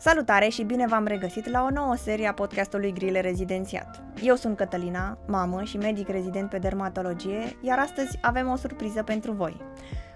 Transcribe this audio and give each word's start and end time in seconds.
Salutare 0.00 0.48
și 0.48 0.62
bine 0.62 0.86
v-am 0.86 1.06
regăsit 1.06 1.48
la 1.48 1.62
o 1.62 1.70
nouă 1.70 1.96
serie 1.96 2.26
a 2.26 2.32
podcastului 2.32 2.92
Grile 2.92 3.20
Rezidențiat. 3.20 4.02
Eu 4.22 4.34
sunt 4.34 4.56
Cătălina, 4.56 5.18
mamă 5.26 5.62
și 5.62 5.76
medic 5.76 6.08
rezident 6.08 6.50
pe 6.50 6.58
dermatologie, 6.58 7.56
iar 7.62 7.78
astăzi 7.78 8.18
avem 8.22 8.48
o 8.48 8.56
surpriză 8.56 9.02
pentru 9.02 9.32
voi. 9.32 9.60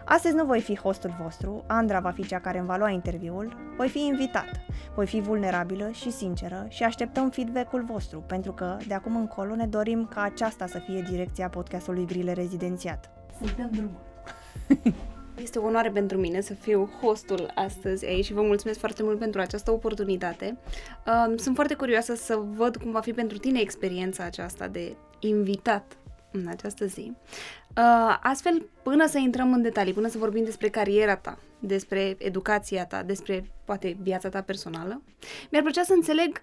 Astăzi 0.04 0.34
nu 0.34 0.44
voi 0.44 0.60
fi 0.60 0.76
hostul 0.76 1.14
vostru, 1.22 1.64
Andra 1.66 2.00
va 2.00 2.10
fi 2.10 2.26
cea 2.26 2.40
care 2.40 2.58
îmi 2.58 2.66
va 2.66 2.76
lua 2.76 2.88
interviul, 2.88 3.56
voi 3.76 3.88
fi 3.88 4.06
invitat, 4.06 4.50
voi 4.94 5.06
fi 5.06 5.20
vulnerabilă 5.20 5.90
și 5.90 6.10
sinceră 6.10 6.66
și 6.68 6.82
așteptăm 6.82 7.30
feedback-ul 7.30 7.84
vostru, 7.84 8.20
pentru 8.26 8.52
că 8.52 8.76
de 8.86 8.94
acum 8.94 9.16
încolo 9.16 9.54
ne 9.54 9.66
dorim 9.66 10.08
ca 10.14 10.22
aceasta 10.22 10.66
să 10.66 10.78
fie 10.78 11.06
direcția 11.10 11.48
podcastului 11.48 12.06
Grile 12.06 12.32
Rezidențiat. 12.32 13.10
Să 13.40 13.54
dăm 13.56 13.70
drumul! 13.70 14.00
Este 15.36 15.58
o 15.58 15.64
onoare 15.64 15.90
pentru 15.90 16.18
mine 16.18 16.40
să 16.40 16.54
fiu 16.54 16.90
hostul 17.00 17.50
astăzi 17.54 18.06
aici 18.06 18.24
și 18.24 18.32
vă 18.32 18.42
mulțumesc 18.42 18.78
foarte 18.78 19.02
mult 19.02 19.18
pentru 19.18 19.40
această 19.40 19.70
oportunitate. 19.70 20.58
Sunt 21.36 21.54
foarte 21.54 21.74
curioasă 21.74 22.14
să 22.14 22.36
văd 22.36 22.76
cum 22.76 22.90
va 22.90 23.00
fi 23.00 23.12
pentru 23.12 23.38
tine 23.38 23.60
experiența 23.60 24.24
aceasta 24.24 24.68
de 24.68 24.96
invitat 25.18 25.96
în 26.30 26.46
această 26.46 26.86
zi. 26.86 27.12
Astfel, 28.20 28.68
până 28.82 29.06
să 29.06 29.18
intrăm 29.18 29.52
în 29.52 29.62
detalii, 29.62 29.92
până 29.92 30.08
să 30.08 30.18
vorbim 30.18 30.44
despre 30.44 30.68
cariera 30.68 31.16
ta, 31.16 31.38
despre 31.58 32.16
educația 32.18 32.86
ta, 32.86 33.02
despre 33.02 33.50
poate 33.64 33.96
viața 34.02 34.28
ta 34.28 34.40
personală, 34.42 35.02
mi-ar 35.50 35.62
plăcea 35.62 35.82
să 35.82 35.92
înțeleg 35.92 36.42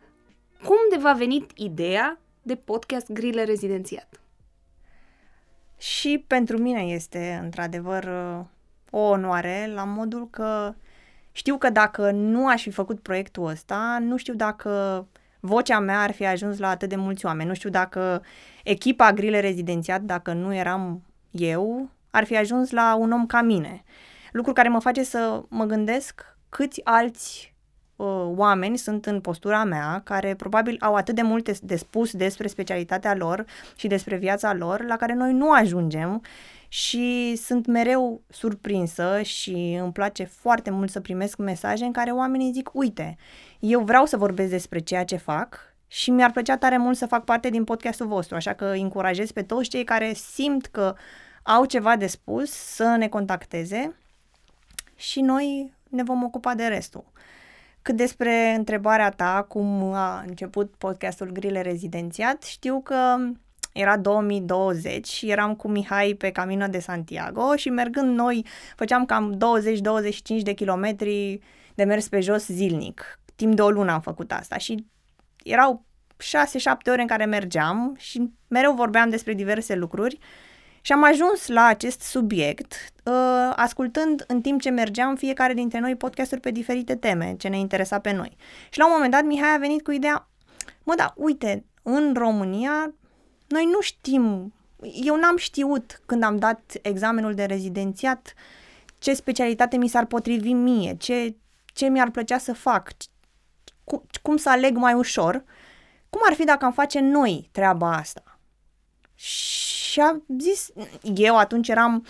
cum 0.64 0.78
de 0.90 0.98
va 1.02 1.14
venit 1.14 1.52
ideea 1.56 2.20
de 2.42 2.56
podcast 2.56 3.12
Grile 3.12 3.44
Rezidențiat. 3.44 4.22
Și 5.78 6.24
pentru 6.28 6.58
mine 6.58 6.82
este, 6.82 7.40
într-adevăr, 7.44 8.10
o 8.90 9.00
onoare 9.00 9.72
la 9.74 9.84
modul 9.84 10.28
că 10.30 10.74
știu 11.32 11.58
că 11.58 11.70
dacă 11.70 12.12
nu 12.12 12.48
aș 12.48 12.62
fi 12.62 12.72
făcut 12.72 13.00
proiectul 13.00 13.46
ăsta, 13.46 13.98
nu 14.02 14.18
știu 14.18 14.34
dacă 14.34 15.08
vocea 15.40 15.80
mea 15.80 16.02
ar 16.02 16.12
fi 16.12 16.26
ajuns 16.26 16.58
la 16.58 16.70
atât 16.70 16.90
de 16.90 16.96
mulți 16.96 17.26
oameni. 17.26 17.48
Nu 17.48 17.56
știu 17.56 17.70
dacă 17.70 18.24
echipa 18.64 19.14
Grile 19.14 19.40
Rezidențiat, 19.40 20.02
dacă 20.02 20.34
nu 20.34 20.56
eram 20.56 21.04
eu, 21.32 21.90
ar 22.12 22.24
fi 22.24 22.38
ajuns 22.38 22.72
la 22.72 22.96
un 22.96 23.12
om 23.12 23.26
ca 23.26 23.42
mine. 23.42 23.84
Lucru 24.32 24.54
care 24.54 24.70
mă 24.70 24.80
face 24.80 25.04
să 25.04 25.44
mă 25.48 25.66
gândesc 25.66 26.38
câți 26.50 26.82
alți 26.84 27.56
uh, 27.96 28.08
oameni 28.36 28.78
sunt 28.78 29.06
în 29.06 29.22
postura 29.22 29.64
mea, 29.64 30.02
care 30.04 30.36
probabil 30.36 30.78
au 30.80 30.96
atât 30.96 31.16
de 31.16 31.22
multe 31.22 31.54
de 31.62 31.76
spus 31.76 32.14
despre 32.14 32.48
specialitatea 32.48 33.16
lor 33.16 33.46
și 33.76 33.88
despre 33.88 34.16
viața 34.16 34.54
lor, 34.54 34.86
la 34.86 34.96
care 34.96 35.14
noi 35.14 35.34
nu 35.34 35.52
ajungem 35.52 36.22
și 36.72 37.36
sunt 37.36 37.66
mereu 37.66 38.22
surprinsă 38.28 39.22
și 39.22 39.78
îmi 39.82 39.92
place 39.92 40.24
foarte 40.24 40.70
mult 40.70 40.90
să 40.90 41.00
primesc 41.00 41.38
mesaje 41.38 41.86
în 41.86 41.92
care 41.92 42.12
oamenii 42.12 42.52
zic, 42.52 42.70
uite, 42.74 43.18
eu 43.60 43.82
vreau 43.82 44.06
să 44.06 44.18
vorbesc 44.18 44.50
despre 44.50 44.80
ceea 44.80 45.04
ce 45.04 45.16
fac 45.16 45.74
și 45.88 46.12
mi-ar 46.12 46.32
plăcea 46.32 46.58
tare 46.58 46.78
mult 46.78 46.98
să 46.98 47.06
fac 47.06 47.24
parte 47.24 47.50
din 47.50 47.64
podcastul 47.64 48.08
vostru, 48.08 48.36
așa 48.36 48.54
că 48.54 48.66
încurajez 48.66 49.32
pe 49.32 49.44
toți 49.44 49.70
cei 49.70 49.84
care 49.84 50.14
simt 50.14 50.66
că 50.66 50.96
au 51.44 51.66
ceva 51.66 51.96
de 51.96 52.08
spus 52.08 52.52
să 52.52 52.96
ne 52.98 53.08
contacteze 53.08 53.96
și 54.96 55.22
noi 55.22 55.74
ne 55.90 56.04
vom 56.04 56.24
ocupa 56.24 56.56
de 56.56 56.66
restul. 56.66 57.12
Cât 57.82 57.96
despre 57.96 58.54
întrebarea 58.58 59.10
ta, 59.10 59.46
cum 59.48 59.94
a 59.94 60.24
început 60.28 60.76
podcastul 60.78 61.32
Grile 61.32 61.62
Rezidențiat, 61.62 62.44
știu 62.44 62.82
că 62.82 63.16
era 63.80 63.98
2020 63.98 65.08
și 65.08 65.30
eram 65.30 65.56
cu 65.56 65.68
Mihai 65.68 66.14
pe 66.14 66.32
Camino 66.32 66.68
de 66.68 66.80
Santiago 66.80 67.56
și 67.56 67.70
mergând 67.70 68.16
noi 68.16 68.46
făceam 68.76 69.06
cam 69.06 69.38
20-25 70.40 70.42
de 70.42 70.54
kilometri 70.54 71.40
de 71.76 71.84
mers 71.84 72.08
pe 72.08 72.20
jos 72.20 72.46
zilnic. 72.46 73.20
Timp 73.36 73.56
de 73.56 73.62
o 73.62 73.70
lună 73.70 73.92
am 73.92 74.02
făcut 74.02 74.32
asta 74.32 74.58
și 74.58 74.86
erau 75.44 75.86
6-7 76.24 76.26
ore 76.86 77.02
în 77.02 77.08
care 77.08 77.26
mergeam 77.26 77.96
și 77.98 78.32
mereu 78.48 78.74
vorbeam 78.74 79.10
despre 79.10 79.34
diverse 79.34 79.76
lucruri 79.76 80.18
și 80.82 80.92
am 80.92 81.04
ajuns 81.04 81.48
la 81.48 81.66
acest 81.66 82.02
subiect 82.02 82.74
uh, 83.04 83.54
ascultând 83.56 84.24
în 84.28 84.42
timp 84.42 84.62
ce 84.62 84.70
mergeam 84.70 85.16
fiecare 85.16 85.54
dintre 85.54 85.80
noi 85.80 85.96
podcasturi 85.96 86.42
pe 86.42 86.52
diferite 86.52 86.96
teme 86.96 87.36
ce 87.38 87.48
ne 87.48 87.58
interesa 87.58 88.00
pe 88.00 88.12
noi. 88.12 88.36
Și 88.70 88.80
la 88.80 88.86
un 88.86 88.92
moment 88.94 89.12
dat 89.12 89.24
Mihai 89.24 89.56
a 89.56 89.58
venit 89.58 89.84
cu 89.84 89.92
ideea, 89.92 90.30
mă, 90.84 90.94
da, 90.96 91.14
uite, 91.16 91.66
în 91.84 92.14
România 92.18 92.94
noi 93.50 93.66
nu 93.66 93.82
știm, 93.82 94.54
eu 95.04 95.16
n-am 95.16 95.38
știut 95.38 96.02
când 96.06 96.24
am 96.24 96.38
dat 96.38 96.74
examenul 96.82 97.34
de 97.34 97.44
rezidențiat 97.44 98.34
ce 99.00 99.14
specialitate 99.14 99.78
mi 99.78 99.88
s-ar 99.88 100.06
potrivi 100.06 100.54
mie, 100.54 100.96
ce, 101.00 101.36
ce 101.66 101.88
mi-ar 101.88 102.10
plăcea 102.10 102.38
să 102.38 102.54
fac, 102.54 102.92
cum, 103.84 104.04
cum 104.22 104.38
să 104.38 104.50
aleg 104.50 104.76
mai 104.76 104.94
ușor. 104.94 105.44
Cum 106.10 106.22
ar 106.24 106.34
fi 106.34 106.44
dacă 106.44 106.66
am 106.66 106.72
face 106.72 107.00
noi 107.00 107.50
treaba 107.52 107.94
asta? 107.94 108.40
Și 109.16 110.00
am 110.00 110.24
zis, 110.38 110.70
eu 111.16 111.38
atunci 111.38 111.68
eram, 111.68 112.06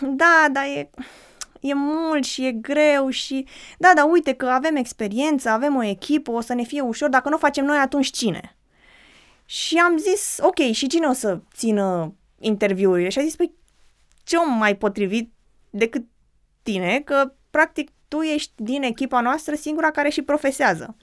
da, 0.00 0.46
da, 0.52 0.66
e, 0.66 0.90
e 1.60 1.74
mult 1.74 2.24
și 2.24 2.46
e 2.46 2.52
greu 2.52 3.08
și, 3.08 3.46
da, 3.78 3.92
da, 3.94 4.04
uite 4.04 4.32
că 4.32 4.46
avem 4.46 4.76
experiență, 4.76 5.48
avem 5.48 5.76
o 5.76 5.82
echipă, 5.82 6.30
o 6.30 6.40
să 6.40 6.54
ne 6.54 6.62
fie 6.62 6.80
ușor, 6.80 7.08
dacă 7.08 7.28
nu 7.28 7.34
o 7.34 7.38
facem 7.38 7.64
noi, 7.64 7.78
atunci 7.78 8.10
cine? 8.10 8.56
Și 9.46 9.76
am 9.76 9.96
zis, 9.96 10.38
ok, 10.40 10.58
și 10.72 10.86
cine 10.86 11.06
o 11.06 11.12
să 11.12 11.38
țină 11.54 12.14
interviurile? 12.38 13.08
Și 13.08 13.18
a 13.18 13.22
zis, 13.22 13.36
păi, 13.36 13.54
ce 14.24 14.36
om 14.36 14.58
mai 14.58 14.76
potrivit 14.76 15.32
decât 15.70 16.04
tine, 16.62 17.00
că 17.04 17.32
practic 17.50 17.90
tu 18.08 18.20
ești 18.20 18.52
din 18.56 18.82
echipa 18.82 19.20
noastră 19.20 19.54
singura 19.54 19.90
care 19.90 20.08
și 20.08 20.22
profesează. 20.22 20.96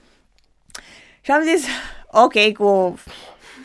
Și 1.20 1.30
am 1.30 1.42
zis, 1.42 1.66
ok, 2.24 2.52
cu 2.52 2.98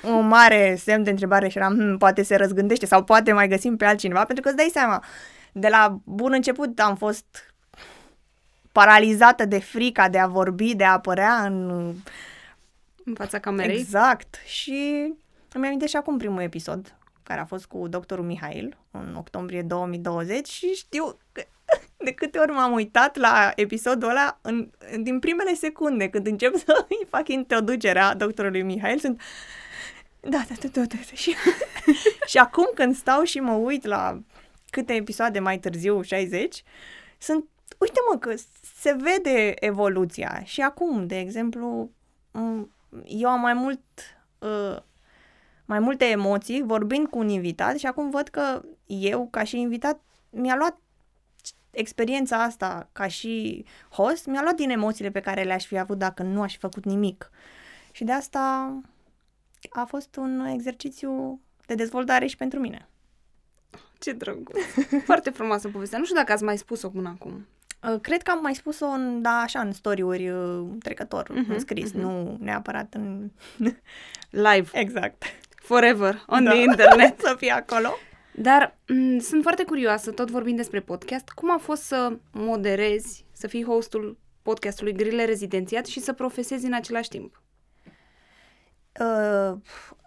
un 0.03 0.27
mare 0.27 0.75
semn 0.75 1.03
de 1.03 1.09
întrebare 1.09 1.47
și 1.47 1.57
eram, 1.57 1.75
hm, 1.75 1.97
poate 1.97 2.23
se 2.23 2.35
răzgândește 2.35 2.85
sau 2.85 3.03
poate 3.03 3.31
mai 3.31 3.47
găsim 3.47 3.77
pe 3.77 3.85
altcineva, 3.85 4.23
pentru 4.23 4.43
că 4.43 4.49
îți 4.49 4.57
dai 4.57 4.69
seama, 4.71 5.03
de 5.51 5.67
la 5.67 5.99
bun 6.03 6.31
început 6.33 6.79
am 6.79 6.95
fost 6.95 7.53
paralizată 8.71 9.45
de 9.45 9.59
frica 9.59 10.09
de 10.09 10.19
a 10.19 10.27
vorbi, 10.27 10.75
de 10.75 10.83
a 10.83 10.91
apărea 10.91 11.33
în 11.33 11.93
în 13.09 13.15
fața 13.15 13.39
camerei? 13.39 13.79
Exact. 13.79 14.35
Și 14.45 15.13
îmi 15.53 15.65
amintesc 15.65 15.91
și 15.91 15.97
acum 15.97 16.17
primul 16.17 16.41
episod, 16.41 16.95
care 17.23 17.39
a 17.39 17.45
fost 17.45 17.65
cu 17.65 17.87
doctorul 17.87 18.25
Mihail, 18.25 18.77
în 18.91 19.15
octombrie 19.17 19.61
2020 19.61 20.47
și 20.47 20.73
știu 20.73 21.17
că 21.31 21.43
de 22.05 22.11
câte 22.11 22.39
ori 22.39 22.51
m-am 22.51 22.71
uitat 22.71 23.17
la 23.17 23.51
episodul 23.55 24.09
ăla, 24.09 24.39
în, 24.41 24.69
din 25.01 25.19
primele 25.19 25.53
secunde, 25.53 26.09
când 26.09 26.27
încep 26.27 26.55
să 26.55 26.85
îi 26.89 27.07
fac 27.09 27.27
introducerea 27.27 28.15
doctorului 28.15 28.61
Mihail, 28.61 28.99
sunt 28.99 29.21
da, 30.19 30.41
da, 30.47 30.55
da, 30.61 30.67
da, 30.71 30.81
da. 30.81 30.97
Și, 31.13 31.35
și 32.25 32.37
acum 32.37 32.69
când 32.73 32.95
stau 32.95 33.23
și 33.23 33.39
mă 33.39 33.53
uit 33.53 33.85
la 33.85 34.21
câte 34.69 34.93
episoade 34.93 35.39
mai 35.39 35.59
târziu, 35.59 36.01
60, 36.01 36.63
sunt, 37.17 37.45
uite 37.77 37.99
mă 38.11 38.19
că 38.19 38.33
se 38.79 38.97
vede 38.99 39.53
evoluția. 39.55 40.41
Și 40.43 40.61
acum, 40.61 41.07
de 41.07 41.19
exemplu, 41.19 41.91
eu 43.05 43.29
am 43.29 43.39
mai 43.39 43.53
mult 43.53 43.81
uh, 44.39 44.77
mai 45.65 45.79
multe 45.79 46.05
emoții 46.05 46.61
vorbind 46.63 47.07
cu 47.07 47.17
un 47.17 47.29
invitat 47.29 47.77
și 47.77 47.85
acum 47.85 48.09
văd 48.09 48.27
că 48.27 48.61
eu, 48.85 49.27
ca 49.31 49.43
și 49.43 49.59
invitat, 49.59 49.99
mi-a 50.29 50.55
luat 50.55 50.77
experiența 51.71 52.43
asta 52.43 52.89
ca 52.91 53.07
și 53.07 53.65
host, 53.89 54.25
mi-a 54.25 54.41
luat 54.41 54.55
din 54.55 54.69
emoțiile 54.69 55.11
pe 55.11 55.19
care 55.19 55.43
le-aș 55.43 55.65
fi 55.65 55.77
avut 55.77 55.97
dacă 55.97 56.23
nu 56.23 56.41
aș 56.41 56.51
fi 56.51 56.59
făcut 56.59 56.85
nimic. 56.85 57.29
Și 57.91 58.03
de 58.03 58.11
asta 58.11 58.73
a 59.69 59.85
fost 59.85 60.15
un 60.15 60.45
exercițiu 60.45 61.41
de 61.65 61.75
dezvoltare 61.75 62.25
și 62.25 62.37
pentru 62.37 62.59
mine. 62.59 62.87
Ce 63.99 64.11
drăguț! 64.11 64.57
Foarte 65.05 65.29
frumoasă 65.29 65.69
povestea. 65.69 65.97
Nu 65.97 66.03
știu 66.03 66.17
dacă 66.17 66.31
ați 66.31 66.43
mai 66.43 66.57
spus-o 66.57 66.89
până 66.89 67.09
acum. 67.09 67.47
Uh, 67.83 67.99
cred 68.01 68.21
că 68.21 68.31
am 68.31 68.39
mai 68.41 68.55
spus-o 68.55 68.85
în, 68.85 69.21
da, 69.21 69.29
așa, 69.29 69.59
în 69.59 69.71
story-uri 69.71 70.29
uh, 70.29 70.67
trecător, 70.79 71.23
uh-huh, 71.23 71.47
în 71.47 71.59
scris, 71.59 71.91
uh-huh. 71.91 72.01
nu 72.01 72.37
neapărat 72.39 72.93
în... 72.93 73.31
Live. 74.29 74.69
Exact. 74.73 75.23
Forever, 75.55 76.23
on 76.27 76.43
da. 76.43 76.51
the 76.51 76.61
internet. 76.69 77.19
să 77.19 77.35
fie 77.37 77.51
acolo. 77.51 77.89
Dar 78.33 78.71
m- 78.71 78.87
mm, 78.87 79.19
sunt 79.19 79.41
foarte 79.41 79.63
curioasă, 79.63 80.11
tot 80.11 80.29
vorbind 80.29 80.57
despre 80.57 80.79
podcast, 80.79 81.29
cum 81.29 81.51
a 81.51 81.57
fost 81.57 81.81
să 81.81 82.17
moderezi, 82.31 83.25
să 83.31 83.47
fii 83.47 83.63
hostul 83.63 84.17
podcastului 84.41 84.93
Grile 84.93 85.25
Rezidențiat 85.25 85.85
și 85.85 85.99
să 85.99 86.13
profesezi 86.13 86.65
în 86.65 86.73
același 86.73 87.09
timp? 87.09 87.41
Uh, 88.99 89.57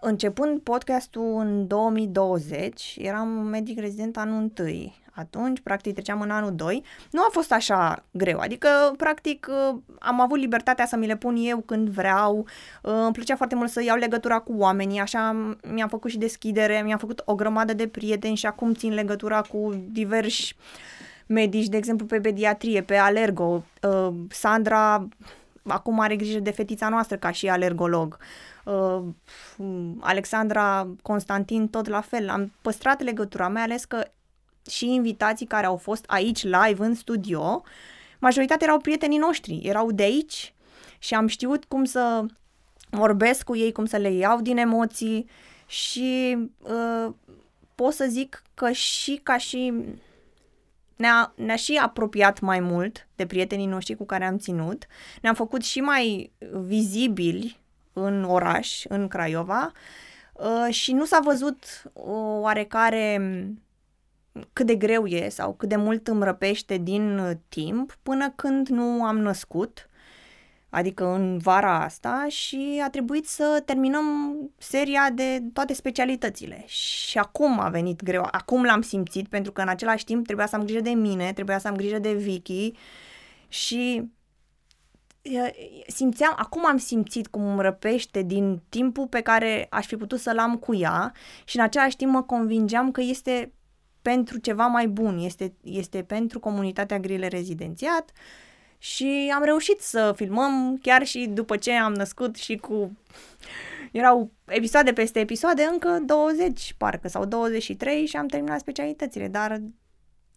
începând 0.00 0.60
podcastul 0.60 1.36
în 1.38 1.66
2020, 1.66 2.96
eram 2.98 3.28
medic 3.28 3.78
rezident 3.78 4.16
anul 4.16 4.40
întâi 4.40 5.01
atunci, 5.14 5.60
practic 5.60 5.92
treceam 5.92 6.20
în 6.20 6.30
anul 6.30 6.54
2, 6.54 6.84
nu 7.10 7.20
a 7.20 7.28
fost 7.30 7.52
așa 7.52 8.04
greu. 8.10 8.38
Adică, 8.38 8.68
practic, 8.96 9.46
uh, 9.50 9.78
am 9.98 10.20
avut 10.20 10.38
libertatea 10.38 10.86
să 10.86 10.96
mi 10.96 11.06
le 11.06 11.16
pun 11.16 11.36
eu 11.38 11.58
când 11.58 11.88
vreau. 11.88 12.46
Uh, 12.82 12.92
îmi 13.04 13.12
plăcea 13.12 13.36
foarte 13.36 13.54
mult 13.54 13.70
să 13.70 13.82
iau 13.82 13.96
legătura 13.96 14.38
cu 14.38 14.52
oamenii, 14.56 15.00
așa 15.00 15.56
mi-am 15.72 15.88
făcut 15.88 16.10
și 16.10 16.18
deschidere, 16.18 16.82
mi-am 16.84 16.98
făcut 16.98 17.22
o 17.24 17.34
grămadă 17.34 17.74
de 17.74 17.88
prieteni 17.88 18.36
și 18.36 18.46
acum 18.46 18.74
țin 18.74 18.94
legătura 18.94 19.40
cu 19.40 19.84
diversi 19.90 20.56
medici, 21.26 21.68
de 21.68 21.76
exemplu, 21.76 22.06
pe 22.06 22.20
pediatrie, 22.20 22.82
pe 22.82 22.96
alergo. 22.96 23.64
Uh, 23.82 24.14
Sandra 24.28 25.08
acum 25.66 26.00
are 26.00 26.16
grijă 26.16 26.38
de 26.38 26.50
fetița 26.50 26.88
noastră 26.88 27.16
ca 27.16 27.30
și 27.30 27.48
alergolog. 27.48 28.18
Uh, 28.64 29.02
Alexandra 30.00 30.88
Constantin 31.02 31.68
tot 31.68 31.88
la 31.88 32.00
fel. 32.00 32.28
Am 32.28 32.52
păstrat 32.62 33.02
legătura, 33.02 33.48
mai 33.48 33.62
ales 33.62 33.84
că 33.84 34.04
și 34.70 34.92
invitații 34.92 35.46
care 35.46 35.66
au 35.66 35.76
fost 35.76 36.04
aici 36.06 36.42
live 36.42 36.84
în 36.84 36.94
studio, 36.94 37.62
majoritatea 38.18 38.66
erau 38.66 38.80
prietenii 38.80 39.18
noștri, 39.18 39.60
erau 39.62 39.92
de 39.92 40.02
aici 40.02 40.54
și 40.98 41.14
am 41.14 41.26
știut 41.26 41.64
cum 41.64 41.84
să 41.84 42.24
vorbesc 42.90 43.44
cu 43.44 43.56
ei, 43.56 43.72
cum 43.72 43.84
să 43.84 43.96
le 43.96 44.10
iau 44.10 44.40
din 44.40 44.56
emoții 44.56 45.28
și 45.66 46.38
uh, 46.58 47.12
pot 47.74 47.92
să 47.92 48.06
zic 48.08 48.42
că 48.54 48.70
și 48.70 49.20
ca 49.22 49.36
și 49.36 49.72
ne-a, 50.96 51.32
ne-a 51.36 51.56
și 51.56 51.80
apropiat 51.82 52.40
mai 52.40 52.60
mult 52.60 53.08
de 53.16 53.26
prietenii 53.26 53.66
noștri 53.66 53.96
cu 53.96 54.04
care 54.04 54.24
am 54.24 54.38
ținut, 54.38 54.86
ne-am 55.22 55.34
făcut 55.34 55.62
și 55.62 55.80
mai 55.80 56.32
vizibili 56.64 57.60
în 57.92 58.24
oraș, 58.24 58.84
în 58.88 59.08
Craiova 59.08 59.72
uh, 60.32 60.74
și 60.74 60.92
nu 60.92 61.04
s-a 61.04 61.20
văzut 61.24 61.64
o 61.92 62.12
oarecare 62.40 63.20
cât 64.52 64.66
de 64.66 64.74
greu 64.74 65.06
e 65.06 65.28
sau 65.28 65.54
cât 65.54 65.68
de 65.68 65.76
mult 65.76 66.08
îmi 66.08 66.24
răpește 66.24 66.76
din 66.76 67.38
timp 67.48 67.98
până 68.02 68.30
când 68.30 68.68
nu 68.68 69.04
am 69.04 69.18
născut 69.18 69.86
adică 70.74 71.04
în 71.04 71.38
vara 71.38 71.82
asta 71.82 72.26
și 72.28 72.82
a 72.84 72.90
trebuit 72.90 73.26
să 73.28 73.62
terminăm 73.64 74.04
seria 74.58 75.10
de 75.14 75.42
toate 75.52 75.74
specialitățile. 75.74 76.64
Și 76.66 77.18
acum 77.18 77.60
a 77.60 77.68
venit 77.68 78.02
greu, 78.02 78.28
acum 78.30 78.64
l-am 78.64 78.82
simțit 78.82 79.28
pentru 79.28 79.52
că 79.52 79.60
în 79.60 79.68
același 79.68 80.04
timp 80.04 80.24
trebuia 80.26 80.46
să 80.46 80.56
am 80.56 80.64
grijă 80.64 80.80
de 80.80 80.90
mine, 80.90 81.32
trebuia 81.32 81.58
să 81.58 81.68
am 81.68 81.76
grijă 81.76 81.98
de 81.98 82.12
Vicky 82.12 82.72
și 83.48 84.10
simțeam, 85.86 86.34
acum 86.36 86.66
am 86.66 86.76
simțit 86.76 87.26
cum 87.26 87.46
îmi 87.46 87.62
răpește 87.62 88.22
din 88.22 88.62
timpul 88.68 89.06
pe 89.06 89.20
care 89.20 89.66
aș 89.70 89.86
fi 89.86 89.96
putut 89.96 90.20
să-l 90.20 90.38
am 90.38 90.56
cu 90.56 90.74
ea 90.74 91.12
și 91.44 91.56
în 91.56 91.62
același 91.62 91.96
timp 91.96 92.12
mă 92.12 92.22
convingeam 92.22 92.90
că 92.90 93.00
este 93.00 93.52
pentru 94.02 94.38
ceva 94.38 94.66
mai 94.66 94.86
bun, 94.86 95.18
este, 95.18 95.54
este 95.62 96.02
pentru 96.02 96.40
comunitatea 96.40 96.98
grile 96.98 97.26
rezidențiat, 97.26 98.10
uh, 98.10 98.20
și 98.82 99.32
am 99.34 99.42
reușit 99.42 99.80
să 99.80 100.12
filmăm 100.16 100.78
chiar 100.82 101.04
și 101.04 101.26
după 101.26 101.56
ce 101.56 101.72
am 101.72 101.94
născut 101.94 102.36
și 102.36 102.56
cu... 102.56 102.96
Erau 103.92 104.30
episoade 104.44 104.92
peste 104.92 105.20
episoade, 105.20 105.62
încă 105.62 105.98
20 106.06 106.74
parcă 106.78 107.08
sau 107.08 107.24
23 107.24 108.06
și 108.06 108.16
am 108.16 108.26
terminat 108.26 108.60
specialitățile, 108.60 109.28
dar 109.28 109.60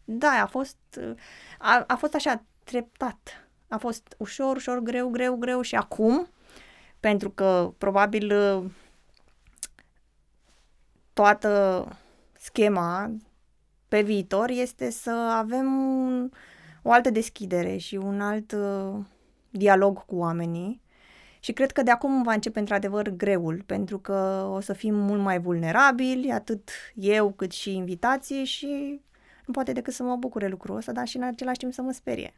da, 0.04 0.40
a 0.42 0.46
fost, 0.46 0.78
a, 1.60 1.84
a 1.88 1.96
fost 1.96 2.14
așa 2.16 2.44
treptat. 2.64 3.48
A 3.68 3.78
fost 3.78 4.16
ușor, 4.18 4.56
ușor, 4.56 4.80
greu, 4.80 5.10
greu, 5.10 5.36
greu 5.36 5.62
și 5.62 5.76
acum, 5.76 6.30
pentru 7.00 7.30
că 7.30 7.74
probabil 7.78 8.34
toată 11.14 11.88
schema 12.34 13.16
pe 13.96 14.02
viitor 14.02 14.50
este 14.50 14.90
să 14.90 15.10
avem 15.12 15.66
un, 15.80 16.30
o 16.82 16.92
altă 16.92 17.10
deschidere 17.10 17.78
și 17.78 17.96
un 17.96 18.22
alt 18.22 18.52
uh, 18.52 19.00
dialog 19.50 20.06
cu 20.06 20.16
oamenii. 20.16 20.82
Și 21.40 21.52
cred 21.52 21.72
că 21.72 21.84
de 21.84 21.92
acum 21.92 22.24
va 22.24 22.34
începe 22.34 22.60
într-adevăr 22.60 23.10
greul, 23.10 23.64
pentru 23.66 24.00
că 24.00 24.48
o 24.52 24.60
să 24.60 24.74
fim 24.74 24.96
mult 24.96 25.22
mai 25.22 25.40
vulnerabili, 25.40 26.32
atât 26.32 26.70
eu 26.96 27.32
cât 27.32 27.52
și 27.52 27.76
invitații 27.76 28.46
și 28.46 29.02
nu 29.46 29.54
poate 29.54 29.72
decât 29.72 29.94
să 29.94 30.04
mă 30.04 30.16
bucure 30.16 30.48
lucrul 30.48 30.76
ăsta, 30.76 30.92
dar 30.92 31.08
și 31.08 31.18
în 31.18 31.24
același 31.24 31.58
timp 31.58 31.74
să 31.74 31.82
mă 31.82 31.92
sperie. 31.92 32.34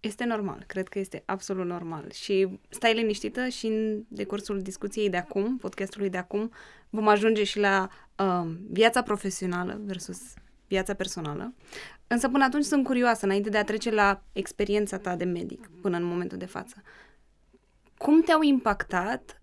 Este 0.00 0.24
normal, 0.24 0.64
cred 0.66 0.88
că 0.88 0.98
este 0.98 1.22
absolut 1.24 1.66
normal 1.66 2.10
și 2.12 2.58
stai 2.68 2.94
liniștită 2.94 3.48
și 3.48 3.66
în 3.66 4.04
decursul 4.08 4.60
discuției 4.60 5.10
de 5.10 5.16
acum, 5.16 5.56
podcastului 5.56 6.10
de 6.10 6.18
acum, 6.18 6.52
vom 6.90 7.08
ajunge 7.08 7.44
și 7.44 7.58
la 7.58 7.88
uh, 8.18 8.50
viața 8.70 9.02
profesională 9.02 9.80
versus 9.84 10.20
viața 10.68 10.94
personală. 10.94 11.54
Însă 12.06 12.28
până 12.28 12.44
atunci 12.44 12.64
sunt 12.64 12.84
curioasă, 12.84 13.24
înainte 13.24 13.48
de 13.48 13.58
a 13.58 13.64
trece 13.64 13.90
la 13.90 14.22
experiența 14.32 14.98
ta 14.98 15.16
de 15.16 15.24
medic, 15.24 15.70
până 15.80 15.96
în 15.96 16.02
momentul 16.02 16.38
de 16.38 16.46
față. 16.46 16.82
Cum 17.98 18.22
te-au 18.22 18.42
impactat 18.42 19.42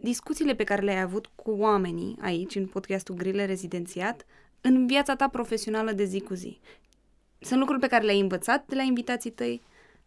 discuțiile 0.00 0.54
pe 0.54 0.64
care 0.64 0.82
le-ai 0.82 1.00
avut 1.00 1.26
cu 1.34 1.50
oamenii 1.50 2.18
aici, 2.20 2.54
în 2.54 2.66
podcastul 2.66 3.14
Grile 3.14 3.44
Rezidențiat, 3.44 4.24
în 4.60 4.86
viața 4.86 5.16
ta 5.16 5.28
profesională 5.28 5.92
de 5.92 6.04
zi 6.04 6.20
cu 6.20 6.34
zi? 6.34 6.60
Sunt 7.38 7.58
lucruri 7.58 7.80
pe 7.80 7.86
care 7.86 8.04
le-ai 8.04 8.20
învățat 8.20 8.66
de 8.66 8.74
la 8.74 8.82
invitații 8.82 9.30
tăi? 9.30 9.62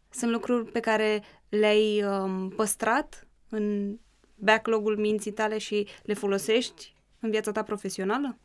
Sunt 0.09 0.31
lucruri 0.31 0.71
pe 0.71 0.79
care 0.79 1.23
le-ai 1.49 2.03
um, 2.03 2.49
păstrat 2.49 3.27
în 3.49 3.97
backlog-ul 4.35 4.97
minții 4.97 5.31
tale 5.31 5.57
și 5.57 5.87
le 6.03 6.13
folosești 6.13 6.93
în 7.19 7.29
viața 7.29 7.51
ta 7.51 7.63
profesională? 7.63 8.37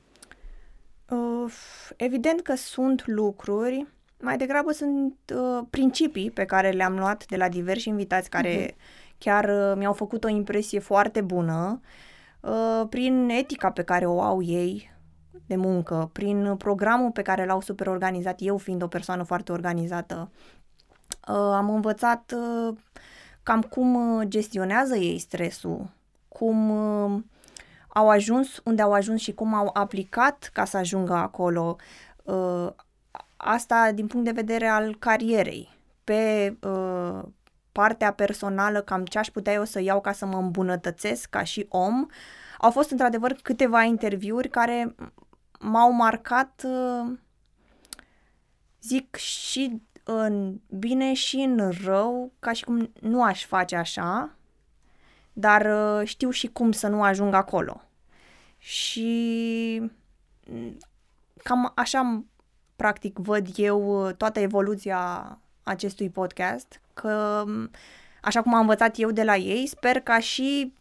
Uh, 1.10 1.52
evident 1.96 2.40
că 2.40 2.54
sunt 2.54 3.06
lucruri, 3.06 3.86
mai 4.20 4.36
degrabă 4.36 4.72
sunt 4.72 5.14
uh, 5.34 5.64
principii 5.70 6.30
pe 6.30 6.44
care 6.44 6.70
le-am 6.70 6.98
luat 6.98 7.26
de 7.26 7.36
la 7.36 7.48
diversi 7.48 7.88
invitați 7.88 8.30
care 8.30 8.70
uh-huh. 8.70 8.76
chiar 9.18 9.44
uh, 9.44 9.76
mi-au 9.76 9.92
făcut 9.92 10.24
o 10.24 10.28
impresie 10.28 10.78
foarte 10.78 11.20
bună 11.20 11.80
uh, 12.40 12.82
prin 12.88 13.28
etica 13.28 13.70
pe 13.70 13.82
care 13.82 14.06
o 14.06 14.22
au 14.22 14.42
ei 14.42 14.90
de 15.46 15.56
muncă, 15.56 16.10
prin 16.12 16.56
programul 16.56 17.10
pe 17.10 17.22
care 17.22 17.44
l-au 17.44 17.60
super 17.60 17.86
organizat, 17.86 18.36
eu 18.38 18.56
fiind 18.56 18.82
o 18.82 18.86
persoană 18.86 19.22
foarte 19.22 19.52
organizată. 19.52 20.30
Uh, 21.28 21.34
am 21.34 21.70
învățat 21.70 22.34
uh, 22.36 22.76
cam 23.42 23.62
cum 23.62 23.94
uh, 23.94 24.26
gestionează 24.28 24.96
ei 24.96 25.18
stresul, 25.18 25.90
cum 26.28 26.70
uh, 26.70 27.20
au 27.92 28.08
ajuns 28.08 28.60
unde 28.64 28.82
au 28.82 28.92
ajuns 28.92 29.20
și 29.20 29.32
cum 29.32 29.54
au 29.54 29.70
aplicat 29.72 30.50
ca 30.52 30.64
să 30.64 30.76
ajungă 30.76 31.14
acolo. 31.14 31.76
Uh, 32.22 32.68
asta 33.36 33.92
din 33.92 34.06
punct 34.06 34.24
de 34.24 34.32
vedere 34.32 34.66
al 34.66 34.96
carierei. 34.98 35.78
Pe 36.04 36.56
uh, 36.62 37.22
partea 37.72 38.12
personală, 38.12 38.80
cam 38.80 39.04
ce 39.04 39.18
aș 39.18 39.28
putea 39.28 39.52
eu 39.52 39.64
să 39.64 39.80
iau 39.80 40.00
ca 40.00 40.12
să 40.12 40.26
mă 40.26 40.36
îmbunătățesc 40.36 41.30
ca 41.30 41.42
și 41.42 41.66
om, 41.68 42.06
au 42.58 42.70
fost 42.70 42.90
într-adevăr 42.90 43.32
câteva 43.42 43.82
interviuri 43.82 44.48
care 44.48 44.94
m-au 45.60 45.92
marcat, 45.92 46.62
uh, 46.66 47.18
zic, 48.80 49.16
și 49.16 49.82
în 50.04 50.60
bine 50.68 51.12
și 51.12 51.36
în 51.36 51.72
rău, 51.84 52.32
ca 52.38 52.52
și 52.52 52.64
cum 52.64 52.92
nu 53.00 53.22
aș 53.22 53.44
face 53.44 53.76
așa, 53.76 54.34
dar 55.40 55.66
uh, 55.66 56.06
știu 56.08 56.30
și 56.30 56.46
cum 56.46 56.72
să 56.72 56.88
nu 56.88 57.02
ajung 57.02 57.34
acolo. 57.34 57.82
Și 58.58 59.82
mm, 60.46 60.76
cam 61.42 61.72
așa, 61.74 62.24
practic, 62.76 63.18
văd 63.18 63.46
eu 63.56 64.06
uh, 64.06 64.14
toată 64.14 64.40
evoluția 64.40 65.38
acestui 65.62 66.10
podcast, 66.10 66.80
că 66.94 67.42
mm, 67.46 67.70
așa 68.22 68.42
cum 68.42 68.54
am 68.54 68.60
învățat 68.60 68.98
eu 68.98 69.10
de 69.10 69.22
la 69.22 69.36
ei, 69.36 69.66
sper 69.66 70.00
ca 70.00 70.18
și 70.18 70.74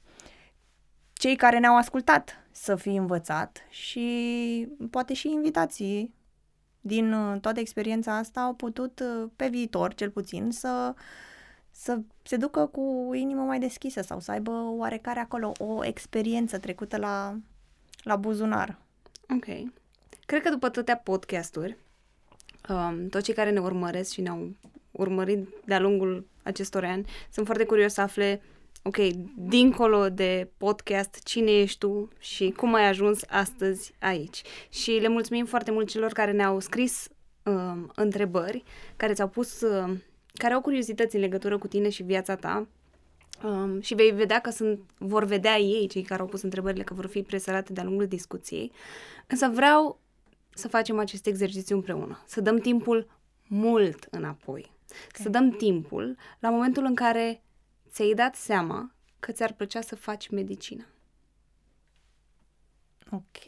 cei 1.14 1.36
care 1.36 1.60
ne-au 1.60 1.78
ascultat 1.78 2.44
să 2.52 2.76
fi 2.76 2.90
învățat 2.90 3.58
și 3.70 4.68
poate 4.90 5.14
și 5.14 5.32
invitații 5.32 6.14
din 6.82 7.14
uh, 7.14 7.40
toată 7.42 7.60
experiența 7.60 8.18
asta 8.18 8.42
au 8.42 8.54
putut, 8.54 9.02
pe 9.36 9.48
viitor 9.48 9.94
cel 9.94 10.10
puțin, 10.10 10.52
să 10.52 10.94
să 11.82 12.00
se 12.24 12.38
ducă 12.38 12.66
cu 12.66 13.12
inimă 13.14 13.42
mai 13.42 13.60
deschisă 13.60 14.02
sau 14.02 14.20
să 14.20 14.32
aibă 14.32 14.52
oarecare 14.52 15.20
acolo 15.20 15.52
o 15.58 15.86
experiență 15.86 16.58
trecută 16.58 16.98
la, 16.98 17.38
la 18.04 18.16
buzunar. 18.16 18.78
Ok. 19.30 19.46
Cred 20.26 20.42
că 20.42 20.50
după 20.50 20.66
atâtea 20.66 20.98
podcasturi, 20.98 21.78
um, 22.70 23.08
toți 23.08 23.24
cei 23.24 23.34
care 23.34 23.50
ne 23.50 23.60
urmăresc 23.60 24.12
și 24.12 24.22
ne-au 24.22 24.56
urmărit 24.92 25.48
de-a 25.66 25.80
lungul 25.80 26.28
acestor 26.44 26.84
ani, 26.84 27.06
sunt 27.32 27.46
foarte 27.46 27.66
curios 27.66 27.94
să 27.94 28.02
afle, 28.02 28.42
ok, 28.84 28.98
dincolo 29.36 30.10
de 30.10 30.50
podcast, 30.58 31.24
cine 31.24 31.52
ești 31.52 31.78
tu 31.78 32.10
și 32.18 32.54
cum 32.58 32.74
ai 32.74 32.88
ajuns 32.88 33.22
astăzi 33.30 33.94
aici. 34.00 34.42
Și 34.70 34.92
le 34.92 35.08
mulțumim 35.08 35.46
foarte 35.46 35.72
mult 35.72 35.90
celor 35.90 36.12
care 36.12 36.32
ne-au 36.32 36.60
scris 36.60 37.08
um, 37.44 37.92
întrebări, 37.96 38.64
care 38.96 39.14
ți-au 39.14 39.28
pus 39.28 39.62
um, 39.62 40.02
care 40.34 40.54
au 40.54 40.62
curiozități 40.62 41.16
în 41.16 41.22
legătură 41.22 41.58
cu 41.58 41.68
tine 41.68 41.90
și 41.90 42.04
viața 42.04 42.36
ta 42.36 42.68
um, 43.44 43.82
și 43.82 43.96
vei 43.96 44.12
vedea 44.12 44.40
că 44.40 44.50
sunt, 44.50 44.80
vor 44.98 45.24
vedea 45.24 45.58
ei, 45.58 45.88
cei 45.88 46.02
care 46.02 46.22
au 46.22 46.28
pus 46.28 46.42
întrebările, 46.42 46.84
că 46.84 46.94
vor 46.94 47.08
fi 47.08 47.22
presărate 47.22 47.74
de-a 47.74 47.84
lungul 47.84 48.08
discuției. 48.08 48.72
Însă 49.28 49.48
vreau 49.48 50.00
să 50.50 50.68
facem 50.68 51.00
acest 51.00 51.26
exercițiu 51.26 51.76
împreună, 51.76 52.24
să 52.26 52.42
dăm 52.42 52.58
timpul 52.58 53.08
mult 53.48 54.08
înapoi. 54.12 54.72
Okay. 54.86 55.24
Să 55.24 55.30
dăm 55.30 55.50
timpul 55.50 56.18
la 56.40 56.50
momentul 56.50 56.84
în 56.84 56.96
care 56.96 57.44
ți-ai 57.92 58.14
dat 58.14 58.36
seama 58.36 58.92
că 59.20 59.32
ți-ar 59.32 59.54
plăcea 59.54 59.82
să 59.82 59.96
faci 59.96 60.30
medicină. 60.30 60.86
Ok. 63.12 63.46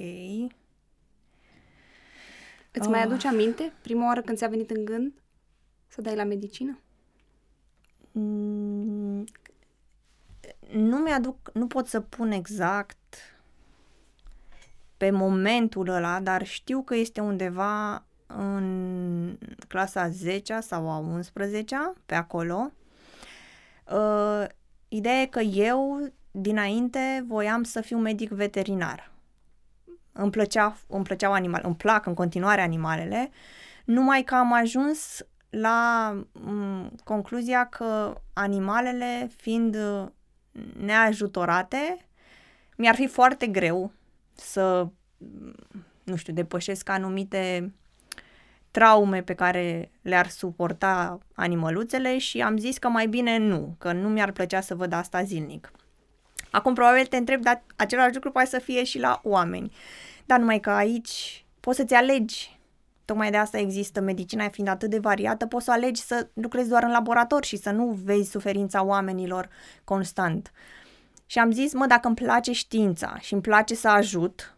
Îți 2.71 2.89
mai 2.89 3.03
aduce 3.03 3.27
aminte 3.27 3.73
prima 3.81 4.05
oară 4.05 4.21
când 4.21 4.37
ți-a 4.37 4.47
venit 4.47 4.69
în 4.69 4.85
gând 4.85 5.20
să 5.91 6.01
dai 6.01 6.15
la 6.15 6.23
medicină? 6.23 6.79
Mm, 8.11 9.25
nu 10.71 10.97
mi-aduc, 10.97 11.51
nu 11.53 11.67
pot 11.67 11.87
să 11.87 11.99
pun 11.99 12.31
exact 12.31 12.97
pe 14.97 15.09
momentul 15.09 15.87
ăla, 15.87 16.19
dar 16.19 16.45
știu 16.45 16.81
că 16.81 16.95
este 16.95 17.21
undeva 17.21 18.03
în 18.27 19.37
clasa 19.67 20.09
10 20.09 20.59
sau 20.59 20.89
a 20.89 20.97
11 20.97 21.93
pe 22.05 22.15
acolo. 22.15 22.71
Uh, 23.91 24.45
ideea 24.87 25.21
e 25.21 25.25
că 25.25 25.39
eu, 25.39 26.11
dinainte, 26.31 27.25
voiam 27.27 27.63
să 27.63 27.81
fiu 27.81 27.97
medic 27.97 28.29
veterinar. 28.29 29.11
Îmi, 30.11 30.31
plăcea, 30.31 30.77
îmi 30.87 31.03
plăceau 31.03 31.33
animale, 31.33 31.65
îmi 31.65 31.75
plac 31.75 32.05
în 32.05 32.13
continuare 32.13 32.61
animalele, 32.61 33.31
numai 33.85 34.23
că 34.23 34.35
am 34.35 34.53
ajuns 34.53 35.25
la 35.51 36.11
m- 36.33 37.03
concluzia 37.03 37.65
că 37.65 38.21
animalele, 38.33 39.29
fiind 39.35 39.77
neajutorate, 40.79 42.05
mi-ar 42.77 42.95
fi 42.95 43.07
foarte 43.07 43.47
greu 43.47 43.91
să, 44.33 44.87
nu 46.03 46.15
știu, 46.15 46.33
depășesc 46.33 46.89
anumite 46.89 47.73
traume 48.71 49.21
pe 49.21 49.33
care 49.33 49.91
le-ar 50.01 50.27
suporta 50.27 51.19
animăluțele 51.33 52.17
și 52.17 52.41
am 52.41 52.57
zis 52.57 52.77
că 52.77 52.87
mai 52.87 53.07
bine 53.07 53.37
nu, 53.37 53.75
că 53.77 53.91
nu 53.91 54.09
mi-ar 54.09 54.31
plăcea 54.31 54.61
să 54.61 54.75
văd 54.75 54.93
asta 54.93 55.23
zilnic. 55.23 55.71
Acum 56.51 56.73
probabil 56.73 57.05
te 57.05 57.17
întreb, 57.17 57.41
dar 57.41 57.63
același 57.75 58.13
lucru 58.13 58.31
poate 58.31 58.49
să 58.49 58.59
fie 58.59 58.83
și 58.83 58.99
la 58.99 59.19
oameni. 59.23 59.71
Dar 60.25 60.39
numai 60.39 60.59
că 60.59 60.69
aici 60.69 61.45
poți 61.59 61.77
să-ți 61.77 61.93
alegi. 61.93 62.59
Tocmai 63.11 63.31
de 63.31 63.37
asta 63.37 63.57
există 63.57 64.01
medicina 64.01 64.49
fiind 64.49 64.69
atât 64.69 64.89
de 64.89 64.99
variată, 64.99 65.45
poți 65.45 65.65
să 65.65 65.71
alegi 65.71 66.01
să 66.01 66.27
lucrezi 66.33 66.69
doar 66.69 66.83
în 66.83 66.91
laborator 66.91 67.45
și 67.45 67.57
să 67.57 67.71
nu 67.71 67.99
vezi 68.03 68.29
suferința 68.29 68.83
oamenilor 68.83 69.49
constant. 69.83 70.51
Și 71.25 71.39
am 71.39 71.51
zis, 71.51 71.73
mă, 71.73 71.85
dacă 71.85 72.07
îmi 72.07 72.15
place 72.15 72.51
știința 72.51 73.17
și 73.19 73.33
îmi 73.33 73.41
place 73.41 73.75
să 73.75 73.87
ajut, 73.87 74.55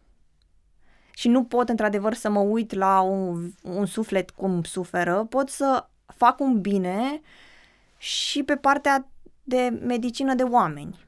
și 1.13 1.27
nu 1.27 1.43
pot 1.43 1.69
într-adevăr 1.69 2.13
să 2.13 2.29
mă 2.29 2.39
uit 2.39 2.73
la 2.73 3.01
un, 3.01 3.51
un 3.63 3.85
suflet 3.85 4.29
cum 4.29 4.63
suferă, 4.63 5.25
pot 5.29 5.49
să 5.49 5.87
fac 6.05 6.39
un 6.39 6.61
bine 6.61 7.21
și 7.97 8.43
pe 8.43 8.55
partea 8.55 9.07
de 9.43 9.79
medicină 9.81 10.33
de 10.33 10.43
oameni. 10.43 11.05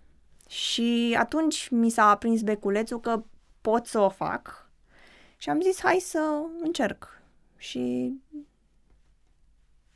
Și 0.50 1.16
atunci 1.20 1.70
mi 1.70 1.90
s-a 1.90 2.10
aprins 2.10 2.42
beculețul 2.42 3.00
că 3.00 3.24
pot 3.62 3.86
să 3.86 4.00
o 4.00 4.10
fac 4.10 4.70
și 5.38 5.50
am 5.50 5.62
zis 5.62 5.80
hai 5.82 5.98
să 6.00 6.42
încerc. 6.62 7.15
Și 7.66 8.14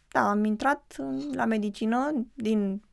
da, 0.08 0.30
am 0.30 0.44
intrat 0.44 0.96
la 1.34 1.46
medicină 1.46 2.26
din 2.34 2.84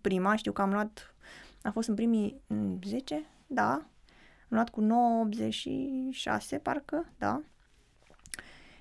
prima, 0.00 0.36
știu 0.36 0.52
că 0.52 0.62
am 0.62 0.72
luat, 0.72 1.14
a 1.62 1.70
fost 1.70 1.88
în 1.88 1.94
primii 1.94 2.40
10, 2.84 3.24
da, 3.46 3.86
luat 4.48 4.70
cu 4.70 4.82
9,86 6.56 6.62
parcă, 6.62 7.12
da. 7.18 7.40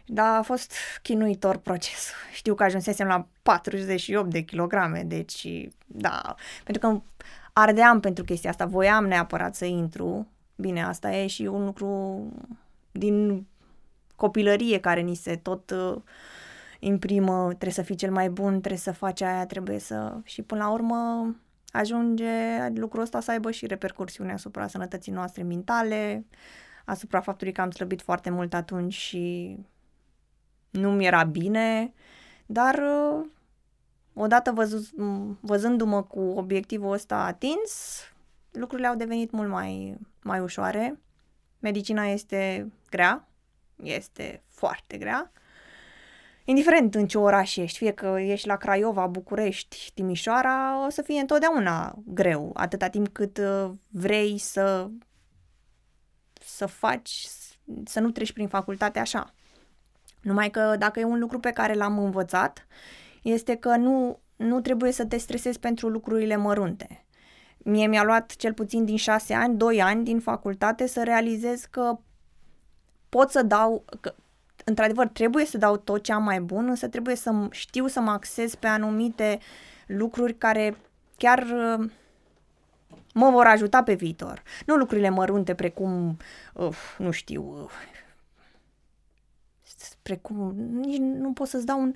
Dar 0.06 0.38
a 0.38 0.42
fost 0.42 0.74
chinuitor 1.02 1.58
procesul. 1.58 2.16
Știu 2.34 2.56
că 2.56 2.63
ajunsesem 2.63 3.08
la 3.08 3.28
48 3.42 4.30
de 4.30 4.42
kilograme, 4.42 5.04
deci 5.04 5.48
da, 5.86 6.36
pentru 6.63 6.88
că 6.88 7.02
ardeam 7.54 8.00
pentru 8.00 8.24
chestia 8.24 8.50
asta, 8.50 8.66
voiam 8.66 9.06
neapărat 9.06 9.56
să 9.56 9.66
intru. 9.66 10.28
Bine, 10.56 10.84
asta 10.84 11.12
e 11.12 11.28
și 11.28 11.42
un 11.42 11.66
lucru 11.66 12.22
din 12.92 13.46
copilărie 14.24 14.80
care 14.80 15.01
ni 15.01 15.15
se 15.15 15.36
tot 15.36 15.70
uh, 15.70 16.01
imprimă, 16.80 17.46
trebuie 17.46 17.72
să 17.72 17.82
fii 17.82 17.96
cel 17.96 18.12
mai 18.12 18.30
bun, 18.30 18.60
trebuie 18.60 18.77
să 18.80 18.92
faci 18.92 19.22
aia, 19.22 19.46
trebuie 19.46 19.80
să... 19.80 20.18
Și 20.24 20.42
până 20.42 20.63
la 20.63 20.70
urmă 20.70 21.36
ajunge 21.72 22.30
lucrul 22.75 23.01
ăsta 23.01 23.20
să 23.20 23.32
aibă 23.32 23.51
și 23.51 23.68
repercursiune 23.68 24.34
asupra 24.34 24.68
sănătății 24.68 25.12
noastre 25.12 25.44
mentale, 25.44 26.25
asupra 26.86 27.22
faptului 27.22 27.53
că 27.53 27.62
am 27.62 27.72
slăbit 27.72 28.01
foarte 28.01 28.30
mult 28.30 28.53
atunci 28.53 28.94
și 28.94 29.58
nu 30.70 30.92
mi 30.92 31.06
era 31.06 31.24
bine, 31.24 31.94
dar 32.46 32.75
uh, 32.75 33.25
odată 34.13 34.51
văzut, 34.51 34.89
văzându-mă 35.39 36.03
cu 36.03 36.20
obiectivul 36.20 36.92
ăsta 36.92 37.25
atins, 37.25 38.00
lucrurile 38.51 38.88
au 38.88 38.96
devenit 38.96 39.32
mult 39.32 39.50
mai, 39.50 39.98
mai 40.22 40.39
ușoare. 40.39 41.00
Medicina 41.60 42.06
este 42.06 42.72
grea, 42.89 43.27
este 43.84 44.44
foarte 44.50 44.98
grea, 44.98 45.32
indiferent 46.44 46.96
în 46.96 47.08
ce 47.08 47.18
oraș 47.18 47.56
ești, 47.56 47.78
fie 47.78 47.92
că 47.92 48.16
ești 48.20 48.48
la 48.48 48.56
Craiova, 48.56 49.08
București, 49.08 49.92
Timișoara, 49.94 50.86
o 50.86 50.90
să 50.90 51.02
fie 51.02 51.20
întotdeauna 51.20 51.96
greu, 52.06 52.52
atâta 52.54 52.88
timp 52.88 53.08
cât 53.08 53.38
uh, 53.38 53.72
vrei 53.90 54.38
să, 54.38 54.90
să 56.34 56.66
faci, 56.66 57.28
să 57.86 58.00
nu 58.00 58.12
treci 58.12 58.34
prin 58.34 58.48
facultate 58.48 59.00
așa. 59.00 59.34
Numai 60.22 60.50
că 60.50 60.75
dacă 60.80 61.00
e 61.00 61.04
un 61.04 61.20
lucru 61.20 61.40
pe 61.40 61.52
care 61.52 61.74
l-am 61.74 61.98
învățat, 61.98 62.68
este 63.22 63.56
că 63.56 63.75
nu, 63.75 64.20
nu 64.36 64.62
trebuie 64.62 64.92
să 64.92 65.06
te 65.06 65.18
stresezi 65.18 65.60
pentru 65.60 65.88
lucrurile 65.88 66.36
mărunte. 66.36 67.06
Mie 67.58 67.88
mi-a 67.88 68.04
luat 68.04 68.36
cel 68.36 68.54
puțin 68.54 68.86
din 68.86 68.98
șase 68.98 69.34
ani, 69.34 69.58
doi 69.58 69.82
ani 69.82 70.04
din 70.04 70.20
facultate 70.20 70.88
să 70.88 71.04
realizez 71.04 71.66
că 71.66 72.00
pot 73.13 73.32
să 73.32 73.41
dau, 73.41 73.84
că 74.01 74.15
într-adevăr, 74.63 75.08
trebuie 75.08 75.46
să 75.46 75.58
dau 75.58 75.77
tot 75.77 76.03
ce 76.03 76.13
am 76.13 76.24
mai 76.24 76.41
bun, 76.41 76.70
însă 76.70 76.88
trebuie 76.88 77.15
să 77.15 77.48
știu 77.51 77.88
să 77.88 78.00
mă 78.00 78.12
axez 78.12 78.55
pe 78.55 78.67
anumite 78.67 79.39
lucruri 79.88 80.34
care 80.34 80.77
chiar 81.17 81.39
uh, 81.39 81.89
mă 83.13 83.29
vor 83.29 83.46
ajuta 83.46 83.84
pe 83.84 83.93
viitor. 83.93 84.43
Nu 84.65 84.75
lucrurile 84.75 85.10
mărunte 85.10 85.55
precum, 85.55 86.17
uh, 86.53 86.77
nu 86.98 87.12
știu, 87.12 87.62
uh, 87.63 87.70
precum, 90.01 90.53
nici 90.55 90.98
nu 90.98 91.34
pot 91.34 91.48
să-ți 91.48 91.65
dau 91.65 91.82
un 91.82 91.93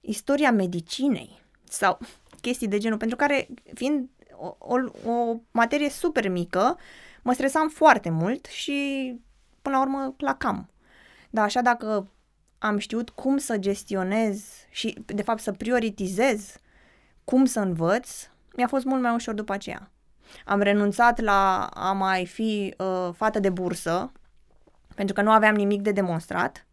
istoria 0.00 0.52
medicinei 0.52 1.40
sau 1.64 1.98
chestii 2.40 2.68
de 2.68 2.78
genul, 2.78 2.98
pentru 2.98 3.16
care, 3.16 3.48
fiind 3.74 4.08
o, 4.36 4.56
o, 4.58 5.10
o 5.10 5.36
materie 5.50 5.90
super 5.90 6.28
mică, 6.28 6.78
mă 7.22 7.32
stresam 7.32 7.68
foarte 7.68 8.10
mult 8.10 8.46
și, 8.46 9.20
până 9.62 9.76
la 9.76 9.82
urmă, 9.82 10.14
la 10.18 10.34
cam. 10.34 10.70
Dar 11.30 11.44
așa 11.44 11.60
dacă 11.60 12.10
am 12.58 12.78
știut 12.78 13.10
cum 13.10 13.36
să 13.36 13.58
gestionez 13.58 14.44
și, 14.70 15.04
de 15.06 15.22
fapt, 15.22 15.40
să 15.40 15.52
prioritizez 15.52 16.56
cum 17.24 17.44
să 17.44 17.60
învăț, 17.60 18.10
mi-a 18.56 18.66
fost 18.66 18.84
mult 18.84 19.02
mai 19.02 19.14
ușor 19.14 19.34
după 19.34 19.52
aceea. 19.52 19.90
Am 20.44 20.60
renunțat 20.60 21.20
la 21.20 21.66
a 21.66 21.92
mai 21.92 22.26
fi 22.26 22.74
uh, 22.78 23.08
fată 23.14 23.40
de 23.40 23.50
bursă, 23.50 24.12
pentru 24.94 25.14
că 25.14 25.22
nu 25.22 25.30
aveam 25.30 25.54
nimic 25.54 25.82
de 25.82 25.92
demonstrat 25.92 26.66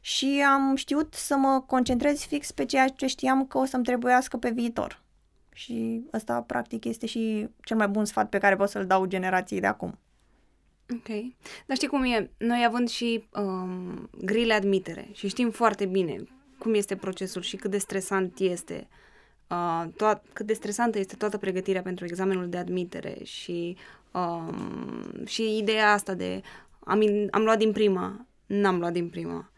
și 0.00 0.44
am 0.46 0.74
știut 0.76 1.14
să 1.14 1.36
mă 1.36 1.62
concentrez 1.66 2.24
fix 2.24 2.52
pe 2.52 2.64
ceea 2.64 2.88
ce 2.88 3.06
știam 3.06 3.46
că 3.46 3.58
o 3.58 3.64
să-mi 3.64 3.84
trebuiască 3.84 4.36
pe 4.36 4.50
viitor. 4.50 5.02
Și 5.52 6.06
ăsta, 6.12 6.42
practic, 6.42 6.84
este 6.84 7.06
și 7.06 7.48
cel 7.60 7.76
mai 7.76 7.88
bun 7.88 8.04
sfat 8.04 8.28
pe 8.28 8.38
care 8.38 8.56
pot 8.56 8.68
să-l 8.68 8.86
dau 8.86 9.04
generației 9.04 9.60
de 9.60 9.66
acum. 9.66 9.98
Ok. 10.92 11.08
Dar 11.66 11.76
știi 11.76 11.88
cum 11.88 12.02
e? 12.02 12.30
Noi 12.38 12.64
având 12.66 12.88
și 12.88 13.24
um, 13.32 14.10
grile 14.24 14.54
admitere 14.54 15.08
și 15.12 15.28
știm 15.28 15.50
foarte 15.50 15.86
bine 15.86 16.24
cum 16.58 16.74
este 16.74 16.96
procesul 16.96 17.42
și 17.42 17.56
cât 17.56 17.70
de 17.70 17.78
stresant 17.78 18.38
este 18.38 18.88
uh, 19.48 19.84
toat, 19.96 20.24
cât 20.32 20.46
de 20.46 20.52
stresantă 20.52 20.98
este 20.98 21.16
toată 21.16 21.38
pregătirea 21.38 21.82
pentru 21.82 22.04
examenul 22.04 22.48
de 22.48 22.56
admitere 22.56 23.16
și, 23.22 23.76
um, 24.12 25.24
și 25.26 25.56
ideea 25.56 25.92
asta 25.92 26.14
de 26.14 26.42
am, 26.80 27.00
am 27.30 27.42
luat 27.42 27.58
din 27.58 27.72
prima, 27.72 28.26
n-am 28.46 28.78
luat 28.78 28.92
din 28.92 29.08
prima, 29.08 29.50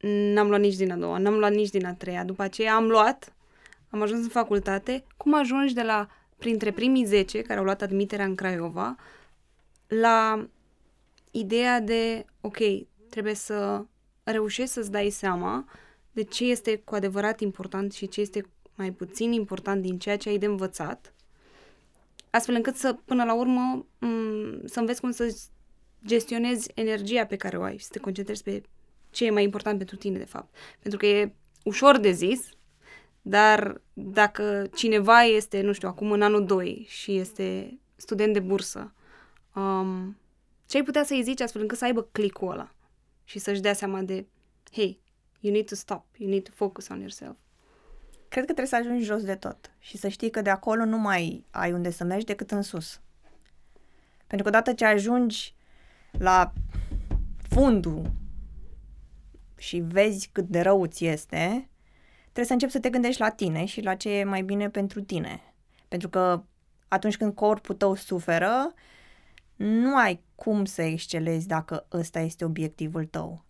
n-am 0.00 0.48
luat 0.48 0.60
nici 0.60 0.76
din 0.76 0.92
a 0.92 0.96
doua, 0.96 1.18
n-am 1.18 1.34
luat 1.34 1.52
nici 1.52 1.70
din 1.70 1.86
a 1.86 1.94
treia, 1.94 2.24
după 2.24 2.42
aceea 2.42 2.74
am 2.74 2.86
luat, 2.86 3.34
am 3.90 4.02
ajuns 4.02 4.22
în 4.22 4.28
facultate, 4.28 5.04
cum 5.16 5.34
ajungi 5.34 5.74
de 5.74 5.82
la 5.82 6.08
printre 6.38 6.70
primii 6.70 7.04
10 7.04 7.42
care 7.42 7.58
au 7.58 7.64
luat 7.64 7.82
admiterea 7.82 8.24
în 8.24 8.34
Craiova 8.34 8.96
la 10.00 10.48
ideea 11.30 11.80
de, 11.80 12.24
ok, 12.40 12.56
trebuie 13.10 13.34
să 13.34 13.84
reușești 14.22 14.72
să-ți 14.72 14.90
dai 14.90 15.10
seama 15.10 15.64
de 16.12 16.22
ce 16.22 16.44
este 16.44 16.76
cu 16.76 16.94
adevărat 16.94 17.40
important 17.40 17.92
și 17.92 18.08
ce 18.08 18.20
este 18.20 18.44
mai 18.74 18.90
puțin 18.90 19.32
important 19.32 19.82
din 19.82 19.98
ceea 19.98 20.16
ce 20.16 20.28
ai 20.28 20.38
de 20.38 20.46
învățat, 20.46 21.14
astfel 22.30 22.54
încât 22.54 22.76
să, 22.76 22.96
până 23.04 23.24
la 23.24 23.34
urmă, 23.34 23.86
m- 23.96 24.64
să 24.64 24.80
înveți 24.80 25.00
cum 25.00 25.10
să 25.10 25.36
gestionezi 26.06 26.70
energia 26.74 27.26
pe 27.26 27.36
care 27.36 27.58
o 27.58 27.62
ai 27.62 27.76
și 27.76 27.84
să 27.84 27.90
te 27.92 27.98
concentrezi 27.98 28.42
pe 28.42 28.62
ce 29.10 29.24
e 29.24 29.30
mai 29.30 29.42
important 29.42 29.76
pentru 29.76 29.96
tine, 29.96 30.18
de 30.18 30.24
fapt. 30.24 30.54
Pentru 30.80 30.98
că 30.98 31.06
e 31.06 31.34
ușor 31.64 31.98
de 31.98 32.10
zis, 32.10 32.48
dar 33.22 33.80
dacă 33.92 34.66
cineva 34.74 35.22
este, 35.22 35.60
nu 35.60 35.72
știu, 35.72 35.88
acum 35.88 36.12
în 36.12 36.22
anul 36.22 36.44
2 36.44 36.86
și 36.88 37.16
este 37.16 37.78
student 37.96 38.32
de 38.32 38.40
bursă, 38.40 38.94
um, 39.54 40.16
ce 40.66 40.76
ai 40.76 40.82
putea 40.82 41.04
să-i 41.04 41.22
zici 41.22 41.40
astfel 41.40 41.62
încât 41.62 41.78
să 41.78 41.84
aibă 41.84 42.02
clicul 42.02 42.50
ăla? 42.50 42.74
și 43.24 43.38
să-și 43.38 43.60
dea 43.60 43.72
seama 43.72 44.00
de, 44.00 44.26
hey, 44.72 45.00
you 45.40 45.52
need 45.52 45.66
to 45.66 45.74
stop, 45.74 46.04
you 46.16 46.30
need 46.30 46.42
to 46.42 46.50
focus 46.54 46.88
on 46.88 46.98
yourself. 46.98 47.36
Cred 48.28 48.46
că 48.46 48.52
trebuie 48.52 48.66
să 48.66 48.76
ajungi 48.76 49.04
jos 49.04 49.22
de 49.22 49.34
tot 49.34 49.70
și 49.78 49.96
să 49.96 50.08
știi 50.08 50.30
că 50.30 50.42
de 50.42 50.50
acolo 50.50 50.84
nu 50.84 50.98
mai 50.98 51.44
ai 51.50 51.72
unde 51.72 51.90
să 51.90 52.04
mergi 52.04 52.24
decât 52.24 52.50
în 52.50 52.62
sus. 52.62 53.00
Pentru 54.26 54.50
că 54.50 54.56
odată 54.56 54.72
ce 54.72 54.84
ajungi 54.84 55.54
la 56.10 56.52
fundul 57.48 58.12
și 59.56 59.78
vezi 59.78 60.28
cât 60.32 60.48
de 60.48 60.60
rău 60.60 60.86
ți 60.86 61.04
este, 61.04 61.70
trebuie 62.22 62.44
să 62.44 62.52
începi 62.52 62.72
să 62.72 62.80
te 62.80 62.90
gândești 62.90 63.20
la 63.20 63.30
tine 63.30 63.64
și 63.64 63.80
la 63.80 63.94
ce 63.94 64.10
e 64.10 64.24
mai 64.24 64.42
bine 64.42 64.70
pentru 64.70 65.00
tine. 65.00 65.40
Pentru 65.88 66.08
că 66.08 66.42
atunci 66.88 67.16
când 67.16 67.34
corpul 67.34 67.74
tău 67.74 67.94
suferă, 67.94 68.72
nu 69.56 69.96
ai 69.96 70.22
cum 70.34 70.64
să 70.64 70.82
excelezi 70.82 71.46
dacă 71.46 71.86
ăsta 71.92 72.20
este 72.20 72.44
obiectivul 72.44 73.04
tău. 73.06 73.44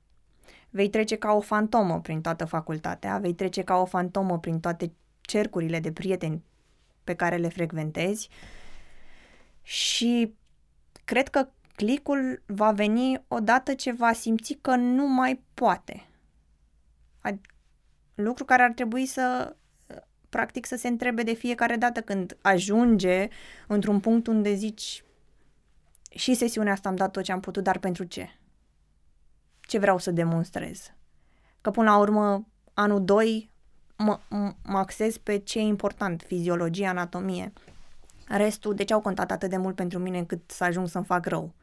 Vei 0.70 0.88
trece 0.88 1.16
ca 1.16 1.32
o 1.32 1.40
fantomă 1.40 2.00
prin 2.00 2.20
toată 2.20 2.44
facultatea, 2.44 3.18
vei 3.18 3.34
trece 3.34 3.62
ca 3.62 3.76
o 3.76 3.84
fantomă 3.84 4.38
prin 4.38 4.60
toate 4.60 4.92
cercurile 5.20 5.80
de 5.80 5.92
prieteni 5.92 6.42
pe 7.04 7.14
care 7.14 7.36
le 7.36 7.48
frecventezi 7.48 8.28
și 9.62 10.34
cred 11.04 11.28
că 11.28 11.48
clicul 11.76 12.42
va 12.46 12.72
veni 12.72 13.24
odată 13.28 13.74
ce 13.74 13.92
va 13.92 14.12
simți 14.12 14.58
că 14.60 14.76
nu 14.76 15.08
mai 15.08 15.42
poate. 15.54 16.08
Lucru 18.14 18.44
care 18.44 18.62
ar 18.62 18.72
trebui 18.72 19.06
să 19.06 19.56
practic 20.28 20.66
să 20.66 20.76
se 20.76 20.88
întrebe 20.88 21.22
de 21.22 21.32
fiecare 21.32 21.76
dată 21.76 22.00
când 22.00 22.36
ajunge 22.42 23.28
într-un 23.66 24.00
punct 24.00 24.26
unde 24.26 24.54
zici 24.54 25.04
și 26.14 26.34
sesiunea 26.34 26.72
asta 26.72 26.88
am 26.88 26.96
dat 26.96 27.10
tot 27.10 27.22
ce 27.22 27.32
am 27.32 27.40
putut, 27.40 27.62
dar 27.62 27.78
pentru 27.78 28.04
ce? 28.04 28.28
Ce 29.60 29.78
vreau 29.78 29.98
să 29.98 30.10
demonstrez? 30.10 30.92
Că 31.60 31.70
până 31.70 31.90
la 31.90 31.96
urmă, 31.98 32.46
anul 32.74 33.04
2 33.04 33.50
mă, 33.96 34.20
mă 34.62 34.78
axez 34.78 35.16
pe 35.16 35.38
ce 35.38 35.58
e 35.58 35.62
important, 35.62 36.22
fiziologie, 36.26 36.86
anatomie. 36.86 37.52
Restul, 38.28 38.74
de 38.74 38.84
ce 38.84 38.92
au 38.92 39.00
contat 39.00 39.30
atât 39.30 39.50
de 39.50 39.56
mult 39.56 39.74
pentru 39.74 39.98
mine 39.98 40.18
încât 40.18 40.50
să 40.50 40.64
ajung 40.64 40.88
să-mi 40.88 41.04
fac 41.04 41.26
rău? 41.26 41.54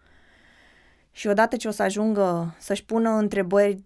Și 1.11 1.27
odată 1.27 1.55
ce 1.55 1.67
o 1.67 1.71
să 1.71 1.83
ajungă 1.83 2.55
să-și 2.59 2.85
pună 2.85 3.09
întrebări 3.09 3.83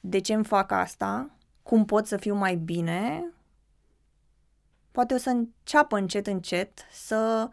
de 0.00 0.18
ce 0.18 0.34
îmi 0.34 0.44
fac 0.44 0.70
asta, 0.70 1.30
cum 1.62 1.84
pot 1.84 2.06
să 2.06 2.16
fiu 2.16 2.34
mai 2.34 2.56
bine, 2.56 3.32
poate 4.90 5.14
o 5.14 5.16
să 5.16 5.30
înceapă 5.30 5.96
încet, 5.96 6.26
încet 6.26 6.86
să 6.92 7.48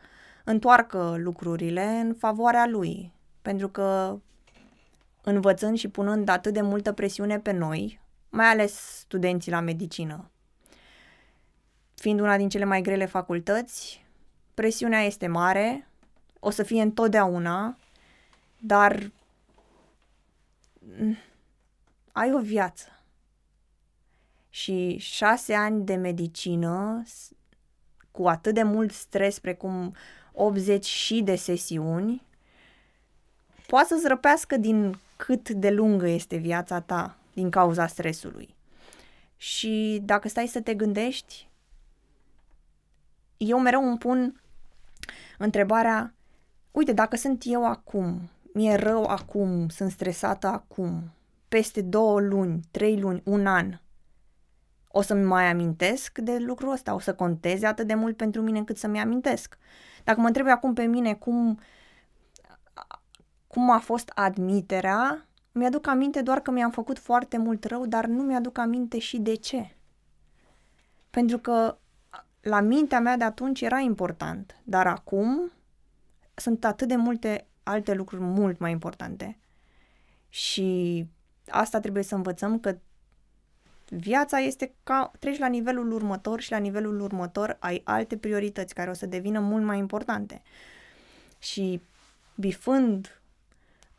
întoarcă 0.45 1.15
lucrurile 1.17 1.83
în 1.83 2.13
favoarea 2.13 2.67
lui. 2.67 3.11
Pentru 3.41 3.69
că 3.69 4.19
învățând 5.23 5.77
și 5.77 5.87
punând 5.87 6.29
atât 6.29 6.53
de 6.53 6.61
multă 6.61 6.91
presiune 6.91 7.39
pe 7.39 7.51
noi, 7.51 7.99
mai 8.29 8.45
ales 8.45 8.73
studenții 8.73 9.51
la 9.51 9.59
medicină, 9.59 10.29
fiind 11.95 12.19
una 12.19 12.37
din 12.37 12.49
cele 12.49 12.65
mai 12.65 12.81
grele 12.81 13.05
facultăți, 13.05 14.05
presiunea 14.53 15.01
este 15.01 15.27
mare, 15.27 15.87
o 16.39 16.49
să 16.49 16.63
fie 16.63 16.81
întotdeauna, 16.81 17.77
dar 18.57 19.11
ai 22.11 22.33
o 22.33 22.39
viață. 22.39 22.87
Și 24.49 24.97
șase 24.97 25.53
ani 25.53 25.85
de 25.85 25.95
medicină 25.95 27.03
cu 28.11 28.27
atât 28.27 28.53
de 28.53 28.63
mult 28.63 28.91
stres 28.91 29.39
precum 29.39 29.93
80 30.35 30.85
și 30.85 31.21
de 31.21 31.35
sesiuni, 31.35 32.25
poate 33.67 33.87
să-ți 33.87 34.07
răpească 34.07 34.57
din 34.57 34.99
cât 35.15 35.49
de 35.49 35.69
lungă 35.69 36.07
este 36.07 36.35
viața 36.35 36.79
ta 36.79 37.17
din 37.33 37.49
cauza 37.49 37.87
stresului. 37.87 38.55
Și 39.37 40.01
dacă 40.03 40.27
stai 40.27 40.47
să 40.47 40.61
te 40.61 40.73
gândești, 40.73 41.47
eu 43.37 43.59
mereu 43.59 43.87
îmi 43.87 43.97
pun 43.97 44.41
întrebarea, 45.37 46.13
uite, 46.71 46.93
dacă 46.93 47.15
sunt 47.15 47.43
eu 47.45 47.65
acum, 47.65 48.29
mi-e 48.53 48.75
rău 48.75 49.03
acum, 49.03 49.69
sunt 49.69 49.91
stresată 49.91 50.47
acum, 50.47 51.11
peste 51.47 51.81
două 51.81 52.19
luni, 52.19 52.59
trei 52.71 52.99
luni, 52.99 53.21
un 53.25 53.47
an, 53.47 53.79
o 54.97 55.01
să-mi 55.01 55.23
mai 55.23 55.49
amintesc 55.49 56.17
de 56.17 56.37
lucrul 56.37 56.71
ăsta, 56.71 56.93
o 56.93 56.99
să 56.99 57.13
conteze 57.13 57.65
atât 57.65 57.87
de 57.87 57.93
mult 57.93 58.17
pentru 58.17 58.41
mine 58.41 58.57
încât 58.57 58.77
să-mi 58.77 58.99
amintesc. 58.99 59.57
Dacă 60.03 60.19
mă 60.19 60.27
întreb 60.27 60.47
acum 60.47 60.73
pe 60.73 60.83
mine 60.83 61.13
cum, 61.13 61.59
cum 63.47 63.69
a 63.69 63.79
fost 63.79 64.11
admiterea, 64.13 65.27
mi-aduc 65.51 65.87
aminte 65.87 66.21
doar 66.21 66.39
că 66.39 66.51
mi-am 66.51 66.71
făcut 66.71 66.99
foarte 66.99 67.37
mult 67.37 67.63
rău, 67.63 67.85
dar 67.85 68.05
nu 68.05 68.23
mi-aduc 68.23 68.57
aminte 68.57 68.99
și 68.99 69.17
de 69.17 69.35
ce. 69.35 69.75
Pentru 71.09 71.37
că 71.37 71.77
la 72.41 72.59
mintea 72.59 72.99
mea 72.99 73.17
de 73.17 73.23
atunci 73.23 73.61
era 73.61 73.79
important, 73.79 74.61
dar 74.63 74.87
acum 74.87 75.51
sunt 76.33 76.65
atât 76.65 76.87
de 76.87 76.95
multe 76.95 77.47
alte 77.63 77.93
lucruri 77.93 78.21
mult 78.23 78.59
mai 78.59 78.71
importante. 78.71 79.39
Și 80.29 81.07
asta 81.49 81.79
trebuie 81.79 82.03
să 82.03 82.15
învățăm 82.15 82.59
că 82.59 82.77
viața 83.89 84.37
este 84.37 84.73
ca 84.83 85.11
treci 85.19 85.37
la 85.37 85.47
nivelul 85.47 85.91
următor 85.91 86.41
și 86.41 86.51
la 86.51 86.57
nivelul 86.57 86.99
următor 86.99 87.57
ai 87.59 87.81
alte 87.83 88.17
priorități 88.17 88.73
care 88.73 88.89
o 88.89 88.93
să 88.93 89.05
devină 89.05 89.39
mult 89.39 89.63
mai 89.63 89.77
importante. 89.77 90.41
Și 91.39 91.81
bifând 92.35 93.21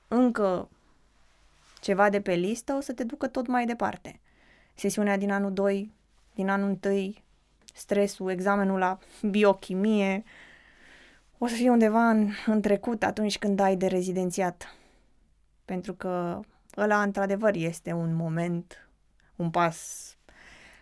încă 0.08 0.68
ceva 1.80 2.10
de 2.10 2.20
pe 2.20 2.34
listă, 2.34 2.74
o 2.74 2.80
să 2.80 2.92
te 2.92 3.04
ducă 3.04 3.26
tot 3.26 3.46
mai 3.46 3.66
departe. 3.66 4.20
Sesiunea 4.74 5.16
din 5.16 5.30
anul 5.30 5.52
2, 5.52 5.92
din 6.34 6.48
anul 6.48 6.78
1, 6.84 7.14
stresul, 7.74 8.30
examenul 8.30 8.78
la 8.78 8.98
biochimie, 9.22 10.24
o 11.38 11.46
să 11.46 11.54
fie 11.54 11.70
undeva 11.70 12.08
în, 12.08 12.30
în 12.46 12.60
trecut 12.60 13.02
atunci 13.02 13.38
când 13.38 13.60
ai 13.60 13.76
de 13.76 13.86
rezidențiat. 13.86 14.74
Pentru 15.64 15.94
că 15.94 16.40
ăla, 16.76 17.02
într-adevăr, 17.02 17.54
este 17.54 17.92
un 17.92 18.14
moment 18.14 18.85
un 19.36 19.50
pas 19.50 20.16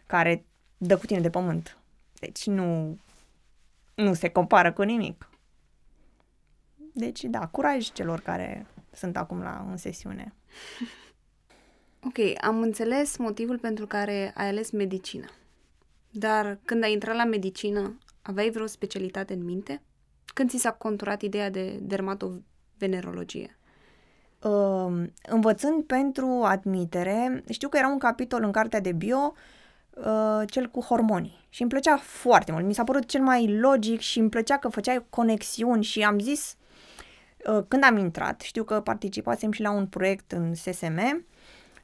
care 0.06 0.44
dă 0.76 0.96
cu 0.96 1.06
tine 1.06 1.20
de 1.20 1.30
pământ. 1.30 1.78
Deci 2.20 2.46
nu, 2.46 2.98
nu 3.94 4.14
se 4.14 4.28
compară 4.28 4.72
cu 4.72 4.82
nimic. 4.82 5.28
Deci, 6.92 7.24
da, 7.24 7.46
curaj 7.46 7.92
celor 7.92 8.20
care 8.20 8.66
sunt 8.92 9.16
acum 9.16 9.42
la 9.42 9.66
în 9.70 9.76
sesiune. 9.76 10.32
Ok, 12.06 12.44
am 12.44 12.62
înțeles 12.62 13.16
motivul 13.16 13.58
pentru 13.58 13.86
care 13.86 14.32
ai 14.34 14.48
ales 14.48 14.70
medicină. 14.70 15.26
Dar 16.10 16.58
când 16.64 16.82
ai 16.82 16.92
intrat 16.92 17.16
la 17.16 17.24
medicină, 17.24 17.98
aveai 18.22 18.50
vreo 18.50 18.66
specialitate 18.66 19.32
în 19.32 19.44
minte? 19.44 19.82
Când 20.34 20.50
ți 20.50 20.58
s-a 20.58 20.72
conturat 20.72 21.22
ideea 21.22 21.50
de 21.50 21.78
dermatovenerologie? 21.82 23.58
Uh, 24.44 25.02
învățând 25.28 25.84
pentru 25.84 26.42
admitere, 26.44 27.42
știu 27.50 27.68
că 27.68 27.76
era 27.76 27.88
un 27.88 27.98
capitol 27.98 28.42
în 28.42 28.52
cartea 28.52 28.80
de 28.80 28.92
bio, 28.92 29.34
uh, 29.90 30.42
cel 30.46 30.66
cu 30.66 30.80
hormoni. 30.80 31.46
Și 31.48 31.60
îmi 31.60 31.70
plăcea 31.70 31.96
foarte 31.96 32.52
mult. 32.52 32.64
Mi 32.64 32.74
s-a 32.74 32.84
părut 32.84 33.06
cel 33.06 33.22
mai 33.22 33.58
logic 33.58 34.00
și 34.00 34.18
îmi 34.18 34.28
plăcea 34.28 34.56
că 34.56 34.68
făceai 34.68 35.06
conexiuni 35.10 35.84
și 35.84 36.02
am 36.02 36.18
zis, 36.18 36.56
uh, 37.46 37.64
când 37.68 37.84
am 37.84 37.96
intrat, 37.96 38.40
știu 38.40 38.64
că 38.64 38.80
participasem 38.80 39.52
și 39.52 39.62
la 39.62 39.70
un 39.70 39.86
proiect 39.86 40.32
în 40.32 40.54
SSM 40.54 41.26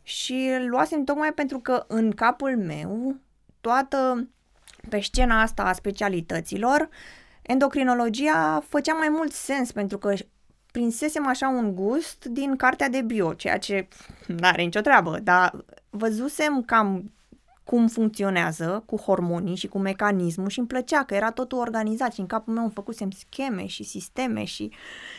și 0.02 0.50
luasem 0.66 1.04
tocmai 1.04 1.32
pentru 1.32 1.58
că 1.58 1.84
în 1.88 2.10
capul 2.10 2.56
meu 2.56 3.16
toată 3.60 4.28
pe 4.88 5.00
scena 5.00 5.40
asta 5.40 5.62
a 5.62 5.72
specialităților, 5.72 6.88
endocrinologia 7.42 8.62
făcea 8.68 8.92
mai 8.92 9.08
mult 9.08 9.32
sens 9.32 9.72
pentru 9.72 9.98
că 9.98 10.14
prinsesem 10.72 11.26
așa 11.26 11.48
un 11.48 11.74
gust 11.74 12.24
din 12.24 12.56
cartea 12.56 12.88
de 12.88 13.00
bio, 13.00 13.34
ceea 13.34 13.58
ce 13.58 13.88
nu 14.26 14.36
are 14.40 14.62
nicio 14.62 14.80
treabă, 14.80 15.18
dar 15.22 15.64
văzusem 15.90 16.62
cam 16.62 17.12
cum 17.64 17.88
funcționează 17.88 18.82
cu 18.86 18.96
hormonii 18.96 19.56
și 19.56 19.68
cu 19.68 19.78
mecanismul 19.78 20.48
și 20.48 20.58
îmi 20.58 20.68
plăcea 20.68 21.04
că 21.04 21.14
era 21.14 21.30
totul 21.30 21.58
organizat 21.58 22.12
și 22.12 22.20
în 22.20 22.26
capul 22.26 22.52
meu 22.52 22.62
îmi 22.62 22.72
făcusem 22.72 23.10
scheme 23.10 23.66
și 23.66 23.84
sisteme 23.84 24.44
și 24.44 24.72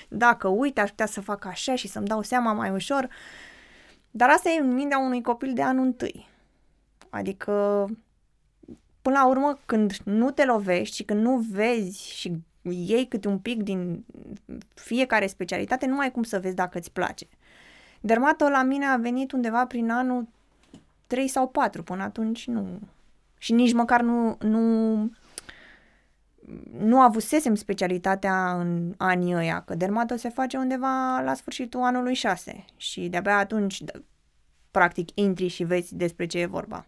dacă 0.09 0.47
uite 0.47 0.81
aș 0.81 0.89
putea 0.89 1.05
să 1.05 1.21
fac 1.21 1.45
așa 1.45 1.75
și 1.75 1.87
să-mi 1.87 2.07
dau 2.07 2.21
seama 2.21 2.53
mai 2.53 2.69
ușor. 2.69 3.07
Dar 4.11 4.29
asta 4.29 4.49
e 4.49 4.59
în 4.59 4.73
mintea 4.73 4.99
unui 4.99 5.21
copil 5.21 5.53
de 5.53 5.61
anul 5.61 5.85
întâi. 5.85 6.27
Adică, 7.09 7.85
până 9.01 9.15
la 9.15 9.27
urmă, 9.27 9.59
când 9.65 9.97
nu 10.03 10.31
te 10.31 10.45
lovești 10.45 10.95
și 10.95 11.03
când 11.03 11.21
nu 11.21 11.37
vezi 11.37 12.13
și 12.13 12.41
iei 12.61 13.07
câte 13.07 13.27
un 13.27 13.39
pic 13.39 13.63
din 13.63 14.05
fiecare 14.73 15.27
specialitate, 15.27 15.85
nu 15.85 15.99
ai 15.99 16.11
cum 16.11 16.23
să 16.23 16.39
vezi 16.39 16.55
dacă 16.55 16.77
îți 16.77 16.91
place. 16.91 17.27
Dermato 18.01 18.49
la 18.49 18.63
mine 18.63 18.85
a 18.85 18.97
venit 18.97 19.31
undeva 19.31 19.65
prin 19.65 19.89
anul 19.89 20.27
3 21.07 21.27
sau 21.27 21.47
4, 21.47 21.83
până 21.83 22.03
atunci 22.03 22.47
nu. 22.47 22.79
Și 23.37 23.53
nici 23.53 23.73
măcar 23.73 24.01
nu, 24.01 24.37
nu, 24.41 24.95
nu 26.79 26.99
avusesem 27.01 27.55
specialitatea 27.55 28.59
în 28.59 28.93
anii 28.97 29.35
ăia, 29.35 29.61
că 29.61 29.75
dermato 29.75 30.15
se 30.15 30.29
face 30.29 30.57
undeva 30.57 31.19
la 31.19 31.33
sfârșitul 31.33 31.81
anului 31.81 32.13
6 32.13 32.65
și 32.75 33.07
de-abia 33.07 33.37
atunci 33.37 33.83
practic 34.71 35.09
intri 35.13 35.47
și 35.47 35.63
vezi 35.63 35.95
despre 35.95 36.25
ce 36.25 36.39
e 36.39 36.45
vorba. 36.45 36.85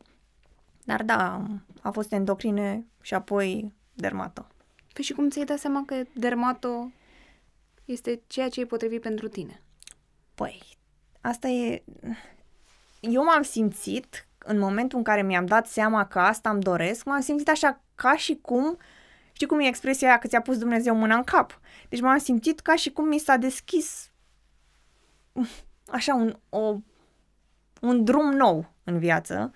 Dar 0.83 1.03
da, 1.03 1.45
a 1.81 1.91
fost 1.91 2.11
endocrine 2.11 2.85
și 3.01 3.13
apoi 3.13 3.73
dermato. 3.93 4.47
Păi 4.93 5.03
și 5.03 5.13
cum 5.13 5.29
ți-ai 5.29 5.45
dat 5.45 5.59
seama 5.59 5.83
că 5.85 6.03
dermato 6.13 6.91
este 7.85 8.21
ceea 8.27 8.49
ce 8.49 8.59
e 8.59 8.65
potrivit 8.65 9.01
pentru 9.01 9.27
tine? 9.27 9.61
Păi, 10.35 10.61
asta 11.21 11.47
e... 11.47 11.83
Eu 12.99 13.23
m-am 13.23 13.41
simțit, 13.41 14.27
în 14.37 14.59
momentul 14.59 14.97
în 14.97 15.03
care 15.03 15.21
mi-am 15.21 15.45
dat 15.45 15.67
seama 15.67 16.05
că 16.05 16.19
asta 16.19 16.49
îmi 16.49 16.61
doresc, 16.61 17.05
m-am 17.05 17.21
simțit 17.21 17.49
așa 17.49 17.81
ca 17.95 18.15
și 18.15 18.39
cum... 18.41 18.77
Știi 19.31 19.47
cum 19.47 19.59
e 19.59 19.67
expresia 19.67 20.07
aia 20.07 20.19
că 20.19 20.27
ți-a 20.27 20.41
pus 20.41 20.57
Dumnezeu 20.57 20.95
mâna 20.95 21.15
în 21.15 21.23
cap? 21.23 21.59
Deci 21.89 22.01
m-am 22.01 22.17
simțit 22.17 22.59
ca 22.59 22.75
și 22.75 22.91
cum 22.91 23.07
mi 23.07 23.17
s-a 23.17 23.37
deschis 23.37 24.11
așa 25.87 26.13
un, 26.13 26.37
o, 26.49 26.75
un 27.81 28.03
drum 28.03 28.31
nou 28.31 28.71
în 28.83 28.99
viață, 28.99 29.51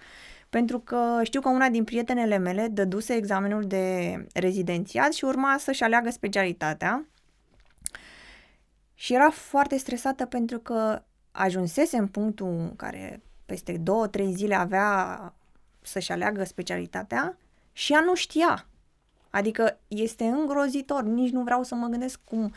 pentru 0.49 0.79
că 0.79 1.19
știu 1.23 1.41
că 1.41 1.49
una 1.49 1.69
din 1.69 1.83
prietenele 1.83 2.37
mele 2.37 2.67
dăduse 2.67 3.13
examenul 3.13 3.63
de 3.63 4.15
rezidențiat 4.33 5.13
și 5.13 5.25
urma 5.25 5.57
să-și 5.57 5.83
aleagă 5.83 6.09
specialitatea 6.09 7.05
și 8.93 9.13
era 9.13 9.29
foarte 9.29 9.77
stresată 9.77 10.25
pentru 10.25 10.59
că 10.59 11.01
ajunsese 11.31 11.97
în 11.97 12.07
punctul 12.07 12.47
în 12.47 12.75
care 12.75 13.21
peste 13.45 13.77
două, 13.77 14.07
trei 14.07 14.33
zile 14.33 14.55
avea 14.55 15.33
să-și 15.81 16.11
aleagă 16.11 16.43
specialitatea 16.43 17.37
și 17.73 17.93
ea 17.93 17.99
nu 17.99 18.15
știa. 18.15 18.65
Adică 19.29 19.77
este 19.87 20.23
îngrozitor, 20.23 21.03
nici 21.03 21.31
nu 21.31 21.43
vreau 21.43 21.63
să 21.63 21.75
mă 21.75 21.87
gândesc 21.87 22.19
cum, 22.23 22.53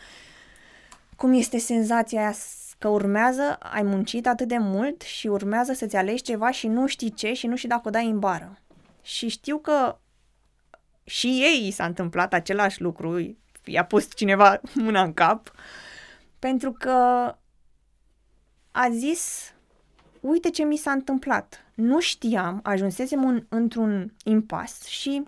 cum 1.17 1.33
este 1.33 1.59
senzația 1.59 2.21
aia 2.21 2.35
că 2.81 2.89
urmează, 2.89 3.59
ai 3.59 3.83
muncit 3.83 4.27
atât 4.27 4.49
de 4.49 4.59
mult 4.59 5.01
și 5.03 5.27
urmează 5.27 5.73
să-ți 5.73 5.97
alegi 5.97 6.23
ceva 6.23 6.51
și 6.51 6.67
nu 6.67 6.87
știi 6.87 7.11
ce 7.11 7.33
și 7.33 7.47
nu 7.47 7.57
știi 7.57 7.69
dacă 7.69 7.89
o 7.89 7.91
dai 7.91 8.07
în 8.07 8.19
bară. 8.19 8.59
Și 9.03 9.29
știu 9.29 9.59
că 9.59 9.99
și 11.05 11.27
ei 11.27 11.71
s-a 11.71 11.85
întâmplat 11.85 12.33
același 12.33 12.81
lucru, 12.81 13.37
i-a 13.65 13.85
pus 13.85 14.15
cineva 14.15 14.61
mâna 14.75 15.03
în 15.03 15.15
cap, 15.15 15.53
pentru 16.39 16.73
că 16.73 16.91
a 18.71 18.89
zis, 18.91 19.53
uite 20.21 20.51
ce 20.51 20.63
mi 20.63 20.77
s-a 20.77 20.91
întâmplat. 20.91 21.65
Nu 21.75 22.01
știam, 22.01 22.61
ajunsesem 22.63 23.23
un, 23.23 23.47
într-un 23.49 24.13
impas 24.25 24.85
și 24.85 25.23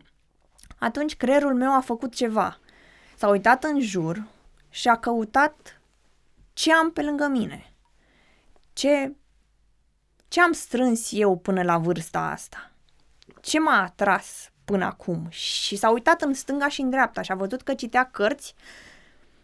atunci 0.78 1.16
creierul 1.16 1.54
meu 1.54 1.74
a 1.74 1.80
făcut 1.80 2.14
ceva. 2.14 2.58
S-a 3.16 3.28
uitat 3.28 3.64
în 3.64 3.80
jur 3.80 4.26
și 4.70 4.88
a 4.88 4.96
căutat 4.96 5.81
ce 6.52 6.72
am 6.72 6.92
pe 6.92 7.02
lângă 7.02 7.26
mine, 7.26 7.72
ce, 8.72 9.14
ce 10.28 10.40
am 10.40 10.52
strâns 10.52 11.08
eu 11.12 11.38
până 11.38 11.62
la 11.62 11.78
vârsta 11.78 12.20
asta, 12.20 12.72
ce 13.40 13.60
m-a 13.60 13.82
atras 13.82 14.50
până 14.64 14.84
acum? 14.84 15.26
Și 15.28 15.76
s-a 15.76 15.90
uitat 15.90 16.22
în 16.22 16.34
stânga 16.34 16.68
și 16.68 16.80
în 16.80 16.90
dreapta 16.90 17.22
și 17.22 17.32
a 17.32 17.34
văzut 17.34 17.62
că 17.62 17.74
citea 17.74 18.10
cărți 18.10 18.54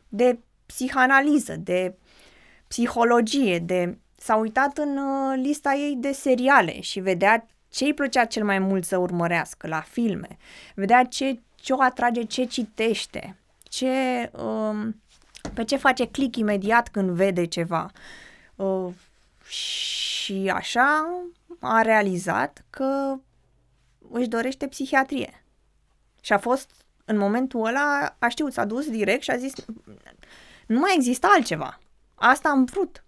de 0.09 0.39
psihanaliză, 0.67 1.57
de 1.57 1.97
psihologie, 2.69 3.59
de... 3.59 3.99
s-a 4.17 4.37
uitat 4.37 4.79
în 4.79 4.97
uh, 4.97 5.39
lista 5.43 5.73
ei 5.75 5.97
de 5.97 6.13
seriale 6.13 6.81
și 6.81 7.01
vedea 7.01 7.47
ce 7.69 7.85
îi 7.85 7.95
plăcea 7.95 8.25
cel 8.25 8.45
mai 8.45 8.59
mult 8.59 8.85
să 8.85 8.97
urmărească 8.97 9.67
la 9.67 9.81
filme, 9.81 10.37
vedea 10.75 11.05
ce, 11.05 11.41
ce 11.55 11.73
o 11.73 11.83
atrage, 11.83 12.23
ce 12.23 12.45
citește, 12.45 13.37
ce, 13.63 14.31
um, 14.33 15.03
pe 15.55 15.65
ce 15.65 15.77
face 15.77 16.09
click 16.09 16.37
imediat 16.37 16.89
când 16.89 17.11
vede 17.11 17.45
ceva. 17.45 17.91
Uh, 18.55 18.93
și 19.49 20.51
așa 20.55 21.21
a 21.61 21.83
realizat 21.83 22.65
că 22.71 23.19
își 24.11 24.29
dorește 24.29 24.69
psihiatrie. 24.69 25.45
Și 26.21 26.33
a 26.33 26.39
fost, 26.39 26.71
în 27.05 27.17
momentul 27.17 27.67
ăla, 27.67 28.17
a 28.19 28.29
știut, 28.29 28.53
s-a 28.53 28.65
dus 28.65 28.91
direct 28.91 29.23
și 29.23 29.31
a 29.31 29.37
zis, 29.37 29.53
nu 30.67 30.79
mai 30.79 30.93
există 30.95 31.29
altceva. 31.31 31.81
Asta 32.15 32.49
am 32.49 32.65
vrut. 32.65 33.05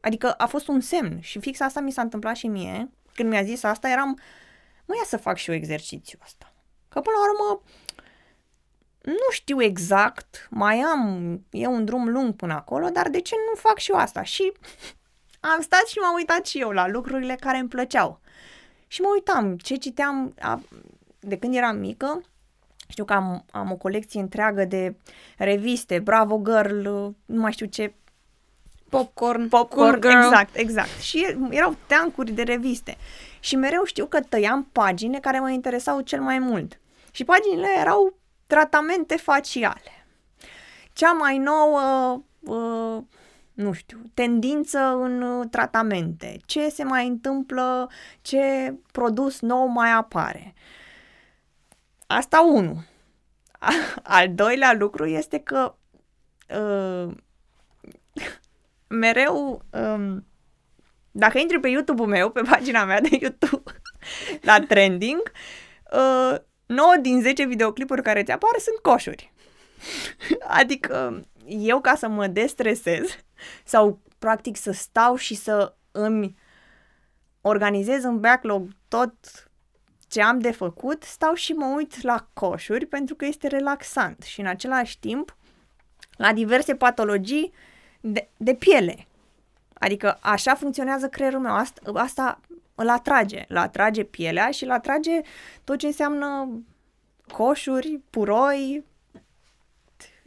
Adică 0.00 0.32
a 0.32 0.46
fost 0.46 0.68
un 0.68 0.80
semn 0.80 1.20
și 1.20 1.40
fix 1.40 1.60
asta 1.60 1.80
mi 1.80 1.92
s-a 1.92 2.02
întâmplat 2.02 2.36
și 2.36 2.46
mie. 2.46 2.90
Când 3.14 3.28
mi-a 3.28 3.42
zis 3.42 3.62
asta, 3.62 3.88
eram, 3.88 4.18
mă 4.84 4.94
ia 4.96 5.04
să 5.06 5.16
fac 5.16 5.36
și 5.36 5.50
eu 5.50 5.56
exercițiul 5.56 6.20
ăsta. 6.24 6.52
Că 6.88 7.00
până 7.00 7.16
la 7.16 7.30
urmă, 7.30 7.62
nu 9.02 9.30
știu 9.30 9.62
exact, 9.62 10.46
mai 10.50 10.78
am, 10.78 11.40
e 11.50 11.66
un 11.66 11.84
drum 11.84 12.08
lung 12.08 12.34
până 12.34 12.52
acolo, 12.52 12.88
dar 12.88 13.08
de 13.08 13.20
ce 13.20 13.34
nu 13.50 13.60
fac 13.60 13.78
și 13.78 13.90
eu 13.90 13.96
asta? 13.96 14.22
Și 14.22 14.52
am 15.40 15.60
stat 15.60 15.86
și 15.86 15.98
m-am 15.98 16.14
uitat 16.14 16.46
și 16.46 16.60
eu 16.60 16.70
la 16.70 16.88
lucrurile 16.88 17.36
care 17.40 17.58
îmi 17.58 17.68
plăceau. 17.68 18.20
Și 18.86 19.00
mă 19.00 19.08
uitam 19.12 19.56
ce 19.56 19.76
citeam 19.76 20.34
a, 20.40 20.60
de 21.20 21.38
când 21.38 21.54
eram 21.54 21.76
mică. 21.76 22.22
Știu 22.88 23.04
că 23.04 23.12
am, 23.12 23.44
am 23.50 23.70
o 23.70 23.76
colecție 23.76 24.20
întreagă 24.20 24.64
de 24.64 24.96
reviste, 25.36 25.98
Bravo 25.98 26.42
Girl, 26.44 26.88
nu 27.26 27.40
mai 27.40 27.52
știu 27.52 27.66
ce. 27.66 27.94
Popcorn, 28.88 29.48
Popcorn, 29.48 30.00
cool 30.00 30.00
girl. 30.00 30.24
exact, 30.24 30.56
exact. 30.56 31.00
Și 31.00 31.36
erau 31.50 31.76
teancuri 31.86 32.30
de 32.32 32.42
reviste. 32.42 32.96
Și 33.40 33.56
mereu 33.56 33.84
știu 33.84 34.06
că 34.06 34.20
tăiam 34.20 34.68
pagine 34.72 35.20
care 35.20 35.38
mă 35.38 35.50
interesau 35.50 36.00
cel 36.00 36.20
mai 36.20 36.38
mult. 36.38 36.80
Și 37.10 37.24
paginile 37.24 37.68
erau 37.80 38.14
tratamente 38.52 39.16
faciale. 39.16 40.06
Cea 40.92 41.12
mai 41.12 41.38
nouă, 41.38 42.22
uh, 42.40 43.02
nu 43.52 43.72
știu, 43.72 44.00
tendință 44.14 44.78
în 44.78 45.22
uh, 45.22 45.46
tratamente. 45.50 46.36
Ce 46.46 46.68
se 46.68 46.84
mai 46.84 47.06
întâmplă, 47.06 47.90
ce 48.22 48.74
produs 48.90 49.40
nou 49.40 49.66
mai 49.66 49.90
apare. 49.90 50.54
Asta 52.06 52.40
unu. 52.40 52.84
Al 54.02 54.34
doilea 54.34 54.72
lucru 54.72 55.06
este 55.06 55.38
că 55.38 55.74
uh, 56.58 57.14
mereu, 59.02 59.62
um, 59.70 60.26
dacă 61.10 61.38
intri 61.38 61.60
pe 61.60 61.68
YouTube-ul 61.68 62.08
meu, 62.08 62.30
pe 62.30 62.42
pagina 62.50 62.84
mea 62.84 63.00
de 63.00 63.18
YouTube, 63.20 63.72
la 64.48 64.60
trending, 64.60 65.32
uh, 65.92 66.36
9 66.72 66.94
din 67.00 67.22
10 67.22 67.44
videoclipuri 67.44 68.02
care 68.02 68.22
ți 68.22 68.30
apar 68.30 68.50
sunt 68.58 68.78
coșuri. 68.78 69.32
adică 70.60 71.24
eu 71.46 71.80
ca 71.80 71.94
să 71.94 72.08
mă 72.08 72.26
destresez 72.26 73.16
sau 73.64 74.00
practic 74.18 74.56
să 74.56 74.72
stau 74.72 75.16
și 75.16 75.34
să 75.34 75.74
îmi 75.92 76.36
organizez 77.40 78.04
în 78.04 78.20
backlog 78.20 78.68
tot 78.88 79.14
ce 80.08 80.22
am 80.22 80.38
de 80.38 80.50
făcut, 80.50 81.02
stau 81.02 81.34
și 81.34 81.52
mă 81.52 81.66
uit 81.76 82.02
la 82.02 82.26
coșuri 82.32 82.86
pentru 82.86 83.14
că 83.14 83.24
este 83.24 83.46
relaxant 83.48 84.22
și 84.22 84.40
în 84.40 84.46
același 84.46 84.98
timp 84.98 85.36
la 86.16 86.32
diverse 86.32 86.74
patologii 86.74 87.52
de, 88.00 88.28
de 88.36 88.54
piele. 88.54 89.06
Adică 89.74 90.18
așa 90.20 90.54
funcționează 90.54 91.08
creierul 91.08 91.40
meu. 91.40 91.54
Asta, 91.54 91.80
asta 91.94 92.40
îl 92.82 92.88
atrage. 92.88 93.44
Îl 93.48 93.56
atrage 93.56 94.04
pielea 94.04 94.50
și 94.50 94.64
îl 94.64 94.70
atrage 94.70 95.20
tot 95.64 95.78
ce 95.78 95.86
înseamnă 95.86 96.48
coșuri, 97.32 98.00
puroi, 98.10 98.84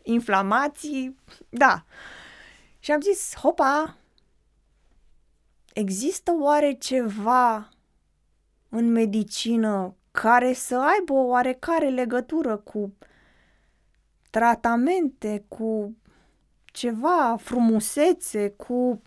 inflamații, 0.03 1.15
da. 1.49 1.85
Și 2.79 2.91
am 2.91 3.01
zis, 3.01 3.35
hopa, 3.35 3.97
există 5.73 6.31
oare 6.39 6.71
ceva 6.73 7.69
în 8.69 8.91
medicină 8.91 9.95
care 10.11 10.53
să 10.53 10.79
aibă 10.79 11.13
o 11.13 11.25
oarecare 11.25 11.89
legătură 11.89 12.57
cu 12.57 12.93
tratamente, 14.29 15.45
cu 15.47 15.95
ceva 16.65 17.35
frumusețe, 17.39 18.49
cu, 18.49 19.01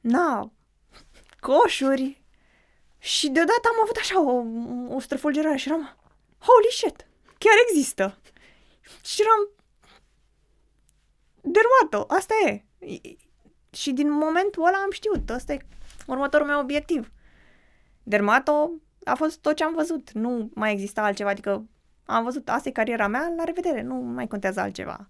na, 0.00 0.52
coșuri. 1.40 2.22
Și 2.98 3.28
deodată 3.28 3.68
am 3.68 3.80
avut 3.82 3.96
așa 3.96 4.20
o, 4.20 4.44
o 4.94 5.00
străfulgerare 5.00 5.56
și 5.56 5.68
eram, 5.68 5.96
holy 6.38 6.70
shit, 6.70 7.06
chiar 7.38 7.54
există. 7.68 8.18
Și 9.04 9.20
eram, 9.20 9.48
dermato, 11.40 12.14
asta 12.14 12.34
e. 12.46 12.64
Și 13.70 13.92
din 13.92 14.10
momentul 14.10 14.66
ăla 14.66 14.76
am 14.76 14.90
știut, 14.90 15.30
ăsta 15.30 15.52
e 15.52 15.66
următorul 16.06 16.46
meu 16.46 16.60
obiectiv. 16.60 17.12
Dermato 18.02 18.70
a 19.04 19.14
fost 19.14 19.38
tot 19.38 19.56
ce 19.56 19.64
am 19.64 19.74
văzut, 19.74 20.12
nu 20.12 20.50
mai 20.54 20.72
exista 20.72 21.02
altceva, 21.02 21.30
adică 21.30 21.64
am 22.04 22.24
văzut, 22.24 22.48
asta 22.48 22.68
e 22.68 22.72
cariera 22.72 23.06
mea, 23.06 23.32
la 23.36 23.44
revedere, 23.44 23.82
nu 23.82 23.94
mai 23.94 24.26
contează 24.26 24.60
altceva. 24.60 25.08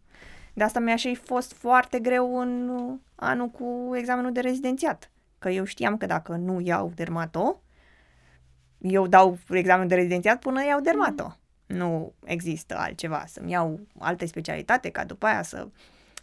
De 0.55 0.63
asta 0.63 0.81
mi-a 0.81 0.97
și 0.97 1.15
fost 1.15 1.53
foarte 1.53 1.99
greu 1.99 2.39
în 2.39 2.71
anul 3.15 3.49
cu 3.49 3.91
examenul 3.95 4.33
de 4.33 4.41
rezidențiat, 4.41 5.11
că 5.41 5.49
eu 5.51 5.65
știam 5.65 5.97
că 5.97 6.07
dacă 6.07 6.33
nu 6.33 6.61
iau 6.61 6.93
dermato, 6.95 7.63
eu 8.79 9.07
dau 9.07 9.39
examen 9.49 9.89
de 9.89 9.95
rezidențiat 9.95 10.41
până 10.41 10.65
iau 10.65 10.81
dermato. 10.81 11.25
Mm. 11.25 11.77
Nu 11.77 12.13
există 12.25 12.77
altceva, 12.77 13.25
să-mi 13.27 13.51
iau 13.51 13.81
alte 13.99 14.27
specialitate 14.27 14.91
ca 14.91 15.05
după 15.05 15.27
aia 15.27 15.43
să... 15.43 15.69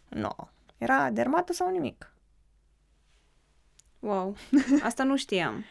Nu. 0.10 0.20
No. 0.20 0.48
Era 0.78 1.12
dermato 1.12 1.54
sau 1.54 1.72
nimic. 1.72 2.14
Wow, 4.00 4.36
asta 4.90 5.04
nu 5.04 5.18
știam. 5.18 5.66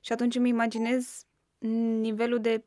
Și 0.00 0.12
atunci 0.12 0.34
îmi 0.34 0.48
imaginez 0.48 1.26
nivelul 2.00 2.40
de 2.40 2.64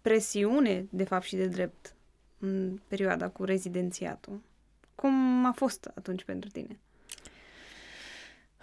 presiune, 0.00 0.86
de 0.90 1.04
fapt 1.04 1.24
și 1.24 1.36
de 1.36 1.46
drept, 1.46 1.94
în 2.38 2.80
perioada 2.88 3.28
cu 3.28 3.44
rezidențiatul. 3.44 4.40
Cum 4.94 5.44
a 5.44 5.52
fost 5.52 5.90
atunci 5.94 6.24
pentru 6.24 6.50
tine? 6.50 6.78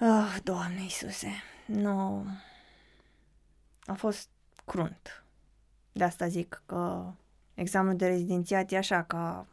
Oh, 0.05 0.35
Doamne 0.43 0.81
Iisuse, 0.81 1.31
nu... 1.65 2.25
A 3.85 3.93
fost 3.93 4.29
crunt. 4.65 5.23
De 5.91 6.03
asta 6.03 6.27
zic 6.27 6.63
că 6.65 7.13
examenul 7.53 7.95
de 7.97 8.07
rezidențiat 8.07 8.71
e 8.71 8.77
așa 8.77 9.03
ca 9.03 9.47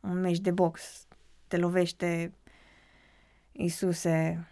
un 0.00 0.20
meci 0.20 0.38
de 0.38 0.50
box. 0.50 1.06
Te 1.48 1.56
lovește 1.56 2.32
Iisuse. 3.52 4.48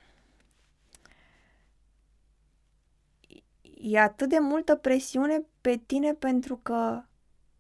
E 3.81 4.01
atât 4.01 4.29
de 4.29 4.39
multă 4.39 4.77
presiune 4.77 5.43
pe 5.61 5.77
tine 5.87 6.13
pentru 6.13 6.57
că 6.57 7.03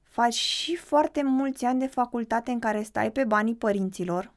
faci 0.02 0.34
și 0.34 0.76
foarte 0.76 1.22
mulți 1.22 1.64
ani 1.64 1.78
de 1.78 1.86
facultate 1.86 2.50
în 2.50 2.58
care 2.58 2.82
stai 2.82 3.12
pe 3.12 3.24
banii 3.24 3.54
părinților, 3.54 4.32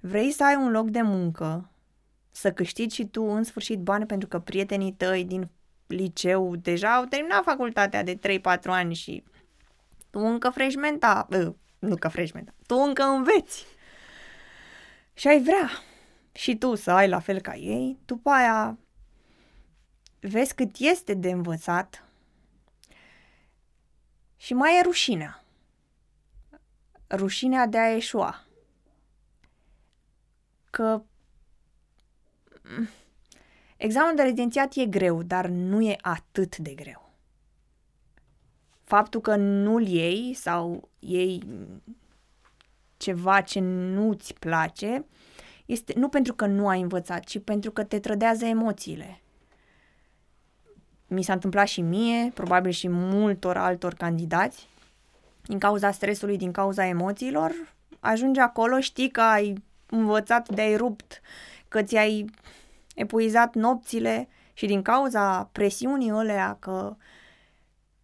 vrei 0.00 0.30
să 0.30 0.44
ai 0.44 0.56
un 0.56 0.70
loc 0.70 0.88
de 0.88 1.02
muncă, 1.02 1.71
să 2.32 2.52
câștigi 2.52 2.94
și 2.94 3.06
tu 3.06 3.22
în 3.22 3.42
sfârșit 3.42 3.78
bani 3.78 4.06
pentru 4.06 4.28
că 4.28 4.38
prietenii 4.38 4.92
tăi 4.92 5.24
din 5.24 5.50
liceu 5.86 6.56
deja 6.56 6.94
au 6.94 7.04
terminat 7.04 7.42
facultatea 7.42 8.02
de 8.02 8.18
3-4 8.40 8.40
ani 8.62 8.94
și 8.94 9.24
tu 10.10 10.18
încă 10.18 10.50
freshmenta, 10.50 11.28
uh, 11.30 11.52
nu 11.78 11.96
că 11.96 12.08
freshmenta, 12.08 12.52
tu 12.66 12.74
încă 12.76 13.02
înveți. 13.02 13.66
Și 15.14 15.28
ai 15.28 15.42
vrea 15.42 15.70
și 16.32 16.56
tu 16.56 16.74
să 16.74 16.90
ai 16.90 17.08
la 17.08 17.20
fel 17.20 17.40
ca 17.40 17.54
ei, 17.54 17.98
după 18.04 18.30
aia 18.30 18.78
vezi 20.20 20.54
cât 20.54 20.76
este 20.78 21.14
de 21.14 21.30
învățat 21.30 22.04
și 24.36 24.54
mai 24.54 24.78
e 24.78 24.82
rușinea. 24.82 25.44
Rușinea 27.10 27.66
de 27.66 27.78
a 27.78 27.94
eșua. 27.94 28.44
Că 30.70 31.02
examenul 33.76 34.16
de 34.16 34.22
rezidențiat 34.22 34.74
e 34.74 34.86
greu, 34.86 35.22
dar 35.22 35.46
nu 35.46 35.82
e 35.82 35.96
atât 36.00 36.56
de 36.56 36.70
greu. 36.70 37.10
Faptul 38.84 39.20
că 39.20 39.36
nu-l 39.36 39.86
iei 39.86 40.34
sau 40.34 40.88
iei 40.98 41.42
ceva 42.96 43.40
ce 43.40 43.60
nu-ți 43.60 44.34
place, 44.34 45.04
este 45.66 45.92
nu 45.96 46.08
pentru 46.08 46.34
că 46.34 46.46
nu 46.46 46.68
ai 46.68 46.80
învățat, 46.80 47.24
ci 47.24 47.38
pentru 47.44 47.70
că 47.70 47.84
te 47.84 47.98
trădează 47.98 48.44
emoțiile. 48.44 49.20
Mi 51.06 51.22
s-a 51.22 51.32
întâmplat 51.32 51.66
și 51.66 51.80
mie, 51.80 52.30
probabil 52.34 52.70
și 52.70 52.88
multor 52.88 53.56
altor 53.56 53.94
candidați, 53.94 54.68
din 55.42 55.58
cauza 55.58 55.90
stresului, 55.90 56.36
din 56.36 56.52
cauza 56.52 56.86
emoțiilor, 56.86 57.52
ajungi 58.00 58.40
acolo, 58.40 58.80
știi 58.80 59.10
că 59.10 59.20
ai 59.20 59.54
învățat 59.86 60.48
de 60.48 60.60
ai 60.60 60.76
rupt, 60.76 61.20
că 61.72 61.82
ți-ai 61.82 62.24
epuizat 62.94 63.54
nopțile 63.54 64.28
și 64.52 64.66
din 64.66 64.82
cauza 64.82 65.48
presiunii 65.52 66.10
alea 66.10 66.56
că 66.60 66.96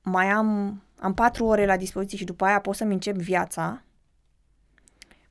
mai 0.02 0.28
am, 0.28 0.83
am 0.98 1.14
patru 1.14 1.44
ore 1.44 1.66
la 1.66 1.76
dispoziție 1.76 2.18
și 2.18 2.24
după 2.24 2.44
aia 2.44 2.61
pot 2.61 2.74
să-mi 2.76 2.92
încep 2.92 3.16
viața, 3.16 3.83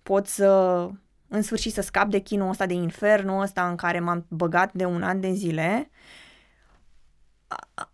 pot 0.04 0.28
să 0.28 0.90
în 1.28 1.42
sfârșit 1.42 1.74
să 1.74 1.82
scap 1.82 2.10
de 2.10 2.20
chinul 2.20 2.50
ăsta, 2.50 2.66
de 2.66 2.74
infernul 2.74 3.42
ăsta 3.42 3.70
în 3.70 3.76
care 3.76 4.00
m-am 4.00 4.26
băgat 4.28 4.74
de 4.74 4.86
un 4.86 5.04
an 5.04 5.20
de 5.20 5.32
zile, 5.32 5.90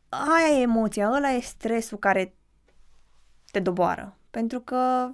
aia 0.10 0.58
e 0.58 0.62
emoția, 0.62 1.12
ăla 1.12 1.30
e 1.30 1.40
stresul 1.40 1.98
care 1.98 2.34
te 3.52 3.60
doboară. 3.60 4.18
Pentru 4.30 4.60
că, 4.60 5.10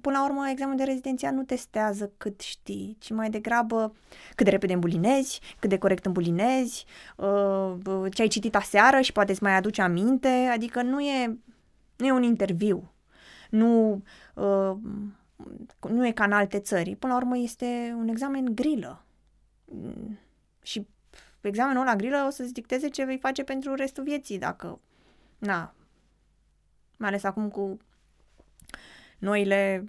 până 0.00 0.18
la 0.18 0.24
urmă, 0.24 0.48
examenul 0.48 0.78
de 0.78 0.84
rezidențiat 0.84 1.32
nu 1.32 1.42
testează 1.42 2.12
cât 2.16 2.40
știi, 2.40 2.96
ci 2.98 3.10
mai 3.10 3.30
degrabă 3.30 3.94
cât 4.34 4.44
de 4.44 4.50
repede 4.50 4.72
îmbulinezi, 4.72 5.40
cât 5.58 5.68
de 5.68 5.78
corect 5.78 6.06
îmbulinezi, 6.06 6.84
uh, 7.16 7.74
ce 8.12 8.22
ai 8.22 8.28
citit 8.28 8.56
aseară 8.56 9.00
și 9.00 9.12
poate 9.12 9.32
îți 9.32 9.42
mai 9.42 9.56
aduce 9.56 9.82
aminte, 9.82 10.28
adică 10.28 10.82
nu 10.82 11.00
e, 11.00 11.38
nu 11.96 12.06
e 12.06 12.12
un 12.12 12.22
interviu. 12.22 12.92
Nu 13.50 14.02
uh, 14.34 14.76
nu 15.88 16.06
e 16.06 16.12
ca 16.12 16.24
în 16.24 16.32
alte 16.32 16.58
țări. 16.58 16.96
Până 16.96 17.12
la 17.12 17.18
urmă 17.18 17.38
este 17.38 17.94
un 17.96 18.08
examen 18.08 18.54
grilă. 18.54 19.04
Și 20.62 20.86
examenul 21.40 21.84
la 21.84 21.96
grilă 21.96 22.24
o 22.26 22.30
să-ți 22.30 22.52
dicteze 22.52 22.88
ce 22.88 23.04
vei 23.04 23.18
face 23.18 23.42
pentru 23.42 23.74
restul 23.74 24.04
vieții, 24.04 24.38
dacă... 24.38 24.80
Na. 25.38 25.74
Mai 26.96 27.08
ales 27.08 27.24
acum 27.24 27.48
cu 27.48 27.78
noile 29.18 29.84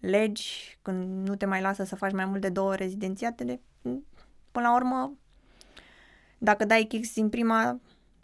legi, 0.00 0.78
când 0.82 1.28
nu 1.28 1.36
te 1.36 1.46
mai 1.46 1.60
lasă 1.60 1.84
să 1.84 1.96
faci 1.96 2.12
mai 2.12 2.24
mult 2.24 2.40
de 2.40 2.48
două 2.48 2.74
rezidențiatele, 2.74 3.60
până 4.52 4.68
la 4.68 4.74
urmă, 4.74 5.12
dacă 6.38 6.64
dai 6.64 6.82
kicks 6.82 7.14
din 7.14 7.28
prima, 7.28 7.80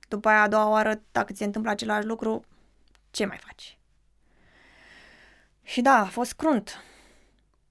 după 0.09 0.29
aia 0.29 0.43
a 0.43 0.49
doua 0.49 0.69
oară, 0.69 1.03
dacă 1.13 1.33
ți 1.33 1.39
se 1.39 1.45
întâmplă 1.45 1.71
același 1.71 2.07
lucru, 2.07 2.45
ce 3.11 3.25
mai 3.25 3.39
faci? 3.47 3.79
Și 5.63 5.81
da, 5.81 5.99
a 5.99 6.05
fost 6.05 6.33
crunt. 6.33 6.83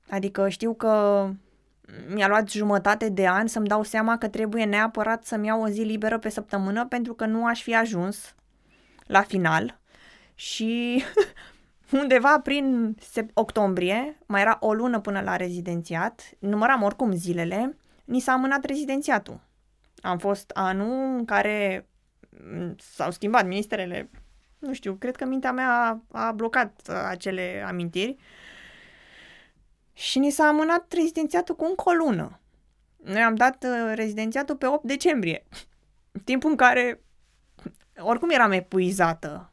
Adică 0.10 0.50
știu 0.50 0.74
că 0.74 1.28
mi-a 2.08 2.28
luat 2.28 2.50
jumătate 2.50 3.10
de 3.10 3.28
an 3.28 3.48
să-mi 3.48 3.67
dau 3.67 3.84
seama 3.84 4.17
că 4.17 4.28
trebuie 4.28 4.65
neapărat 4.65 5.26
să-mi 5.26 5.48
iau 5.48 5.62
o 5.62 5.67
zi 5.67 5.82
liberă 5.82 6.19
pe 6.19 6.30
săptămână 6.30 6.86
pentru 6.86 7.13
că 7.13 7.26
nu 7.26 7.45
aș 7.45 7.62
fi 7.62 7.76
ajuns 7.76 8.36
la 9.06 9.21
final. 9.21 9.80
Și 10.36 11.04
undeva 11.91 12.39
prin 12.39 12.95
octombrie, 13.34 14.17
mai 14.26 14.41
era 14.41 14.58
o 14.60 14.74
lună 14.74 15.00
până 15.00 15.21
la 15.21 15.36
rezidențiat, 15.36 16.30
număram 16.39 16.82
oricum 16.82 17.13
zilele, 17.13 17.78
ni 18.06 18.19
s-a 18.19 18.32
amânat 18.32 18.65
rezidențiatul. 18.65 19.39
Am 20.02 20.17
fost 20.17 20.50
anul 20.54 21.17
în 21.17 21.26
care 21.26 21.88
s-au 22.78 23.12
schimbat 23.12 23.48
ministerele 23.48 24.10
nu 24.65 24.74
știu, 24.74 24.93
cred 24.93 25.15
că 25.15 25.26
mintea 25.26 25.52
mea 25.52 26.02
a, 26.12 26.32
blocat 26.32 26.82
uh, 26.89 26.95
acele 27.08 27.63
amintiri 27.67 28.15
și 29.93 30.19
ni 30.19 30.30
s-a 30.30 30.45
amânat 30.45 30.91
rezidențiatul 30.93 31.56
cu 31.56 31.65
încă 31.65 31.84
o 31.86 31.91
lună. 31.91 32.39
Noi 33.04 33.21
am 33.21 33.36
dat 33.36 33.63
uh, 33.63 33.91
rezidențiatul 33.93 34.56
pe 34.56 34.65
8 34.65 34.84
decembrie, 34.84 35.45
timpul 36.24 36.50
în 36.50 36.56
care 36.56 37.02
oricum 37.98 38.30
eram 38.30 38.52
epuizată. 38.52 39.50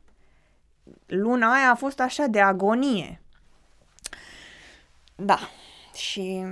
Luna 1.07 1.53
aia 1.53 1.71
a 1.71 1.75
fost 1.75 2.01
așa 2.01 2.27
de 2.27 2.40
agonie. 2.40 3.23
Da, 5.16 5.38
și 5.95 6.45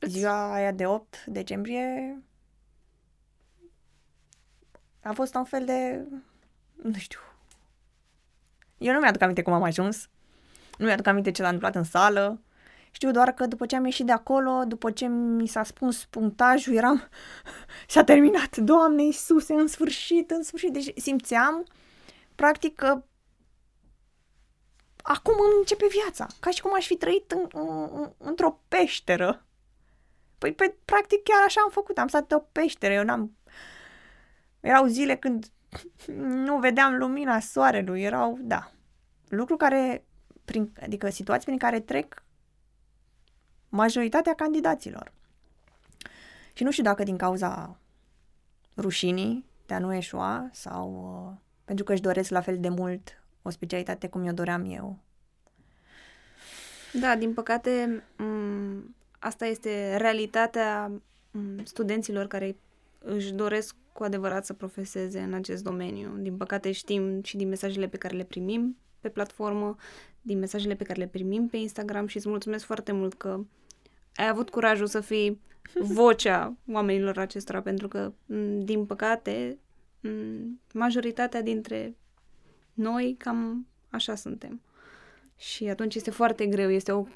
ziua 0.00 0.52
aia 0.52 0.72
de 0.72 0.86
8 0.86 1.24
decembrie 1.26 2.18
a 5.02 5.12
fost 5.12 5.34
un 5.34 5.44
fel 5.44 5.64
de 5.64 6.06
nu 6.82 6.98
știu. 6.98 7.18
Eu 8.78 8.92
nu 8.92 8.98
mi-aduc 8.98 9.22
aminte 9.22 9.42
cum 9.42 9.52
am 9.52 9.62
ajuns. 9.62 10.08
Nu 10.78 10.86
mi-aduc 10.86 11.06
aminte 11.06 11.30
ce 11.30 11.42
s-a 11.42 11.48
întâmplat 11.48 11.74
în 11.74 11.84
sală. 11.84 12.40
Știu 12.90 13.10
doar 13.10 13.32
că 13.32 13.46
după 13.46 13.66
ce 13.66 13.76
am 13.76 13.84
ieșit 13.84 14.06
de 14.06 14.12
acolo, 14.12 14.64
după 14.64 14.90
ce 14.90 15.06
mi 15.06 15.46
s-a 15.46 15.62
spus 15.62 16.04
punctajul, 16.04 16.74
eram... 16.74 17.08
S-a 17.88 18.04
terminat, 18.04 18.56
Doamne 18.56 19.02
Iisuse, 19.02 19.52
în 19.52 19.66
sfârșit, 19.66 20.30
în 20.30 20.42
sfârșit. 20.42 20.72
Deci 20.72 20.92
simțeam, 20.96 21.66
practic, 22.40 22.74
că 22.74 23.02
acum 25.02 25.34
îmi 25.44 25.58
începe 25.58 25.86
viața. 25.90 26.26
Ca 26.40 26.50
și 26.50 26.60
cum 26.60 26.74
aș 26.74 26.86
fi 26.86 26.96
trăit 26.96 27.30
în, 27.30 27.48
în, 27.92 28.12
într-o 28.18 28.60
peșteră. 28.68 29.44
Păi, 30.38 30.52
pe, 30.52 30.76
practic, 30.84 31.22
chiar 31.22 31.42
așa 31.46 31.60
am 31.60 31.70
făcut. 31.70 31.98
Am 31.98 32.08
stat 32.08 32.32
o 32.32 32.38
peșteră. 32.38 32.92
Eu 32.92 33.04
n-am... 33.04 33.36
Erau 34.60 34.86
zile 34.86 35.16
când 35.16 35.50
nu 36.46 36.58
vedeam 36.58 36.94
lumina 36.94 37.40
soarelui, 37.40 38.02
erau, 38.02 38.38
da, 38.40 38.70
lucru 39.28 39.56
care, 39.56 40.04
prin, 40.44 40.72
adică 40.82 41.10
situații 41.10 41.46
prin 41.46 41.58
care 41.58 41.80
trec 41.80 42.22
majoritatea 43.68 44.34
candidaților. 44.34 45.12
Și 46.52 46.62
nu 46.62 46.70
știu 46.70 46.82
dacă 46.82 47.02
din 47.02 47.16
cauza 47.16 47.78
rușinii 48.76 49.44
de 49.66 49.74
a 49.74 49.78
nu 49.78 49.94
eșua 49.94 50.48
sau 50.52 50.88
uh, 51.28 51.48
pentru 51.70 51.88
că 51.88 51.92
își 51.94 52.02
doresc 52.02 52.30
la 52.30 52.40
fel 52.40 52.58
de 52.60 52.68
mult 52.68 53.22
o 53.42 53.50
specialitate 53.50 54.08
cum 54.08 54.26
eu 54.26 54.32
doream 54.32 54.64
eu. 54.64 54.98
Da, 57.00 57.16
din 57.16 57.32
păcate, 57.34 58.02
m- 58.16 58.94
asta 59.18 59.46
este 59.46 59.96
realitatea 59.96 60.90
m- 60.90 61.62
studenților 61.62 62.26
care 62.26 62.56
își 62.98 63.32
doresc 63.32 63.74
cu 63.92 64.02
adevărat 64.02 64.44
să 64.44 64.52
profeseze 64.52 65.20
în 65.20 65.32
acest 65.34 65.62
domeniu. 65.62 66.16
Din 66.18 66.36
păcate 66.36 66.72
știm 66.72 67.22
și 67.22 67.36
din 67.36 67.48
mesajele 67.48 67.88
pe 67.88 67.96
care 67.96 68.16
le 68.16 68.24
primim 68.24 68.76
pe 69.00 69.08
platformă, 69.08 69.76
din 70.22 70.38
mesajele 70.38 70.74
pe 70.74 70.84
care 70.84 71.00
le 71.00 71.06
primim 71.06 71.48
pe 71.48 71.56
Instagram 71.56 72.06
și 72.06 72.16
îți 72.16 72.28
mulțumesc 72.28 72.64
foarte 72.64 72.92
mult 72.92 73.14
că 73.14 73.40
ai 74.14 74.28
avut 74.28 74.50
curajul 74.50 74.86
să 74.86 75.00
fii 75.00 75.40
vocea 75.80 76.56
oamenilor 76.72 77.18
acestora, 77.18 77.62
pentru 77.62 77.88
că, 77.88 78.12
din 78.58 78.86
păcate, 78.86 79.58
majoritatea 80.72 81.42
dintre 81.42 81.96
noi 82.72 83.14
cam 83.18 83.66
așa 83.90 84.14
suntem. 84.14 84.60
Și 85.36 85.64
atunci 85.64 85.94
este 85.94 86.10
foarte 86.10 86.46
greu, 86.46 86.70
este, 86.70 86.92
o, 86.92 87.06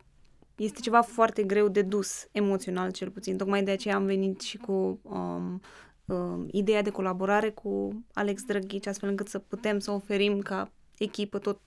este 0.56 0.80
ceva 0.80 1.00
foarte 1.00 1.42
greu 1.42 1.68
de 1.68 1.82
dus 1.82 2.28
emoțional 2.32 2.90
cel 2.90 3.10
puțin. 3.10 3.36
Tocmai 3.36 3.62
de 3.62 3.70
aceea 3.70 3.94
am 3.94 4.04
venit 4.04 4.40
și 4.40 4.56
cu 4.56 5.00
um, 5.02 5.60
um, 6.04 6.48
ideea 6.50 6.82
de 6.82 6.90
colaborare 6.90 7.50
cu 7.50 8.04
Alex 8.12 8.44
Drăghici, 8.44 8.86
astfel 8.86 9.08
încât 9.08 9.28
să 9.28 9.38
putem 9.38 9.78
să 9.78 9.90
oferim 9.90 10.38
ca 10.38 10.72
echipă 10.98 11.38
tot 11.38 11.60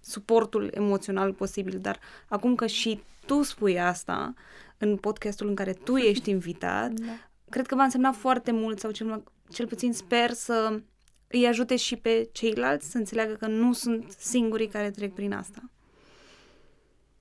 suportul 0.00 0.70
emoțional 0.74 1.32
posibil. 1.32 1.78
Dar 1.80 2.00
acum 2.28 2.54
că 2.54 2.66
și 2.66 3.00
tu 3.26 3.42
spui 3.42 3.80
asta 3.80 4.34
în 4.78 4.96
podcastul 4.96 5.48
în 5.48 5.54
care 5.54 5.72
tu 5.72 5.96
ești 5.96 6.30
invitat, 6.36 6.90
da. 6.90 7.12
cred 7.50 7.66
că 7.66 7.74
va 7.74 7.82
însemna 7.82 8.12
foarte 8.12 8.50
mult 8.52 8.78
sau 8.78 8.90
cel, 8.90 9.24
cel 9.52 9.66
puțin 9.66 9.92
sper 9.92 10.32
să 10.32 10.82
îi 11.26 11.46
ajute 11.46 11.76
și 11.76 11.96
pe 11.96 12.28
ceilalți 12.32 12.90
să 12.90 12.98
înțeleagă 12.98 13.32
că 13.32 13.46
nu 13.46 13.72
sunt 13.72 14.14
singurii 14.18 14.68
care 14.68 14.90
trec 14.90 15.14
prin 15.14 15.32
asta. 15.32 15.70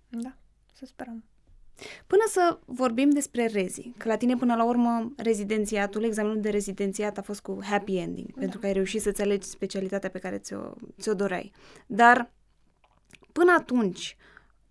Da, 0.09 0.37
să 0.73 0.85
sperăm. 0.85 1.23
Până 2.07 2.21
să 2.27 2.59
vorbim 2.65 3.09
despre 3.09 3.45
rezi, 3.45 3.91
că 3.97 4.07
la 4.07 4.17
tine 4.17 4.35
până 4.35 4.55
la 4.55 4.63
urmă 4.65 5.13
rezidențiatul, 5.17 6.03
examenul 6.03 6.41
de 6.41 6.49
rezidențiat 6.49 7.17
a 7.17 7.21
fost 7.21 7.41
cu 7.41 7.59
happy 7.61 7.97
ending, 7.97 8.27
da. 8.27 8.39
pentru 8.39 8.59
că 8.59 8.65
ai 8.65 8.73
reușit 8.73 9.01
să-ți 9.01 9.21
alegi 9.21 9.47
specialitatea 9.47 10.09
pe 10.09 10.19
care 10.19 10.37
ți-o, 10.37 10.73
ți-o 10.99 11.13
doreai. 11.13 11.51
Dar 11.87 12.31
până 13.31 13.51
atunci, 13.57 14.17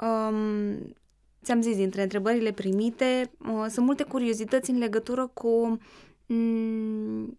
um, 0.01 0.95
ți-am 1.43 1.63
zis, 1.63 1.77
dintre 1.77 2.03
întrebările 2.03 2.53
primite, 2.53 3.31
uh, 3.39 3.67
sunt 3.69 3.87
multe 3.87 4.03
curiozități 4.03 4.71
în 4.71 4.79
legătură 4.79 5.27
cu 5.27 5.79
um, 6.27 7.39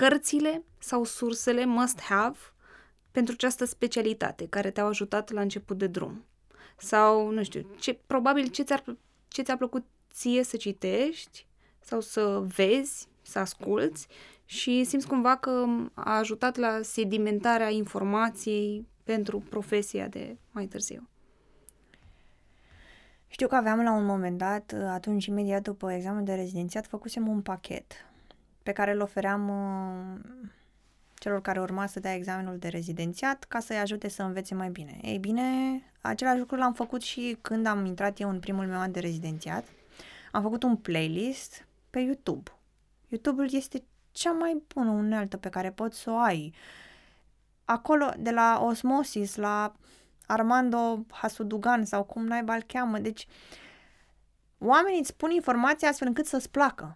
cărțile 0.00 0.64
sau 0.78 1.04
sursele 1.04 1.64
must-have 1.64 2.38
pentru 3.10 3.34
această 3.36 3.64
specialitate 3.64 4.46
care 4.48 4.70
te-au 4.70 4.86
ajutat 4.86 5.30
la 5.30 5.40
început 5.40 5.78
de 5.78 5.86
drum. 5.86 6.24
Sau, 6.76 7.30
nu 7.30 7.42
știu, 7.42 7.66
ce, 7.78 7.98
probabil 8.06 8.46
ce 8.46 8.62
ți-ar, 8.62 8.84
ce 9.28 9.42
ți-a 9.42 9.56
plăcut 9.56 9.84
ție 10.12 10.42
să 10.42 10.56
citești 10.56 11.46
sau 11.80 12.00
să 12.00 12.42
vezi, 12.56 13.08
să 13.22 13.38
asculți 13.38 14.06
și 14.44 14.84
simți 14.84 15.06
cumva 15.06 15.36
că 15.36 15.66
a 15.94 16.16
ajutat 16.16 16.56
la 16.56 16.80
sedimentarea 16.82 17.70
informației 17.70 18.86
pentru 19.04 19.38
profesia 19.38 20.08
de 20.08 20.36
mai 20.50 20.66
târziu. 20.66 21.08
Știu 23.26 23.48
că 23.48 23.54
aveam 23.54 23.82
la 23.82 23.92
un 23.92 24.04
moment 24.04 24.38
dat, 24.38 24.74
atunci 24.88 25.26
imediat 25.26 25.62
după 25.62 25.92
examenul 25.92 26.24
de 26.24 26.34
rezidențiat, 26.34 26.86
făcusem 26.86 27.28
un 27.28 27.40
pachet 27.40 28.09
pe 28.70 28.76
care 28.76 28.92
îl 28.92 29.00
ofeream 29.00 29.48
uh, 29.48 30.40
celor 31.14 31.40
care 31.40 31.60
urma 31.60 31.86
să 31.86 32.00
dea 32.00 32.14
examenul 32.14 32.58
de 32.58 32.68
rezidențiat 32.68 33.44
ca 33.44 33.60
să-i 33.60 33.78
ajute 33.78 34.08
să 34.08 34.22
învețe 34.22 34.54
mai 34.54 34.68
bine. 34.68 34.98
Ei 35.02 35.18
bine, 35.18 35.42
același 36.00 36.38
lucru 36.38 36.56
l-am 36.56 36.72
făcut 36.72 37.02
și 37.02 37.36
când 37.40 37.66
am 37.66 37.84
intrat 37.84 38.20
eu 38.20 38.28
în 38.28 38.40
primul 38.40 38.66
meu 38.66 38.78
an 38.78 38.92
de 38.92 39.00
rezidențiat. 39.00 39.64
Am 40.32 40.42
făcut 40.42 40.62
un 40.62 40.76
playlist 40.76 41.66
pe 41.90 41.98
YouTube. 41.98 42.50
YouTube-ul 43.08 43.48
este 43.52 43.82
cea 44.12 44.32
mai 44.32 44.62
bună 44.74 44.90
unealtă 44.90 45.36
pe 45.36 45.48
care 45.48 45.70
poți 45.70 45.98
să 45.98 46.10
o 46.10 46.18
ai. 46.18 46.54
Acolo, 47.64 48.12
de 48.18 48.30
la 48.30 48.60
Osmosis 48.62 49.36
la 49.36 49.72
Armando 50.26 51.04
Hasudugan 51.10 51.84
sau 51.84 52.02
cum 52.02 52.26
naiba 52.26 52.54
îl 52.54 52.62
cheamă, 52.62 52.98
deci 52.98 53.26
oamenii 54.58 54.98
îți 54.98 55.08
spun 55.08 55.30
informația 55.30 55.88
astfel 55.88 56.08
încât 56.08 56.26
să-ți 56.26 56.50
placă. 56.50 56.94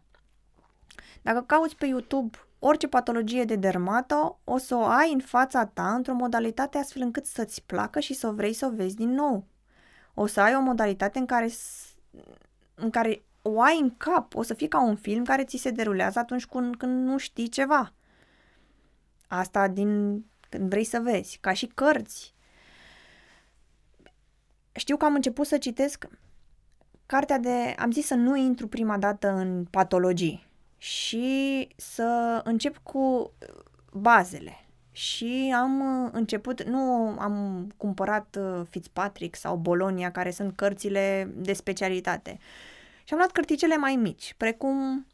Dacă 1.24 1.42
cauți 1.42 1.76
pe 1.76 1.86
YouTube 1.86 2.38
orice 2.58 2.88
patologie 2.88 3.44
de 3.44 3.56
dermato, 3.56 4.40
o 4.44 4.58
să 4.58 4.74
o 4.74 4.84
ai 4.84 5.12
în 5.12 5.20
fața 5.20 5.66
ta 5.66 5.94
într-o 5.94 6.14
modalitate 6.14 6.78
astfel 6.78 7.02
încât 7.02 7.26
să-ți 7.26 7.62
placă 7.62 8.00
și 8.00 8.14
să 8.14 8.28
vrei 8.28 8.52
să 8.52 8.66
o 8.66 8.70
vezi 8.70 8.96
din 8.96 9.10
nou. 9.10 9.44
O 10.14 10.26
să 10.26 10.40
ai 10.40 10.56
o 10.56 10.60
modalitate 10.60 11.18
în 11.18 11.26
care, 11.26 11.50
în 12.74 12.90
care 12.90 13.24
o 13.42 13.60
ai 13.62 13.78
în 13.80 13.96
cap, 13.96 14.34
o 14.34 14.42
să 14.42 14.54
fie 14.54 14.68
ca 14.68 14.82
un 14.82 14.96
film 14.96 15.24
care 15.24 15.44
ți 15.44 15.56
se 15.56 15.70
derulează 15.70 16.18
atunci 16.18 16.46
când, 16.46 16.76
când 16.76 17.06
nu 17.06 17.18
știi 17.18 17.48
ceva. 17.48 17.92
Asta 19.26 19.68
din 19.68 20.24
când 20.48 20.68
vrei 20.68 20.84
să 20.84 21.00
vezi, 21.00 21.38
ca 21.40 21.52
și 21.52 21.66
cărți. 21.66 22.34
Știu 24.72 24.96
că 24.96 25.04
am 25.04 25.14
început 25.14 25.46
să 25.46 25.58
citesc 25.58 26.08
cartea 27.06 27.38
de... 27.38 27.74
Am 27.78 27.90
zis 27.90 28.06
să 28.06 28.14
nu 28.14 28.36
intru 28.36 28.68
prima 28.68 28.98
dată 28.98 29.28
în 29.28 29.64
patologii 29.64 30.52
și 30.84 31.68
să 31.76 32.40
încep 32.44 32.76
cu 32.82 33.32
bazele. 33.92 34.66
Și 34.92 35.54
am 35.56 35.82
început, 36.12 36.62
nu 36.62 37.16
am 37.18 37.66
cumpărat 37.76 38.38
uh, 38.40 38.66
Fitzpatrick 38.68 39.36
sau 39.36 39.56
Bolonia, 39.56 40.10
care 40.10 40.30
sunt 40.30 40.56
cărțile 40.56 41.32
de 41.36 41.52
specialitate. 41.52 42.38
Și 43.04 43.12
am 43.12 43.18
luat 43.18 43.30
cărticele 43.30 43.76
mai 43.76 43.96
mici, 43.96 44.34
precum 44.36 45.06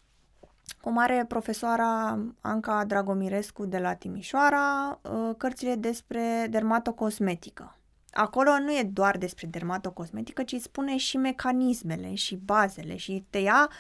cum 0.81 0.99
are 0.99 1.25
profesoara 1.29 2.19
Anca 2.41 2.85
Dragomirescu 2.85 3.65
de 3.67 3.79
la 3.79 3.95
Timișoara, 3.95 4.99
uh, 5.03 5.35
cărțile 5.37 5.75
despre 5.75 6.47
dermatocosmetică. 6.51 7.80
Acolo 8.13 8.59
nu 8.59 8.73
e 8.73 8.83
doar 8.83 9.19
despre 9.19 9.47
dermatocosmetică, 9.47 10.43
ci 10.43 10.55
spune 10.55 10.97
și 10.97 11.17
mecanismele 11.17 12.15
și 12.15 12.37
bazele 12.37 12.97
și 12.97 13.25
te 13.31 13.39
ia 13.39 13.71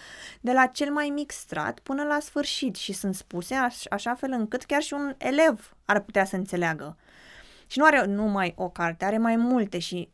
de 0.40 0.52
la 0.52 0.66
cel 0.66 0.92
mai 0.92 1.08
mic 1.08 1.30
strat 1.30 1.78
până 1.78 2.02
la 2.02 2.18
sfârșit 2.20 2.76
și 2.76 2.92
sunt 2.92 3.14
spuse 3.14 3.54
aș, 3.54 3.84
așa 3.90 4.14
fel 4.14 4.30
încât 4.32 4.64
chiar 4.64 4.82
și 4.82 4.92
un 4.92 5.14
elev 5.18 5.76
ar 5.84 6.00
putea 6.00 6.24
să 6.24 6.36
înțeleagă. 6.36 6.96
Și 7.66 7.78
nu 7.78 7.84
are 7.84 8.04
numai 8.04 8.54
o 8.56 8.68
carte, 8.68 9.04
are 9.04 9.18
mai 9.18 9.36
multe 9.36 9.78
și 9.78 10.08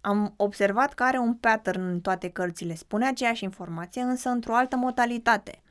am 0.00 0.34
observat 0.36 0.94
că 0.94 1.02
are 1.02 1.18
un 1.18 1.34
pattern 1.34 1.82
în 1.82 2.00
toate 2.00 2.28
cărțile. 2.28 2.74
Spune 2.74 3.06
aceeași 3.06 3.44
informație, 3.44 4.02
însă 4.02 4.28
într-o 4.28 4.54
altă 4.54 4.76
modalitate. 4.76 5.62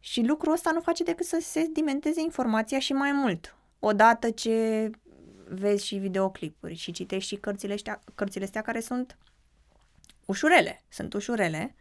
Și 0.00 0.22
lucrul 0.22 0.52
ăsta 0.52 0.70
nu 0.70 0.80
face 0.80 1.02
decât 1.02 1.26
să 1.26 1.38
se 1.40 1.60
sedimenteze 1.60 2.20
informația 2.20 2.78
și 2.78 2.92
mai 2.92 3.12
mult. 3.12 3.56
Odată 3.78 4.30
ce 4.30 4.90
vezi 5.54 5.86
și 5.86 5.96
videoclipuri 5.96 6.74
și 6.74 6.92
citești 6.92 7.28
și 7.28 7.40
cărțile, 7.40 7.72
astea, 7.72 8.00
cărțile 8.14 8.44
astea 8.44 8.62
care 8.62 8.80
sunt 8.80 9.18
ușurele, 10.24 10.82
sunt 10.88 11.14
ușurele, 11.14 11.74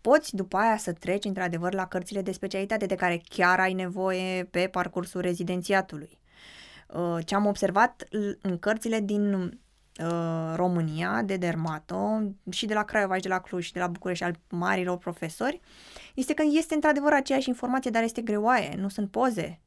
poți 0.00 0.34
după 0.34 0.56
aia 0.56 0.76
să 0.76 0.92
treci 0.92 1.24
într-adevăr 1.24 1.74
la 1.74 1.86
cărțile 1.86 2.22
de 2.22 2.32
specialitate 2.32 2.86
de 2.86 2.94
care 2.94 3.20
chiar 3.28 3.60
ai 3.60 3.72
nevoie 3.72 4.44
pe 4.44 4.68
parcursul 4.68 5.20
rezidențiatului. 5.20 6.18
Uh, 6.86 7.18
ce 7.24 7.34
am 7.34 7.46
observat 7.46 8.04
în 8.40 8.58
cărțile 8.58 9.00
din 9.00 9.32
uh, 9.34 10.52
România 10.54 11.22
de 11.22 11.36
dermato 11.36 12.22
și 12.50 12.66
de 12.66 12.74
la 12.74 12.84
Craiova 12.84 13.16
și 13.16 13.22
de 13.22 13.28
la 13.28 13.40
Cluj 13.40 13.64
și 13.64 13.72
de 13.72 13.78
la 13.78 13.86
București 13.86 14.24
al 14.24 14.34
marilor 14.48 14.98
profesori 14.98 15.60
este 16.14 16.34
că 16.34 16.42
este 16.50 16.74
într-adevăr 16.74 17.12
aceeași 17.12 17.48
informație, 17.48 17.90
dar 17.90 18.02
este 18.02 18.20
greoaie, 18.20 18.74
nu 18.76 18.88
sunt 18.88 19.10
poze, 19.10 19.60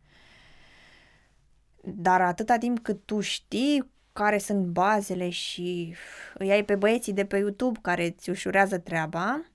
dar 1.83 2.21
atâta 2.21 2.57
timp 2.57 2.79
cât 2.79 3.05
tu 3.05 3.19
știi 3.19 3.91
care 4.13 4.37
sunt 4.37 4.65
bazele 4.65 5.29
și 5.29 5.95
îi 6.33 6.51
ai 6.51 6.65
pe 6.65 6.75
băieții 6.75 7.13
de 7.13 7.25
pe 7.25 7.37
YouTube 7.37 7.79
care 7.81 8.05
îți 8.05 8.29
ușurează 8.29 8.77
treaba, 8.77 9.45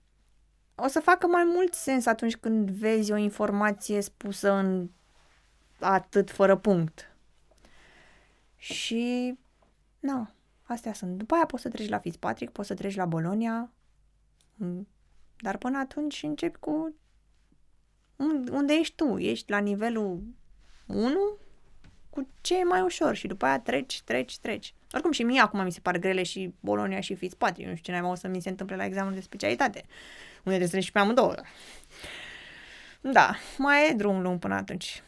o 0.74 0.86
să 0.86 1.00
facă 1.00 1.26
mai 1.26 1.44
mult 1.44 1.74
sens 1.74 2.06
atunci 2.06 2.36
când 2.36 2.70
vezi 2.70 3.12
o 3.12 3.16
informație 3.16 4.00
spusă 4.00 4.52
în 4.52 4.90
atât 5.80 6.30
fără 6.30 6.56
punct. 6.56 7.16
Și, 8.56 9.34
nu, 10.00 10.28
astea 10.62 10.92
sunt. 10.92 11.18
După 11.18 11.34
aia 11.34 11.46
poți 11.46 11.62
să 11.62 11.68
treci 11.68 11.88
la 11.88 11.98
Fitzpatrick, 11.98 12.52
poți 12.52 12.68
să 12.68 12.74
treci 12.74 12.96
la 12.96 13.04
Bolonia, 13.04 13.72
dar 15.36 15.56
până 15.56 15.78
atunci 15.78 16.22
începi 16.22 16.58
cu 16.58 16.94
unde 18.50 18.72
ești 18.72 18.94
tu. 18.94 19.18
Ești 19.18 19.50
la 19.50 19.58
nivelul 19.58 20.22
1 20.86 21.18
cu 22.14 22.28
ce 22.40 22.58
e 22.58 22.64
mai 22.64 22.80
ușor 22.80 23.14
și 23.14 23.26
după 23.26 23.44
aia 23.44 23.60
treci, 23.60 24.02
treci, 24.02 24.38
treci. 24.38 24.74
Oricum 24.92 25.12
și 25.12 25.22
mie 25.22 25.40
acum 25.40 25.62
mi 25.62 25.72
se 25.72 25.80
par 25.80 25.98
grele 25.98 26.22
și 26.22 26.54
Bolonia 26.60 27.00
și 27.00 27.14
Fitzpatrick. 27.14 27.68
Nu 27.68 27.76
știu 27.76 27.92
ce 27.92 28.00
mai 28.00 28.10
o 28.10 28.14
să 28.14 28.28
mi 28.28 28.40
se 28.40 28.48
întâmple 28.48 28.76
la 28.76 28.84
examenul 28.84 29.14
de 29.14 29.20
specialitate. 29.20 29.84
Unde 30.44 30.58
trebuie 30.58 30.66
să 30.66 30.72
treci 30.72 30.90
pe 30.90 30.98
amândouă. 30.98 31.34
Da, 33.00 33.34
mai 33.58 33.90
e 33.90 33.92
drum 33.92 34.22
lung 34.22 34.38
până 34.38 34.54
atunci. 34.54 35.02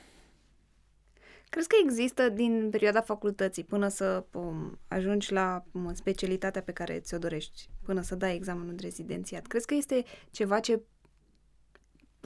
Crezi 1.49 1.69
că 1.69 1.77
există 1.85 2.29
din 2.29 2.69
perioada 2.71 3.01
facultății 3.01 3.65
până 3.65 3.89
să 3.89 4.25
um, 4.33 4.79
ajungi 4.89 5.33
la 5.33 5.65
um, 5.73 5.95
specialitatea 5.95 6.63
pe 6.63 6.73
care 6.73 6.99
ți-o 6.99 7.19
dorești, 7.19 7.69
până 7.85 8.01
să 8.01 8.15
dai 8.15 8.35
examenul 8.35 8.75
de 8.75 8.83
rezidențiat? 8.83 9.47
Crezi 9.47 9.67
că 9.67 9.75
este 9.75 10.05
ceva 10.31 10.61
ce 10.61 10.81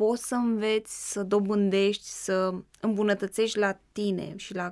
poți 0.01 0.27
să 0.27 0.35
înveți, 0.35 1.13
să 1.13 1.23
dobândești, 1.23 2.05
să 2.05 2.55
îmbunătățești 2.81 3.59
la 3.59 3.79
tine 3.93 4.37
și 4.37 4.55
la... 4.55 4.71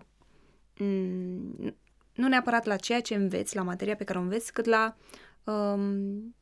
Mm, 0.78 1.76
nu 2.14 2.28
neapărat 2.28 2.64
la 2.64 2.76
ceea 2.76 3.00
ce 3.00 3.14
înveți, 3.14 3.56
la 3.56 3.62
materia 3.62 3.96
pe 3.96 4.04
care 4.04 4.18
o 4.18 4.22
înveți, 4.22 4.52
cât 4.52 4.64
la 4.64 4.96
um, 5.44 6.36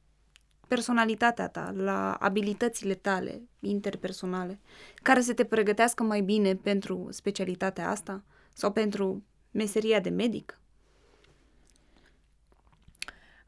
personalitatea 0.69 1.49
ta, 1.49 1.73
la 1.77 2.13
abilitățile 2.13 2.95
tale 2.95 3.43
interpersonale, 3.61 4.61
care 5.03 5.21
să 5.21 5.35
te 5.35 5.45
pregătească 5.45 6.03
mai 6.03 6.21
bine 6.21 6.55
pentru 6.55 7.09
specialitatea 7.11 7.91
asta 7.91 8.25
sau 8.53 8.73
pentru 8.73 9.25
meseria 9.51 10.01
de 10.01 10.11
medic? 10.11 10.61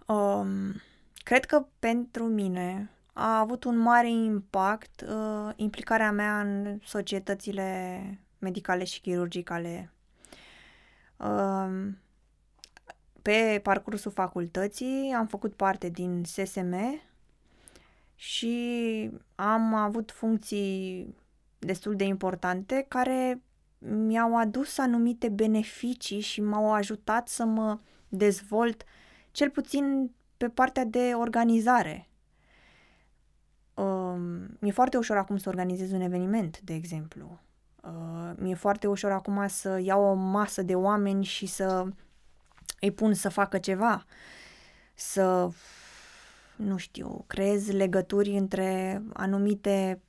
Um, 0.07 0.81
cred 1.15 1.45
că 1.45 1.67
pentru 1.79 2.25
mine 2.25 2.91
a 3.21 3.39
avut 3.39 3.65
un 3.65 3.77
mare 3.79 4.11
impact 4.11 5.05
uh, 5.09 5.53
implicarea 5.57 6.13
mea 6.13 6.41
în 6.41 6.79
societățile 6.85 8.01
medicale 8.39 8.85
și 8.85 9.01
chirurgicale. 9.01 9.93
Uh, 11.17 11.89
pe 13.23 13.61
parcursul 13.63 14.11
facultății 14.11 15.15
am 15.17 15.27
făcut 15.27 15.55
parte 15.55 15.89
din 15.89 16.23
SSM 16.25 17.01
și 18.15 19.11
am 19.35 19.75
avut 19.75 20.11
funcții 20.11 21.15
destul 21.59 21.97
de 21.97 22.05
importante 22.05 22.85
care 22.89 23.43
mi-au 23.79 24.37
adus 24.37 24.79
anumite 24.79 25.29
beneficii 25.29 26.21
și 26.21 26.41
m-au 26.41 26.73
ajutat 26.73 27.29
să 27.29 27.45
mă 27.45 27.79
dezvolt 28.09 28.85
cel 29.31 29.51
puțin 29.51 30.11
pe 30.37 30.49
partea 30.49 30.85
de 30.85 31.13
organizare. 31.15 32.08
Uh, 33.79 34.21
mi-e 34.59 34.73
foarte 34.73 34.97
ușor 34.97 35.17
acum 35.17 35.37
să 35.37 35.49
organizez 35.49 35.93
un 35.93 36.01
eveniment, 36.01 36.61
de 36.61 36.75
exemplu. 36.75 37.39
Uh, 37.83 38.33
mi-e 38.37 38.55
foarte 38.55 38.87
ușor 38.87 39.11
acum 39.11 39.47
să 39.49 39.81
iau 39.83 40.03
o 40.03 40.15
masă 40.15 40.63
de 40.63 40.75
oameni 40.75 41.25
și 41.25 41.47
să 41.47 41.87
îi 42.81 42.91
pun 42.91 43.15
să 43.15 43.29
facă 43.29 43.59
ceva, 43.59 44.05
să, 44.95 45.49
nu 46.57 46.77
știu, 46.77 47.25
creez 47.27 47.71
legături 47.71 48.37
între 48.37 49.03
anumite 49.13 50.03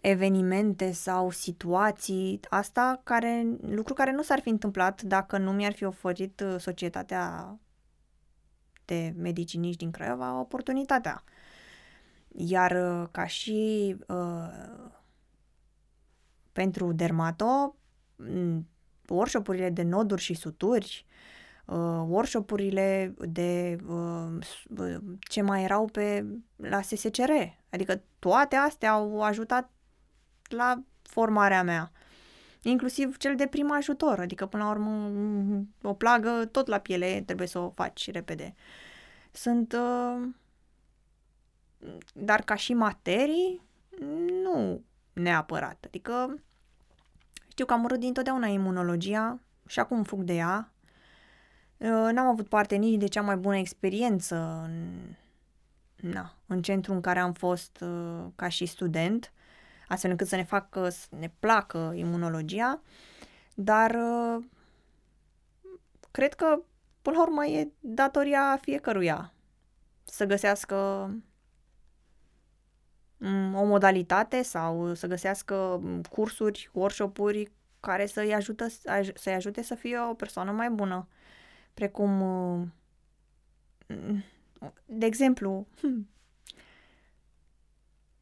evenimente 0.00 0.92
sau 0.92 1.30
situații, 1.30 2.40
asta 2.48 3.00
care, 3.02 3.46
lucru 3.60 3.94
care 3.94 4.12
nu 4.12 4.22
s-ar 4.22 4.40
fi 4.40 4.48
întâmplat 4.48 5.02
dacă 5.02 5.38
nu 5.38 5.52
mi-ar 5.52 5.72
fi 5.72 5.84
oferit 5.84 6.40
uh, 6.40 6.54
societatea 6.58 7.56
de 8.84 9.14
mediciniști 9.16 9.78
din 9.78 9.90
Craiova 9.90 10.40
oportunitatea. 10.40 11.24
Iar 12.36 12.70
uh, 12.70 13.08
ca 13.10 13.26
și 13.26 13.96
uh, 14.06 14.48
pentru 16.52 16.92
dermato, 16.92 17.76
workshop-urile 19.08 19.70
de 19.70 19.82
noduri 19.82 20.20
și 20.20 20.34
suturi, 20.34 21.06
uh, 21.66 22.04
workshop-urile 22.06 23.14
de 23.18 23.76
uh, 23.86 24.38
ce 25.20 25.42
mai 25.42 25.62
erau 25.62 25.84
pe 25.84 26.26
la 26.56 26.82
SSCR. 26.82 27.30
Adică 27.70 28.02
toate 28.18 28.56
astea 28.56 28.92
au 28.92 29.22
ajutat 29.22 29.70
la 30.48 30.82
formarea 31.02 31.62
mea. 31.62 31.92
Inclusiv 32.62 33.16
cel 33.16 33.36
de 33.36 33.46
prim 33.46 33.72
ajutor, 33.72 34.20
adică 34.20 34.46
până 34.46 34.62
la 34.62 34.70
urmă 34.70 35.10
o 35.82 35.92
plagă 35.92 36.48
tot 36.50 36.66
la 36.66 36.78
piele 36.78 37.22
trebuie 37.26 37.46
să 37.46 37.58
o 37.58 37.70
faci 37.70 38.10
repede. 38.10 38.54
Sunt 39.32 39.72
uh, 39.72 40.28
dar 42.12 42.42
ca 42.42 42.54
și 42.54 42.74
materii 42.74 43.62
nu 44.42 44.82
neapărat. 45.12 45.84
Adică 45.86 46.42
știu 47.48 47.64
că 47.64 47.72
am 47.72 47.84
urât 47.84 48.00
dintotdeauna 48.00 48.46
imunologia 48.46 49.40
și 49.66 49.78
acum 49.80 50.02
fug 50.02 50.22
de 50.22 50.34
ea. 50.34 50.72
Uh, 51.76 51.88
n-am 51.88 52.26
avut 52.26 52.48
parte 52.48 52.76
nici 52.76 52.98
de 52.98 53.06
cea 53.06 53.22
mai 53.22 53.36
bună 53.36 53.56
experiență 53.56 54.60
în, 54.64 54.98
na, 56.10 56.34
în 56.46 56.62
centrul 56.62 56.94
în 56.94 57.00
care 57.00 57.18
am 57.18 57.32
fost 57.32 57.80
uh, 57.80 58.24
ca 58.36 58.48
și 58.48 58.66
student, 58.66 59.32
astfel 59.88 60.10
încât 60.10 60.26
să 60.26 60.36
ne 60.36 60.44
facă 60.44 60.88
să 60.88 61.06
ne 61.18 61.30
placă 61.38 61.92
imunologia, 61.94 62.80
dar 63.54 63.90
uh, 63.90 64.44
cred 66.10 66.34
că 66.34 66.62
până 67.02 67.16
la 67.16 67.22
urmă 67.22 67.46
e 67.46 67.68
datoria 67.80 68.58
fiecăruia 68.62 69.32
să 70.04 70.24
găsească 70.24 71.08
Mm, 71.08 71.24
o 73.54 73.64
modalitate 73.64 74.42
sau 74.42 74.94
să 74.94 75.06
găsească 75.06 75.78
mm, 75.82 76.02
cursuri, 76.02 76.70
workshop-uri 76.72 77.52
care 77.80 78.06
să-i, 78.06 78.34
ajută, 78.34 78.66
să-i 79.14 79.34
ajute 79.34 79.62
să 79.62 79.74
fie 79.74 79.98
o 79.98 80.14
persoană 80.14 80.50
mai 80.50 80.70
bună. 80.70 81.08
Precum, 81.74 82.10
mm, 83.86 84.24
de 84.86 85.06
exemplu, 85.06 85.66
hmm, 85.80 86.08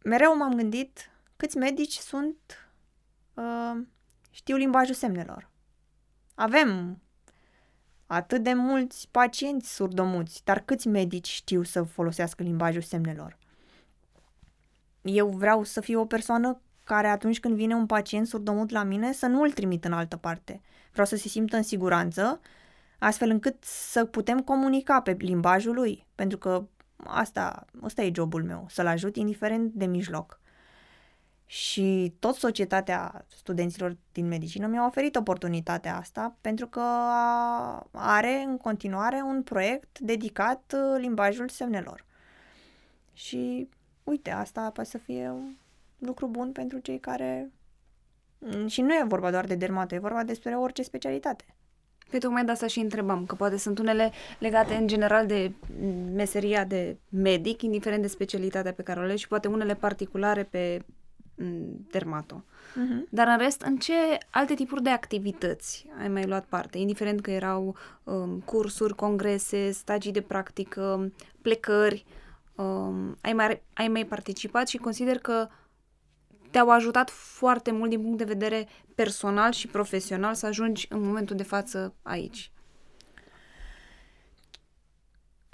mereu 0.05 0.37
m-am 0.37 0.55
gândit 0.55 1.11
câți 1.37 1.57
medici 1.57 1.97
sunt, 1.97 2.71
uh, 3.35 3.83
știu 4.31 4.57
limbajul 4.57 4.95
semnelor. 4.95 5.51
Avem 6.35 7.01
atât 8.07 8.43
de 8.43 8.53
mulți 8.53 9.09
pacienți 9.11 9.75
surdomuți, 9.75 10.45
dar 10.45 10.61
câți 10.61 10.89
medici 10.89 11.29
știu 11.29 11.63
să 11.63 11.83
folosească 11.83 12.43
limbajul 12.43 12.83
semnelor? 12.83 13.39
Eu 15.03 15.29
vreau 15.29 15.65
să 15.65 15.81
fiu 15.81 16.01
o 16.01 16.07
persoană 16.07 16.61
care 16.85 17.07
atunci 17.07 17.41
când 17.41 17.55
vine 17.55 17.75
un 17.75 17.87
pacient 17.87 18.27
surdomut 18.27 18.71
la 18.71 18.83
mine 18.83 19.13
să 19.13 19.27
nu 19.27 19.43
îl 19.43 19.53
trimit 19.53 19.85
în 19.85 19.93
altă 19.93 20.17
parte. 20.17 20.61
Vreau 20.91 21.07
să 21.07 21.17
se 21.17 21.29
simtă 21.29 21.57
în 21.57 21.63
siguranță, 21.63 22.41
astfel 22.99 23.31
încât 23.31 23.65
să 23.65 24.05
putem 24.05 24.41
comunica 24.41 25.01
pe 25.01 25.17
limbajul 25.19 25.75
lui, 25.75 26.07
pentru 26.15 26.39
că 26.39 26.67
asta, 26.97 27.65
asta 27.81 28.03
e 28.03 28.11
jobul 28.15 28.45
meu, 28.45 28.67
să-l 28.69 28.87
ajut 28.87 29.17
indiferent 29.17 29.73
de 29.73 29.87
mijloc. 29.87 30.41
Și 31.47 32.15
tot 32.19 32.35
societatea 32.35 33.25
studenților 33.29 33.97
din 34.13 34.27
medicină 34.27 34.67
mi-a 34.67 34.87
oferit 34.87 35.17
oportunitatea 35.17 35.97
asta 35.97 36.37
pentru 36.41 36.67
că 36.67 36.83
are 37.91 38.43
în 38.47 38.57
continuare 38.57 39.23
un 39.25 39.43
proiect 39.43 39.99
dedicat 39.99 40.75
uh, 40.75 41.01
limbajul 41.01 41.49
semnelor. 41.49 42.05
Și 43.13 43.69
uite, 44.05 44.31
asta 44.31 44.71
poate 44.71 44.91
să 44.91 44.99
fie 44.99 45.29
un 45.29 45.55
lucru 45.99 46.27
bun 46.27 46.53
pentru 46.53 46.79
cei 46.79 46.99
care... 46.99 47.53
Mm, 48.39 48.67
și 48.67 48.81
nu 48.81 48.93
e 48.93 49.05
vorba 49.07 49.31
doar 49.31 49.47
de 49.47 49.55
dermato, 49.55 49.95
e 49.95 49.99
vorba 49.99 50.25
despre 50.25 50.57
orice 50.57 50.83
specialitate. 50.83 51.45
Pe 52.11 52.19
tocmai 52.19 52.45
de 52.45 52.51
asta 52.51 52.67
și 52.67 52.79
întrebam, 52.79 53.27
că 53.27 53.35
poate 53.35 53.57
sunt 53.57 53.79
unele 53.79 54.11
legate 54.39 54.75
în 54.75 54.87
general 54.87 55.27
de 55.27 55.53
meseria 56.15 56.65
de 56.65 56.97
medic, 57.09 57.63
indiferent 57.63 58.03
de 58.03 58.09
specialitatea 58.09 58.73
pe 58.73 58.83
care 58.83 59.01
o 59.01 59.03
alegi, 59.03 59.23
și 59.23 59.29
poate 59.29 59.49
unele 59.49 59.75
particulare 59.75 60.45
pe 60.45 60.85
mm, 61.35 61.87
dermato. 61.91 62.45
Uh-huh. 62.45 63.09
Dar 63.11 63.29
în 63.29 63.39
rest, 63.39 63.61
în 63.61 63.77
ce 63.77 63.93
alte 64.31 64.55
tipuri 64.55 64.83
de 64.83 64.91
activități 64.91 65.87
ai 66.01 66.09
mai 66.09 66.27
luat 66.27 66.45
parte? 66.45 66.79
Indiferent 66.79 67.21
că 67.21 67.31
erau 67.31 67.77
um, 68.05 68.41
cursuri, 68.45 68.95
congrese, 68.95 69.71
stagii 69.71 70.13
de 70.13 70.21
practică, 70.21 71.13
plecări, 71.43 72.05
uh, 72.07 72.22
um, 72.63 73.17
ai, 73.21 73.33
mai, 73.33 73.63
ai 73.73 73.89
mai 73.89 74.05
participat 74.07 74.69
și 74.69 74.77
consider 74.77 75.19
că 75.19 75.49
te-au 76.51 76.71
ajutat 76.71 77.11
foarte 77.11 77.71
mult 77.71 77.91
din 77.91 78.01
punct 78.01 78.19
de 78.19 78.25
vedere 78.25 78.69
personal 78.95 79.53
și 79.53 79.67
profesional 79.67 80.35
să 80.35 80.47
ajungi 80.47 80.87
în 80.91 81.01
momentul 81.01 81.37
de 81.37 81.43
față 81.43 81.95
aici. 82.03 82.53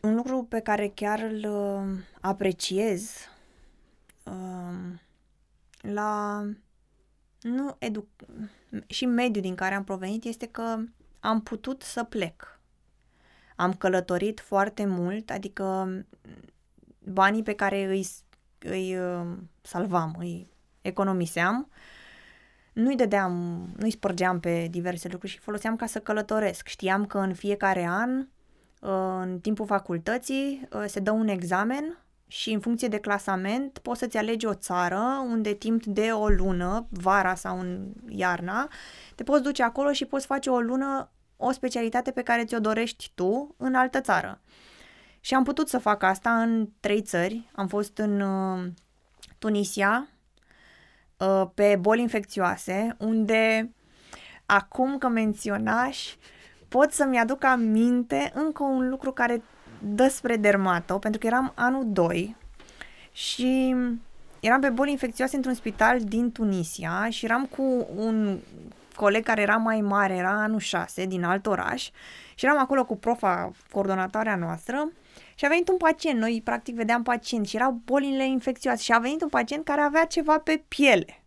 Un 0.03 0.15
lucru 0.15 0.47
pe 0.49 0.61
care 0.61 0.89
chiar 0.95 1.21
îl 1.21 1.45
uh, 1.51 1.99
apreciez 2.21 3.11
uh, 4.25 4.99
la 5.81 6.43
nu 7.41 7.77
edu- 7.79 8.09
și 8.87 9.07
mediul 9.07 9.43
din 9.43 9.55
care 9.55 9.75
am 9.75 9.85
provenit 9.85 10.25
este 10.25 10.47
că 10.47 10.79
am 11.21 11.43
putut 11.43 11.83
să 11.83 12.05
plec. 12.05 12.61
Am 13.57 13.73
călătorit 13.73 14.41
foarte 14.41 14.87
mult, 14.87 15.31
adică 15.31 15.89
banii 17.11 17.43
pe 17.43 17.53
care 17.53 17.85
îi, 17.85 18.07
îi 18.59 18.99
uh, 18.99 19.27
salvam, 19.63 20.15
îi 20.19 20.49
economiseam, 20.81 21.69
nu-i 22.73 22.97
dădeam, 22.97 23.65
nu-i 23.77 23.91
spărgeam 23.91 24.41
pe 24.41 24.67
diverse 24.71 25.09
lucruri 25.11 25.33
și 25.33 25.39
foloseam 25.39 25.77
ca 25.77 25.87
să 25.87 25.99
călătoresc. 25.99 26.67
Știam 26.67 27.07
că 27.07 27.19
în 27.19 27.35
fiecare 27.35 27.87
an, 27.87 28.19
uh, 28.19 29.21
în 29.21 29.39
timpul 29.41 29.67
facultății, 29.67 30.69
uh, 30.73 30.85
se 30.87 31.01
dă 31.01 31.11
un 31.11 31.29
examen 31.29 31.99
și 32.27 32.53
în 32.53 32.61
funcție 32.61 32.89
de 32.89 32.99
clasament 32.99 33.79
poți 33.79 33.99
să-ți 33.99 34.17
alegi 34.17 34.47
o 34.47 34.55
țară 34.55 35.25
unde 35.27 35.53
timp 35.53 35.85
de 35.85 36.11
o 36.13 36.29
lună, 36.29 36.87
vara 36.91 37.35
sau 37.35 37.59
în 37.59 37.93
iarna, 38.09 38.69
te 39.15 39.23
poți 39.23 39.43
duce 39.43 39.63
acolo 39.63 39.93
și 39.93 40.05
poți 40.05 40.27
face 40.27 40.51
o 40.51 40.61
lună 40.61 41.11
o 41.37 41.51
specialitate 41.51 42.11
pe 42.11 42.23
care 42.23 42.45
ți-o 42.45 42.59
dorești 42.59 43.11
tu 43.15 43.55
în 43.57 43.75
altă 43.75 44.01
țară. 44.01 44.41
Și 45.29 45.35
am 45.35 45.43
putut 45.45 45.69
să 45.69 45.79
fac 45.79 46.03
asta 46.03 46.43
în 46.43 46.69
trei 46.81 47.03
țări. 47.03 47.51
Am 47.55 47.67
fost 47.67 47.99
în 47.99 48.21
uh, 48.21 48.67
Tunisia, 49.39 50.09
uh, 51.17 51.47
pe 51.55 51.79
boli 51.81 52.01
infecțioase, 52.01 52.97
unde 52.99 53.73
acum 54.47 54.99
că 54.99 55.09
menționași, 55.09 56.17
pot 56.69 56.93
să-mi 56.93 57.19
aduc 57.19 57.45
aminte 57.45 58.33
încă 58.35 58.63
un 58.63 58.89
lucru 58.89 59.13
care 59.13 59.43
despre 59.79 60.37
dermato, 60.37 60.99
pentru 60.99 61.21
că 61.21 61.27
eram 61.27 61.53
anul 61.55 61.85
2 61.87 62.37
și 63.13 63.75
eram 64.41 64.61
pe 64.61 64.71
boli 64.71 64.91
infecțioase 64.91 65.37
într-un 65.37 65.55
spital 65.55 66.01
din 66.01 66.33
Tunisia 66.33 67.07
și 67.11 67.25
eram 67.25 67.45
cu 67.45 67.87
un 67.97 68.39
coleg 68.95 69.25
care 69.25 69.43
era 69.43 69.57
mai 69.57 69.81
mare, 69.81 70.15
era 70.15 70.43
anul 70.43 70.59
6, 70.59 71.07
din 71.07 71.25
alt 71.25 71.47
oraș 71.47 71.91
și 72.35 72.45
eram 72.45 72.59
acolo 72.59 72.85
cu 72.85 72.97
profa, 72.97 73.51
coordonatoarea 73.71 74.37
noastră 74.37 74.89
și 75.35 75.45
a 75.45 75.49
venit 75.49 75.69
un 75.69 75.77
pacient, 75.77 76.19
noi 76.19 76.41
practic 76.45 76.75
vedeam 76.75 77.03
pacienți 77.03 77.51
și 77.51 77.57
erau 77.57 77.81
bolile 77.85 78.27
infecțioase 78.27 78.83
și 78.83 78.93
a 78.93 78.99
venit 78.99 79.23
un 79.23 79.29
pacient 79.29 79.65
care 79.65 79.81
avea 79.81 80.05
ceva 80.05 80.39
pe 80.39 80.63
piele. 80.69 81.23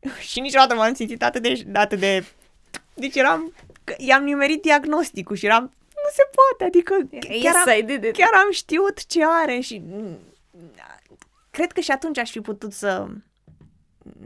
și 0.30 0.40
niciodată 0.40 0.74
m-am 0.74 0.94
simțit 0.94 1.22
atât 1.22 1.42
de, 1.42 1.66
atât 1.72 1.98
de... 1.98 2.24
Deci 2.94 3.16
eram... 3.16 3.54
I-am 3.98 4.24
nimerit 4.24 4.62
diagnosticul 4.62 5.36
și 5.36 5.46
eram... 5.46 5.62
Nu 5.88 6.10
se 6.12 6.30
poate, 6.34 6.64
adică 6.64 7.08
chiar 7.40 7.54
am, 7.56 8.12
chiar 8.12 8.32
am 8.44 8.50
știut 8.50 9.06
ce 9.06 9.20
are 9.24 9.60
și... 9.60 9.82
Cred 11.50 11.72
că 11.72 11.80
și 11.80 11.90
atunci 11.90 12.18
aș 12.18 12.30
fi 12.30 12.40
putut 12.40 12.72
să 12.72 13.06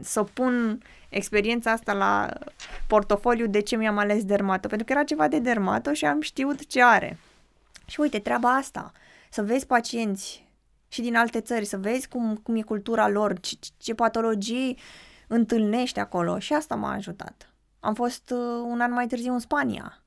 să 0.01 0.23
pun 0.23 0.81
experiența 1.15 1.71
asta 1.71 1.93
la 1.93 2.33
portofoliu 2.87 3.47
de 3.47 3.59
ce 3.59 3.75
mi-am 3.75 3.97
ales 3.97 4.25
dermato, 4.25 4.67
pentru 4.67 4.85
că 4.85 4.93
era 4.93 5.03
ceva 5.03 5.27
de 5.27 5.39
dermato 5.39 5.93
și 5.93 6.05
am 6.05 6.21
știut 6.21 6.67
ce 6.67 6.83
are. 6.83 7.17
Și 7.85 7.99
uite, 7.99 8.19
treaba 8.19 8.49
asta, 8.55 8.91
să 9.29 9.43
vezi 9.43 9.65
pacienți 9.65 10.47
și 10.87 11.01
din 11.01 11.15
alte 11.15 11.41
țări, 11.41 11.65
să 11.65 11.77
vezi 11.77 12.07
cum, 12.07 12.35
cum 12.35 12.55
e 12.55 12.61
cultura 12.61 13.07
lor, 13.07 13.39
ce, 13.39 13.55
ce 13.77 13.93
patologii 13.93 14.77
întâlnești 15.27 15.99
acolo 15.99 16.39
și 16.39 16.53
asta 16.53 16.75
m-a 16.75 16.93
ajutat. 16.93 17.49
Am 17.79 17.93
fost 17.93 18.29
uh, 18.29 18.61
un 18.63 18.79
an 18.81 18.91
mai 18.91 19.07
târziu 19.07 19.33
în 19.33 19.39
Spania, 19.39 19.99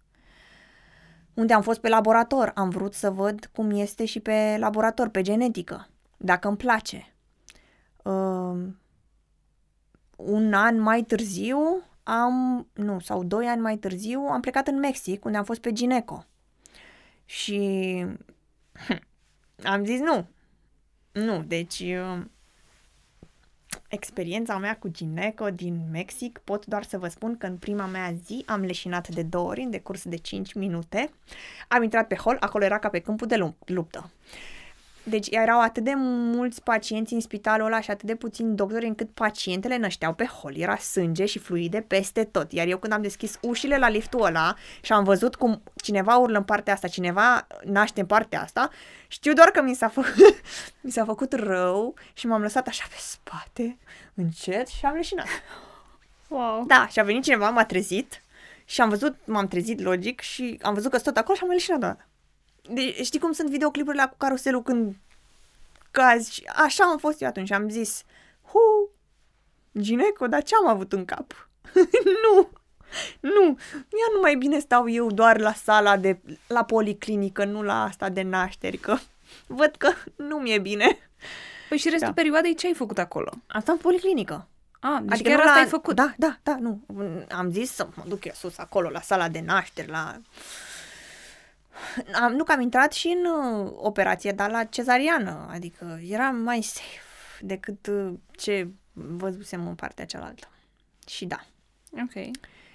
unde 1.34 1.52
am 1.52 1.62
fost 1.62 1.80
pe 1.80 1.88
laborator. 1.88 2.52
Am 2.54 2.68
vrut 2.68 2.94
să 2.94 3.10
văd 3.10 3.50
cum 3.52 3.70
este 3.70 4.04
și 4.04 4.20
pe 4.20 4.56
laborator, 4.58 5.08
pe 5.08 5.22
genetică, 5.22 5.88
dacă 6.16 6.48
îmi 6.48 6.56
place. 6.56 7.14
Uh, 8.02 8.58
un 10.18 10.52
an 10.52 10.80
mai 10.80 11.02
târziu 11.02 11.82
am, 12.02 12.66
nu, 12.72 13.00
sau 13.00 13.24
doi 13.24 13.46
ani 13.46 13.60
mai 13.60 13.76
târziu, 13.76 14.20
am 14.20 14.40
plecat 14.40 14.66
în 14.66 14.78
Mexic, 14.78 15.24
unde 15.24 15.36
am 15.36 15.44
fost 15.44 15.60
pe 15.60 15.72
Gineco. 15.72 16.24
Și 17.24 17.60
am 19.72 19.84
zis 19.84 20.00
nu. 20.00 20.26
Nu, 21.12 21.42
deci 21.42 21.78
uh, 21.78 22.24
experiența 23.88 24.58
mea 24.58 24.78
cu 24.78 24.88
Gineco 24.88 25.50
din 25.50 25.80
Mexic, 25.90 26.38
pot 26.44 26.66
doar 26.66 26.82
să 26.84 26.98
vă 26.98 27.08
spun 27.08 27.36
că 27.36 27.46
în 27.46 27.56
prima 27.56 27.86
mea 27.86 28.12
zi 28.24 28.42
am 28.46 28.60
leșinat 28.60 29.08
de 29.08 29.22
două 29.22 29.48
ori 29.48 29.60
în 29.60 29.70
decurs 29.70 30.04
de 30.04 30.16
5 30.16 30.52
minute. 30.52 31.10
Am 31.68 31.82
intrat 31.82 32.06
pe 32.06 32.14
hol, 32.14 32.36
acolo 32.40 32.64
era 32.64 32.78
ca 32.78 32.88
pe 32.88 32.98
câmpul 33.00 33.26
de 33.26 33.52
luptă. 33.64 34.10
Deci 35.08 35.26
erau 35.30 35.60
atât 35.60 35.84
de 35.84 35.92
mulți 35.96 36.62
pacienți 36.62 37.12
în 37.12 37.20
spitalul 37.20 37.66
ăla 37.66 37.80
și 37.80 37.90
atât 37.90 38.06
de 38.06 38.14
puțini 38.14 38.56
doctori 38.56 38.86
încât 38.86 39.10
pacientele 39.10 39.76
nășteau 39.76 40.14
pe 40.14 40.24
hol. 40.24 40.56
Era 40.56 40.76
sânge 40.76 41.26
și 41.26 41.38
fluide 41.38 41.80
peste 41.80 42.24
tot. 42.24 42.52
Iar 42.52 42.66
eu 42.66 42.78
când 42.78 42.92
am 42.92 43.02
deschis 43.02 43.38
ușile 43.42 43.78
la 43.78 43.88
liftul 43.88 44.24
ăla 44.24 44.54
și 44.80 44.92
am 44.92 45.04
văzut 45.04 45.34
cum 45.34 45.62
cineva 45.76 46.16
urlă 46.16 46.38
în 46.38 46.44
partea 46.44 46.72
asta, 46.72 46.88
cineva 46.88 47.46
naște 47.64 48.00
în 48.00 48.06
partea 48.06 48.42
asta, 48.42 48.70
știu 49.08 49.32
doar 49.32 49.48
că 49.50 49.62
mi 49.62 49.74
s-a, 49.74 49.88
fă... 49.88 50.02
mi 50.80 50.90
s-a 50.90 51.04
făcut 51.04 51.32
rău 51.32 51.94
și 52.12 52.26
m-am 52.26 52.42
lăsat 52.42 52.66
așa 52.66 52.84
pe 52.88 52.96
spate, 52.98 53.78
încet 54.14 54.66
și 54.66 54.84
am 54.84 54.94
leșinat. 54.94 55.26
Wow. 56.28 56.64
Da, 56.66 56.86
și 56.90 57.00
a 57.00 57.02
venit 57.02 57.22
cineva, 57.22 57.50
m-a 57.50 57.64
trezit 57.64 58.22
și 58.64 58.80
am 58.80 58.88
văzut, 58.88 59.16
m-am 59.24 59.48
trezit 59.48 59.80
logic 59.80 60.20
și 60.20 60.58
am 60.62 60.74
văzut 60.74 60.90
că 60.90 60.96
sunt 60.96 61.14
tot 61.14 61.22
acolo 61.22 61.36
și 61.36 61.42
am 61.44 61.50
leșinat 61.50 61.80
doar. 61.80 62.08
De, 62.68 63.02
știi 63.02 63.20
cum 63.20 63.32
sunt 63.32 63.50
videoclipurile 63.50 64.06
cu 64.10 64.16
caruselul 64.16 64.62
când 64.62 64.96
cazi? 65.90 66.42
Așa 66.46 66.84
am 66.84 66.98
fost 66.98 67.20
eu 67.22 67.28
atunci. 67.28 67.50
Am 67.50 67.68
zis, 67.68 68.02
hu, 68.42 68.90
gineco, 69.80 70.26
dar 70.26 70.42
ce 70.42 70.54
am 70.54 70.68
avut 70.68 70.92
în 70.92 71.04
cap? 71.04 71.48
nu, 72.24 72.50
nu, 73.20 73.44
eu 73.90 74.14
nu 74.14 74.20
mai 74.20 74.34
bine 74.34 74.58
stau 74.58 74.88
eu 74.88 75.10
doar 75.10 75.38
la 75.38 75.52
sala 75.52 75.96
de, 75.96 76.18
la 76.46 76.64
policlinică, 76.64 77.44
nu 77.44 77.62
la 77.62 77.82
asta 77.82 78.08
de 78.08 78.22
nașteri, 78.22 78.76
că 78.76 78.96
văd 79.46 79.74
că 79.76 79.92
nu 80.16 80.36
mi-e 80.36 80.58
bine. 80.58 80.98
Păi 81.68 81.78
și 81.78 81.88
restul 81.88 82.08
da. 82.08 82.14
perioadei 82.14 82.54
ce 82.54 82.66
ai 82.66 82.74
făcut 82.74 82.98
acolo? 82.98 83.30
Asta 83.46 83.72
în 83.72 83.78
policlinică. 83.78 84.48
A, 84.80 84.98
deci 85.02 85.12
adică 85.12 85.28
chiar 85.28 85.38
asta 85.38 85.52
la... 85.52 85.60
ai 85.60 85.66
făcut? 85.66 85.94
Da, 85.94 86.14
da, 86.16 86.38
da, 86.42 86.56
nu. 86.60 86.80
Am 87.30 87.50
zis 87.50 87.72
să 87.72 87.88
mă 87.94 88.04
duc 88.08 88.24
eu 88.24 88.32
sus 88.34 88.58
acolo, 88.58 88.88
la 88.88 89.00
sala 89.00 89.28
de 89.28 89.40
nașteri, 89.40 89.88
la 89.90 90.20
am, 92.22 92.32
nu 92.32 92.44
că 92.44 92.52
am 92.52 92.60
intrat 92.60 92.92
și 92.92 93.16
în 93.18 93.24
uh, 93.24 93.72
operație, 93.76 94.32
dar 94.32 94.50
la 94.50 94.64
cezariană, 94.64 95.48
adică 95.50 96.00
era 96.08 96.30
mai 96.30 96.62
safe 96.62 97.00
decât 97.40 97.86
uh, 97.86 98.12
ce 98.30 98.68
văzusem 98.92 99.66
în 99.66 99.74
partea 99.74 100.04
cealaltă. 100.04 100.48
Și 101.06 101.26
da. 101.26 101.44
Ok. 101.92 102.30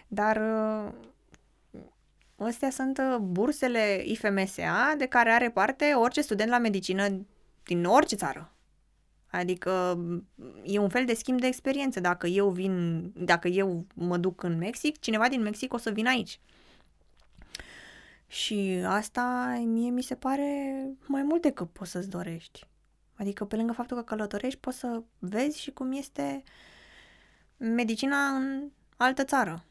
Dar 0.08 0.38
uh, 0.38 0.92
astea 2.36 2.70
sunt 2.70 2.98
uh, 2.98 3.18
bursele 3.18 4.04
IFMSA 4.06 4.94
de 4.98 5.06
care 5.06 5.30
are 5.30 5.50
parte 5.50 5.94
orice 5.94 6.22
student 6.22 6.50
la 6.50 6.58
medicină 6.58 7.26
din 7.64 7.86
orice 7.86 8.16
țară. 8.16 8.54
Adică 9.32 10.00
e 10.64 10.80
un 10.80 10.90
fel 10.90 11.06
de 11.06 11.14
schimb 11.14 11.40
de 11.40 11.48
experiență. 11.48 12.00
Dacă 12.00 12.28
eu 12.28 12.50
vin, 12.50 13.04
dacă 13.16 13.48
eu 13.48 13.86
mă 13.94 14.18
duc 14.18 14.44
în 14.44 14.58
Mexic, 14.58 15.00
cineva 15.00 15.28
din 15.28 15.42
Mexic 15.42 15.74
o 15.74 15.78
să 15.78 15.92
vină 15.92 16.10
aici. 16.10 16.40
Și 18.34 18.84
asta 18.86 19.56
mie 19.66 19.90
mi 19.90 20.02
se 20.02 20.16
pare 20.16 20.74
mai 21.06 21.24
mult 21.24 21.42
decât 21.42 21.70
poți 21.70 21.92
să-ți 21.92 22.10
dorești. 22.10 22.68
Adică 23.16 23.46
pe 23.46 23.56
lângă 23.56 23.74
faptul 23.74 23.98
că 23.98 24.04
călătorești, 24.04 24.60
poți 24.60 24.78
să 24.78 25.04
vezi 25.20 25.60
și 25.60 25.72
cum 25.72 25.92
este 25.92 26.44
medicina 27.58 28.36
în 28.36 28.70
altă 28.98 29.24
țară. 29.24 29.64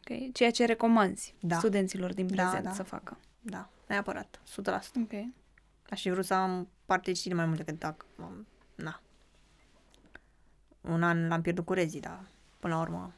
Okay. 0.00 0.30
Ceea 0.32 0.50
ce 0.50 0.64
recomanzi 0.64 1.34
da. 1.40 1.56
studenților 1.56 2.14
din 2.14 2.26
da, 2.26 2.34
prezent 2.34 2.62
da, 2.62 2.68
da. 2.68 2.74
să 2.74 2.82
facă. 2.82 3.18
Da, 3.40 3.68
neapărat, 3.86 4.40
100%. 4.50 4.52
Ok. 5.02 5.12
Aș 5.90 6.00
fi 6.00 6.10
vrut 6.10 6.24
să 6.24 6.34
am 6.34 6.68
parte 6.84 7.12
de 7.24 7.34
mai 7.34 7.46
mult 7.46 7.56
decât 7.56 7.78
dacă... 7.78 8.06
Na. 8.74 9.00
Un 10.80 11.02
an 11.02 11.28
l-am 11.28 11.42
pierdut 11.42 11.64
cu 11.64 11.72
rezii, 11.72 12.00
dar 12.00 12.26
până 12.58 12.74
la 12.74 12.80
urmă... 12.80 13.12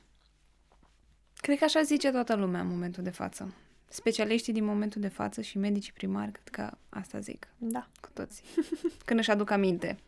Cred 1.37 1.59
că 1.59 1.65
așa 1.65 1.83
zice 1.83 2.11
toată 2.11 2.35
lumea 2.35 2.61
în 2.61 2.69
momentul 2.69 3.03
de 3.03 3.11
față 3.11 3.55
specialiștii 3.95 4.53
din 4.53 4.65
momentul 4.65 5.01
de 5.01 5.09
față 5.09 5.41
și 5.41 5.59
medicii 5.59 5.93
primari, 5.93 6.33
cred 6.33 6.49
că 6.49 6.77
asta 6.89 7.19
zic. 7.19 7.49
Da. 7.57 7.89
Cu 8.01 8.09
toții. 8.13 8.45
Când 9.07 9.21
își 9.21 9.31
aduc 9.31 9.51
aminte. 9.51 9.99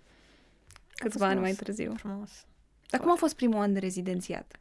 Câțiva 0.94 1.26
ani 1.26 1.40
mai 1.40 1.52
târziu. 1.52 1.94
Frumos. 1.96 2.30
Dar 2.90 3.00
cum 3.00 3.10
a 3.10 3.14
fost 3.14 3.36
primul 3.36 3.60
an 3.60 3.72
de 3.72 3.78
rezidențiat? 3.78 4.56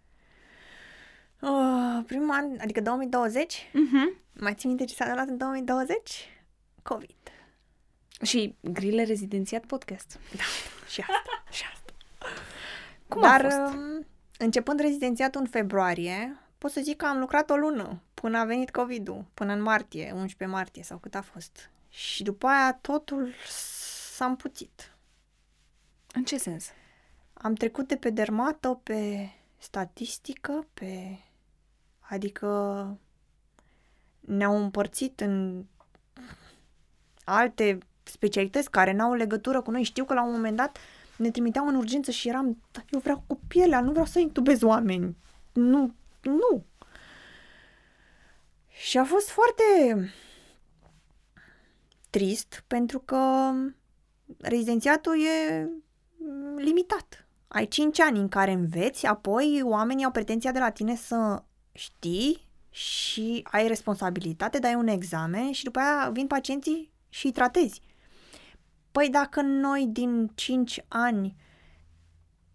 Uh, 1.41 2.03
primul 2.05 2.31
an, 2.31 2.57
adică 2.59 2.81
2020? 2.81 3.55
Uh-huh. 3.55 3.71
Mhm. 3.71 4.17
Mai 4.39 4.53
țin 4.53 4.69
minte 4.69 4.85
ce 4.85 4.95
s-a 4.95 5.03
întâmplat 5.03 5.29
în 5.29 5.37
2020? 5.37 6.29
COVID. 6.83 7.15
Și 8.21 8.55
grile 8.61 9.03
rezidențiat 9.03 9.65
podcast. 9.65 10.19
Da, 10.35 10.43
și 10.87 11.01
asta, 11.01 11.43
și 11.51 11.63
asta. 11.73 11.93
Cum 13.07 13.21
Dar, 13.21 13.45
a 13.45 13.49
fost? 13.49 13.73
Um, 13.73 14.05
începând 14.37 14.79
rezidențiatul 14.79 15.41
în 15.41 15.47
februarie, 15.47 16.39
pot 16.57 16.71
să 16.71 16.81
zic 16.81 16.97
că 16.97 17.05
am 17.05 17.19
lucrat 17.19 17.49
o 17.49 17.55
lună 17.55 18.01
până 18.25 18.37
a 18.37 18.45
venit 18.45 18.71
COVID-ul, 18.71 19.25
până 19.33 19.53
în 19.53 19.61
martie, 19.61 20.11
11 20.11 20.57
martie 20.57 20.83
sau 20.83 20.97
cât 20.97 21.15
a 21.15 21.21
fost. 21.21 21.69
Și 21.89 22.23
după 22.23 22.47
aia 22.47 22.77
totul 22.81 23.33
s-a 24.11 24.25
împuțit. 24.25 24.95
În 26.13 26.23
ce 26.23 26.37
sens? 26.37 26.65
Am 27.33 27.53
trecut 27.53 27.87
de 27.87 27.95
pe 27.95 28.09
dermato 28.09 28.73
pe 28.73 29.29
statistică, 29.57 30.67
pe... 30.73 31.17
Adică 31.99 32.47
ne-au 34.19 34.63
împărțit 34.63 35.19
în 35.19 35.65
alte 37.23 37.77
specialități 38.03 38.71
care 38.71 38.91
n-au 38.91 39.13
legătură 39.13 39.61
cu 39.61 39.71
noi. 39.71 39.83
Știu 39.83 40.05
că 40.05 40.13
la 40.13 40.23
un 40.23 40.31
moment 40.31 40.55
dat 40.55 40.77
ne 41.17 41.31
trimiteau 41.31 41.67
în 41.67 41.75
urgență 41.75 42.11
și 42.11 42.27
eram, 42.27 42.57
eu 42.89 42.99
vreau 42.99 43.23
cu 43.27 43.39
pielea, 43.47 43.81
nu 43.81 43.91
vreau 43.91 44.05
să 44.05 44.19
intubez 44.19 44.61
oameni. 44.61 45.15
Nu, 45.53 45.93
nu. 46.21 46.65
Și 48.77 48.97
a 48.97 49.03
fost 49.03 49.29
foarte 49.29 49.63
trist 52.09 52.63
pentru 52.67 52.99
că 52.99 53.51
rezidențiatul 54.37 55.21
e 55.21 55.69
limitat. 56.57 57.27
Ai 57.47 57.67
5 57.67 57.99
ani 57.99 58.19
în 58.19 58.27
care 58.27 58.51
înveți, 58.51 59.05
apoi 59.05 59.61
oamenii 59.63 60.05
au 60.05 60.11
pretenția 60.11 60.51
de 60.51 60.59
la 60.59 60.69
tine 60.69 60.95
să 60.95 61.43
știi 61.71 62.47
și 62.69 63.47
ai 63.51 63.67
responsabilitate, 63.67 64.59
dai 64.59 64.75
un 64.75 64.87
examen 64.87 65.51
și 65.51 65.63
după 65.63 65.79
aia 65.79 66.09
vin 66.09 66.27
pacienții 66.27 66.91
și 67.09 67.25
îi 67.25 67.31
tratezi. 67.31 67.81
Păi 68.91 69.09
dacă 69.09 69.41
noi 69.41 69.87
din 69.91 70.31
5 70.35 70.85
ani, 70.87 71.35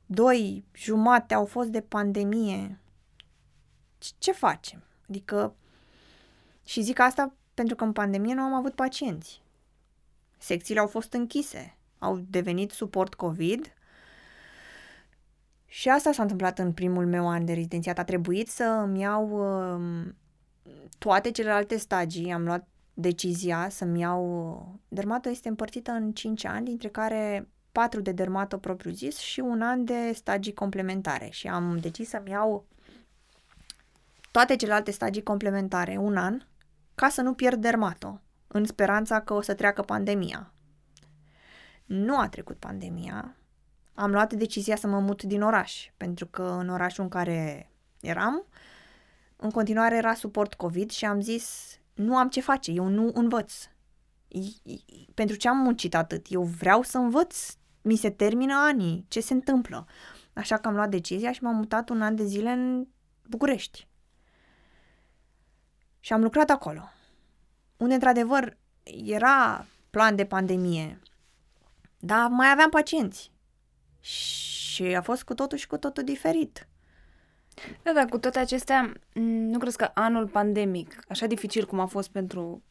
doi 0.07 0.65
jumate 0.73 1.35
au 1.35 1.45
fost 1.45 1.69
de 1.69 1.81
pandemie, 1.81 2.81
ce 4.19 4.33
facem? 4.33 4.83
Adică 5.09 5.55
Și 6.71 6.83
zic 6.83 6.99
asta 6.99 7.35
pentru 7.55 7.77
că 7.77 7.85
în 7.85 7.93
pandemie 7.93 8.35
nu 8.35 8.43
am 8.43 8.55
avut 8.55 8.75
pacienți. 8.75 9.43
Secțiile 10.39 10.81
au 10.81 10.87
fost 10.87 11.13
închise, 11.13 11.77
au 11.99 12.21
devenit 12.29 12.71
suport 12.71 13.15
COVID 13.15 13.75
și 15.67 15.89
asta 15.89 16.13
s-a 16.13 16.23
întâmplat 16.23 16.59
în 16.59 16.73
primul 16.73 17.07
meu 17.07 17.29
an 17.29 17.45
de 17.45 17.53
rezidențiat. 17.53 17.99
A 17.99 18.05
trebuit 18.05 18.49
să 18.49 18.65
îmi 18.65 19.01
iau 19.01 19.29
uh, 19.31 20.13
toate 20.99 21.31
celelalte 21.31 21.77
stagii, 21.77 22.33
am 22.33 22.45
luat 22.45 22.67
decizia 22.95 23.69
să-mi 23.69 24.01
iau... 24.01 24.81
Dermato 24.89 25.29
este 25.29 25.49
împărțită 25.49 25.91
în 25.91 26.13
5 26.13 26.45
ani, 26.45 26.65
dintre 26.65 26.89
care 26.89 27.49
4 27.73 28.01
de 28.01 28.13
dermato 28.13 28.59
propriu 28.59 28.91
zis 28.91 29.19
și 29.19 29.41
un 29.41 29.63
an 29.63 29.85
de 29.85 30.13
stagii 30.15 30.55
complementare 30.55 31.29
și 31.31 31.49
am 31.49 31.79
decis 31.81 32.09
să-mi 32.09 32.31
iau 32.31 32.65
toate 34.31 34.57
celelalte 34.57 34.91
stagii 34.91 35.23
complementare 35.23 35.97
un 35.97 36.17
an 36.17 36.41
ca 37.01 37.09
să 37.09 37.23
nu 37.23 37.35
pierd 37.35 37.61
dermato, 37.61 38.21
în 38.47 38.65
speranța 38.65 39.21
că 39.21 39.35
o 39.35 39.41
să 39.41 39.55
treacă 39.55 39.83
pandemia. 39.83 40.53
Nu 41.85 42.19
a 42.19 42.29
trecut 42.29 42.57
pandemia, 42.57 43.37
am 43.95 44.11
luat 44.11 44.33
decizia 44.33 44.77
să 44.77 44.87
mă 44.87 44.99
mut 44.99 45.23
din 45.23 45.43
oraș, 45.43 45.91
pentru 45.97 46.27
că 46.27 46.43
în 46.43 46.69
orașul 46.69 47.03
în 47.03 47.09
care 47.09 47.71
eram, 48.01 48.47
în 49.37 49.51
continuare 49.51 49.97
era 49.97 50.15
suport 50.15 50.55
COVID 50.55 50.91
și 50.91 51.05
am 51.05 51.21
zis, 51.21 51.77
nu 51.95 52.17
am 52.17 52.29
ce 52.29 52.41
face, 52.41 52.71
eu 52.71 52.87
nu 52.87 53.11
învăț. 53.15 53.55
Pentru 55.15 55.37
ce 55.37 55.49
am 55.49 55.57
muncit 55.57 55.95
atât? 55.95 56.27
Eu 56.29 56.43
vreau 56.43 56.83
să 56.83 56.99
învăț, 56.99 57.55
mi 57.83 57.97
se 57.97 58.11
termină 58.11 58.55
anii, 58.55 59.05
ce 59.09 59.21
se 59.21 59.33
întâmplă? 59.33 59.87
Așa 60.33 60.57
că 60.57 60.69
am 60.69 60.75
luat 60.75 60.91
decizia 60.91 61.33
și 61.33 61.43
m-am 61.43 61.57
mutat 61.57 61.89
un 61.89 62.03
an 62.03 62.17
de 62.17 62.25
zile 62.25 62.51
în 62.51 62.87
București. 63.29 63.89
Și 66.01 66.13
am 66.13 66.23
lucrat 66.23 66.51
acolo, 66.51 66.81
unde 67.77 67.95
într-adevăr 67.95 68.57
era 69.05 69.67
plan 69.91 70.17
de 70.17 70.25
pandemie, 70.25 71.01
dar 71.99 72.29
mai 72.29 72.51
aveam 72.51 72.71
pacienți. 72.71 73.31
Și 74.01 74.83
a 74.83 75.03
fost 75.03 75.23
cu 75.23 75.35
totul 75.35 75.59
și 75.59 75.67
cu 75.67 75.77
totul 75.77 76.05
diferit. 76.05 76.69
Da, 77.83 77.93
dar 77.93 78.05
cu 78.05 78.19
toate 78.19 78.39
acestea, 78.39 78.93
nu 79.13 79.59
crezi 79.59 79.77
că 79.77 79.91
anul 79.95 80.29
pandemic, 80.29 80.99
așa 81.09 81.27
dificil 81.27 81.67
cum 81.67 81.81
a 81.81 81.87
fost 81.87 82.11
pentru 82.11 82.63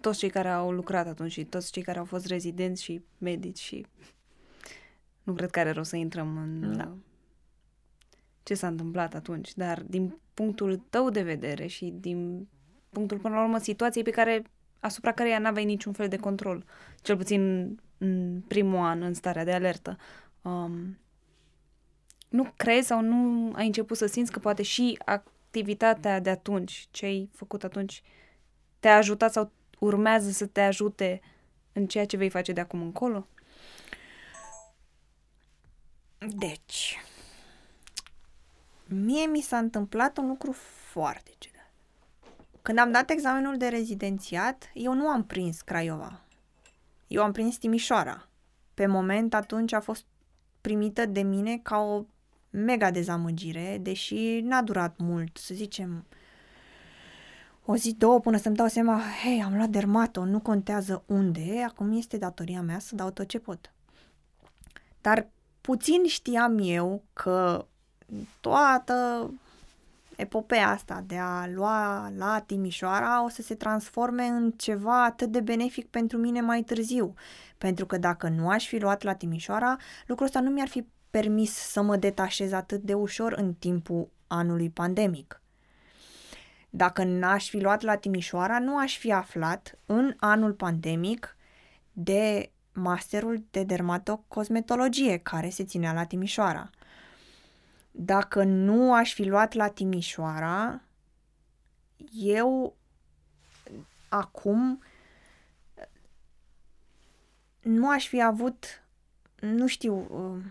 toți 0.00 0.18
cei 0.18 0.30
care 0.30 0.48
au 0.48 0.72
lucrat 0.72 1.06
atunci 1.06 1.32
și 1.32 1.44
toți 1.44 1.72
cei 1.72 1.82
care 1.82 1.98
au 1.98 2.04
fost 2.04 2.26
rezidenți 2.26 2.82
și 2.82 3.02
medici 3.18 3.58
și 3.58 3.86
nu 5.22 5.32
cred 5.32 5.50
că 5.50 5.60
are 5.60 5.70
rost 5.70 5.88
să 5.88 5.96
intrăm 5.96 6.36
în 6.36 6.76
da. 6.76 6.94
ce 8.42 8.54
s-a 8.54 8.66
întâmplat 8.66 9.14
atunci, 9.14 9.54
dar 9.54 9.82
din 9.82 10.18
punctul 10.34 10.76
tău 10.90 11.10
de 11.10 11.22
vedere 11.22 11.66
și 11.66 11.94
din 12.00 12.48
punctul 12.90 13.18
până 13.18 13.34
la 13.34 13.42
urmă 13.42 13.58
situației 13.58 14.04
pe 14.04 14.10
care 14.10 14.42
asupra 14.80 15.12
căreia 15.12 15.38
n-aveai 15.38 15.64
niciun 15.64 15.92
fel 15.92 16.08
de 16.08 16.16
control, 16.16 16.64
cel 17.02 17.16
puțin 17.16 17.74
în 17.98 18.42
primul 18.48 18.78
an 18.78 19.02
în 19.02 19.14
starea 19.14 19.44
de 19.44 19.52
alertă. 19.52 19.96
Um, 20.42 20.98
nu 22.28 22.52
crezi 22.56 22.86
sau 22.86 23.00
nu 23.00 23.52
ai 23.54 23.66
început 23.66 23.96
să 23.96 24.06
simți 24.06 24.32
că 24.32 24.38
poate 24.38 24.62
și 24.62 24.98
activitatea 25.04 26.20
de 26.20 26.30
atunci, 26.30 26.88
ce 26.90 27.04
ai 27.04 27.30
făcut 27.32 27.64
atunci, 27.64 28.02
te-a 28.80 28.96
ajutat 28.96 29.32
sau 29.32 29.52
urmează 29.78 30.30
să 30.30 30.46
te 30.46 30.60
ajute 30.60 31.20
în 31.72 31.86
ceea 31.86 32.06
ce 32.06 32.16
vei 32.16 32.30
face 32.30 32.52
de 32.52 32.60
acum 32.60 32.82
încolo? 32.82 33.26
Deci, 36.18 36.98
mie 38.84 39.26
mi 39.26 39.40
s-a 39.40 39.58
întâmplat 39.58 40.18
un 40.18 40.26
lucru 40.26 40.52
foarte 40.90 41.30
ciudat. 41.38 41.57
Când 42.62 42.78
am 42.78 42.90
dat 42.90 43.10
examenul 43.10 43.56
de 43.56 43.68
rezidențiat, 43.68 44.70
eu 44.74 44.94
nu 44.94 45.08
am 45.08 45.24
prins 45.24 45.60
Craiova. 45.60 46.20
Eu 47.06 47.22
am 47.22 47.32
prins 47.32 47.56
Timișoara. 47.56 48.28
Pe 48.74 48.86
moment 48.86 49.34
atunci 49.34 49.72
a 49.72 49.80
fost 49.80 50.04
primită 50.60 51.06
de 51.06 51.22
mine 51.22 51.58
ca 51.62 51.76
o 51.76 52.04
mega 52.50 52.90
dezamăgire, 52.90 53.78
deși 53.82 54.40
n-a 54.40 54.62
durat 54.62 54.96
mult, 54.96 55.36
să 55.36 55.54
zicem, 55.54 56.06
o 57.64 57.76
zi, 57.76 57.94
două, 57.94 58.20
până 58.20 58.36
să-mi 58.36 58.56
dau 58.56 58.66
seama, 58.66 59.00
hei, 59.22 59.42
am 59.42 59.56
luat 59.56 59.68
dermato, 59.68 60.24
nu 60.24 60.40
contează 60.40 61.02
unde, 61.06 61.64
acum 61.66 61.96
este 61.96 62.16
datoria 62.16 62.62
mea 62.62 62.78
să 62.78 62.94
dau 62.94 63.10
tot 63.10 63.28
ce 63.28 63.38
pot. 63.38 63.72
Dar 65.00 65.28
puțin 65.60 66.06
știam 66.06 66.58
eu 66.60 67.02
că 67.12 67.66
toată 68.40 69.30
epopea 70.18 70.68
asta 70.68 71.02
de 71.06 71.16
a 71.16 71.46
lua 71.46 72.12
la 72.16 72.40
Timișoara 72.46 73.24
o 73.24 73.28
să 73.28 73.42
se 73.42 73.54
transforme 73.54 74.24
în 74.24 74.50
ceva 74.50 75.04
atât 75.04 75.30
de 75.30 75.40
benefic 75.40 75.88
pentru 75.88 76.18
mine 76.18 76.40
mai 76.40 76.62
târziu. 76.62 77.14
Pentru 77.58 77.86
că 77.86 77.98
dacă 77.98 78.28
nu 78.28 78.48
aș 78.48 78.66
fi 78.66 78.78
luat 78.78 79.02
la 79.02 79.14
Timișoara, 79.14 79.76
lucrul 80.06 80.26
ăsta 80.26 80.40
nu 80.40 80.50
mi-ar 80.50 80.68
fi 80.68 80.86
permis 81.10 81.52
să 81.52 81.82
mă 81.82 81.96
detașez 81.96 82.52
atât 82.52 82.82
de 82.82 82.94
ușor 82.94 83.32
în 83.32 83.54
timpul 83.54 84.10
anului 84.26 84.70
pandemic. 84.70 85.42
Dacă 86.70 87.04
n-aș 87.04 87.48
fi 87.48 87.60
luat 87.60 87.82
la 87.82 87.96
Timișoara, 87.96 88.58
nu 88.58 88.78
aș 88.78 88.98
fi 88.98 89.12
aflat 89.12 89.78
în 89.86 90.14
anul 90.16 90.52
pandemic 90.52 91.36
de 91.92 92.52
masterul 92.72 93.44
de 93.50 93.62
dermatocosmetologie 93.62 95.16
care 95.16 95.48
se 95.48 95.64
ținea 95.64 95.92
la 95.92 96.04
Timișoara. 96.04 96.70
Dacă 97.90 98.42
nu 98.42 98.94
aș 98.94 99.14
fi 99.14 99.24
luat 99.24 99.52
la 99.52 99.68
Timișoara, 99.68 100.82
eu 102.12 102.76
acum 104.08 104.82
nu 107.60 107.90
aș 107.90 108.08
fi 108.08 108.22
avut, 108.22 108.82
nu 109.40 109.66
știu, 109.66 110.06
uh, 110.10 110.44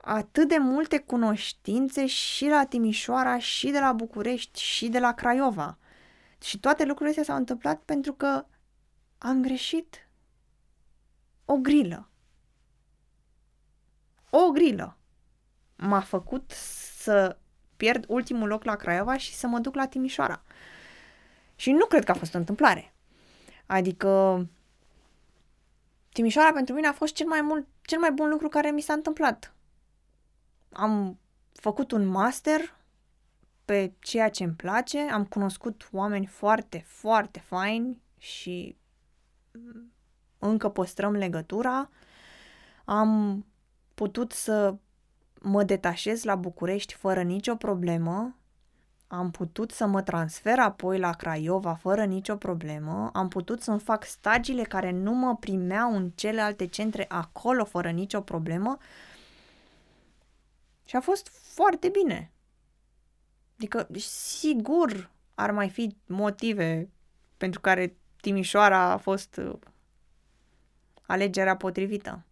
atât 0.00 0.48
de 0.48 0.56
multe 0.58 0.98
cunoștințe 0.98 2.06
și 2.06 2.46
la 2.46 2.66
Timișoara, 2.66 3.38
și 3.38 3.70
de 3.70 3.78
la 3.78 3.92
București, 3.92 4.60
și 4.60 4.88
de 4.88 4.98
la 4.98 5.14
Craiova. 5.14 5.78
Și 6.42 6.58
toate 6.58 6.84
lucrurile 6.84 7.08
astea 7.10 7.24
s-au 7.24 7.36
întâmplat 7.36 7.80
pentru 7.82 8.12
că 8.12 8.44
am 9.18 9.42
greșit 9.42 10.08
o 11.44 11.56
grilă. 11.56 12.08
O 14.30 14.50
grilă 14.50 14.96
m-a 15.82 16.00
făcut 16.00 16.50
să 16.96 17.36
pierd 17.76 18.04
ultimul 18.08 18.48
loc 18.48 18.64
la 18.64 18.76
Craiova 18.76 19.16
și 19.16 19.34
să 19.34 19.46
mă 19.46 19.58
duc 19.58 19.74
la 19.74 19.86
Timișoara. 19.86 20.42
Și 21.56 21.72
nu 21.72 21.86
cred 21.86 22.04
că 22.04 22.10
a 22.10 22.14
fost 22.14 22.34
o 22.34 22.38
întâmplare. 22.38 22.94
Adică 23.66 24.46
Timișoara 26.12 26.52
pentru 26.52 26.74
mine 26.74 26.86
a 26.86 26.92
fost 26.92 27.14
cel 27.14 27.26
mai 27.26 27.40
mult, 27.40 27.66
cel 27.82 27.98
mai 27.98 28.12
bun 28.12 28.28
lucru 28.28 28.48
care 28.48 28.70
mi 28.70 28.80
s-a 28.80 28.92
întâmplat. 28.92 29.54
Am 30.72 31.18
făcut 31.52 31.90
un 31.90 32.06
master 32.06 32.76
pe 33.64 33.92
ceea 33.98 34.30
ce 34.30 34.44
îmi 34.44 34.54
place, 34.54 34.98
am 34.98 35.24
cunoscut 35.24 35.88
oameni 35.92 36.26
foarte, 36.26 36.84
foarte 36.86 37.38
faini 37.38 38.02
și 38.18 38.76
încă 40.38 40.68
păstrăm 40.68 41.12
legătura. 41.12 41.90
Am 42.84 43.44
putut 43.94 44.32
să 44.32 44.76
mă 45.42 45.62
detașez 45.62 46.22
la 46.22 46.34
București 46.34 46.94
fără 46.94 47.22
nicio 47.22 47.54
problemă, 47.54 48.36
am 49.06 49.30
putut 49.30 49.70
să 49.70 49.86
mă 49.86 50.02
transfer 50.02 50.58
apoi 50.58 50.98
la 50.98 51.12
Craiova 51.12 51.74
fără 51.74 52.04
nicio 52.04 52.36
problemă, 52.36 53.10
am 53.12 53.28
putut 53.28 53.62
să-mi 53.62 53.80
fac 53.80 54.04
stagiile 54.04 54.62
care 54.62 54.90
nu 54.90 55.12
mă 55.12 55.36
primeau 55.36 55.96
în 55.96 56.10
celelalte 56.10 56.66
centre 56.66 57.04
acolo 57.08 57.64
fără 57.64 57.90
nicio 57.90 58.20
problemă 58.20 58.78
și 60.84 60.96
a 60.96 61.00
fost 61.00 61.28
foarte 61.28 61.88
bine. 61.88 62.32
Adică, 63.56 63.88
sigur, 63.98 65.10
ar 65.34 65.50
mai 65.50 65.68
fi 65.70 65.96
motive 66.06 66.90
pentru 67.36 67.60
care 67.60 67.96
Timișoara 68.20 68.78
a 68.78 68.96
fost 68.96 69.36
uh, 69.36 69.58
alegerea 71.06 71.56
potrivită. 71.56 72.24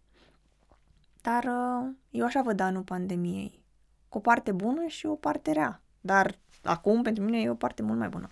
Dar 1.21 1.43
uh, 1.43 1.89
eu 2.09 2.25
așa 2.25 2.41
văd 2.41 2.59
anul 2.59 2.81
pandemiei. 2.81 3.63
Cu 4.09 4.17
o 4.17 4.21
parte 4.21 4.51
bună 4.51 4.87
și 4.87 5.05
o 5.05 5.15
parte 5.15 5.51
rea. 5.51 5.81
Dar 6.01 6.39
acum, 6.63 7.01
pentru 7.01 7.23
mine, 7.23 7.41
e 7.41 7.49
o 7.49 7.55
parte 7.55 7.81
mult 7.81 7.99
mai 7.99 8.09
bună. 8.09 8.29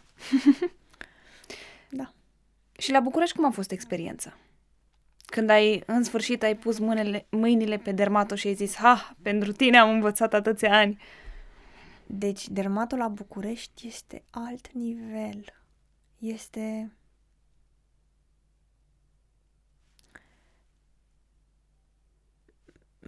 da. 1.89 2.13
Și 2.77 2.91
la 2.91 2.99
București 2.99 3.35
cum 3.35 3.45
a 3.45 3.49
fost 3.49 3.71
experiența? 3.71 4.33
Când 5.25 5.49
ai, 5.49 5.83
în 5.85 6.03
sfârșit, 6.03 6.43
ai 6.43 6.55
pus 6.55 6.79
mânele, 6.79 7.27
mâinile 7.29 7.77
pe 7.77 7.91
dermato 7.91 8.35
și 8.35 8.47
ai 8.47 8.53
zis, 8.53 8.75
ha, 8.75 9.15
pentru 9.21 9.51
tine 9.51 9.77
am 9.77 9.89
învățat 9.89 10.33
atâția 10.33 10.77
ani. 10.77 11.01
Deci, 12.05 12.47
dermatul 12.47 12.97
la 12.97 13.07
București 13.07 13.87
este 13.87 14.23
alt 14.29 14.71
nivel. 14.71 15.43
Este 16.17 16.91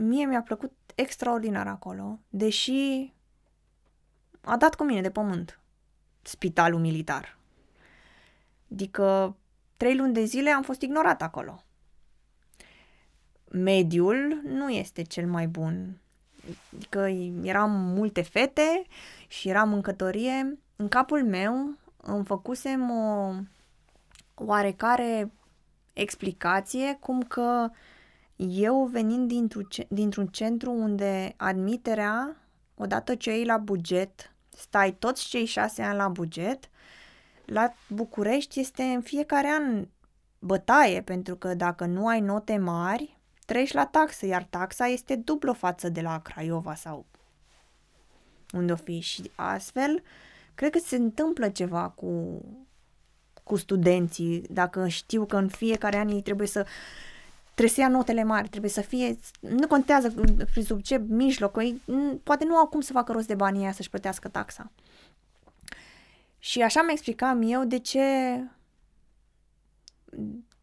mie 0.02 0.26
mi-a 0.26 0.42
plăcut 0.42 0.72
extraordinar 0.96 1.68
acolo, 1.68 2.20
deși 2.30 3.14
a 4.42 4.58
dat 4.58 4.76
cu 4.76 4.84
mine 4.84 5.02
de 5.02 5.12
pământ 5.12 5.60
spitalul 6.22 6.80
militar. 6.80 7.38
Adică 8.72 9.36
trei 9.78 9.96
luni 9.96 10.14
de 10.14 10.24
zile 10.24 10.50
am 10.50 10.64
fost 10.64 10.82
ignorat 10.82 11.22
acolo. 11.22 11.64
Mediul 13.52 14.42
nu 14.44 14.70
este 14.70 15.02
cel 15.02 15.28
mai 15.28 15.48
bun. 15.48 16.02
Că 16.90 17.08
eram 17.44 17.72
multe 17.72 18.22
fete 18.22 18.84
și 19.28 19.50
eram 19.50 19.74
în 19.74 19.82
cătorie. 19.82 20.60
În 20.76 20.88
capul 20.88 21.26
meu 21.26 21.78
îmi 21.98 22.26
făcusem 22.26 22.90
o 22.92 23.34
oarecare 24.36 25.32
explicație 25.94 26.98
cum 27.00 27.22
că 27.22 27.70
eu 28.50 28.86
venind 28.86 29.28
dintr-un, 29.28 29.68
dintr-un 29.88 30.28
centru 30.28 30.72
unde 30.72 31.34
admiterea, 31.38 32.36
odată 32.76 33.16
ce 33.16 33.32
ei 33.32 33.46
la 33.46 33.58
buget, 33.58 34.34
stai 34.50 34.94
toți 34.94 35.28
cei 35.28 35.46
șase 35.46 35.82
ani 35.82 35.98
la 35.98 36.08
buget, 36.08 36.70
la 37.46 37.74
București 37.88 38.60
este 38.60 38.84
în 38.84 39.02
fiecare 39.02 39.48
an 39.48 39.88
bătaie, 40.40 41.02
pentru 41.02 41.36
că 41.36 41.54
dacă 41.54 41.86
nu 41.86 42.08
ai 42.08 42.20
note 42.20 42.58
mari, 42.58 43.20
treci 43.46 43.74
la 43.74 43.86
taxă, 43.86 44.26
iar 44.26 44.44
taxa 44.44 44.86
este 44.86 45.16
dublă 45.16 45.52
față 45.52 45.90
de 45.90 46.02
la 46.02 46.20
Craiova 46.20 46.76
sau 46.76 47.06
unde 48.54 48.72
o 48.72 48.76
fi. 48.76 49.00
Și 49.00 49.32
astfel, 49.36 50.04
cred 50.56 50.72
că 50.72 50.80
se 50.80 50.96
întâmplă 50.96 51.50
ceva 51.50 51.90
cu, 51.90 52.42
cu 53.44 53.56
studenții, 53.56 54.42
dacă 54.50 54.88
știu 54.88 55.26
că 55.26 55.38
în 55.38 55.48
fiecare 55.48 55.98
an 55.98 56.08
ei 56.08 56.22
trebuie 56.22 56.48
să 56.48 56.66
trebuie 57.62 57.86
să 57.86 57.92
ia 57.92 57.98
notele 57.98 58.24
mari, 58.24 58.50
trebuie 58.50 58.72
să 58.72 58.82
fie, 58.82 59.18
nu 59.40 59.68
contează 59.68 60.14
prin 60.52 60.64
sub 60.64 60.82
ce 60.82 60.98
mijloc, 60.98 61.58
ei, 61.58 61.82
poate 62.24 62.46
nu 62.46 62.56
au 62.56 62.68
cum 62.68 62.82
să 62.82 62.94
facă 62.94 63.12
rost 63.12 63.28
de 63.28 63.36
banii 63.36 63.62
aia 63.62 63.72
să-și 63.72 63.90
plătească 63.90 64.28
taxa. 64.28 64.72
Și 66.40 66.62
așa 66.62 66.82
mi 66.82 66.92
explicam 66.92 67.42
eu 67.42 67.64
de 67.66 67.80
ce 67.80 68.00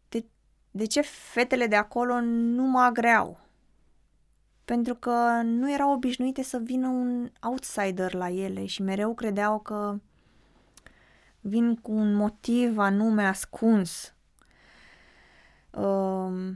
de, 0.09 0.25
de 0.71 0.85
ce 0.85 1.01
fetele 1.01 1.67
de 1.67 1.75
acolo 1.75 2.19
nu 2.21 2.63
mă 2.63 2.79
agreau. 2.79 3.39
Pentru 4.65 4.95
că 4.95 5.41
nu 5.43 5.71
erau 5.71 5.91
obișnuite 5.91 6.43
să 6.43 6.57
vină 6.57 6.87
un 6.87 7.31
outsider 7.41 8.13
la 8.13 8.29
ele 8.29 8.65
și 8.65 8.81
mereu 8.81 9.13
credeau 9.13 9.59
că 9.59 9.99
vin 11.39 11.75
cu 11.75 11.91
un 11.91 12.13
motiv 12.13 12.77
anume 12.77 13.23
ascuns. 13.23 14.13
Uh, 15.71 16.51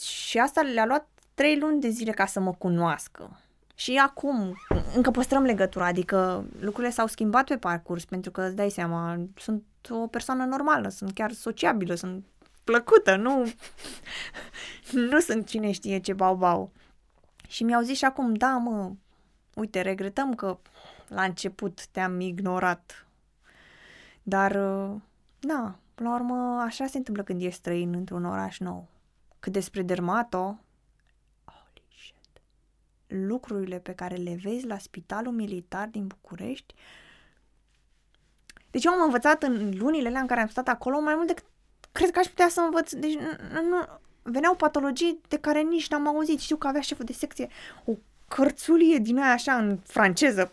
și 0.00 0.38
asta 0.38 0.60
le-a 0.60 0.86
luat 0.86 1.08
trei 1.34 1.58
luni 1.58 1.80
de 1.80 1.88
zile 1.88 2.10
ca 2.10 2.26
să 2.26 2.40
mă 2.40 2.52
cunoască. 2.52 3.40
Și 3.74 3.96
acum 3.96 4.56
încă 4.94 5.10
păstrăm 5.10 5.42
legătura, 5.42 5.86
adică 5.86 6.44
lucrurile 6.60 6.92
s-au 6.92 7.06
schimbat 7.06 7.46
pe 7.46 7.56
parcurs, 7.56 8.04
pentru 8.04 8.30
că 8.30 8.42
îți 8.42 8.56
dai 8.56 8.70
seama, 8.70 9.18
sunt 9.36 9.64
o 9.88 10.06
persoană 10.06 10.44
normală, 10.44 10.88
sunt 10.88 11.12
chiar 11.12 11.32
sociabilă, 11.32 11.94
sunt 11.94 12.24
plăcută, 12.64 13.16
nu, 13.16 13.52
nu 15.10 15.20
sunt 15.20 15.46
cine 15.46 15.70
știe 15.70 15.98
ce 15.98 16.12
bau-bau. 16.12 16.72
Și 17.48 17.64
mi-au 17.64 17.82
zis 17.82 17.96
și 17.96 18.04
acum, 18.04 18.34
da 18.34 18.56
mă, 18.56 18.92
uite, 19.54 19.80
regretăm 19.80 20.34
că 20.34 20.58
la 21.08 21.22
început 21.22 21.86
te-am 21.86 22.20
ignorat. 22.20 23.06
Dar, 24.22 24.52
da, 25.38 25.76
până 25.94 26.08
la 26.08 26.14
urmă, 26.14 26.62
așa 26.64 26.86
se 26.86 26.96
întâmplă 26.96 27.22
când 27.22 27.42
ești 27.42 27.58
străin 27.58 27.94
într-un 27.94 28.24
oraș 28.24 28.58
nou. 28.58 28.88
Cât 29.40 29.52
despre 29.52 29.82
Dermato, 29.82 30.60
lucrurile 33.06 33.78
pe 33.78 33.94
care 33.94 34.14
le 34.14 34.38
vezi 34.42 34.66
la 34.66 34.78
Spitalul 34.78 35.32
Militar 35.32 35.88
din 35.88 36.06
București. 36.06 36.74
Deci 38.70 38.84
eu 38.84 38.92
am 38.92 39.02
învățat 39.02 39.42
în 39.42 39.76
lunile 39.78 40.08
alea 40.08 40.20
în 40.20 40.26
care 40.26 40.40
am 40.40 40.48
stat 40.48 40.68
acolo 40.68 41.00
mai 41.00 41.14
mult 41.14 41.26
decât 41.26 41.44
cred 41.92 42.10
că 42.10 42.18
aș 42.18 42.26
putea 42.26 42.48
să 42.48 42.60
învăț. 42.60 42.92
Deci 42.92 43.14
nu, 43.14 43.62
nu, 43.62 43.86
veneau 44.22 44.54
patologii 44.54 45.20
de 45.28 45.38
care 45.38 45.62
nici 45.62 45.88
n-am 45.88 46.06
auzit. 46.06 46.40
Știu 46.40 46.56
că 46.56 46.66
avea 46.66 46.80
șeful 46.80 47.04
de 47.04 47.12
secție 47.12 47.48
o 47.84 47.92
cărțulie 48.28 48.98
din 48.98 49.18
aia 49.18 49.32
așa 49.32 49.56
în 49.56 49.78
franceză. 49.86 50.52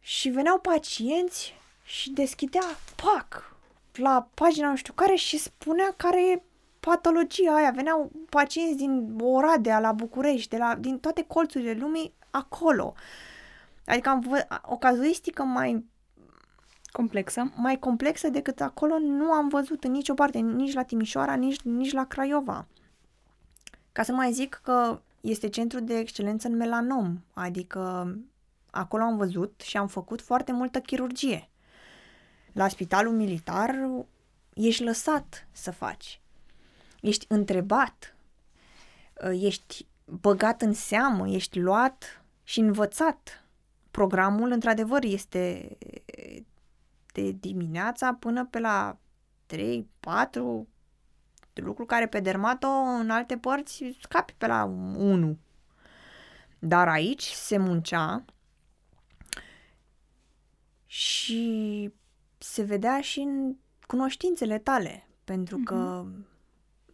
Și 0.00 0.28
veneau 0.28 0.58
pacienți 0.58 1.54
și 1.84 2.10
deschidea, 2.10 2.78
pac, 3.02 3.55
la 3.98 4.28
pagina 4.34 4.68
nu 4.68 4.76
știu 4.76 4.92
care 4.92 5.14
și 5.14 5.38
spunea 5.38 5.94
care 5.96 6.30
e 6.30 6.42
patologia 6.80 7.54
aia. 7.54 7.70
Veneau 7.70 8.10
pacienți 8.30 8.76
din 8.76 9.18
Oradea, 9.20 9.80
la 9.80 9.92
București, 9.92 10.48
de 10.48 10.56
la, 10.56 10.74
din 10.74 10.98
toate 10.98 11.24
colțurile 11.26 11.72
lumii, 11.72 12.14
acolo. 12.30 12.94
Adică 13.86 14.08
am 14.08 14.20
vă, 14.20 14.46
o 14.62 14.76
cazuistică 14.76 15.42
mai 15.42 15.84
complexă. 16.92 17.52
Mai 17.56 17.78
complexă 17.78 18.28
decât 18.28 18.60
acolo 18.60 18.98
nu 18.98 19.32
am 19.32 19.48
văzut 19.48 19.84
în 19.84 19.90
nicio 19.90 20.14
parte, 20.14 20.38
nici 20.38 20.74
la 20.74 20.82
Timișoara, 20.82 21.34
nici, 21.34 21.60
nici 21.60 21.92
la 21.92 22.04
Craiova. 22.04 22.66
Ca 23.92 24.02
să 24.02 24.12
mai 24.12 24.32
zic 24.32 24.60
că 24.62 25.00
este 25.20 25.48
centru 25.48 25.80
de 25.80 25.98
excelență 25.98 26.48
în 26.48 26.56
melanom, 26.56 27.18
adică 27.34 28.14
acolo 28.70 29.02
am 29.02 29.16
văzut 29.16 29.60
și 29.64 29.76
am 29.76 29.86
făcut 29.86 30.20
foarte 30.22 30.52
multă 30.52 30.80
chirurgie. 30.80 31.48
La 32.56 32.68
spitalul 32.68 33.12
militar 33.12 33.74
ești 34.54 34.82
lăsat 34.82 35.48
să 35.52 35.70
faci 35.70 36.20
ești 37.00 37.26
întrebat, 37.28 38.16
uh, 39.24 39.42
ești 39.42 39.86
băgat 40.04 40.62
în 40.62 40.72
seamă, 40.72 41.28
ești 41.28 41.58
luat 41.58 42.24
și 42.42 42.60
învățat. 42.60 43.44
Programul, 43.90 44.50
într-adevăr, 44.50 45.04
este 45.04 45.76
de 47.12 47.30
dimineața 47.30 48.14
până 48.14 48.46
pe 48.46 48.58
la 48.58 48.98
3, 49.46 49.88
4, 50.00 50.68
lucru 51.54 51.86
care 51.86 52.06
pe 52.06 52.20
dermato 52.20 52.66
în 52.68 53.10
alte 53.10 53.38
părți 53.38 53.96
scapi 54.00 54.34
pe 54.38 54.46
la 54.46 54.64
1. 54.64 55.38
Dar 56.58 56.88
aici 56.88 57.22
se 57.22 57.56
muncea 57.56 58.24
și 60.86 61.92
se 62.38 62.62
vedea 62.62 63.00
și 63.00 63.20
în 63.20 63.56
cunoștințele 63.86 64.58
tale, 64.58 65.08
pentru 65.24 65.60
că 65.64 66.04
mm-hmm 66.04 66.34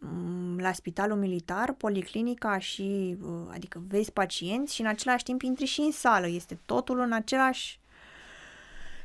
Mm, 0.05 0.59
la 0.59 0.71
spitalul 0.71 1.17
militar, 1.17 1.73
policlinica 1.73 2.57
și, 2.57 3.17
uh, 3.21 3.47
adică 3.51 3.83
vezi 3.87 4.11
pacienți 4.11 4.75
și 4.75 4.81
în 4.81 4.87
același 4.87 5.23
timp 5.23 5.41
intri 5.41 5.65
și 5.65 5.81
în 5.81 5.91
sală. 5.91 6.27
Este 6.27 6.59
totul 6.65 6.99
în 6.99 7.11
același, 7.11 7.79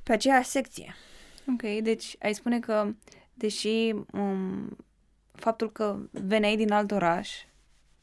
pe 0.03 0.13
aceeași 0.13 0.49
secție. 0.49 0.95
Ok, 1.53 1.83
deci 1.83 2.17
ai 2.19 2.35
spune 2.35 2.59
că, 2.59 2.95
deși 3.35 3.95
um, 4.13 4.77
faptul 5.33 5.73
că 5.73 5.99
veneai 6.11 6.57
din 6.57 6.73
alt 6.73 6.91
oraș, 6.91 7.31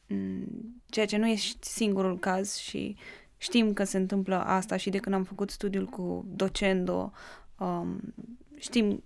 um, 0.10 0.46
ceea 0.86 1.06
ce 1.06 1.18
nu 1.18 1.28
ești 1.28 1.68
singurul 1.68 2.20
caz 2.20 2.56
și 2.56 2.96
știm 3.38 3.74
că 3.74 3.84
se 3.84 3.98
întâmplă 3.98 4.44
asta 4.46 4.78
și 4.78 4.90
de 4.90 4.98
când 4.98 5.16
am 5.16 5.24
făcut 5.24 5.50
studiul 5.50 5.86
cu 5.86 6.26
Docendo, 6.28 7.12
um, 7.58 7.99
știm 8.58 9.03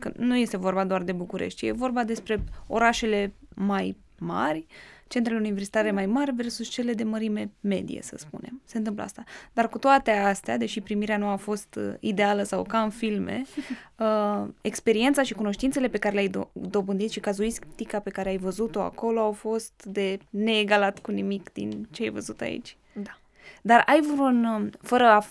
Că 0.00 0.12
nu 0.16 0.36
este 0.36 0.56
vorba 0.56 0.84
doar 0.84 1.02
de 1.02 1.12
București, 1.12 1.66
e 1.66 1.72
vorba 1.72 2.04
despre 2.04 2.44
orașele 2.66 3.32
mai 3.54 3.96
mari, 4.18 4.66
centrele 5.08 5.38
universitare 5.38 5.90
mai 5.90 6.06
mari 6.06 6.32
versus 6.34 6.68
cele 6.68 6.92
de 6.92 7.04
mărime 7.04 7.50
medie, 7.60 8.02
să 8.02 8.16
spunem. 8.18 8.60
Se 8.64 8.78
întâmplă 8.78 9.02
asta. 9.02 9.24
Dar 9.52 9.68
cu 9.68 9.78
toate 9.78 10.10
astea, 10.10 10.56
deși 10.56 10.80
primirea 10.80 11.16
nu 11.16 11.26
a 11.26 11.36
fost 11.36 11.74
uh, 11.74 11.94
ideală 12.00 12.42
sau 12.42 12.62
ca 12.62 12.82
în 12.82 12.90
filme, 12.90 13.42
uh, 13.98 14.48
experiența 14.60 15.22
și 15.22 15.34
cunoștințele 15.34 15.88
pe 15.88 15.98
care 15.98 16.14
le-ai 16.14 16.28
do- 16.28 16.52
dobândit 16.52 17.10
și 17.10 17.20
cazuistica 17.20 17.98
pe 17.98 18.10
care 18.10 18.28
ai 18.28 18.38
văzut-o 18.38 18.80
acolo 18.80 19.20
au 19.20 19.32
fost 19.32 19.84
de 19.84 20.18
neegalat 20.30 20.98
cu 20.98 21.10
nimic 21.10 21.52
din 21.52 21.88
ce 21.90 22.02
ai 22.02 22.10
văzut 22.10 22.40
aici. 22.40 22.76
Da. 22.92 23.18
Dar 23.62 23.82
ai 23.86 24.00
vreun, 24.00 24.44
um, 24.44 24.70
fără 24.80 25.04
a 25.04 25.24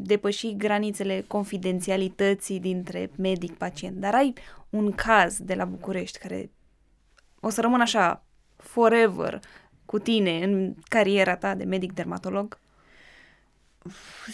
depăși 0.00 0.56
granițele 0.56 1.24
confidențialității 1.26 2.60
dintre 2.60 3.10
medic-pacient, 3.16 3.96
dar 3.96 4.14
ai 4.14 4.32
un 4.70 4.92
caz 4.92 5.38
de 5.38 5.54
la 5.54 5.64
București 5.64 6.18
care 6.18 6.50
o 7.40 7.48
să 7.48 7.60
rămână 7.60 7.82
așa 7.82 8.24
forever 8.56 9.40
cu 9.84 9.98
tine 9.98 10.44
în 10.44 10.74
cariera 10.88 11.36
ta 11.36 11.54
de 11.54 11.64
medic-dermatolog? 11.64 12.58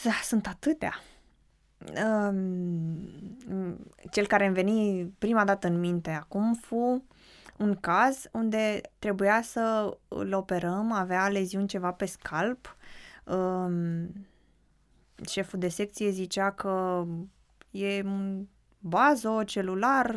Da, 0.02 0.10
sunt 0.22 0.46
atâtea. 0.46 1.00
Cel 4.10 4.26
care 4.26 4.46
îmi 4.46 4.54
veni 4.54 5.04
prima 5.18 5.44
dată 5.44 5.66
în 5.66 5.80
minte 5.80 6.10
acum 6.10 6.54
fu 6.54 7.04
un 7.58 7.76
caz 7.80 8.28
unde 8.32 8.80
trebuia 8.98 9.42
să 9.42 9.96
îl 10.08 10.32
operăm, 10.32 10.92
avea 10.92 11.28
leziuni 11.28 11.68
ceva 11.68 11.92
pe 11.92 12.04
scalp, 12.04 12.76
șeful 15.28 15.58
de 15.58 15.68
secție 15.68 16.10
zicea 16.10 16.50
că 16.50 17.04
e 17.70 18.02
un 18.04 18.46
bazo, 18.78 19.44
celular, 19.44 20.14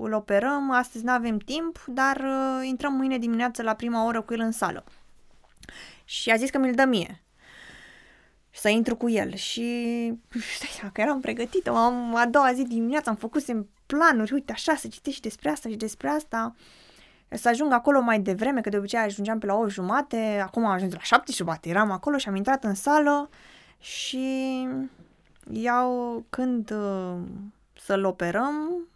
îl 0.00 0.12
operăm, 0.12 0.70
astăzi 0.70 1.04
nu 1.04 1.12
avem 1.12 1.38
timp, 1.38 1.84
dar 1.86 2.16
uh, 2.16 2.66
intrăm 2.66 2.92
mâine 2.92 3.18
dimineață 3.18 3.62
la 3.62 3.74
prima 3.74 4.06
oră 4.06 4.22
cu 4.22 4.32
el 4.32 4.40
în 4.40 4.52
sală. 4.52 4.84
Și 6.04 6.30
a 6.30 6.36
zis 6.36 6.50
că 6.50 6.58
mi-l 6.58 6.74
dă 6.74 6.84
mie. 6.84 7.22
să 8.50 8.68
intru 8.68 8.96
cu 8.96 9.08
el 9.08 9.34
și 9.34 9.62
stai 10.56 10.68
seama 10.70 10.92
că 10.92 11.00
eram 11.00 11.20
pregătită, 11.20 11.70
am, 11.70 12.14
a 12.14 12.26
doua 12.26 12.52
zi 12.52 12.62
dimineața 12.62 13.10
am 13.10 13.16
făcut 13.16 13.42
planuri, 13.86 14.32
uite 14.32 14.52
așa, 14.52 14.74
să 14.74 14.88
citești 14.88 15.20
despre 15.20 15.50
asta 15.50 15.68
și 15.68 15.76
despre 15.76 16.08
asta, 16.08 16.54
să 17.28 17.48
ajung 17.48 17.72
acolo 17.72 18.00
mai 18.00 18.20
devreme, 18.20 18.60
că 18.60 18.68
de 18.68 18.76
obicei 18.76 18.98
ajungeam 19.00 19.38
pe 19.38 19.46
la 19.46 19.54
8 19.54 19.70
jumate, 19.70 20.40
acum 20.44 20.64
am 20.64 20.72
ajuns 20.72 20.92
la 20.92 21.00
7 21.00 21.32
jumate, 21.32 21.68
eram 21.68 21.90
acolo 21.90 22.16
și 22.16 22.28
am 22.28 22.34
intrat 22.34 22.64
în 22.64 22.74
sală 22.74 23.28
și 23.80 24.66
iau 25.50 26.24
când 26.30 26.70
uh, 26.70 27.18
să-l 27.76 28.04
operăm 28.04 28.88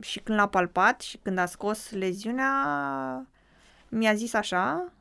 și 0.00 0.20
când 0.20 0.38
l-a 0.38 0.48
palpat 0.48 1.00
și 1.00 1.16
când 1.16 1.38
a 1.38 1.46
scos 1.46 1.90
leziunea, 1.90 3.26
mi-a 3.88 4.14
zis 4.14 4.32
așa, 4.32 4.92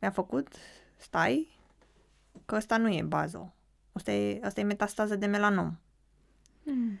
mi-a 0.00 0.10
făcut, 0.10 0.48
stai, 0.96 1.58
că 2.44 2.54
ăsta 2.54 2.76
nu 2.76 2.88
e 2.88 3.02
bazo. 3.02 3.54
Asta 3.92 4.12
e, 4.12 4.40
asta 4.44 4.60
e 4.60 4.64
metastază 4.64 5.16
de 5.16 5.26
melanom. 5.26 5.76
Mm. 6.62 6.98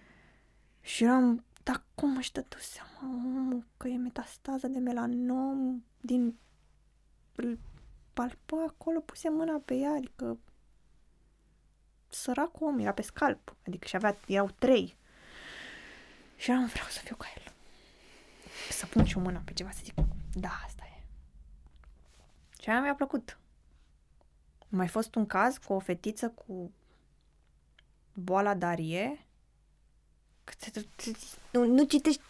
Și 0.80 1.04
eram, 1.04 1.44
dar 1.62 1.82
cum 1.94 2.16
își 2.16 2.32
dădu 2.32 2.56
seama 2.58 3.14
omul 3.14 3.64
că 3.76 3.88
e 3.88 3.96
metastază 3.96 4.66
de 4.66 4.78
melanom 4.78 5.84
din... 6.00 6.38
Îl 7.34 7.58
palpă 8.12 8.56
acolo, 8.68 9.00
puse 9.00 9.28
mâna 9.28 9.62
pe 9.64 9.74
ea, 9.74 9.90
adică 9.90 10.38
săracul 12.20 12.66
om, 12.66 12.78
era 12.78 12.92
pe 12.92 13.02
scalp, 13.02 13.54
adică 13.66 13.86
și 13.86 13.96
avea, 13.96 14.16
erau 14.26 14.50
trei. 14.58 14.96
Și 16.36 16.50
eram, 16.50 16.66
vreau 16.66 16.88
să 16.88 17.00
fiu 17.04 17.16
ca 17.16 17.26
el. 17.36 17.52
Să 18.70 18.86
pun 18.86 19.04
și 19.04 19.16
o 19.16 19.20
mână 19.20 19.42
pe 19.44 19.52
ceva, 19.52 19.70
să 19.70 19.80
zic, 19.82 19.94
da, 20.32 20.60
asta 20.64 20.82
e. 20.84 21.02
Și 22.62 22.70
aia 22.70 22.80
mi-a 22.80 22.94
plăcut 22.94 23.38
mai 24.68 24.88
fost 24.88 25.14
un 25.14 25.26
caz 25.26 25.58
cu 25.58 25.72
o 25.72 25.78
fetiță 25.78 26.28
cu 26.28 26.72
boala 28.12 28.54
Darie. 28.54 29.26
Nu, 31.50 31.64
nu 31.64 31.84
citești, 31.84 32.22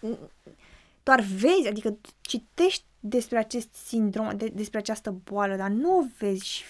doar 1.02 1.20
vezi, 1.20 1.68
adică 1.68 1.96
citești 2.20 2.84
despre 3.00 3.38
acest 3.38 3.74
sindrom, 3.74 4.36
de, 4.36 4.48
despre 4.48 4.78
această 4.78 5.10
boală, 5.10 5.56
dar 5.56 5.70
nu 5.70 5.98
o 5.98 6.04
vezi 6.18 6.46
și 6.46 6.64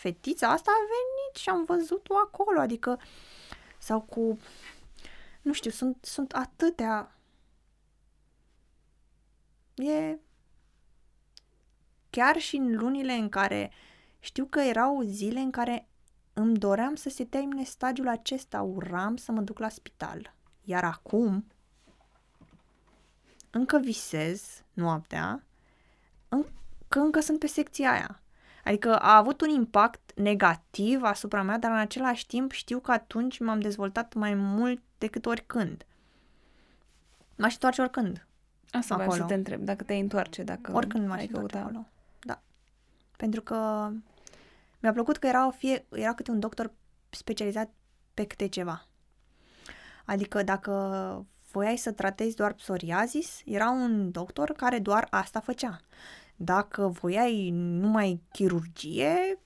fetița 0.00 0.48
asta 0.48 0.70
a 0.70 0.80
venit 0.80 1.36
și 1.36 1.48
am 1.48 1.64
văzut-o 1.64 2.14
acolo, 2.16 2.60
adică 2.60 3.00
sau 3.78 4.00
cu 4.00 4.38
nu 5.42 5.52
știu, 5.52 5.70
sunt, 5.70 6.04
sunt 6.04 6.32
atâtea 6.32 7.14
e 9.74 10.18
chiar 12.10 12.38
și 12.38 12.56
în 12.56 12.76
lunile 12.76 13.12
în 13.12 13.28
care 13.28 13.70
uh, 13.72 13.88
știu 14.20 14.44
că 14.44 14.60
erau 14.60 15.00
zile 15.02 15.40
în 15.40 15.50
care 15.50 15.88
îmi 16.32 16.56
doream 16.56 16.94
să 16.94 17.08
se 17.08 17.24
termine 17.24 17.64
stagiul 17.64 18.08
acesta, 18.08 18.62
uram 18.62 19.16
să 19.16 19.32
mă 19.32 19.40
duc 19.40 19.58
la 19.58 19.68
spital. 19.68 20.34
Iar 20.64 20.84
acum, 20.84 21.46
încă 23.50 23.78
visez 23.78 24.62
noaptea, 24.72 25.44
că 26.88 26.98
încă 26.98 27.20
sunt 27.20 27.38
pe 27.38 27.46
secția 27.46 27.92
aia. 27.92 28.22
Adică 28.70 28.98
a 28.98 29.16
avut 29.16 29.40
un 29.40 29.48
impact 29.48 30.12
negativ 30.14 31.02
asupra 31.02 31.42
mea, 31.42 31.58
dar 31.58 31.70
în 31.70 31.76
același 31.76 32.26
timp 32.26 32.52
știu 32.52 32.78
că 32.78 32.92
atunci 32.92 33.38
m-am 33.38 33.60
dezvoltat 33.60 34.14
mai 34.14 34.34
mult 34.34 34.82
decât 34.98 35.26
oricând. 35.26 35.86
M-aș 37.36 37.52
întoarce 37.52 37.80
oricând. 37.80 38.26
Asta 38.70 38.94
acolo. 38.94 39.12
să 39.12 39.22
te 39.22 39.34
întreb, 39.34 39.60
dacă 39.60 39.84
te 39.84 39.94
întoarce, 39.94 40.42
dacă 40.42 40.72
Oricând 40.72 41.08
m-aș 41.08 41.22
întoarce 41.22 41.56
acolo. 41.56 41.86
Da. 42.20 42.40
Pentru 43.16 43.42
că 43.42 43.90
mi-a 44.80 44.92
plăcut 44.92 45.16
că 45.16 45.26
era, 45.26 45.50
fie, 45.50 45.86
era 45.88 46.14
câte 46.14 46.30
un 46.30 46.40
doctor 46.40 46.72
specializat 47.08 47.70
pe 48.14 48.26
câte 48.26 48.46
ceva. 48.46 48.86
Adică 50.04 50.42
dacă 50.42 51.26
voiai 51.52 51.76
să 51.76 51.92
tratezi 51.92 52.36
doar 52.36 52.52
psoriazis, 52.52 53.42
era 53.44 53.70
un 53.70 54.10
doctor 54.10 54.52
care 54.52 54.78
doar 54.78 55.06
asta 55.10 55.40
făcea. 55.40 55.80
Dacă 56.42 56.88
voiai 56.88 57.50
numai 57.52 58.20
chirurgie, 58.32 59.38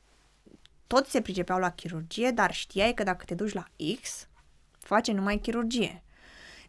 toți 0.87 1.11
se 1.11 1.21
pricepeau 1.21 1.59
la 1.59 1.71
chirurgie, 1.71 2.31
dar 2.31 2.53
știai 2.53 2.95
că 2.95 3.03
dacă 3.03 3.25
te 3.25 3.35
duci 3.35 3.53
la 3.53 3.65
X, 4.01 4.29
face 4.79 5.13
numai 5.13 5.39
chirurgie. 5.39 6.03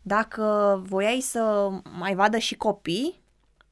Dacă 0.01 0.81
voiai 0.85 1.19
să 1.19 1.69
mai 1.97 2.15
vadă 2.15 2.37
și 2.37 2.55
copii 2.55 3.21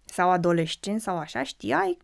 sau 0.05 0.29
adolescenți 0.29 1.03
sau 1.03 1.17
așa, 1.17 1.43
știai 1.43 1.97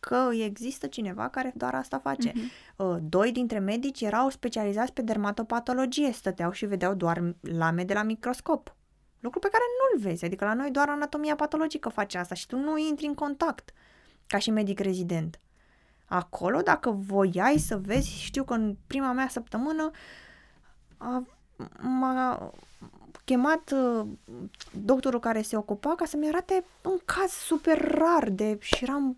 că 0.00 0.28
există 0.32 0.86
cineva 0.86 1.28
care 1.28 1.52
doar 1.56 1.74
asta 1.74 1.98
face. 1.98 2.30
Uh-huh. 2.30 2.98
Doi 3.00 3.32
dintre 3.32 3.58
medici 3.58 4.00
erau 4.00 4.28
specializați 4.28 4.92
pe 4.92 5.02
dermatopatologie, 5.02 6.12
stăteau 6.12 6.50
și 6.50 6.66
vedeau 6.66 6.94
doar 6.94 7.34
lame 7.40 7.84
de 7.84 7.94
la 7.94 8.02
microscop. 8.02 8.74
Lucru 9.20 9.38
pe 9.38 9.48
care 9.52 9.62
nu-l 9.78 10.08
vezi, 10.08 10.24
adică 10.24 10.44
la 10.44 10.54
noi 10.54 10.70
doar 10.70 10.88
anatomia 10.88 11.34
patologică 11.34 11.88
face 11.88 12.18
asta 12.18 12.34
și 12.34 12.46
tu 12.46 12.56
nu 12.56 12.78
intri 12.78 13.06
în 13.06 13.14
contact 13.14 13.72
ca 14.26 14.38
și 14.38 14.50
medic 14.50 14.80
rezident. 14.80 15.40
Acolo, 16.04 16.60
dacă 16.60 16.90
voiai 16.90 17.58
să 17.58 17.78
vezi, 17.78 18.22
știu 18.22 18.44
că 18.44 18.54
în 18.54 18.76
prima 18.86 19.12
mea 19.12 19.28
săptămână 19.28 19.90
a, 20.96 21.26
m-a 21.80 22.52
chemat 23.24 23.70
uh, 23.70 24.06
doctorul 24.72 25.20
care 25.20 25.42
se 25.42 25.56
ocupa 25.56 25.94
ca 25.94 26.04
să-mi 26.04 26.28
arate 26.28 26.64
un 26.82 26.98
caz 27.04 27.30
super 27.30 27.78
rar 27.80 28.30
de 28.30 28.58
și 28.60 28.84
eram 28.84 29.16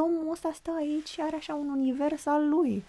omul 0.00 0.30
ăsta 0.30 0.50
stă 0.54 0.70
aici 0.78 1.08
și 1.08 1.20
are 1.20 1.36
așa 1.36 1.54
un 1.54 1.68
univers 1.68 2.26
al 2.26 2.48
lui. 2.48 2.84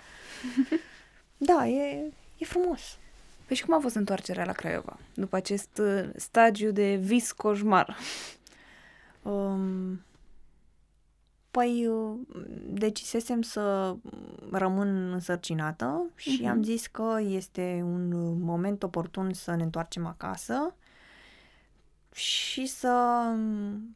da, 1.49 1.67
e, 1.67 2.11
e 2.37 2.45
frumos. 2.45 2.97
Păi 3.45 3.55
și 3.55 3.65
cum 3.65 3.73
a 3.73 3.79
fost 3.79 3.95
întoarcerea 3.95 4.45
la 4.45 4.51
Craiova? 4.51 4.97
După 5.13 5.35
acest 5.35 5.77
uh, 5.77 6.09
stagiu 6.15 6.71
de 6.71 6.95
vis 6.95 7.31
coșmar? 7.31 7.97
Um, 9.28 10.01
păi 11.51 11.88
uh, 11.88 12.15
decisesem 12.69 13.41
să 13.41 13.95
rămân 14.51 15.11
însărcinată 15.11 16.09
și 16.15 16.41
uh-huh. 16.43 16.49
am 16.49 16.63
zis 16.63 16.88
că 16.88 17.17
este 17.21 17.82
un 17.84 18.39
moment 18.41 18.84
oportun 18.84 19.34
să 19.34 19.55
ne 19.55 19.63
întoarcem 19.63 20.05
acasă 20.05 20.75
și 22.13 22.65
să 22.65 23.25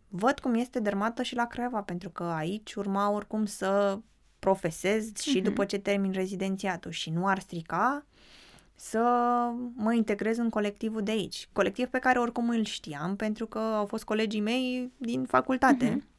văd 0.07 0.39
cum 0.39 0.53
este 0.53 0.79
dermată 0.79 1.23
și 1.23 1.36
la 1.36 1.47
Craiova, 1.47 1.82
pentru 1.82 2.09
că 2.09 2.23
aici 2.23 2.73
urma 2.73 3.09
oricum 3.09 3.45
să 3.45 3.99
profesez 4.39 5.11
uh-huh. 5.11 5.21
și 5.21 5.36
mhm. 5.36 5.43
după 5.43 5.65
ce 5.65 5.77
termin 5.77 6.11
rezidențiatul 6.11 6.91
și 6.91 7.09
nu 7.09 7.27
ar 7.27 7.39
strica 7.39 8.05
să 8.82 8.99
mă 9.75 9.93
integrez 9.93 10.38
în 10.38 10.49
colectivul 10.49 11.03
de 11.03 11.11
aici. 11.11 11.47
Colectiv 11.51 11.88
pe 11.88 11.99
care 11.99 12.19
oricum 12.19 12.49
îl 12.49 12.63
știam 12.63 13.15
pentru 13.15 13.47
că 13.47 13.59
au 13.59 13.86
fost 13.86 14.03
colegii 14.03 14.41
mei 14.41 14.91
din 14.97 15.25
facultate. 15.25 15.97
Uh-huh. 15.97 16.09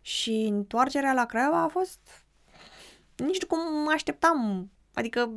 Și 0.00 0.32
întoarcerea 0.32 1.12
la 1.12 1.24
Craiova 1.24 1.62
a 1.62 1.68
fost 1.68 2.00
nici 3.16 3.44
cum 3.44 3.82
mă 3.82 3.90
așteptam. 3.90 4.70
Adică, 4.94 5.30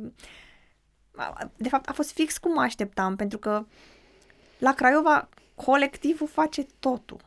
de 1.56 1.68
fapt, 1.68 1.88
a 1.88 1.92
fost 1.92 2.12
fix 2.12 2.38
cum 2.38 2.52
mă 2.52 2.60
așteptam, 2.60 3.16
pentru 3.16 3.38
că 3.38 3.62
uh, 3.62 3.66
la 4.58 4.74
Craiova, 4.74 5.28
colectivul 5.54 6.26
face 6.26 6.66
totul. 6.78 7.20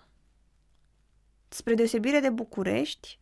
Spre 1.47 1.73
deosebire 1.73 2.19
de 2.19 2.29
București, 2.29 3.19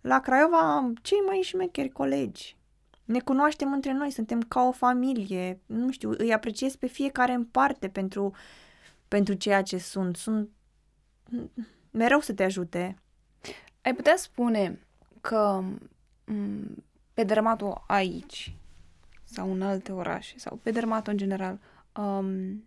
la 0.00 0.20
Craiova 0.20 0.74
am 0.74 0.94
cei 1.02 1.18
mai 1.18 1.40
șmecheri 1.42 1.88
colegi. 1.88 2.55
Ne 3.06 3.20
cunoaștem 3.20 3.72
între 3.72 3.92
noi, 3.92 4.10
suntem 4.10 4.40
ca 4.40 4.62
o 4.62 4.72
familie. 4.72 5.60
Nu 5.66 5.90
știu, 5.90 6.14
îi 6.18 6.32
apreciez 6.32 6.76
pe 6.76 6.86
fiecare 6.86 7.32
în 7.32 7.44
parte 7.44 7.88
pentru, 7.88 8.34
pentru 9.08 9.34
ceea 9.34 9.62
ce 9.62 9.78
sunt. 9.78 10.16
Sunt 10.16 10.50
mereu 11.90 12.20
să 12.20 12.32
te 12.32 12.42
ajute. 12.42 12.98
Ai 13.82 13.94
putea 13.94 14.16
spune 14.16 14.86
că 15.20 15.64
pe 17.14 17.24
dermatul 17.24 17.84
aici 17.86 18.56
sau 19.24 19.52
în 19.52 19.62
alte 19.62 19.92
orașe 19.92 20.38
sau 20.38 20.56
pe 20.62 20.70
dermatul 20.70 21.12
în 21.12 21.18
general 21.18 21.58
um, 21.96 22.64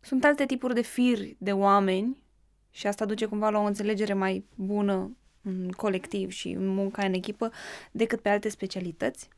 sunt 0.00 0.24
alte 0.24 0.46
tipuri 0.46 0.74
de 0.74 0.80
firi 0.80 1.36
de 1.38 1.52
oameni 1.52 2.22
și 2.70 2.86
asta 2.86 3.04
duce 3.04 3.26
cumva 3.26 3.50
la 3.50 3.58
o 3.58 3.64
înțelegere 3.64 4.12
mai 4.12 4.44
bună 4.54 5.16
în 5.46 5.70
colectiv 5.70 6.30
și 6.30 6.50
în 6.50 6.66
munca 6.66 7.04
în 7.04 7.12
echipă 7.12 7.52
decât 7.90 8.20
pe 8.20 8.28
alte 8.28 8.48
specialități. 8.48 9.28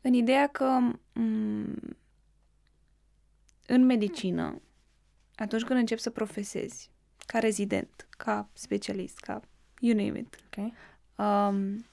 În 0.00 0.12
ideea 0.12 0.46
că 0.46 0.78
m- 0.90 1.96
în 3.66 3.84
medicină, 3.84 4.60
atunci 5.34 5.64
când 5.64 5.78
începi 5.78 6.00
să 6.00 6.10
profesezi 6.10 6.90
ca 7.26 7.38
rezident, 7.38 8.06
ca 8.10 8.48
specialist, 8.52 9.18
ca 9.18 9.40
you 9.78 9.96
name 9.96 10.18
it, 10.18 10.38
okay. 10.46 10.72
um, 11.16 11.84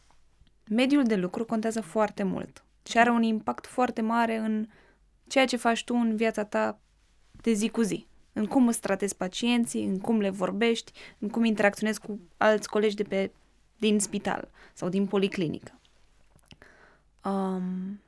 mediul 0.69 1.03
de 1.03 1.15
lucru 1.15 1.45
contează 1.45 1.82
foarte 1.82 2.23
mult 2.23 2.63
și 2.84 2.97
are 2.97 3.09
un 3.09 3.23
impact 3.23 3.65
foarte 3.65 4.01
mare 4.01 4.36
în 4.38 4.67
ceea 5.28 5.45
ce 5.45 5.57
faci 5.57 5.84
tu 5.84 5.95
în 5.95 6.15
viața 6.15 6.43
ta 6.45 6.80
de 7.32 7.51
zi 7.51 7.69
cu 7.69 7.82
zi, 7.82 8.07
în 8.38 8.45
cum 8.45 8.67
îți 8.67 8.79
tratezi 8.79 9.15
pacienții, 9.15 9.85
în 9.85 9.99
cum 9.99 10.19
le 10.19 10.29
vorbești, 10.29 10.91
în 11.19 11.29
cum 11.29 11.43
interacționezi 11.43 11.99
cu 11.99 12.19
alți 12.38 12.69
colegi 12.69 12.95
de 12.95 13.03
pe, 13.03 13.31
din 13.77 13.99
spital 13.99 14.49
sau 14.73 14.89
din 14.89 15.05
policlinică. 15.07 15.79
Um, 17.23 18.01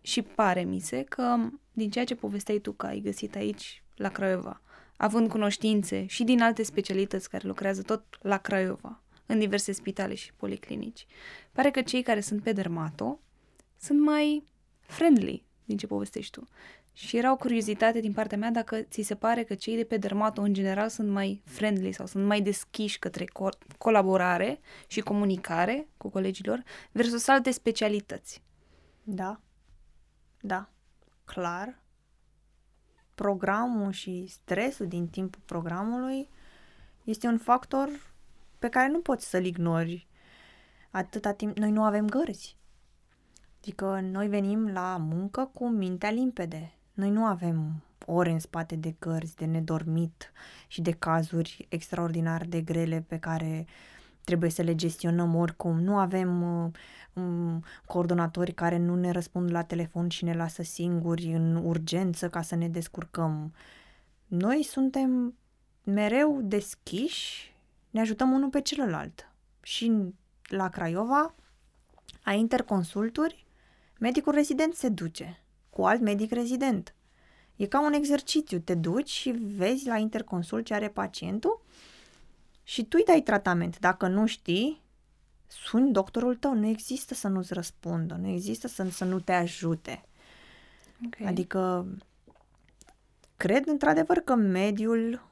și 0.00 0.22
pare 0.22 0.62
mi 0.62 0.80
se 0.80 1.02
că 1.02 1.36
din 1.72 1.90
ceea 1.90 2.04
ce 2.04 2.14
povesteai 2.14 2.58
tu 2.58 2.72
că 2.72 2.86
ai 2.86 3.00
găsit 3.00 3.34
aici 3.34 3.82
la 3.96 4.08
Craiova, 4.08 4.60
având 4.96 5.28
cunoștințe 5.28 6.06
și 6.06 6.24
din 6.24 6.42
alte 6.42 6.62
specialități 6.62 7.30
care 7.30 7.46
lucrează 7.46 7.82
tot 7.82 8.04
la 8.20 8.36
Craiova, 8.38 9.00
în 9.26 9.38
diverse 9.38 9.72
spitale 9.72 10.14
și 10.14 10.32
policlinici, 10.32 11.06
pare 11.52 11.70
că 11.70 11.82
cei 11.82 12.02
care 12.02 12.20
sunt 12.20 12.42
pe 12.42 12.52
dermato 12.52 13.18
sunt 13.80 14.00
mai 14.00 14.44
friendly, 14.80 15.44
din 15.64 15.76
ce 15.76 15.86
povestești 15.86 16.32
tu. 16.32 16.48
Și 16.98 17.16
era 17.16 17.32
o 17.32 17.36
curiozitate 17.36 18.00
din 18.00 18.12
partea 18.12 18.38
mea 18.38 18.50
dacă 18.50 18.82
ți 18.82 19.02
se 19.02 19.14
pare 19.14 19.42
că 19.42 19.54
cei 19.54 19.76
de 19.76 19.84
pe 19.84 19.96
dermato 19.96 20.40
în 20.40 20.52
general 20.52 20.88
sunt 20.88 21.08
mai 21.10 21.42
friendly 21.44 21.92
sau 21.92 22.06
sunt 22.06 22.24
mai 22.26 22.40
deschiși 22.40 22.98
către 22.98 23.24
co- 23.24 23.76
colaborare 23.78 24.60
și 24.86 25.00
comunicare 25.00 25.88
cu 25.96 26.08
colegilor 26.08 26.62
versus 26.92 27.28
alte 27.28 27.50
specialități. 27.50 28.42
Da. 29.02 29.40
Da. 30.40 30.68
Clar. 31.24 31.82
Programul 33.14 33.92
și 33.92 34.26
stresul 34.28 34.86
din 34.86 35.08
timpul 35.08 35.42
programului 35.44 36.28
este 37.04 37.26
un 37.26 37.38
factor 37.38 37.88
pe 38.58 38.68
care 38.68 38.88
nu 38.88 39.00
poți 39.00 39.28
să-l 39.28 39.44
ignori 39.44 40.06
atâta 40.90 41.32
timp. 41.32 41.56
Noi 41.56 41.70
nu 41.70 41.82
avem 41.82 42.06
gărzi. 42.06 42.56
Adică 43.58 44.00
noi 44.00 44.28
venim 44.28 44.68
la 44.68 44.96
muncă 44.96 45.50
cu 45.54 45.68
mintea 45.68 46.10
limpede. 46.10 46.72
Noi 46.98 47.10
nu 47.10 47.24
avem 47.24 47.82
ore 48.06 48.30
în 48.30 48.38
spate 48.38 48.76
de 48.76 48.94
cărți, 48.98 49.36
de 49.36 49.44
nedormit 49.44 50.32
și 50.66 50.80
de 50.82 50.90
cazuri 50.90 51.66
extraordinar 51.68 52.44
de 52.44 52.60
grele 52.60 53.04
pe 53.08 53.18
care 53.18 53.66
trebuie 54.24 54.50
să 54.50 54.62
le 54.62 54.74
gestionăm 54.74 55.34
oricum. 55.34 55.80
Nu 55.80 55.96
avem 55.96 56.42
uh, 56.64 56.70
um, 57.12 57.64
coordonatori 57.86 58.52
care 58.52 58.76
nu 58.76 58.94
ne 58.94 59.10
răspund 59.10 59.50
la 59.50 59.62
telefon 59.62 60.08
și 60.08 60.24
ne 60.24 60.34
lasă 60.34 60.62
singuri 60.62 61.32
în 61.32 61.56
urgență 61.56 62.28
ca 62.28 62.42
să 62.42 62.54
ne 62.54 62.68
descurcăm. 62.68 63.52
Noi 64.26 64.62
suntem 64.62 65.34
mereu 65.84 66.40
deschiși, 66.42 67.56
ne 67.90 68.00
ajutăm 68.00 68.30
unul 68.32 68.48
pe 68.48 68.60
celălalt. 68.60 69.32
Și 69.62 70.14
la 70.42 70.68
Craiova, 70.68 71.34
a 72.22 72.32
interconsulturi, 72.32 73.46
medicul 73.98 74.32
rezident 74.32 74.74
se 74.74 74.88
duce 74.88 75.42
cu 75.78 75.84
alt 75.84 76.00
medic 76.00 76.32
rezident. 76.32 76.94
E 77.56 77.66
ca 77.66 77.80
un 77.80 77.92
exercițiu, 77.92 78.58
te 78.58 78.74
duci 78.74 79.10
și 79.10 79.30
vezi 79.30 79.86
la 79.86 79.96
interconsult 79.96 80.64
ce 80.64 80.74
are 80.74 80.88
pacientul 80.88 81.62
și 82.62 82.84
tu 82.84 82.96
îi 82.98 83.04
dai 83.04 83.20
tratament. 83.20 83.78
Dacă 83.78 84.06
nu 84.06 84.26
știi, 84.26 84.82
suni 85.46 85.92
doctorul 85.92 86.36
tău, 86.36 86.54
nu 86.54 86.66
există 86.66 87.14
să 87.14 87.28
nu-ți 87.28 87.54
răspundă, 87.54 88.14
nu 88.14 88.28
există 88.28 88.68
să, 88.68 88.90
să 88.90 89.04
nu 89.04 89.20
te 89.20 89.32
ajute. 89.32 90.04
Okay. 91.06 91.26
Adică, 91.26 91.86
cred 93.36 93.66
într-adevăr 93.66 94.16
că 94.16 94.34
mediul, 94.34 95.30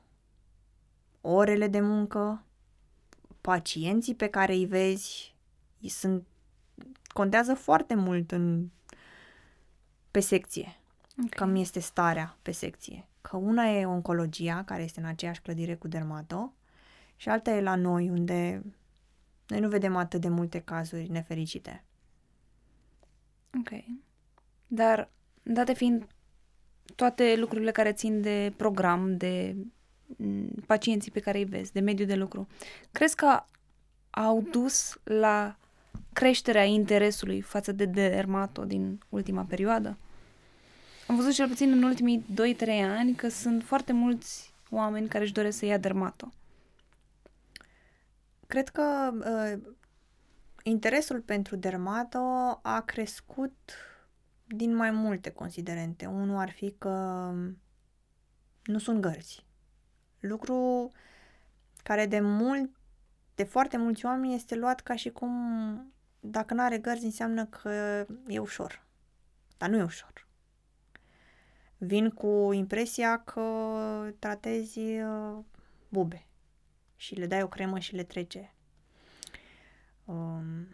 orele 1.21 1.69
de 1.69 1.81
muncă, 1.81 2.45
pacienții 3.41 4.15
pe 4.15 4.27
care 4.27 4.53
îi 4.53 4.67
vezi, 4.67 5.35
sunt, 5.89 6.27
contează 7.07 7.55
foarte 7.55 7.95
mult 7.95 8.33
în, 8.33 8.69
pe 10.17 10.23
secție. 10.23 10.77
Okay. 11.17 11.29
Cam 11.31 11.55
este 11.55 11.81
starea 11.81 12.37
pe 12.43 12.51
secție. 12.51 13.07
Că 13.21 13.37
una 13.37 13.65
e 13.65 13.87
oncologia, 13.87 14.63
care 14.67 14.83
este 14.83 15.01
în 15.01 15.07
aceeași 15.07 15.41
clădire 15.41 15.75
cu 15.75 15.89
dermato, 15.89 16.53
și 17.17 17.29
alta 17.29 17.51
e 17.51 17.61
la 17.61 17.75
noi, 17.75 18.11
unde 18.11 18.63
noi 19.47 19.61
nu 19.61 19.69
vedem 19.69 19.97
atât 19.97 20.21
de 20.21 20.29
multe 20.29 20.59
cazuri 20.59 21.11
nefericite. 21.11 21.85
Ok. 23.59 23.85
Dar, 24.67 25.11
date 25.43 25.75
fiind 25.75 26.07
toate 26.95 27.37
lucrurile 27.37 27.71
care 27.71 27.93
țin 27.93 28.21
de 28.21 28.53
program, 28.57 29.17
de 29.17 29.57
mm, 30.17 30.49
pacienții 30.67 31.11
pe 31.11 31.21
care 31.21 31.39
îi 31.39 31.45
vezi, 31.45 31.73
de 31.73 31.81
mediul 31.81 32.09
de 32.09 32.17
lucru, 32.17 32.47
crezi 32.93 33.17
că 33.17 33.43
au 34.11 34.41
dus 34.51 34.99
la 35.05 35.57
creșterea 36.13 36.65
interesului 36.65 37.41
față 37.41 37.73
de 37.73 37.85
dermato 37.85 38.65
din 38.65 39.01
ultima 39.09 39.43
perioadă? 39.43 39.99
Am 41.09 41.17
văzut 41.17 41.33
cel 41.33 41.49
puțin 41.49 41.73
în 41.73 41.83
ultimii 41.83 42.25
2-3 42.55 42.69
ani 42.83 43.15
că 43.15 43.29
sunt 43.29 43.63
foarte 43.63 43.93
mulți 43.93 44.55
oameni 44.71 45.09
care 45.09 45.25
își 45.25 45.33
doresc 45.33 45.59
să 45.59 45.67
ia 45.67 45.79
dermato. 45.79 46.33
Cred 48.47 48.69
că 48.69 49.13
uh, 49.15 49.63
interesul 50.63 51.21
pentru 51.21 51.57
dermato 51.57 52.19
a 52.63 52.81
crescut 52.85 53.53
din 54.47 54.75
mai 54.75 54.91
multe 54.91 55.31
considerente. 55.31 56.07
Unul 56.07 56.37
ar 56.37 56.51
fi 56.51 56.75
că 56.79 56.91
nu 58.65 58.79
sunt 58.79 59.01
gărzi. 59.01 59.45
Lucru 60.21 60.91
care 61.83 62.07
de 62.07 62.21
mult, 62.21 62.71
de 63.35 63.45
foarte 63.45 63.77
mulți 63.77 64.05
oameni 64.05 64.35
este 64.35 64.55
luat 64.55 64.81
ca 64.81 64.97
și 64.97 65.11
cum 65.11 65.33
dacă 66.21 66.55
nu 66.55 66.63
are 66.63 66.79
gărzi 66.79 67.05
înseamnă 67.05 67.45
că 67.45 68.07
e 68.27 68.39
ușor. 68.39 68.85
Dar 69.59 69.69
nu 69.69 69.77
e 69.77 69.83
ușor. 69.83 70.26
Vin 71.79 72.11
cu 72.11 72.53
impresia 72.53 73.19
că 73.19 73.43
tratezi 74.19 74.79
uh, 74.79 75.39
bube 75.89 76.27
și 76.97 77.15
le 77.15 77.27
dai 77.27 77.43
o 77.43 77.49
cremă 77.49 77.79
și 77.79 77.95
le 77.95 78.03
trece. 78.03 78.55
Um, 80.05 80.69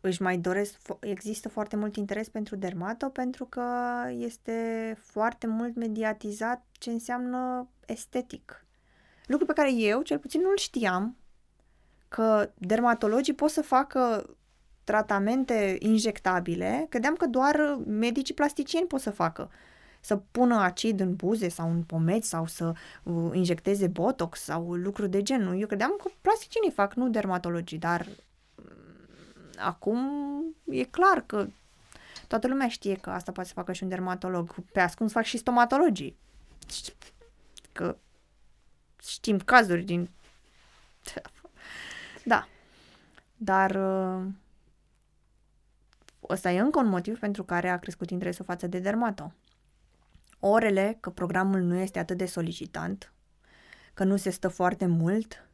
își 0.00 0.22
mai 0.22 0.38
doresc, 0.38 0.80
există 1.00 1.48
foarte 1.48 1.76
mult 1.76 1.96
interes 1.96 2.28
pentru 2.28 2.56
dermato 2.56 3.08
pentru 3.08 3.44
că 3.44 3.64
este 4.08 4.96
foarte 5.00 5.46
mult 5.46 5.76
mediatizat 5.76 6.66
ce 6.72 6.90
înseamnă 6.90 7.68
estetic. 7.86 8.66
Lucru 9.26 9.46
pe 9.46 9.52
care 9.52 9.72
eu, 9.72 10.02
cel 10.02 10.18
puțin, 10.18 10.40
nu-l 10.40 10.56
știam, 10.56 11.16
că 12.08 12.50
dermatologii 12.58 13.34
pot 13.34 13.50
să 13.50 13.62
facă 13.62 14.36
tratamente 14.84 15.76
injectabile, 15.78 16.86
credeam 16.88 17.14
că 17.14 17.26
doar 17.26 17.78
medicii 17.86 18.34
plasticieni 18.34 18.86
pot 18.86 19.00
să 19.00 19.10
facă. 19.10 19.50
Să 20.00 20.16
pună 20.16 20.60
acid 20.60 21.00
în 21.00 21.14
buze 21.14 21.48
sau 21.48 21.70
în 21.70 21.82
pomeți 21.82 22.28
sau 22.28 22.46
să 22.46 22.72
uh, 23.02 23.30
injecteze 23.32 23.86
botox 23.86 24.40
sau 24.40 24.74
lucruri 24.74 25.10
de 25.10 25.22
genul. 25.22 25.60
Eu 25.60 25.66
credeam 25.66 25.96
că 26.02 26.10
plasticienii 26.20 26.70
fac, 26.70 26.94
nu 26.94 27.08
dermatologii, 27.08 27.78
dar 27.78 28.06
mm, 28.54 28.64
acum 29.58 30.00
e 30.64 30.84
clar 30.84 31.22
că 31.26 31.46
toată 32.26 32.48
lumea 32.48 32.68
știe 32.68 32.96
că 32.96 33.10
asta 33.10 33.32
poate 33.32 33.48
să 33.48 33.54
facă 33.54 33.72
și 33.72 33.82
un 33.82 33.88
dermatolog. 33.88 34.54
Pe 34.72 34.80
ascuns 34.80 35.12
fac 35.12 35.24
și 35.24 35.36
stomatologii. 35.36 36.16
Că 37.72 37.96
știm 39.06 39.38
cazuri 39.38 39.82
din... 39.82 40.10
Da. 42.24 42.48
Dar 43.36 43.70
uh, 43.70 44.22
ăsta 46.32 46.50
e 46.50 46.60
încă 46.60 46.78
un 46.78 46.88
motiv 46.88 47.18
pentru 47.18 47.44
care 47.44 47.68
a 47.68 47.78
crescut 47.78 48.10
interesul 48.10 48.44
față 48.44 48.66
de 48.66 48.78
dermato. 48.78 49.32
Orele, 50.40 50.96
că 51.00 51.10
programul 51.10 51.60
nu 51.60 51.76
este 51.76 51.98
atât 51.98 52.16
de 52.16 52.26
solicitant, 52.26 53.12
că 53.94 54.04
nu 54.04 54.16
se 54.16 54.30
stă 54.30 54.48
foarte 54.48 54.86
mult, 54.86 55.48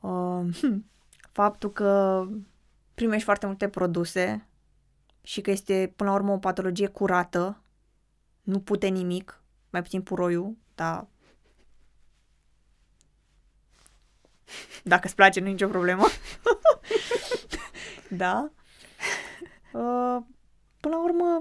uh, 0.00 0.72
faptul 1.32 1.72
că 1.72 2.24
primești 2.94 3.24
foarte 3.24 3.46
multe 3.46 3.68
produse 3.68 4.46
și 5.22 5.40
că 5.40 5.50
este 5.50 5.92
până 5.96 6.10
la 6.10 6.16
urmă 6.16 6.32
o 6.32 6.38
patologie 6.38 6.86
curată, 6.86 7.62
nu 8.42 8.60
pute 8.60 8.86
nimic, 8.86 9.42
mai 9.70 9.82
puțin 9.82 10.02
puroiul, 10.02 10.56
dar 10.74 11.06
dacă 14.84 15.02
îți 15.04 15.14
place, 15.14 15.40
nu 15.40 15.46
e 15.46 15.50
nicio 15.50 15.68
problemă. 15.68 16.06
da. 18.08 18.50
Uh, 19.74 20.22
până 20.80 20.94
la 20.94 21.02
urmă, 21.02 21.38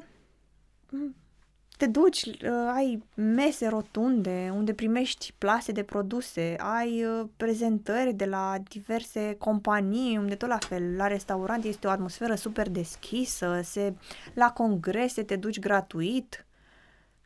te 1.78 1.88
duci, 1.88 2.22
uh, 2.22 2.72
ai 2.74 3.04
mese 3.16 3.68
rotunde 3.68 4.52
unde 4.54 4.74
primești 4.74 5.34
plase 5.38 5.72
de 5.72 5.84
produse, 5.84 6.56
ai 6.60 7.06
uh, 7.06 7.26
prezentări 7.38 8.14
de 8.14 8.26
la 8.26 8.58
diverse 8.70 9.36
companii, 9.40 10.18
unde 10.18 10.36
tot 10.36 10.50
la 10.50 10.58
fel, 10.58 10.96
la 10.96 11.08
restaurant 11.08 11.64
este 11.64 11.88
o 11.88 11.90
atmosferă 11.90 12.36
super 12.36 12.70
deschisă, 12.70 13.60
se, 13.64 13.94
la 14.34 14.52
congrese 14.52 15.24
te 15.24 15.36
duci 15.36 15.60
gratuit, 15.60 16.46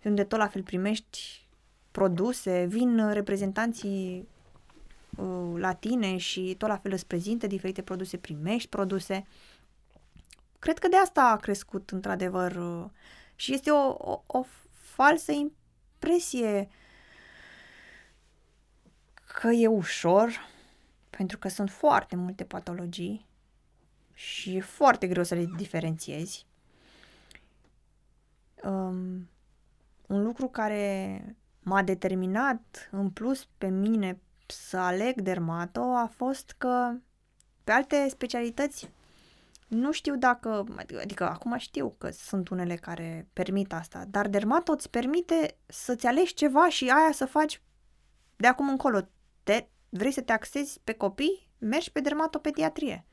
unde 0.03 0.23
tot 0.23 0.39
la 0.39 0.47
fel 0.47 0.63
primești 0.63 1.47
produse, 1.91 2.65
vin 2.69 3.11
reprezentanții 3.11 4.27
uh, 5.17 5.53
la 5.55 5.73
tine 5.73 6.17
și 6.17 6.55
tot 6.57 6.69
la 6.69 6.77
fel 6.77 6.91
îți 6.91 7.07
prezintă 7.07 7.47
diferite 7.47 7.81
produse, 7.81 8.17
primești 8.17 8.69
produse. 8.69 9.25
Cred 10.59 10.79
că 10.79 10.87
de 10.87 10.95
asta 10.95 11.21
a 11.21 11.35
crescut 11.35 11.89
într-adevăr 11.89 12.55
uh, 12.55 12.85
și 13.35 13.53
este 13.53 13.71
o, 13.71 13.95
o, 13.97 14.23
o 14.25 14.45
falsă 14.71 15.31
impresie 15.31 16.69
că 19.39 19.47
e 19.47 19.67
ușor, 19.67 20.47
pentru 21.09 21.37
că 21.37 21.47
sunt 21.47 21.69
foarte 21.69 22.15
multe 22.15 22.43
patologii 22.43 23.25
și 24.13 24.55
e 24.55 24.61
foarte 24.61 25.07
greu 25.07 25.23
să 25.23 25.35
le 25.35 25.45
diferențiezi. 25.55 26.45
Um, 28.63 29.29
un 30.07 30.23
lucru 30.23 30.47
care 30.47 31.21
m-a 31.59 31.81
determinat 31.81 32.89
în 32.91 33.09
plus 33.09 33.47
pe 33.57 33.67
mine 33.67 34.19
să 34.45 34.77
aleg 34.77 35.21
dermato 35.21 35.81
a 35.81 36.11
fost 36.15 36.55
că 36.57 36.93
pe 37.63 37.71
alte 37.71 38.07
specialități 38.09 38.89
nu 39.67 39.91
știu 39.91 40.15
dacă, 40.15 40.65
adică 41.01 41.29
acum 41.29 41.57
știu 41.57 41.95
că 41.97 42.09
sunt 42.09 42.49
unele 42.49 42.75
care 42.75 43.27
permit 43.33 43.73
asta, 43.73 44.05
dar 44.07 44.27
dermato 44.27 44.71
îți 44.71 44.89
permite 44.89 45.57
să-ți 45.65 46.05
alegi 46.05 46.33
ceva 46.33 46.69
și 46.69 46.89
aia 46.89 47.11
să 47.11 47.25
faci 47.25 47.61
de 48.35 48.47
acum 48.47 48.69
încolo. 48.69 49.07
Te, 49.43 49.65
vrei 49.89 50.11
să 50.11 50.21
te 50.21 50.31
axezi 50.31 50.79
pe 50.83 50.93
copii? 50.93 51.49
Mergi 51.57 51.91
pe 51.91 51.99
dermatopediatrie. 51.99 53.05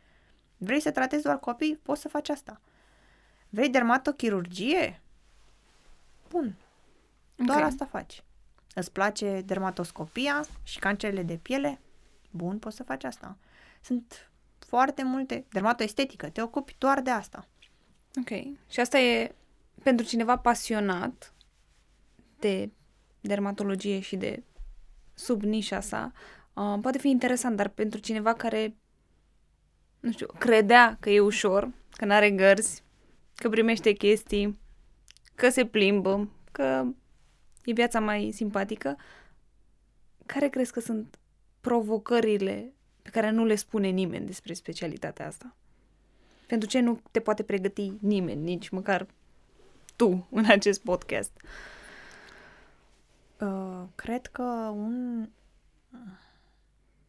Vrei 0.57 0.81
să 0.81 0.91
tratezi 0.91 1.23
doar 1.23 1.39
copii? 1.39 1.77
Poți 1.77 2.01
să 2.01 2.09
faci 2.09 2.29
asta. 2.29 2.61
Vrei 3.49 3.69
dermatochirurgie? 3.69 5.03
Bun. 6.29 6.57
Doar 7.37 7.57
okay. 7.59 7.69
asta 7.69 7.85
faci. 7.85 8.25
Îți 8.75 8.93
place 8.93 9.41
dermatoscopia 9.41 10.45
și 10.63 10.79
cancerele 10.79 11.23
de 11.23 11.37
piele? 11.37 11.81
Bun, 12.31 12.59
poți 12.59 12.77
să 12.77 12.83
faci 12.83 13.05
asta. 13.05 13.37
Sunt 13.81 14.31
foarte 14.75 15.03
multe. 15.05 15.45
Dermatoestetică, 15.51 16.29
te 16.29 16.43
ocupi 16.43 16.75
doar 16.79 17.01
de 17.03 17.11
asta. 17.11 17.49
Ok. 18.21 18.29
Și 18.71 18.81
asta 18.81 18.99
e 18.99 19.35
pentru 19.83 20.07
cineva 20.07 20.39
pasionat 20.39 21.35
de 22.39 22.71
dermatologie 23.21 24.01
și 24.01 24.17
de 24.17 24.43
sub 25.15 25.43
nișa 25.43 25.81
sa, 25.81 26.13
uh, 26.55 26.79
poate 26.81 26.99
fi 26.99 27.09
interesant, 27.09 27.57
dar 27.57 27.69
pentru 27.69 28.01
cineva 28.01 28.33
care, 28.33 28.77
nu 30.01 30.11
știu, 30.13 30.27
credea 30.39 30.97
că 31.01 31.11
e 31.11 31.21
ușor, 31.21 31.73
că 31.91 32.05
n-are 32.05 32.31
gărzi, 32.31 32.83
că 33.35 33.49
primește 33.49 33.93
chestii, 33.93 34.61
că 35.35 35.49
se 35.49 35.67
plimbă, 35.67 36.29
că 36.53 36.85
e 37.65 37.73
viața 37.73 38.01
mai 38.01 38.31
simpatică, 38.35 38.97
care 40.27 40.49
crezi 40.49 40.73
că 40.73 40.81
sunt 40.81 41.19
provocările 41.61 42.73
pe 43.05 43.11
care 43.11 43.31
nu 43.31 43.45
le 43.45 43.55
spune 43.55 43.89
nimeni 43.89 44.27
despre 44.27 44.53
specialitatea 44.53 45.27
asta? 45.27 45.55
Pentru 46.47 46.69
ce 46.69 46.81
nu 46.81 47.01
te 47.11 47.21
poate 47.21 47.43
pregăti 47.43 47.93
nimeni, 48.01 48.43
nici 48.43 48.69
măcar 48.69 49.07
tu 49.97 50.27
în 50.31 50.45
acest 50.45 50.81
podcast? 50.81 51.31
Uh, 53.41 53.83
cred 53.95 54.27
că 54.27 54.43
un, 54.75 55.29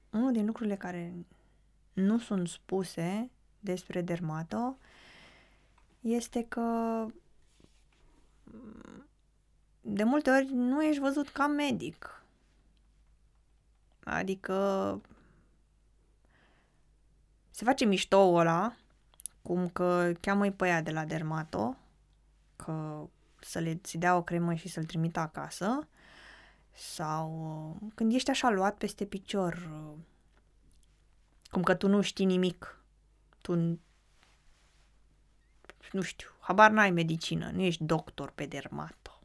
unul 0.09 0.31
din 0.31 0.45
lucrurile 0.45 0.75
care 0.75 1.13
nu 1.93 2.19
sunt 2.19 2.47
spuse 2.47 3.29
despre 3.59 4.01
dermato 4.01 4.77
este 5.99 6.45
că 6.47 7.05
de 9.81 10.03
multe 10.03 10.29
ori 10.29 10.47
nu 10.53 10.83
ești 10.83 11.01
văzut 11.01 11.29
ca 11.29 11.47
medic. 11.47 12.23
Adică 14.03 15.01
se 17.56 17.64
face 17.64 17.86
mișto 17.86 18.34
ăla, 18.34 18.76
cum 19.41 19.70
că 19.70 20.12
cheamă-i 20.20 20.51
pe 20.51 20.68
ea 20.68 20.82
de 20.82 20.91
la 20.91 21.06
dermato, 21.06 21.78
că 22.56 23.06
să 23.39 23.60
le 23.60 23.76
ți 23.76 23.97
dea 23.97 24.16
o 24.16 24.24
cremă 24.24 24.53
și 24.53 24.68
să-l 24.68 24.86
trimită 24.86 25.20
acasă, 25.20 25.88
sau 26.72 27.30
uh, 27.82 27.91
când 27.95 28.14
ești 28.14 28.30
așa 28.30 28.49
luat 28.49 28.78
peste 28.78 29.06
picior, 29.06 29.53
uh, 29.53 29.97
cum 31.51 31.64
că 31.64 31.76
tu 31.76 31.88
nu 31.88 32.01
știi 32.01 32.26
nimic, 32.26 32.80
tu 33.41 33.56
nu 35.91 36.01
știu, 36.01 36.30
habar 36.39 36.72
n-ai 36.72 36.91
medicină, 36.91 37.51
nu 37.53 37.62
ești 37.62 37.84
doctor 37.84 38.32
pe 38.32 38.45
dermato. 38.45 39.20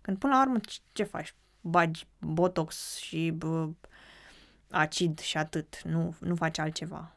Când 0.00 0.18
până 0.18 0.32
la 0.32 0.40
urmă 0.40 0.58
ce 0.92 1.02
faci? 1.02 1.34
Bagi 1.60 2.06
botox 2.18 2.96
și 2.96 3.30
bă, 3.30 3.68
acid 4.70 5.18
și 5.18 5.36
atât, 5.36 5.82
nu, 5.82 6.14
nu 6.20 6.34
faci 6.34 6.58
altceva. 6.58 7.14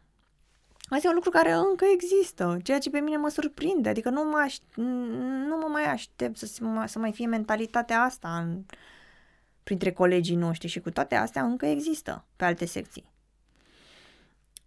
Asta 0.89 1.07
e 1.07 1.09
un 1.09 1.15
lucru 1.15 1.29
care 1.29 1.51
încă 1.51 1.85
există, 1.93 2.57
ceea 2.63 2.79
ce 2.79 2.89
pe 2.89 2.99
mine 2.99 3.17
mă 3.17 3.29
surprinde, 3.29 3.89
adică 3.89 4.09
nu 4.09 4.23
mă, 4.23 4.37
aș, 4.37 4.57
nu 5.47 5.57
mă 5.57 5.67
mai 5.71 5.83
aștept 5.83 6.37
să, 6.37 6.45
să 6.85 6.99
mai 6.99 7.11
fie 7.11 7.27
mentalitatea 7.27 8.01
asta 8.01 8.37
în, 8.37 8.63
printre 9.63 9.91
colegii 9.91 10.35
noștri 10.35 10.67
și 10.67 10.79
cu 10.79 10.91
toate 10.91 11.15
astea 11.15 11.43
încă 11.43 11.65
există 11.65 12.25
pe 12.35 12.45
alte 12.45 12.65
secții. 12.65 13.11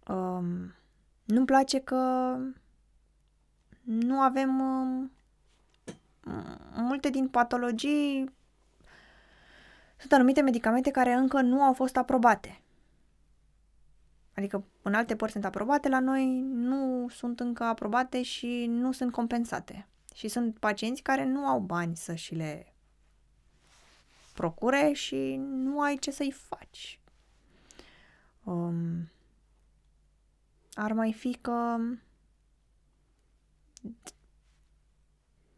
Um, 0.07 0.73
nu-mi 1.23 1.45
place 1.45 1.79
că 1.79 2.35
nu 3.81 4.19
avem 4.19 4.59
um, 4.59 5.11
multe 6.75 7.09
din 7.09 7.27
patologii 7.27 8.33
sunt 9.97 10.11
anumite 10.11 10.41
medicamente 10.41 10.91
care 10.91 11.13
încă 11.13 11.41
nu 11.41 11.61
au 11.61 11.73
fost 11.73 11.97
aprobate. 11.97 12.60
Adică 14.41 14.63
în 14.81 14.93
alte 14.93 15.15
părți 15.15 15.33
sunt 15.33 15.45
aprobate, 15.45 15.89
la 15.89 15.99
noi 15.99 16.41
nu 16.41 17.07
sunt 17.09 17.39
încă 17.39 17.63
aprobate 17.63 18.21
și 18.21 18.65
nu 18.69 18.91
sunt 18.91 19.11
compensate. 19.11 19.87
Și 20.13 20.27
sunt 20.27 20.59
pacienți 20.59 21.01
care 21.01 21.25
nu 21.25 21.45
au 21.45 21.59
bani 21.59 21.95
să 21.95 22.15
și 22.15 22.35
le 22.35 22.73
procure 24.33 24.91
și 24.93 25.35
nu 25.39 25.81
ai 25.81 25.97
ce 25.97 26.11
să-i 26.11 26.31
faci. 26.31 26.99
Um, 28.43 29.09
ar 30.73 30.93
mai 30.93 31.13
fi 31.13 31.37
că 31.41 31.77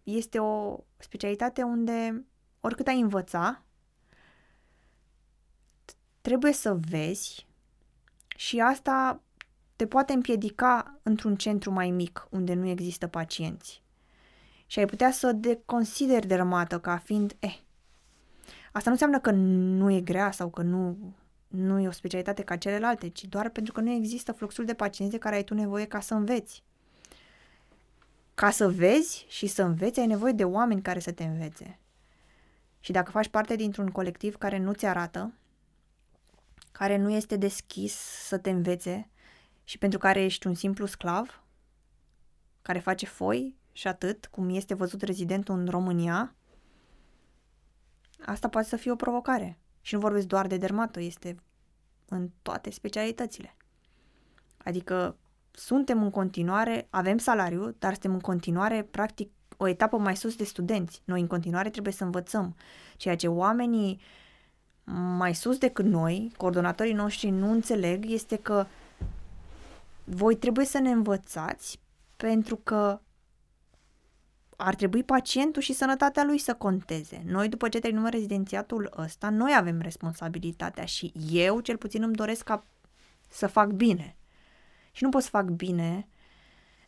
este 0.04 0.40
o 0.40 0.84
specialitate 0.98 1.64
unde 1.64 2.26
oricât 2.60 2.88
ai 2.88 3.00
învăța, 3.00 3.64
trebuie 6.22 6.54
să 6.54 6.74
vezi 6.90 7.48
și 8.44 8.60
asta 8.60 9.22
te 9.76 9.88
poate 9.88 10.14
împiedica 10.14 11.00
într-un 11.04 11.36
centru 11.36 11.72
mai 11.72 11.90
mic 11.90 12.28
unde 12.30 12.54
nu 12.54 12.68
există 12.68 13.08
pacienți. 13.08 13.84
Și 14.66 14.80
ai 14.80 14.86
putea 14.86 15.12
să 15.12 15.32
de 15.32 15.62
consideri 15.66 16.28
dermată 16.28 16.80
ca 16.80 16.98
fiind, 16.98 17.36
eh, 17.40 17.60
Asta 18.72 18.86
nu 18.86 18.92
înseamnă 18.92 19.20
că 19.20 19.32
nu 19.32 19.92
e 19.92 20.02
grea 20.02 20.32
sau 20.32 20.50
că 20.50 20.62
nu, 20.62 20.98
nu 21.48 21.80
e 21.80 21.88
o 21.88 21.92
specialitate 21.92 22.44
ca 22.44 22.56
celelalte, 22.56 23.10
ci 23.10 23.26
doar 23.26 23.50
pentru 23.50 23.74
că 23.74 23.82
nu 23.82 23.92
există 23.92 24.32
fluxul 24.32 24.66
de 24.66 24.74
pacienți 24.74 25.14
de 25.14 25.20
care 25.20 25.36
ai 25.36 25.44
tu 25.44 25.54
nevoie 25.54 25.86
ca 25.86 26.00
să 26.00 26.14
înveți. 26.14 26.64
Ca 28.34 28.50
să 28.50 28.70
vezi 28.70 29.26
și 29.30 29.48
să 29.48 29.64
înveți, 29.64 30.00
ai 30.00 30.08
nevoie 30.08 30.32
de 30.32 30.44
oameni 30.44 30.82
care 30.82 31.00
să 31.00 31.12
te 31.12 31.24
învețe. 31.24 31.80
Și 32.80 32.92
dacă 32.92 33.12
faci 33.12 33.28
parte 33.28 33.56
dintr-un 33.56 33.88
colectiv 33.88 34.36
care 34.36 34.58
nu 34.58 34.74
ți 34.74 34.86
arată, 34.86 35.34
care 36.74 36.98
nu 36.98 37.10
este 37.10 37.36
deschis 37.36 37.94
să 38.28 38.38
te 38.38 38.50
învețe 38.50 39.10
și 39.64 39.78
pentru 39.78 40.00
care 40.00 40.24
ești 40.24 40.48
un 40.48 40.54
simplu 40.54 40.86
sclav, 40.86 41.44
care 42.62 42.80
face 42.80 43.06
foi 43.06 43.56
și 43.72 43.88
atât, 43.88 44.26
cum 44.26 44.50
este 44.50 44.74
văzut 44.74 45.02
rezidentul 45.02 45.58
în 45.58 45.68
România, 45.68 46.36
Asta 48.26 48.50
poate 48.50 48.68
să 48.68 48.76
fie 48.76 48.92
o 48.92 48.96
provocare. 48.96 49.60
Și 49.82 49.94
nu 49.94 50.00
vorbesc 50.00 50.28
doar 50.28 50.48
de 50.48 50.58
dermato, 50.58 51.00
este 51.00 51.36
în 52.06 52.30
toate 52.42 52.70
specialitățile. 52.70 53.56
Adică 54.58 55.18
suntem 55.52 56.04
în 56.04 56.10
continuare, 56.10 56.88
avem 56.90 57.18
salariu, 57.18 57.76
dar 57.80 57.92
suntem 57.92 58.14
în 58.14 58.20
continuare, 58.20 58.84
practic, 58.84 59.32
o 59.58 59.68
etapă 59.68 59.98
mai 59.98 60.16
sus 60.16 60.36
de 60.36 60.44
studenți. 60.44 61.02
Noi 61.06 61.22
în 61.22 61.28
continuare 61.28 61.70
trebuie 61.70 61.94
să 61.94 62.04
învățăm. 62.04 62.56
Ceea 62.98 63.16
ce 63.16 63.28
oamenii 63.28 64.02
mai 65.18 65.36
sus 65.36 65.58
decât 65.58 65.86
noi, 65.86 66.32
coordonatorii 66.38 66.94
noștri, 66.94 67.30
nu 67.30 67.52
înțeleg 67.52 68.06
este 68.10 68.36
că 68.36 68.66
voi 70.04 70.36
trebuie 70.36 70.66
să 70.66 70.80
ne 70.80 70.92
învățați 70.92 71.80
pentru 72.16 72.56
că 72.56 73.00
ar 74.56 74.76
trebui 74.76 75.04
pacientul 75.04 75.62
și 75.62 75.74
sănătatea 75.74 76.24
lui 76.24 76.38
să 76.38 76.54
conteze. 76.54 77.24
Noi, 77.26 77.50
după 77.50 77.70
ce 77.70 77.80
terminăm 77.80 78.10
rezidențiatul 78.10 78.94
ăsta, 78.98 79.30
noi 79.30 79.54
avem 79.56 79.82
responsabilitatea 79.82 80.86
și 80.86 81.14
eu, 81.32 81.60
cel 81.60 81.78
puțin, 81.78 82.04
îmi 82.04 82.16
doresc 82.16 82.44
ca 82.44 82.64
să 83.30 83.48
fac 83.48 83.70
bine. 83.70 84.16
Și 84.92 85.04
nu 85.04 85.10
pot 85.10 85.22
să 85.22 85.30
fac 85.30 85.46
bine 85.46 86.08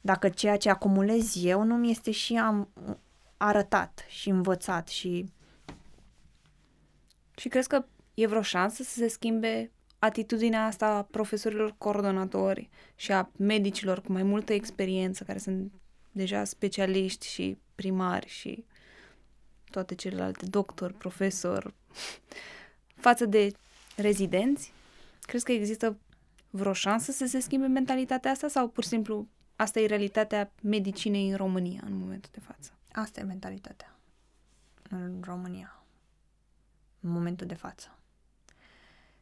dacă 0.02 0.30
ceea 0.30 0.58
ce 0.58 0.70
acumulez 0.70 1.44
eu 1.44 1.64
nu 1.64 1.76
mi 1.76 1.92
este 1.92 2.12
și 2.12 2.38
am 2.38 2.70
arătat 3.38 4.06
și 4.08 4.30
învățat 4.30 4.88
și... 4.88 5.34
Și 7.38 7.48
crezi 7.48 7.68
că 7.68 7.86
e 8.14 8.28
vreo 8.28 8.42
șansă 8.42 8.84
să 8.84 8.94
se 8.94 9.08
schimbe 9.08 9.72
atitudinea 10.00 10.66
asta 10.66 10.88
a 10.88 11.04
profesorilor 11.04 11.76
coordonatori 11.78 12.70
și 12.96 13.12
a 13.12 13.30
medicilor 13.38 14.02
cu 14.02 14.12
mai 14.12 14.24
multă 14.24 14.54
experiență, 14.54 15.24
care 15.24 15.38
sunt 15.38 15.72
deja 16.12 16.44
specialiști 16.44 17.28
și 17.28 17.58
primari 17.76 18.28
și 18.28 18.66
toate 19.70 19.96
celelalte, 19.96 20.46
doctor, 20.46 20.92
profesor, 20.92 21.74
față 23.06 23.26
de 23.26 23.52
rezidenți? 23.96 24.74
Crezi 25.22 25.44
că 25.46 25.52
există 25.52 25.98
vreo 26.50 26.74
șansă 26.74 27.12
să 27.12 27.26
se 27.26 27.40
schimbe 27.40 27.68
mentalitatea 27.68 28.32
asta 28.32 28.48
sau 28.48 28.68
pur 28.68 28.84
și 28.84 28.90
simplu 28.90 29.28
asta 29.56 29.80
e 29.80 29.86
realitatea 29.86 30.52
medicinei 30.62 31.30
în 31.30 31.36
România 31.36 31.82
în 31.86 31.98
momentul 31.98 32.30
de 32.34 32.40
față? 32.40 32.72
Asta 32.92 33.20
e 33.20 33.24
mentalitatea 33.24 34.00
în 34.90 35.22
România, 35.24 35.75
în 37.06 37.12
momentul 37.12 37.48
de 37.48 37.54
față. 37.54 37.98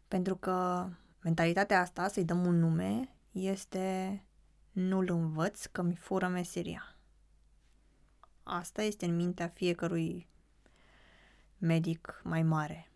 Pentru 0.08 0.36
că 0.36 0.88
mentalitatea 1.22 1.80
asta, 1.80 2.08
să-i 2.08 2.26
dăm 2.26 2.46
un 2.46 2.60
nume, 2.60 3.10
este 3.32 4.24
nu-l 4.72 5.10
învăț 5.10 5.66
că 5.66 5.82
mi 5.82 5.96
fură 5.96 6.28
meseria. 6.28 6.96
Asta 8.44 8.82
este 8.82 9.06
în 9.06 9.16
mintea 9.16 9.48
fiecărui 9.48 10.28
medic 11.58 12.22
mai 12.24 12.44
mare. 12.44 12.92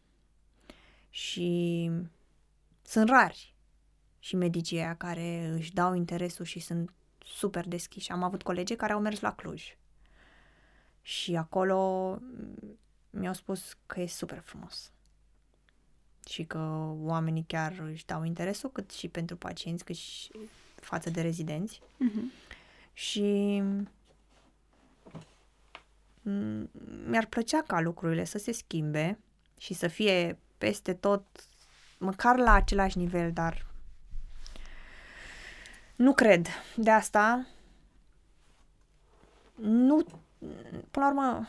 Și 1.10 1.92
sunt 2.82 3.10
rari 3.10 3.56
și 4.20 4.36
medicii 4.36 4.78
aia 4.78 4.96
care 4.96 5.48
își 5.48 5.74
dau 5.74 5.94
interesul 5.94 6.46
și 6.46 6.60
sunt 6.60 6.94
super 7.18 7.68
deschiși. 7.68 8.12
Am 8.12 8.24
avut 8.24 8.44
colegi 8.44 8.76
care 8.76 8.94
au 8.94 9.00
mers 9.00 9.20
la 9.20 9.36
Cluj 9.36 9.78
și 11.02 11.36
acolo 11.36 12.20
mi-au 13.20 13.34
spus 13.34 13.78
că 13.86 14.00
e 14.00 14.08
super 14.08 14.40
frumos 14.40 14.92
și 16.30 16.44
că 16.44 16.58
oamenii 17.02 17.46
chiar 17.48 17.80
își 17.92 18.06
dau 18.06 18.24
interesul 18.24 18.72
cât 18.72 18.92
și 18.92 19.08
pentru 19.08 19.36
pacienți, 19.36 19.84
cât 19.84 19.96
și 19.96 20.32
față 20.76 21.10
de 21.10 21.22
rezidenți. 21.22 21.82
Uh-huh. 21.82 22.56
Și 22.94 23.64
mi-ar 27.06 27.26
plăcea 27.26 27.62
ca 27.62 27.80
lucrurile 27.80 28.24
să 28.24 28.38
se 28.38 28.52
schimbe 28.52 29.20
și 29.58 29.74
să 29.74 29.88
fie 29.88 30.38
peste 30.58 30.94
tot, 30.94 31.26
măcar 31.98 32.38
la 32.38 32.54
același 32.54 32.98
nivel, 32.98 33.32
dar 33.32 33.66
nu 35.96 36.14
cred. 36.14 36.48
De 36.76 36.92
asta 36.92 37.48
nu, 39.56 40.06
până 40.92 41.06
la 41.06 41.08
urmă, 41.08 41.48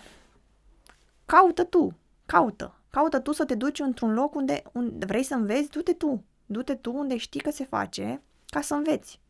caută 1.29 1.65
tu, 1.65 1.97
caută. 2.27 2.75
Caută 2.91 3.21
tu 3.21 3.33
să 3.33 3.45
te 3.45 3.55
duci 3.55 3.79
într-un 3.79 4.13
loc 4.13 4.35
unde, 4.35 4.63
unde 4.73 5.07
vrei 5.07 5.23
să 5.23 5.35
înveți, 5.35 5.71
du-te 5.71 5.93
tu. 5.93 6.25
Du-te 6.47 6.75
tu 6.75 6.93
unde 6.93 7.17
știi 7.17 7.41
că 7.41 7.51
se 7.51 7.65
face 7.65 8.23
ca 8.47 8.61
să 8.61 8.75
înveți. 8.75 9.21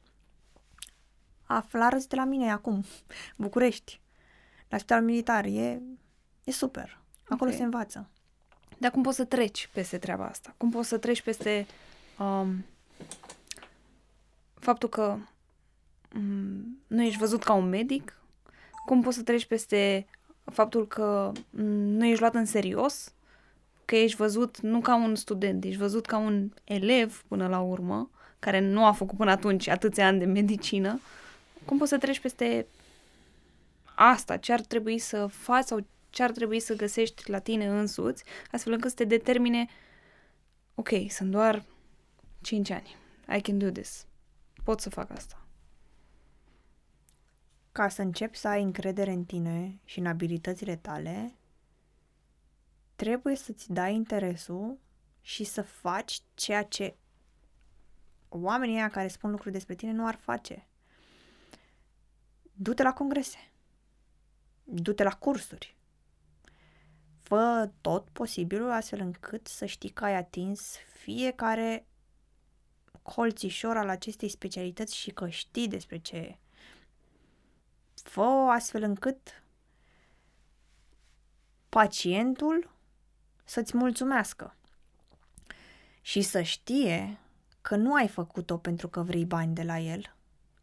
Aflară 1.43 1.97
de 2.09 2.17
la 2.17 2.25
mine 2.25 2.51
acum, 2.51 2.85
București, 3.37 4.01
la 4.69 4.79
spitalul 4.79 5.05
militar. 5.05 5.45
E, 5.45 5.83
e 6.45 6.51
super. 6.51 7.01
Acolo 7.29 7.51
okay. 7.51 7.57
se 7.57 7.63
învață. 7.63 8.09
Dar 8.79 8.91
cum 8.91 9.03
poți 9.03 9.17
să 9.17 9.25
treci 9.25 9.69
peste 9.73 9.99
treaba 9.99 10.27
asta? 10.27 10.55
Cum 10.57 10.71
poți 10.71 10.89
să 10.89 10.99
treci 10.99 11.23
peste 11.23 11.67
um, 12.19 12.65
faptul 14.55 14.89
că 14.89 15.19
um, 16.15 16.79
nu 16.87 17.03
ești 17.03 17.19
văzut 17.19 17.43
ca 17.43 17.53
un 17.53 17.69
medic? 17.69 18.21
Cum 18.85 19.03
poți 19.03 19.17
să 19.17 19.23
treci 19.23 19.47
peste 19.47 20.07
faptul 20.51 20.87
că 20.87 21.33
um, 21.51 21.65
nu 21.73 22.07
ești 22.07 22.21
luat 22.21 22.35
în 22.35 22.45
serios? 22.45 23.13
Că 23.85 23.97
ești 23.97 24.17
văzut 24.17 24.61
nu 24.61 24.81
ca 24.81 24.95
un 24.95 25.15
student, 25.15 25.65
ești 25.65 25.79
văzut 25.79 26.07
ca 26.07 26.17
un 26.17 26.51
elev 26.65 27.25
până 27.29 27.49
la 27.49 27.61
urmă, 27.61 28.11
care 28.39 28.61
nu 28.61 28.85
a 28.87 28.93
făcut 28.93 29.17
până 29.17 29.31
atunci 29.31 29.69
atâția 29.69 30.07
ani 30.07 30.19
de 30.19 30.25
medicină. 30.25 31.01
Cum 31.65 31.79
poți 31.79 31.91
să 31.91 31.99
treci 31.99 32.21
peste 32.21 32.67
asta? 33.95 34.37
Ce 34.37 34.53
ar 34.53 34.61
trebui 34.61 34.99
să 34.99 35.27
faci 35.27 35.65
sau 35.65 35.87
ce 36.11 36.23
ar 36.23 36.31
trebui 36.31 36.61
să 36.61 36.77
găsești 36.77 37.31
la 37.31 37.39
tine 37.39 37.67
însuți, 37.67 38.25
astfel 38.53 38.73
încât 38.73 38.91
să 38.91 38.97
te 38.97 39.05
determine 39.05 39.67
ok, 40.75 40.89
sunt 41.09 41.31
doar 41.31 41.63
5 42.41 42.71
ani. 42.71 42.97
I 43.37 43.41
can 43.41 43.59
do 43.59 43.71
this. 43.71 44.07
Pot 44.65 44.81
să 44.81 44.91
fac 44.91 45.11
asta. 45.11 45.48
Ca 47.79 47.89
să 47.89 48.03
începi 48.03 48.37
să 48.37 48.49
ai 48.49 48.63
încredere 48.63 49.11
în 49.11 49.25
tine 49.25 49.81
și 49.85 49.99
în 49.99 50.07
abilitățile 50.07 50.77
tale, 50.77 51.35
trebuie 52.97 53.37
să-ți 53.37 53.73
dai 53.73 53.95
interesul 53.95 54.79
și 55.21 55.45
să 55.45 55.63
faci 55.63 56.21
ceea 56.35 56.63
ce 56.63 56.97
oamenii 58.29 58.75
ăia 58.75 58.89
care 58.89 59.09
spun 59.09 59.31
lucruri 59.31 59.53
despre 59.53 59.75
tine 59.75 59.93
nu 59.93 60.07
ar 60.07 60.15
face. 60.15 60.67
Du-te 62.53 62.83
la 62.83 62.93
congrese. 62.93 63.51
Du-te 64.65 65.03
la 65.03 65.13
cursuri. 65.13 65.77
Fă 67.23 67.71
tot 67.81 68.09
posibilul 68.09 68.71
astfel 68.71 69.01
încât 69.01 69.47
să 69.47 69.67
știi 69.67 69.91
că 69.91 70.05
ai 70.05 70.15
atins 70.15 70.77
fiecare 70.93 71.87
colțișor 73.03 73.77
al 73.77 73.89
acestei 73.89 74.29
specialități 74.29 74.97
și 74.97 75.11
că 75.11 75.29
știi 75.29 75.69
despre 75.69 75.99
ce 75.99 76.17
e. 76.17 76.39
Fă 78.03 78.23
astfel 78.51 78.83
încât 78.83 79.43
pacientul 81.69 82.71
să-ți 83.45 83.77
mulțumească 83.77 84.55
și 86.01 86.23
să 86.23 86.43
știe 86.43 87.19
că 87.61 87.77
nu 87.77 87.95
ai 87.95 88.09
făcut-o 88.09 88.59
pentru 88.59 88.89
că 88.89 89.03
vrei 89.03 89.25
bani 89.25 89.55
de 89.55 89.63
la 89.63 89.79
el, 89.79 90.15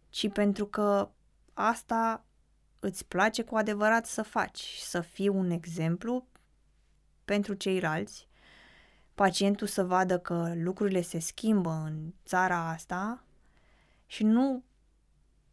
ci 0.10 0.32
pentru 0.32 0.66
că 0.66 1.10
asta 1.54 2.26
îți 2.80 3.06
place 3.06 3.44
cu 3.44 3.56
adevărat 3.56 4.06
să 4.06 4.22
faci, 4.22 4.78
să 4.80 5.02
fii 5.02 5.28
un 5.28 5.50
exemplu 5.50 6.28
pentru 7.26 7.54
ceilalți, 7.54 8.28
pacientul 9.14 9.68
să 9.68 9.84
vadă 9.84 10.20
că 10.20 10.54
lucrurile 10.56 11.02
se 11.02 11.20
schimbă 11.20 11.70
în 11.70 12.14
țara 12.26 12.70
asta 12.70 13.24
și 14.06 14.24
nu 14.24 14.64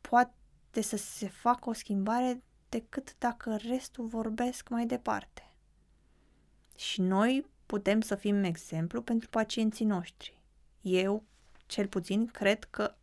poate 0.00 0.34
să 0.80 0.96
se 0.96 1.28
facă 1.28 1.68
o 1.68 1.72
schimbare 1.72 2.42
decât 2.68 3.14
dacă 3.18 3.56
restul 3.56 4.06
vorbesc 4.06 4.68
mai 4.68 4.86
departe. 4.86 5.54
Și 6.76 7.00
noi 7.00 7.46
putem 7.66 8.00
să 8.00 8.14
fim 8.14 8.44
exemplu 8.44 9.02
pentru 9.02 9.28
pacienții 9.28 9.84
noștri. 9.84 10.40
Eu, 10.80 11.22
cel 11.66 11.88
puțin, 11.88 12.26
cred 12.26 12.64
că 12.64 12.94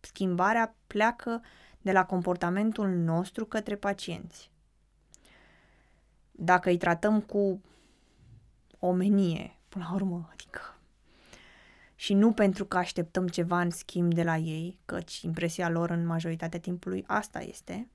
schimbarea 0.00 0.74
pleacă 0.86 1.42
de 1.80 1.92
la 1.92 2.06
comportamentul 2.06 2.88
nostru 2.88 3.46
către 3.46 3.76
pacienți. 3.76 4.50
Dacă 6.30 6.68
îi 6.68 6.76
tratăm 6.76 7.20
cu 7.20 7.60
omenie, 8.78 9.56
până 9.68 9.84
la 9.88 9.94
urmă, 9.94 10.28
adică 10.32 10.71
și 12.02 12.14
nu 12.14 12.32
pentru 12.32 12.64
că 12.64 12.76
așteptăm 12.76 13.28
ceva 13.28 13.60
în 13.60 13.70
schimb 13.70 14.14
de 14.14 14.22
la 14.22 14.36
ei, 14.36 14.78
căci 14.84 15.20
impresia 15.20 15.68
lor 15.68 15.90
în 15.90 16.06
majoritatea 16.06 16.60
timpului 16.60 17.04
asta 17.06 17.40
este, 17.40 17.88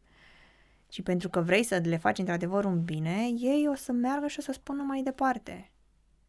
ci 0.87 1.01
pentru 1.01 1.29
că 1.29 1.41
vrei 1.41 1.63
să 1.63 1.81
le 1.83 1.97
faci 1.97 2.17
într-adevăr 2.17 2.65
un 2.65 2.83
bine, 2.83 3.27
ei 3.37 3.67
o 3.71 3.75
să 3.75 3.91
meargă 3.91 4.27
și 4.27 4.39
o 4.39 4.41
să 4.41 4.51
spună 4.51 4.83
mai 4.83 5.01
departe. 5.01 5.71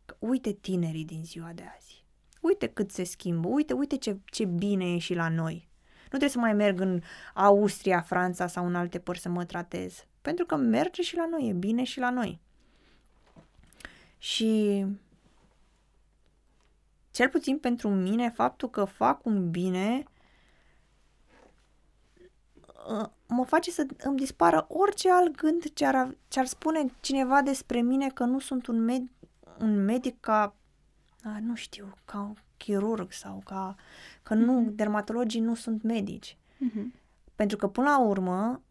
Că 0.04 0.16
uite 0.18 0.52
tinerii 0.52 1.04
din 1.04 1.24
ziua 1.24 1.50
de 1.54 1.62
azi. 1.76 2.04
Uite 2.40 2.66
cât 2.66 2.90
se 2.90 3.04
schimbă, 3.04 3.48
uite, 3.48 3.72
uite 3.72 3.96
ce, 3.96 4.18
ce 4.24 4.44
bine 4.44 4.94
e 4.94 4.98
și 4.98 5.14
la 5.14 5.28
noi. 5.28 5.68
Nu 6.02 6.08
trebuie 6.08 6.30
să 6.30 6.38
mai 6.38 6.54
merg 6.54 6.80
în 6.80 7.00
Austria, 7.34 8.00
Franța 8.00 8.46
sau 8.46 8.66
în 8.66 8.74
alte 8.74 8.98
părți 8.98 9.22
să 9.22 9.28
mă 9.28 9.44
tratez. 9.44 10.06
Pentru 10.22 10.46
că 10.46 10.56
merge 10.56 11.02
și 11.02 11.16
la 11.16 11.26
noi, 11.30 11.48
e 11.48 11.52
bine 11.52 11.82
și 11.82 11.98
la 11.98 12.10
noi. 12.10 12.40
Și 14.18 14.84
cel 17.18 17.28
puțin 17.28 17.58
pentru 17.58 17.88
mine, 17.88 18.30
faptul 18.30 18.70
că 18.70 18.84
fac 18.84 19.24
un 19.24 19.50
bine 19.50 20.04
ă, 22.88 23.12
mă 23.26 23.44
face 23.44 23.70
să 23.70 23.86
îmi 23.98 24.16
dispară 24.16 24.66
orice 24.68 25.10
alt 25.10 25.36
gând 25.36 25.72
ce 25.72 25.86
ar, 25.86 26.16
ce 26.28 26.38
ar 26.38 26.46
spune 26.46 26.92
cineva 27.00 27.42
despre 27.42 27.80
mine 27.80 28.08
că 28.08 28.24
nu 28.24 28.38
sunt 28.38 28.66
un, 28.66 28.90
med- 28.90 29.28
un 29.58 29.84
medic 29.84 30.20
ca, 30.20 30.54
a, 31.22 31.38
nu 31.40 31.54
știu, 31.54 31.94
ca 32.04 32.20
un 32.20 32.34
chirurg 32.56 33.12
sau 33.12 33.42
ca, 33.44 33.76
că 34.22 34.34
nu, 34.34 34.62
mm-hmm. 34.62 34.74
dermatologii 34.74 35.40
nu 35.40 35.54
sunt 35.54 35.82
medici. 35.82 36.36
Mm-hmm. 36.56 36.84
Pentru 37.34 37.56
că 37.56 37.68
până 37.68 37.88
la 37.88 38.00
urmă 38.00 38.62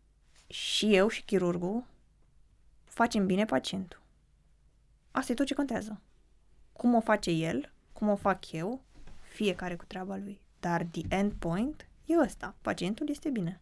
și 0.48 0.96
eu 0.96 1.08
și 1.08 1.24
chirurgul 1.24 1.84
facem 2.84 3.26
bine 3.26 3.46
pacientul. 3.46 4.02
Asta 5.12 5.32
e 5.32 5.36
tot 5.36 5.46
ce 5.46 5.54
contează. 5.54 6.02
Cum 6.74 6.94
o 6.94 7.00
face 7.00 7.30
el, 7.30 7.72
cum 7.98 8.10
o 8.10 8.16
fac 8.16 8.52
eu, 8.52 8.82
fiecare 9.22 9.76
cu 9.76 9.86
treaba 9.86 10.16
lui. 10.16 10.42
Dar 10.60 10.84
the 10.92 11.02
end 11.10 11.32
point 11.40 11.88
e 12.06 12.20
ăsta. 12.20 12.56
Pacientul 12.62 13.10
este 13.10 13.30
bine. 13.30 13.62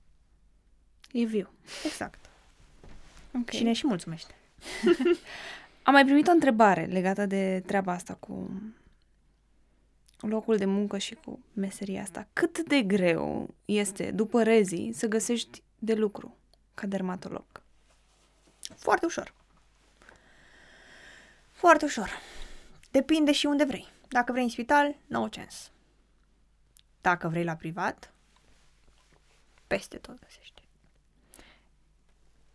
E 1.12 1.24
viu. 1.24 1.50
Exact. 1.86 2.30
Okay. 3.28 3.58
Și 3.58 3.64
ne 3.64 3.74
și 3.74 3.88
mulțumește. 3.88 4.36
Am 5.84 5.94
mai 5.94 6.06
primit 6.06 6.28
o 6.28 6.32
întrebare 6.32 6.86
legată 6.86 7.26
de 7.26 7.64
treaba 7.66 7.92
asta 7.92 8.14
cu 8.14 8.62
locul 10.20 10.58
de 10.58 10.66
muncă 10.66 10.98
și 10.98 11.16
cu 11.16 11.40
meseria 11.54 12.02
asta. 12.02 12.28
Cât 12.34 12.60
de 12.68 12.82
greu 12.82 13.54
este, 13.66 14.12
după 14.12 14.44
rezi, 14.44 14.90
să 14.94 15.08
găsești 15.08 15.64
de 15.80 15.94
lucru 15.94 16.38
ca 16.74 16.88
dermatolog? 16.88 17.46
Foarte 18.76 19.06
ușor. 19.06 19.34
Foarte 21.52 21.86
ușor. 21.86 22.10
Depinde 22.92 23.32
și 23.32 23.46
unde 23.46 23.64
vrei. 23.64 23.94
Dacă 24.16 24.32
vrei 24.32 24.44
în 24.44 24.50
spital, 24.50 24.96
no 25.08 25.20
chance. 25.20 25.56
Dacă 27.02 27.28
vrei 27.28 27.44
la 27.44 27.56
privat, 27.56 28.14
peste 29.68 29.98
tot 29.98 30.20
găsești. 30.20 30.68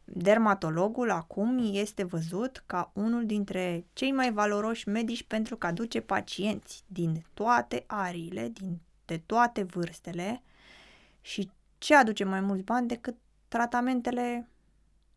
Dermatologul 0.05 1.11
acum 1.11 1.75
este 1.75 2.05
văzut 2.05 2.63
ca 2.67 2.91
unul 2.95 3.27
dintre 3.27 3.85
cei 3.93 4.13
mai 4.13 4.33
valoroși 4.33 4.89
medici 4.89 5.23
pentru 5.23 5.57
că 5.57 5.67
aduce 5.67 6.01
pacienți 6.01 6.85
din 6.87 7.25
toate 7.35 7.85
ariile, 7.87 8.49
din 8.49 8.81
de 9.05 9.19
toate 9.19 9.63
vârstele 9.63 10.43
și 11.21 11.51
ce 11.79 11.95
aduce 11.95 12.25
mai 12.25 12.41
mulți 12.41 12.65
bani 12.65 12.89
decât 12.89 13.17
tratamentele 13.49 14.49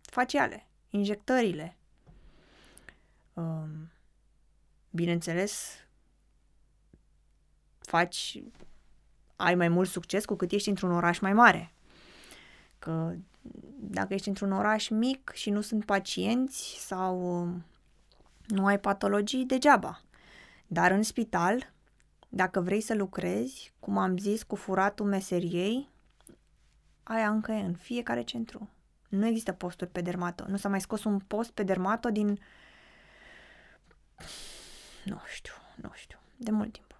faciale, 0.01 0.67
injectările. 0.89 1.75
Um, 3.33 3.91
bineînțeles, 4.89 5.83
faci, 7.85 8.43
ai 9.35 9.55
mai 9.55 9.67
mult 9.67 9.89
succes 9.89 10.25
cu 10.25 10.35
cât 10.35 10.51
ești 10.51 10.69
într-un 10.69 10.91
oraș 10.91 11.19
mai 11.19 11.33
mare. 11.33 11.73
Că 12.79 13.13
dacă 13.79 14.13
ești 14.13 14.27
într-un 14.27 14.51
oraș 14.51 14.89
mic 14.89 15.31
și 15.33 15.49
nu 15.49 15.61
sunt 15.61 15.85
pacienți 15.85 16.75
sau 16.79 17.41
um, 17.41 17.65
nu 18.47 18.65
ai 18.65 18.79
patologii, 18.79 19.45
degeaba. 19.45 20.01
Dar 20.67 20.91
în 20.91 21.03
spital, 21.03 21.73
dacă 22.29 22.61
vrei 22.61 22.81
să 22.81 22.95
lucrezi, 22.95 23.73
cum 23.79 23.97
am 23.97 24.17
zis, 24.17 24.43
cu 24.43 24.55
furatul 24.55 25.05
meseriei, 25.05 25.89
aia 27.03 27.29
încă 27.29 27.51
e 27.51 27.59
în 27.59 27.73
fiecare 27.73 28.23
centru. 28.23 28.69
Nu 29.09 29.25
există 29.25 29.51
posturi 29.51 29.89
pe 29.89 30.01
dermato. 30.01 30.45
Nu 30.47 30.57
s-a 30.57 30.69
mai 30.69 30.81
scos 30.81 31.03
un 31.03 31.19
post 31.19 31.51
pe 31.51 31.63
dermato 31.63 32.09
din... 32.09 32.39
Nu 35.03 35.21
știu, 35.33 35.53
nu 35.75 35.91
știu. 35.93 36.17
De 36.37 36.51
mult 36.51 36.71
timp. 36.71 36.92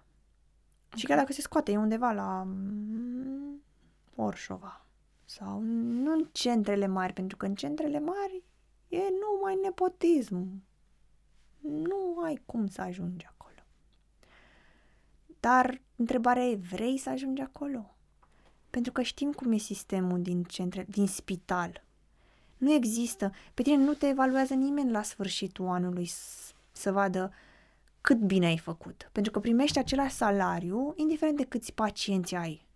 Okay. 0.94 1.00
Și 1.00 1.06
chiar 1.06 1.18
dacă 1.18 1.32
se 1.32 1.40
scoate, 1.40 1.72
e 1.72 1.76
undeva 1.76 2.12
la 2.12 2.42
mm, 2.46 3.62
Orșova. 4.14 4.86
Sau 5.24 5.60
nu 5.60 6.12
în 6.12 6.28
centrele 6.32 6.86
mari, 6.86 7.12
pentru 7.12 7.36
că 7.36 7.46
în 7.46 7.54
centrele 7.54 7.98
mari 7.98 8.42
e 8.88 8.98
numai 8.98 9.58
nepotism. 9.62 10.62
Nu 11.60 12.20
ai 12.24 12.42
cum 12.46 12.66
să 12.66 12.80
ajungi 12.80 13.26
acolo. 13.26 13.54
Dar 15.40 15.80
întrebarea 15.96 16.42
e, 16.42 16.56
vrei 16.56 16.98
să 16.98 17.10
ajungi 17.10 17.42
acolo? 17.42 17.94
Pentru 18.70 18.92
că 18.92 19.02
știm 19.02 19.32
cum 19.32 19.52
e 19.52 19.56
sistemul 19.56 20.22
din, 20.22 20.42
centre, 20.42 20.86
din 20.88 21.06
spital. 21.06 21.84
Nu 22.56 22.72
există. 22.72 23.32
Pe 23.54 23.62
tine 23.62 23.76
nu 23.76 23.94
te 23.94 24.06
evaluează 24.06 24.54
nimeni 24.54 24.90
la 24.90 25.02
sfârșitul 25.02 25.66
anului 25.66 26.06
să, 26.06 26.52
să 26.72 26.92
vadă 26.92 27.32
cât 28.04 28.18
bine 28.18 28.46
ai 28.46 28.58
făcut. 28.58 29.08
Pentru 29.12 29.32
că 29.32 29.40
primești 29.40 29.78
același 29.78 30.14
salariu, 30.14 30.92
indiferent 30.96 31.36
de 31.36 31.44
câți 31.44 31.72
pacienți 31.72 32.34
ai. 32.34 32.66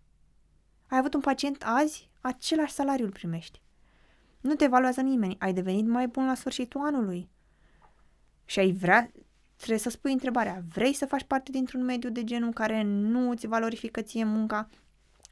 Ai 0.87 0.99
avut 0.99 1.15
un 1.15 1.21
pacient 1.21 1.63
azi, 1.67 2.11
același 2.21 2.73
salariu 2.73 3.05
îl 3.05 3.11
primești. 3.11 3.63
Nu 4.41 4.55
te 4.55 4.65
evaluează 4.65 5.01
nimeni. 5.01 5.37
Ai 5.39 5.53
devenit 5.53 5.87
mai 5.87 6.07
bun 6.07 6.27
la 6.27 6.35
sfârșitul 6.35 6.81
anului. 6.81 7.29
Și 8.45 8.59
ai 8.59 8.73
vrea, 8.73 9.11
trebuie 9.57 9.79
să 9.79 9.91
spui 9.91 10.13
întrebarea, 10.13 10.65
vrei 10.69 10.93
să 10.93 11.07
faci 11.07 11.25
parte 11.25 11.51
dintr-un 11.51 11.85
mediu 11.85 12.11
de 12.11 12.25
genul 12.25 12.53
care 12.53 12.83
nu 12.83 13.31
îți 13.31 13.47
valorifică 13.47 14.03
ție 14.03 14.25
munca, 14.25 14.69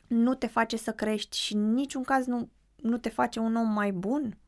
nu 0.06 0.34
te 0.34 0.46
face 0.46 0.76
să 0.76 0.92
crești 0.92 1.38
și 1.38 1.54
în 1.54 1.72
niciun 1.72 2.02
caz 2.02 2.26
nu, 2.26 2.50
nu 2.76 2.98
te 2.98 3.08
face 3.08 3.38
un 3.38 3.56
om 3.56 3.72
mai 3.72 3.92
bun? 3.92 4.38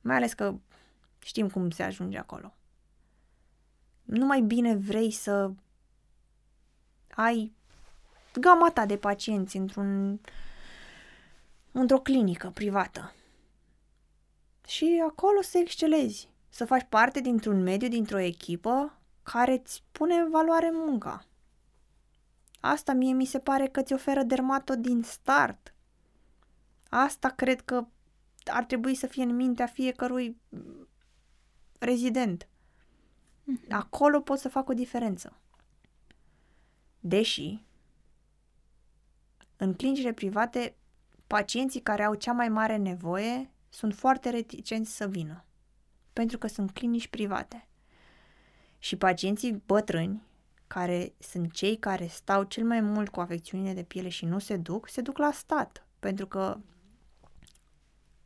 Mai 0.00 0.16
ales 0.16 0.32
că 0.32 0.54
știm 1.18 1.48
cum 1.48 1.70
se 1.70 1.82
ajunge 1.82 2.18
acolo. 2.18 2.54
Nu 4.04 4.26
mai 4.26 4.40
bine 4.40 4.76
vrei 4.76 5.10
să 5.10 5.50
ai 7.14 7.52
gama 8.40 8.70
ta 8.70 8.86
de 8.86 8.96
pacienți 8.96 9.56
într-un, 9.56 10.20
într-o 11.72 11.98
clinică 11.98 12.50
privată. 12.54 13.14
Și 14.66 15.02
acolo 15.08 15.42
să 15.42 15.58
excelezi 15.58 16.28
să 16.48 16.64
faci 16.64 16.86
parte 16.88 17.20
dintr-un 17.20 17.62
mediu, 17.62 17.88
dintr-o 17.88 18.18
echipă 18.18 18.98
care 19.22 19.52
îți 19.52 19.82
pune 19.92 20.14
în 20.14 20.30
valoare 20.30 20.70
munca. 20.72 21.24
Asta 22.60 22.92
mie 22.92 23.12
mi 23.12 23.24
se 23.24 23.38
pare 23.38 23.68
că 23.68 23.82
ți 23.82 23.92
oferă 23.92 24.22
dermato 24.22 24.74
din 24.74 25.02
start. 25.02 25.74
Asta 26.88 27.28
cred 27.28 27.60
că 27.60 27.86
ar 28.44 28.64
trebui 28.64 28.94
să 28.94 29.06
fie 29.06 29.22
în 29.22 29.36
mintea 29.36 29.66
fiecărui 29.66 30.40
rezident. 31.78 32.48
Mhm. 33.44 33.72
Acolo 33.72 34.20
pot 34.20 34.38
să 34.38 34.48
fac 34.48 34.68
o 34.68 34.72
diferență. 34.72 35.36
Deși, 37.00 37.62
în 39.56 39.74
clinicile 39.74 40.12
private, 40.12 40.76
pacienții 41.26 41.80
care 41.80 42.02
au 42.02 42.14
cea 42.14 42.32
mai 42.32 42.48
mare 42.48 42.76
nevoie 42.76 43.50
sunt 43.68 43.94
foarte 43.94 44.30
reticenți 44.30 44.96
să 44.96 45.08
vină 45.08 45.44
pentru 46.14 46.38
că 46.38 46.46
sunt 46.46 46.70
clinici 46.70 47.08
private. 47.08 47.68
Și 48.78 48.96
pacienții 48.96 49.62
bătrâni, 49.66 50.22
care 50.66 51.14
sunt 51.18 51.52
cei 51.52 51.76
care 51.76 52.06
stau 52.06 52.42
cel 52.42 52.64
mai 52.64 52.80
mult 52.80 53.08
cu 53.08 53.20
afecțiunile 53.20 53.72
de 53.72 53.82
piele 53.82 54.08
și 54.08 54.24
nu 54.24 54.38
se 54.38 54.56
duc, 54.56 54.88
se 54.88 55.00
duc 55.00 55.18
la 55.18 55.32
stat, 55.32 55.86
pentru 55.98 56.26
că 56.26 56.58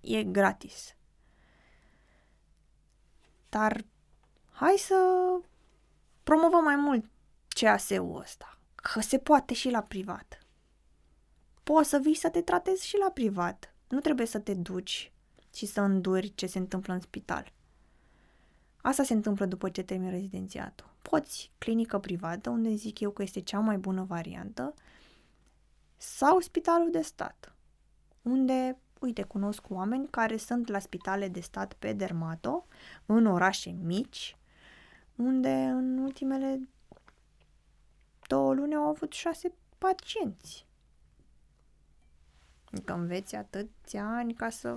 e 0.01 0.25
gratis. 0.25 0.97
Dar 3.49 3.85
hai 4.61 4.75
să 4.79 4.95
promovăm 6.23 6.65
mai 6.65 6.77
mult 6.77 7.05
CAS-ul 7.49 8.21
ăsta, 8.21 8.59
că 8.75 9.01
se 9.01 9.19
poate 9.19 9.55
și 9.55 9.71
la 9.71 9.83
privat. 9.83 10.39
Poți 11.63 11.89
să 11.89 11.99
vii 11.99 12.15
să 12.15 12.29
te 12.29 12.41
tratezi 12.41 12.87
și 12.87 12.97
la 12.97 13.11
privat. 13.11 13.75
Nu 13.89 14.01
trebuie 14.01 14.27
să 14.27 14.39
te 14.39 14.55
duci 14.55 15.13
și 15.55 15.67
să 15.67 15.81
înduri 15.81 16.35
ce 16.35 16.47
se 16.47 16.59
întâmplă 16.59 16.93
în 16.95 17.01
spital. 17.01 17.53
Asta 18.83 19.03
se 19.03 19.13
întâmplă 19.13 19.47
după 19.47 19.69
ce 19.69 19.83
termin 19.83 20.11
rezidențiatul. 20.11 20.91
Poți 21.03 21.53
clinică 21.59 21.99
privată, 21.99 22.51
unde 22.51 22.75
zic 22.75 23.01
eu 23.01 23.11
că 23.11 23.23
este 23.23 23.41
cea 23.41 23.59
mai 23.59 23.77
bună 23.77 24.03
variantă, 24.03 24.75
sau 25.97 26.41
spitalul 26.41 26.91
de 26.91 27.01
stat, 27.01 27.55
unde, 28.23 28.79
uite, 29.01 29.23
cunosc 29.23 29.71
oameni 29.71 30.09
care 30.09 30.37
sunt 30.37 30.69
la 30.69 30.79
spitale 30.79 31.29
de 31.29 31.41
stat 31.41 31.73
pe 31.73 31.93
dermato, 31.93 32.67
în 33.07 33.27
orașe 33.27 33.71
mici, 33.71 34.38
unde 35.19 35.51
în 35.51 35.99
ultimele 35.99 36.69
două 38.27 38.55
luni 38.55 38.75
au 38.75 38.85
avut 38.85 39.13
șase 39.13 39.53
pacienți. 39.79 40.67
Adică 42.73 42.93
înveți 42.93 43.35
atâția 43.35 44.05
ani 44.07 44.35
ca 44.35 44.51
să... 44.51 44.77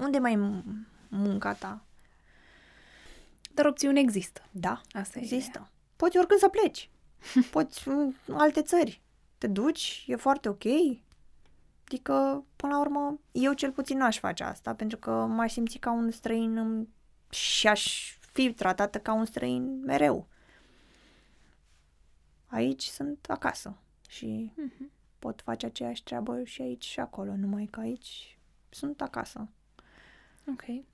Unde 0.00 0.18
mai 0.18 0.62
munca 1.08 1.52
ta? 1.54 1.84
Dar 3.54 3.66
opțiuni 3.66 4.00
există. 4.00 4.42
Da, 4.50 4.80
asta 4.92 5.18
există. 5.18 5.48
Ideea. 5.48 5.70
Poți 5.96 6.16
oricând 6.16 6.40
să 6.40 6.48
pleci. 6.48 6.90
Poți 7.50 7.88
în 7.88 8.14
alte 8.30 8.62
țări. 8.62 9.00
Te 9.38 9.46
duci, 9.46 10.04
e 10.06 10.16
foarte 10.16 10.48
ok. 10.48 10.64
Adică, 11.84 12.44
până 12.56 12.72
la 12.72 12.80
urmă, 12.80 13.18
eu 13.32 13.52
cel 13.52 13.72
puțin 13.72 13.98
nu 13.98 14.04
aș 14.04 14.18
face 14.18 14.42
asta, 14.44 14.74
pentru 14.74 14.98
că 14.98 15.10
m-aș 15.10 15.52
simți 15.52 15.78
ca 15.78 15.90
un 15.90 16.10
străin 16.10 16.88
și 17.30 17.68
aș 17.68 18.16
fi 18.36 18.52
tratată 18.52 18.98
ca 18.98 19.12
un 19.12 19.24
străin 19.24 19.84
mereu. 19.84 20.26
Aici 22.46 22.82
sunt 22.82 23.26
acasă 23.28 23.76
și 24.08 24.52
uh-huh. 24.52 24.90
pot 25.18 25.40
face 25.42 25.66
aceeași 25.66 26.02
treabă 26.02 26.44
și 26.44 26.62
aici 26.62 26.84
și 26.84 27.00
acolo, 27.00 27.36
numai 27.36 27.68
că 27.70 27.80
aici 27.80 28.38
sunt 28.68 29.00
acasă. 29.00 29.48
Ok. 30.48 30.84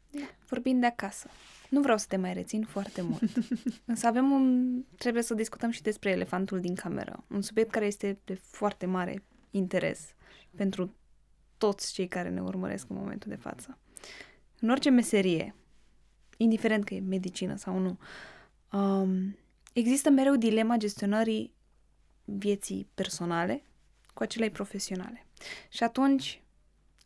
Vorbind 0.49 0.81
de 0.81 0.87
acasă, 0.87 1.29
nu 1.71 1.81
vreau 1.81 1.99
să 1.99 2.07
te 2.09 2.17
mai 2.17 2.33
rețin 2.33 2.65
foarte 2.65 3.03
mult. 3.03 3.33
Însă 3.85 4.07
avem 4.07 4.31
un... 4.31 4.75
Trebuie 4.97 5.23
să 5.23 5.35
discutăm 5.35 5.71
și 5.71 5.83
despre 5.83 6.11
elefantul 6.11 6.61
din 6.61 6.75
cameră. 6.75 7.25
Un 7.29 7.43
subiect 7.43 7.71
care 7.71 7.87
este 7.87 8.19
de 8.25 8.35
foarte 8.35 8.87
mare 8.87 9.25
interes 9.51 10.15
pentru 10.57 10.95
toți 11.59 11.93
cei 11.93 12.09
care 12.09 12.29
ne 12.29 12.43
urmăresc 12.43 12.91
în 12.91 12.97
momentul 12.97 13.31
de 13.31 13.37
față. 13.37 13.79
În 14.61 14.71
orice 14.71 14.91
meserie, 14.91 15.55
indiferent 16.37 16.85
că 16.85 16.95
e 16.95 17.01
medicină 17.01 17.57
sau 17.57 17.79
nu, 17.79 17.99
um, 18.79 19.37
există 19.73 20.11
mereu 20.11 20.37
dilema 20.37 20.77
gestionării 20.77 21.55
vieții 22.25 22.89
personale 22.95 23.63
cu 24.15 24.23
acelei 24.23 24.51
profesionale. 24.51 25.27
Și 25.69 25.83
atunci 25.83 26.43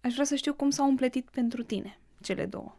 aș 0.01 0.13
vrea 0.13 0.25
să 0.25 0.35
știu 0.35 0.55
cum 0.55 0.71
s-au 0.71 0.89
împletit 0.89 1.31
pentru 1.31 1.63
tine 1.63 1.99
cele 2.21 2.47
două 2.47 2.77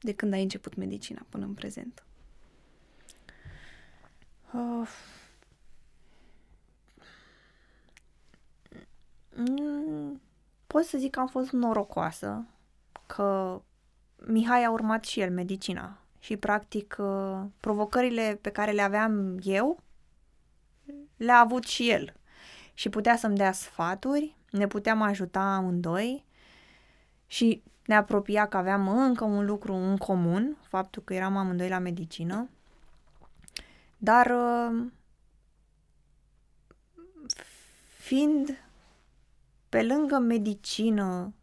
de 0.00 0.14
când 0.14 0.32
ai 0.32 0.42
început 0.42 0.74
medicina 0.74 1.26
până 1.28 1.44
în 1.44 1.54
prezent? 1.54 2.02
Uh, 4.52 4.88
pot 10.66 10.84
să 10.84 10.98
zic 10.98 11.10
că 11.10 11.20
am 11.20 11.26
fost 11.26 11.50
norocoasă 11.50 12.46
că 13.06 13.60
Mihai 14.26 14.64
a 14.64 14.70
urmat 14.70 15.04
și 15.04 15.20
el 15.20 15.30
medicina 15.30 15.98
și, 16.18 16.36
practic, 16.36 16.96
uh, 16.98 17.40
provocările 17.60 18.38
pe 18.40 18.50
care 18.50 18.70
le 18.70 18.82
aveam 18.82 19.38
eu 19.42 19.82
le-a 21.16 21.38
avut 21.38 21.64
și 21.64 21.90
el. 21.90 22.12
Și 22.74 22.88
putea 22.88 23.16
să-mi 23.16 23.36
dea 23.36 23.52
sfaturi, 23.52 24.36
ne 24.50 24.66
puteam 24.66 25.02
ajuta 25.02 25.40
amândoi 25.40 26.24
și 27.26 27.62
ne 27.86 27.94
apropia 27.94 28.46
că 28.46 28.56
aveam 28.56 28.88
încă 28.88 29.24
un 29.24 29.44
lucru 29.44 29.74
în 29.74 29.96
comun, 29.96 30.56
faptul 30.62 31.02
că 31.02 31.14
eram 31.14 31.36
amândoi 31.36 31.68
la 31.68 31.78
medicină. 31.78 32.48
Dar 33.96 34.26
uh, 34.26 34.86
fiind 37.98 38.58
pe 39.68 39.82
lângă 39.82 40.18
medicină, 40.18 41.34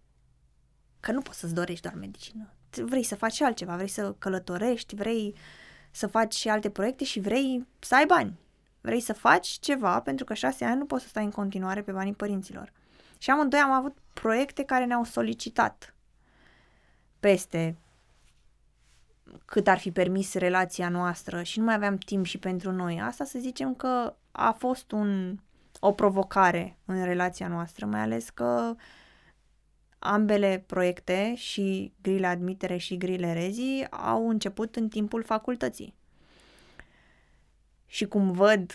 că 1.00 1.12
nu 1.12 1.22
poți 1.22 1.40
să-ți 1.40 1.54
dorești 1.54 1.82
doar 1.82 1.96
medicină, 1.96 2.54
vrei 2.78 3.04
să 3.04 3.16
faci 3.16 3.42
altceva, 3.42 3.76
vrei 3.76 3.88
să 3.88 4.16
călătorești, 4.18 4.96
vrei 4.96 5.36
să 5.92 6.08
faci 6.08 6.34
și 6.34 6.50
alte 6.50 6.70
proiecte 6.70 7.04
și 7.04 7.20
vrei 7.20 7.68
să 7.80 7.96
ai 7.96 8.06
bani. 8.06 8.40
Vrei 8.82 9.00
să 9.00 9.14
faci 9.14 9.48
ceva, 9.48 10.02
pentru 10.02 10.26
că 10.26 10.34
șase 10.34 10.66
ani 10.66 10.78
nu 10.78 10.86
poți 10.86 11.04
să 11.04 11.10
stai 11.10 11.24
în 11.24 11.32
continuare 11.32 11.82
pe 11.82 11.92
banii 11.92 12.14
părinților. 12.14 12.72
Și 13.18 13.30
amândoi 13.30 13.60
am 13.60 13.72
avut 13.72 13.98
proiecte 14.14 14.64
care 14.64 14.86
ne-au 14.86 15.04
solicitat 15.04 15.96
peste 17.20 17.78
cât 19.46 19.68
ar 19.68 19.78
fi 19.78 19.92
permis 19.92 20.34
relația 20.34 20.90
noastră 20.90 21.44
și 21.44 21.60
nu 21.60 21.66
mai 21.66 21.74
aveam 21.74 21.98
timp 21.98 22.26
și 22.26 22.38
pentru 22.38 22.72
noi. 22.72 23.02
Asta 23.02 23.24
să 23.24 23.40
zicem 23.40 23.76
că 23.76 24.16
a 24.32 24.52
fost 24.52 24.92
un, 24.92 25.38
o 25.80 25.92
provocare 25.92 26.78
în 26.86 27.04
relația 27.04 27.48
noastră, 27.48 27.86
mai 27.86 28.00
ales 28.00 28.30
că 28.30 28.76
ambele 30.06 30.64
proiecte, 30.66 31.36
și 31.36 31.94
grile 32.02 32.28
admitere 32.28 32.78
și 32.78 32.98
grile 32.98 33.34
rezi, 33.34 33.84
au 33.90 34.30
început 34.30 34.76
în 34.76 34.90
timpul 34.90 35.24
facultății. 35.24 35.94
Și 37.86 38.06
cum 38.06 38.32
văd 38.32 38.72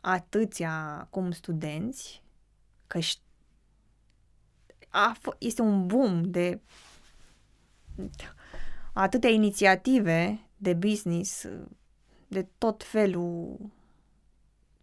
atâția 0.00 1.06
cum 1.10 1.30
studenți, 1.30 2.22
că 2.86 2.98
a 4.88 5.16
f- 5.18 5.38
este 5.38 5.62
un 5.62 5.86
boom 5.86 6.30
de 6.30 6.60
atâtea 8.92 9.30
inițiative 9.30 10.40
de 10.56 10.74
business, 10.74 11.46
de 12.28 12.46
tot 12.58 12.84
felul, 12.84 13.56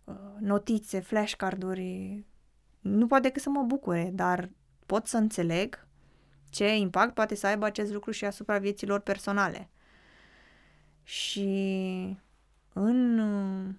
uh, 0.03 0.15
notițe, 0.39 0.99
flashcard-uri, 0.99 2.23
nu 2.79 3.07
poate 3.07 3.23
decât 3.23 3.41
să 3.41 3.49
mă 3.49 3.63
bucure, 3.63 4.09
dar 4.13 4.49
pot 4.93 5.07
să 5.07 5.17
înțeleg 5.17 5.87
ce 6.49 6.75
impact 6.75 7.13
poate 7.13 7.35
să 7.35 7.47
aibă 7.47 7.65
acest 7.65 7.91
lucru 7.91 8.11
și 8.11 8.25
asupra 8.25 8.57
vieților 8.57 8.99
personale. 8.99 9.69
Și 11.03 12.17
în 12.73 13.75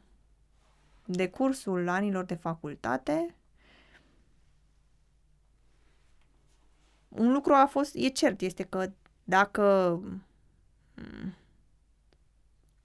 decursul 1.04 1.88
anilor 1.88 2.24
de 2.24 2.34
facultate, 2.34 3.34
un 7.08 7.32
lucru 7.32 7.52
a 7.52 7.66
fost, 7.66 7.94
e 7.94 8.08
cert, 8.08 8.40
este 8.40 8.62
că 8.62 8.90
dacă 9.24 10.00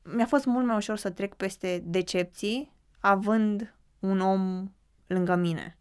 mi-a 0.03 0.25
fost 0.25 0.45
mult 0.45 0.65
mai 0.65 0.75
ușor 0.75 0.97
să 0.97 1.09
trec 1.09 1.33
peste 1.35 1.83
decepții 1.85 2.71
având 2.99 3.75
un 3.99 4.19
om 4.19 4.71
lângă 5.07 5.35
mine. 5.35 5.78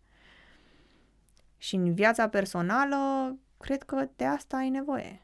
Și 1.58 1.74
în 1.74 1.94
viața 1.94 2.28
personală, 2.28 3.36
cred 3.58 3.82
că 3.82 4.08
de 4.16 4.24
asta 4.24 4.56
ai 4.56 4.68
nevoie. 4.68 5.22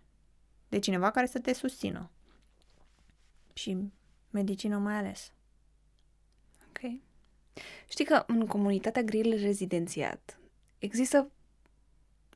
De 0.69 0.79
cineva 0.79 1.11
care 1.11 1.27
să 1.27 1.39
te 1.39 1.53
susțină. 1.53 2.11
Și 3.53 3.93
medicină 4.31 4.79
mai 4.79 4.95
ales. 4.95 5.33
Ok. 6.69 6.91
Știi 7.89 8.05
că 8.05 8.25
în 8.27 8.47
comunitatea 8.47 9.03
grill 9.03 9.41
rezidențiat 9.41 10.39
există 10.79 11.31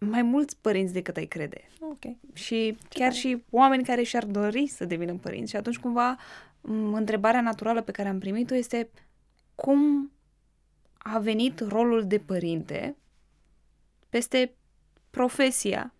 mai 0.00 0.22
mulți 0.22 0.56
părinți 0.60 0.92
decât 0.92 1.16
ai 1.16 1.26
crede. 1.26 1.68
Ok. 1.80 2.04
Și 2.32 2.78
chiar 2.88 3.12
și 3.12 3.44
oameni 3.50 3.84
care 3.84 4.02
și-ar 4.02 4.24
dori 4.24 4.66
să 4.66 4.84
devină 4.84 5.14
părinți. 5.14 5.50
Și 5.50 5.56
atunci, 5.56 5.78
cumva, 5.78 6.18
întrebarea 6.92 7.40
naturală 7.40 7.82
pe 7.82 7.92
care 7.92 8.08
am 8.08 8.18
primit-o 8.18 8.54
este 8.54 8.90
cum 9.54 10.10
a 10.98 11.18
venit 11.18 11.60
rolul 11.60 12.06
de 12.06 12.18
părinte 12.18 12.96
peste 14.08 14.54
profesia 15.10 15.94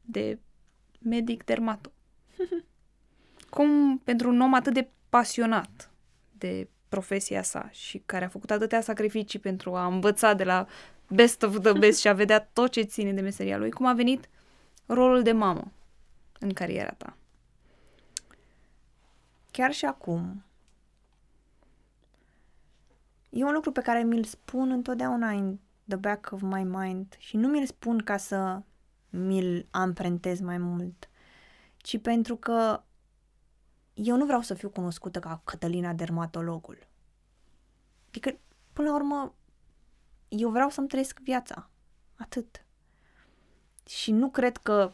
de 0.00 0.38
medic 0.98 1.44
dermato. 1.44 1.92
Cum 3.50 3.98
pentru 3.98 4.28
un 4.28 4.40
om 4.40 4.54
atât 4.54 4.74
de 4.74 4.88
pasionat 5.08 5.90
de 6.32 6.68
profesia 6.88 7.42
sa 7.42 7.68
și 7.70 8.02
care 8.06 8.24
a 8.24 8.28
făcut 8.28 8.50
atâtea 8.50 8.80
sacrificii 8.80 9.38
pentru 9.38 9.74
a 9.74 9.86
învăța 9.86 10.34
de 10.34 10.44
la 10.44 10.66
best 11.08 11.42
of 11.42 11.60
the 11.60 11.72
best 11.72 12.00
și 12.00 12.08
a 12.08 12.12
vedea 12.12 12.40
tot 12.40 12.70
ce 12.70 12.82
ține 12.82 13.12
de 13.12 13.20
meseria 13.20 13.58
lui, 13.58 13.70
cum 13.70 13.86
a 13.86 13.92
venit 13.92 14.28
rolul 14.86 15.22
de 15.22 15.32
mamă 15.32 15.72
în 16.38 16.52
cariera 16.52 16.92
ta? 16.92 17.16
Chiar 19.50 19.72
și 19.72 19.84
acum, 19.84 20.44
e 23.30 23.44
un 23.44 23.52
lucru 23.52 23.72
pe 23.72 23.80
care 23.80 24.02
mi-l 24.02 24.24
spun 24.24 24.70
întotdeauna 24.70 25.30
în 25.30 25.58
the 25.88 25.96
back 25.96 26.32
of 26.32 26.40
my 26.40 26.64
mind 26.64 27.14
și 27.18 27.36
nu 27.36 27.48
mi-l 27.48 27.66
spun 27.66 27.98
ca 27.98 28.16
să 28.16 28.62
mi-l 29.10 29.66
amprentez 29.70 30.40
mai 30.40 30.58
mult, 30.58 31.08
ci 31.76 32.00
pentru 32.00 32.36
că 32.36 32.82
eu 33.94 34.16
nu 34.16 34.24
vreau 34.24 34.40
să 34.40 34.54
fiu 34.54 34.70
cunoscută 34.70 35.20
ca 35.20 35.40
Cătălina 35.44 35.92
dermatologul. 35.92 36.86
Adică, 38.08 38.38
până 38.72 38.88
la 38.88 38.94
urmă, 38.94 39.34
eu 40.28 40.50
vreau 40.50 40.70
să-mi 40.70 40.88
trăiesc 40.88 41.18
viața. 41.18 41.70
Atât. 42.16 42.64
Și 43.86 44.10
nu 44.10 44.30
cred 44.30 44.56
că 44.56 44.92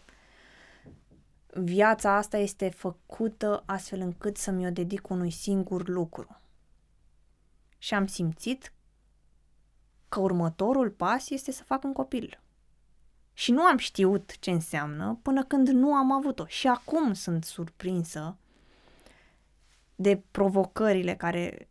viața 1.55 2.17
asta 2.17 2.37
este 2.37 2.69
făcută 2.69 3.63
astfel 3.67 4.01
încât 4.01 4.37
să-mi 4.37 4.67
o 4.67 4.71
dedic 4.71 5.09
unui 5.09 5.31
singur 5.31 5.89
lucru. 5.89 6.41
Și 7.79 7.95
am 7.95 8.07
simțit 8.07 8.73
că 10.13 10.21
următorul 10.21 10.91
pas 10.91 11.31
este 11.31 11.53
să 11.53 11.63
fac 11.65 11.85
un 11.85 11.93
copil. 11.93 12.41
Și 13.33 13.53
nu 13.53 13.63
am 13.63 13.77
știut 13.77 14.39
ce 14.39 14.51
înseamnă 14.51 15.19
până 15.23 15.45
când 15.45 15.69
nu 15.69 15.95
am 15.95 16.13
avut-o. 16.13 16.47
Și 16.47 16.69
acum 16.69 17.13
sunt 17.13 17.45
surprinsă 17.45 18.37
de 19.95 20.23
provocările 20.31 21.17
care 21.17 21.69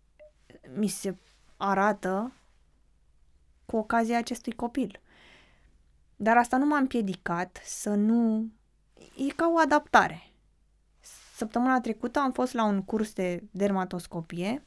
mi 0.75 0.87
se 0.87 1.15
arată 1.57 2.31
cu 3.65 3.77
ocazia 3.77 4.17
acestui 4.17 4.51
copil. 4.51 4.99
Dar 6.15 6.37
asta 6.37 6.57
nu 6.57 6.65
m-a 6.65 6.77
împiedicat 6.77 7.61
să 7.65 7.89
nu... 7.89 8.51
E 9.17 9.33
ca 9.35 9.51
o 9.53 9.57
adaptare. 9.57 10.31
Săptămâna 11.35 11.81
trecută 11.81 12.19
am 12.19 12.31
fost 12.31 12.53
la 12.53 12.63
un 12.63 12.83
curs 12.83 13.13
de 13.13 13.43
dermatoscopie 13.51 14.61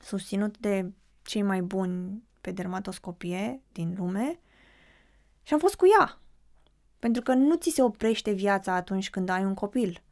susținut 0.00 0.58
de 0.58 0.92
cei 1.22 1.42
mai 1.42 1.62
buni 1.62 2.22
pe 2.42 2.50
dermatoscopie 2.50 3.60
din 3.72 3.94
lume 3.98 4.40
și 5.42 5.52
am 5.52 5.58
fost 5.58 5.74
cu 5.74 5.84
ea. 5.98 6.18
Pentru 6.98 7.22
că 7.22 7.34
nu 7.34 7.56
ți 7.56 7.70
se 7.70 7.82
oprește 7.82 8.30
viața 8.32 8.74
atunci 8.74 9.10
când 9.10 9.28
ai 9.28 9.44
un 9.44 9.54
copil. 9.54 10.02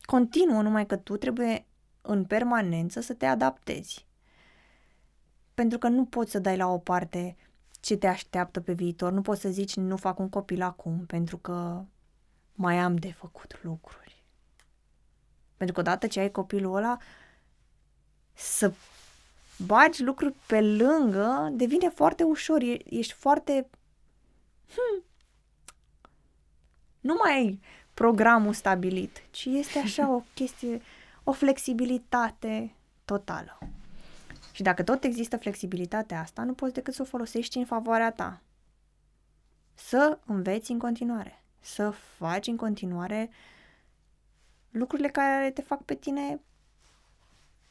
Continuă, 0.00 0.62
numai 0.62 0.86
că 0.86 0.96
tu 0.96 1.16
trebuie 1.16 1.66
în 2.00 2.24
permanență 2.24 3.00
să 3.00 3.12
te 3.12 3.26
adaptezi. 3.26 4.06
Pentru 5.54 5.78
că 5.78 5.88
nu 5.88 6.04
poți 6.04 6.30
să 6.30 6.38
dai 6.38 6.56
la 6.56 6.66
o 6.66 6.78
parte 6.78 7.36
ce 7.80 7.96
te 7.96 8.06
așteaptă 8.06 8.60
pe 8.60 8.72
viitor. 8.72 9.12
Nu 9.12 9.20
poți 9.20 9.40
să 9.40 9.48
zici 9.48 9.76
nu 9.76 9.96
fac 9.96 10.18
un 10.18 10.28
copil 10.28 10.62
acum 10.62 11.06
pentru 11.06 11.38
că 11.38 11.84
mai 12.52 12.78
am 12.78 12.96
de 12.96 13.12
făcut 13.12 13.58
lucruri. 13.62 14.24
Pentru 15.56 15.74
că 15.74 15.80
odată 15.80 16.06
ce 16.06 16.20
ai 16.20 16.30
copilul 16.30 16.76
ăla, 16.76 16.96
să 18.32 18.72
bagi 19.58 20.02
lucruri 20.02 20.34
pe 20.46 20.60
lângă 20.60 21.48
devine 21.52 21.88
foarte 21.88 22.22
ușor. 22.22 22.60
Ești 22.84 23.12
foarte... 23.12 23.68
Hmm, 24.74 25.04
nu 27.00 27.14
mai 27.22 27.32
ai 27.32 27.60
programul 27.94 28.52
stabilit, 28.52 29.22
ci 29.30 29.44
este 29.44 29.78
așa 29.78 30.08
o 30.14 30.22
chestie, 30.34 30.82
o 31.24 31.32
flexibilitate 31.32 32.74
totală. 33.04 33.58
Și 34.52 34.62
dacă 34.62 34.82
tot 34.82 35.04
există 35.04 35.36
flexibilitatea 35.36 36.20
asta, 36.20 36.42
nu 36.42 36.52
poți 36.52 36.72
decât 36.72 36.94
să 36.94 37.02
o 37.02 37.04
folosești 37.04 37.58
în 37.58 37.64
favoarea 37.64 38.12
ta. 38.12 38.40
Să 39.74 40.18
înveți 40.26 40.70
în 40.70 40.78
continuare, 40.78 41.42
să 41.60 41.90
faci 41.90 42.46
în 42.46 42.56
continuare 42.56 43.30
lucrurile 44.70 45.08
care 45.08 45.50
te 45.50 45.62
fac 45.62 45.82
pe 45.82 45.94
tine 45.94 46.40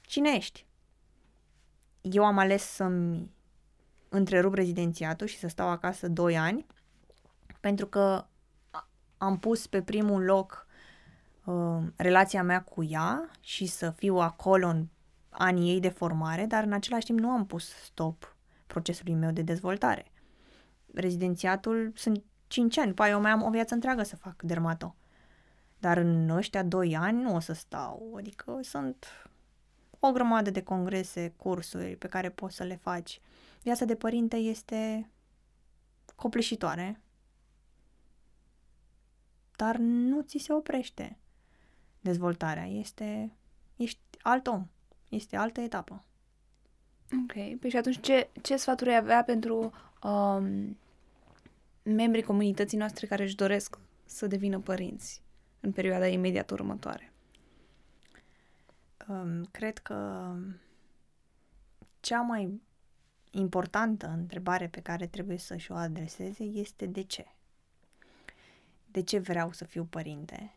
cine 0.01 0.29
ești. 0.29 0.65
Eu 2.11 2.25
am 2.25 2.37
ales 2.37 2.63
să-mi 2.63 3.31
întrerup 4.09 4.53
rezidențiatul 4.53 5.27
și 5.27 5.37
să 5.37 5.47
stau 5.47 5.67
acasă 5.69 6.07
2 6.07 6.37
ani, 6.37 6.65
pentru 7.59 7.87
că 7.87 8.25
am 9.17 9.39
pus 9.39 9.67
pe 9.67 9.81
primul 9.81 10.23
loc 10.23 10.67
uh, 11.43 11.83
relația 11.95 12.43
mea 12.43 12.61
cu 12.61 12.83
ea 12.83 13.29
și 13.39 13.65
să 13.65 13.89
fiu 13.89 14.15
acolo 14.15 14.67
în 14.67 14.87
anii 15.29 15.71
ei 15.73 15.79
de 15.79 15.89
formare, 15.89 16.45
dar 16.45 16.63
în 16.63 16.73
același 16.73 17.05
timp 17.05 17.19
nu 17.19 17.29
am 17.29 17.45
pus 17.45 17.69
stop 17.69 18.35
procesului 18.67 19.13
meu 19.13 19.31
de 19.31 19.41
dezvoltare. 19.41 20.05
Rezidențiatul 20.93 21.91
sunt 21.95 22.23
5 22.47 22.77
ani, 22.77 22.87
după 22.87 23.01
aia 23.01 23.11
eu 23.11 23.21
mai 23.21 23.31
am 23.31 23.41
o 23.41 23.49
viață 23.49 23.73
întreagă 23.73 24.03
să 24.03 24.15
fac 24.15 24.41
dermato. 24.41 24.95
Dar 25.79 25.97
în 25.97 26.29
ăștia 26.29 26.63
2 26.63 26.95
ani 26.95 27.21
nu 27.21 27.35
o 27.35 27.39
să 27.39 27.53
stau, 27.53 28.13
adică 28.17 28.59
sunt 28.61 29.05
o 30.07 30.11
grămadă 30.11 30.49
de 30.49 30.63
congrese, 30.63 31.33
cursuri 31.37 31.95
pe 31.95 32.07
care 32.07 32.29
poți 32.29 32.55
să 32.55 32.63
le 32.63 32.75
faci. 32.75 33.21
Viața 33.61 33.85
de 33.85 33.95
părinte 33.95 34.35
este 34.35 35.09
copleșitoare, 36.15 37.01
dar 39.55 39.75
nu 39.77 40.21
ți 40.21 40.37
se 40.37 40.53
oprește 40.53 41.17
dezvoltarea. 42.01 42.65
Este, 42.65 43.31
ești 43.75 43.99
alt 44.21 44.47
om, 44.47 44.67
este 45.09 45.35
altă 45.35 45.61
etapă. 45.61 46.03
Ok, 47.23 47.59
păi 47.59 47.69
și 47.69 47.77
atunci 47.77 47.99
ce, 47.99 48.29
ce 48.41 48.55
sfaturi 48.55 48.89
ai 48.89 48.95
avea 48.95 49.23
pentru 49.23 49.71
um, 50.03 50.77
membrii 51.83 52.23
comunității 52.23 52.77
noastre 52.77 53.07
care 53.07 53.23
își 53.23 53.35
doresc 53.35 53.79
să 54.05 54.27
devină 54.27 54.59
părinți 54.59 55.21
în 55.59 55.71
perioada 55.71 56.07
imediat 56.07 56.49
următoare? 56.49 57.12
Um, 59.07 59.45
cred 59.51 59.77
că 59.77 60.29
cea 61.99 62.21
mai 62.21 62.61
importantă 63.31 64.07
întrebare 64.07 64.67
pe 64.67 64.79
care 64.79 65.07
trebuie 65.07 65.37
să-și 65.37 65.71
o 65.71 65.75
adreseze 65.75 66.43
este 66.43 66.85
de 66.85 67.01
ce. 67.01 67.25
De 68.85 69.01
ce 69.01 69.19
vreau 69.19 69.51
să 69.51 69.65
fiu 69.65 69.83
părinte? 69.83 70.53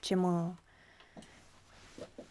Ce 0.00 0.14
mă, 0.14 0.54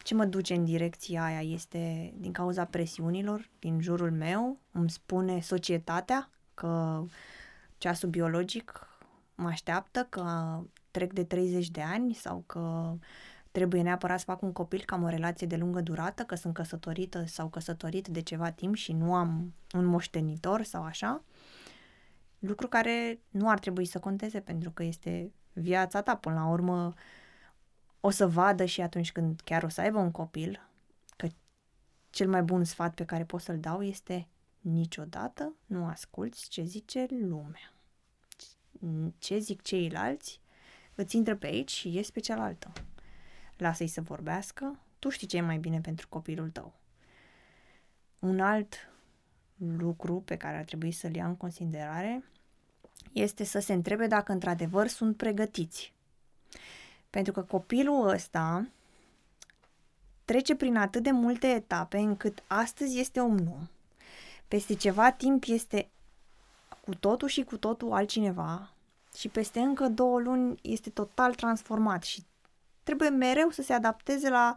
ce 0.02 0.14
mă 0.14 0.24
duce 0.24 0.54
în 0.54 0.64
direcția 0.64 1.24
aia? 1.24 1.40
Este 1.42 2.12
din 2.16 2.32
cauza 2.32 2.64
presiunilor 2.64 3.48
din 3.58 3.80
jurul 3.80 4.10
meu? 4.10 4.58
Îmi 4.70 4.90
spune 4.90 5.40
societatea 5.40 6.30
că 6.54 7.02
ceasul 7.78 8.08
biologic 8.08 8.88
mă 9.34 9.48
așteaptă, 9.48 10.06
că 10.08 10.58
trec 10.90 11.12
de 11.12 11.24
30 11.24 11.70
de 11.70 11.82
ani 11.82 12.14
sau 12.14 12.42
că 12.46 12.94
trebuie 13.50 13.82
neapărat 13.82 14.18
să 14.18 14.24
fac 14.24 14.42
un 14.42 14.52
copil 14.52 14.82
că 14.84 14.94
am 14.94 15.02
o 15.02 15.08
relație 15.08 15.46
de 15.46 15.56
lungă 15.56 15.80
durată, 15.80 16.22
că 16.22 16.34
sunt 16.34 16.54
căsătorită 16.54 17.24
sau 17.26 17.48
căsătorit 17.48 18.08
de 18.08 18.22
ceva 18.22 18.50
timp 18.50 18.74
și 18.74 18.92
nu 18.92 19.14
am 19.14 19.54
un 19.74 19.84
moștenitor 19.84 20.62
sau 20.62 20.82
așa. 20.82 21.22
Lucru 22.38 22.68
care 22.68 23.20
nu 23.30 23.48
ar 23.48 23.58
trebui 23.58 23.84
să 23.84 23.98
conteze 23.98 24.40
pentru 24.40 24.70
că 24.70 24.82
este 24.82 25.32
viața 25.52 26.02
ta. 26.02 26.16
Până 26.16 26.34
la 26.34 26.46
urmă 26.46 26.94
o 28.00 28.10
să 28.10 28.26
vadă 28.26 28.64
și 28.64 28.80
atunci 28.80 29.12
când 29.12 29.40
chiar 29.40 29.62
o 29.62 29.68
să 29.68 29.80
aibă 29.80 29.98
un 29.98 30.10
copil 30.10 30.68
că 31.16 31.28
cel 32.10 32.28
mai 32.28 32.42
bun 32.42 32.64
sfat 32.64 32.94
pe 32.94 33.04
care 33.04 33.24
pot 33.24 33.40
să-l 33.40 33.58
dau 33.60 33.82
este 33.82 34.28
niciodată 34.60 35.54
nu 35.66 35.86
asculți 35.86 36.48
ce 36.48 36.62
zice 36.62 37.06
lumea. 37.10 37.72
Ce 39.18 39.38
zic 39.38 39.62
ceilalți 39.62 40.40
îți 40.94 41.16
intră 41.16 41.36
pe 41.36 41.46
aici 41.46 41.70
și 41.70 41.94
ies 41.94 42.10
pe 42.10 42.20
cealaltă 42.20 42.72
lasă-i 43.58 43.86
să 43.86 44.00
vorbească, 44.00 44.78
tu 44.98 45.08
știi 45.08 45.26
ce 45.26 45.36
e 45.36 45.40
mai 45.40 45.58
bine 45.58 45.80
pentru 45.80 46.08
copilul 46.08 46.50
tău. 46.50 46.72
Un 48.18 48.40
alt 48.40 48.74
lucru 49.56 50.20
pe 50.20 50.36
care 50.36 50.56
ar 50.56 50.64
trebui 50.64 50.92
să-l 50.92 51.14
ia 51.14 51.26
în 51.26 51.36
considerare 51.36 52.24
este 53.12 53.44
să 53.44 53.58
se 53.58 53.72
întrebe 53.72 54.06
dacă 54.06 54.32
într-adevăr 54.32 54.86
sunt 54.86 55.16
pregătiți. 55.16 55.92
Pentru 57.10 57.32
că 57.32 57.42
copilul 57.42 58.08
ăsta 58.08 58.68
trece 60.24 60.54
prin 60.54 60.76
atât 60.76 61.02
de 61.02 61.10
multe 61.10 61.46
etape 61.46 61.98
încât 61.98 62.42
astăzi 62.46 62.98
este 62.98 63.20
om 63.20 63.36
nou. 63.36 63.60
Peste 64.48 64.74
ceva 64.74 65.12
timp 65.12 65.44
este 65.46 65.88
cu 66.84 66.94
totul 66.94 67.28
și 67.28 67.42
cu 67.42 67.56
totul 67.56 67.92
altcineva 67.92 68.70
și 69.16 69.28
peste 69.28 69.60
încă 69.60 69.88
două 69.88 70.20
luni 70.20 70.58
este 70.62 70.90
total 70.90 71.34
transformat 71.34 72.02
și 72.02 72.24
trebuie 72.88 73.08
mereu 73.08 73.50
să 73.50 73.62
se 73.62 73.72
adapteze 73.72 74.28
la 74.28 74.54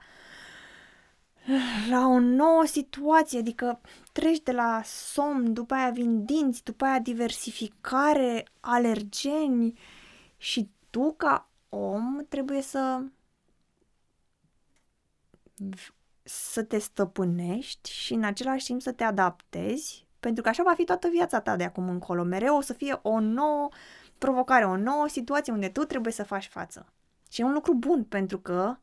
la 1.90 2.08
o 2.08 2.20
nouă 2.20 2.66
situație, 2.66 3.40
adică 3.40 3.82
treci 4.12 4.42
de 4.42 4.52
la 4.52 4.82
somn, 4.86 5.54
după 5.54 5.74
aia 5.74 5.90
vin 5.90 6.26
dinți, 6.26 6.64
după 6.64 6.86
aia 6.86 7.00
diversificare, 7.00 8.46
alergeni 8.60 9.80
și 10.38 10.70
tu 10.90 11.14
ca 11.18 11.50
om 11.70 12.26
trebuie 12.30 12.62
să 12.62 13.04
să 16.24 16.64
te 16.64 16.78
stăpânești 16.78 17.92
și 17.92 18.14
în 18.14 18.24
același 18.24 18.66
timp 18.66 18.82
să 18.82 18.92
te 18.92 19.04
adaptezi, 19.04 20.08
pentru 20.20 20.44
că 20.44 20.50
așa 20.50 20.64
va 20.64 20.74
fi 20.74 20.84
toată 20.84 21.08
viața 21.08 21.40
ta 21.42 21.56
de 21.56 21.64
acum 21.64 21.90
încolo. 21.90 22.24
Mereu 22.24 22.58
o 22.58 22.62
să 22.62 22.74
fie 22.74 23.00
o 23.02 23.20
nouă 23.20 23.70
provocare, 24.18 24.66
o 24.66 24.78
nouă 24.78 25.08
situație 25.08 25.54
unde 25.54 25.70
tu 25.70 25.84
trebuie 25.84 26.14
să 26.14 26.24
faci 26.24 26.48
față. 26.48 26.94
Și 27.32 27.42
e 27.42 27.44
un 27.44 27.54
lucru 27.54 27.74
bun, 27.74 28.04
pentru 28.04 28.40
că 28.40 28.78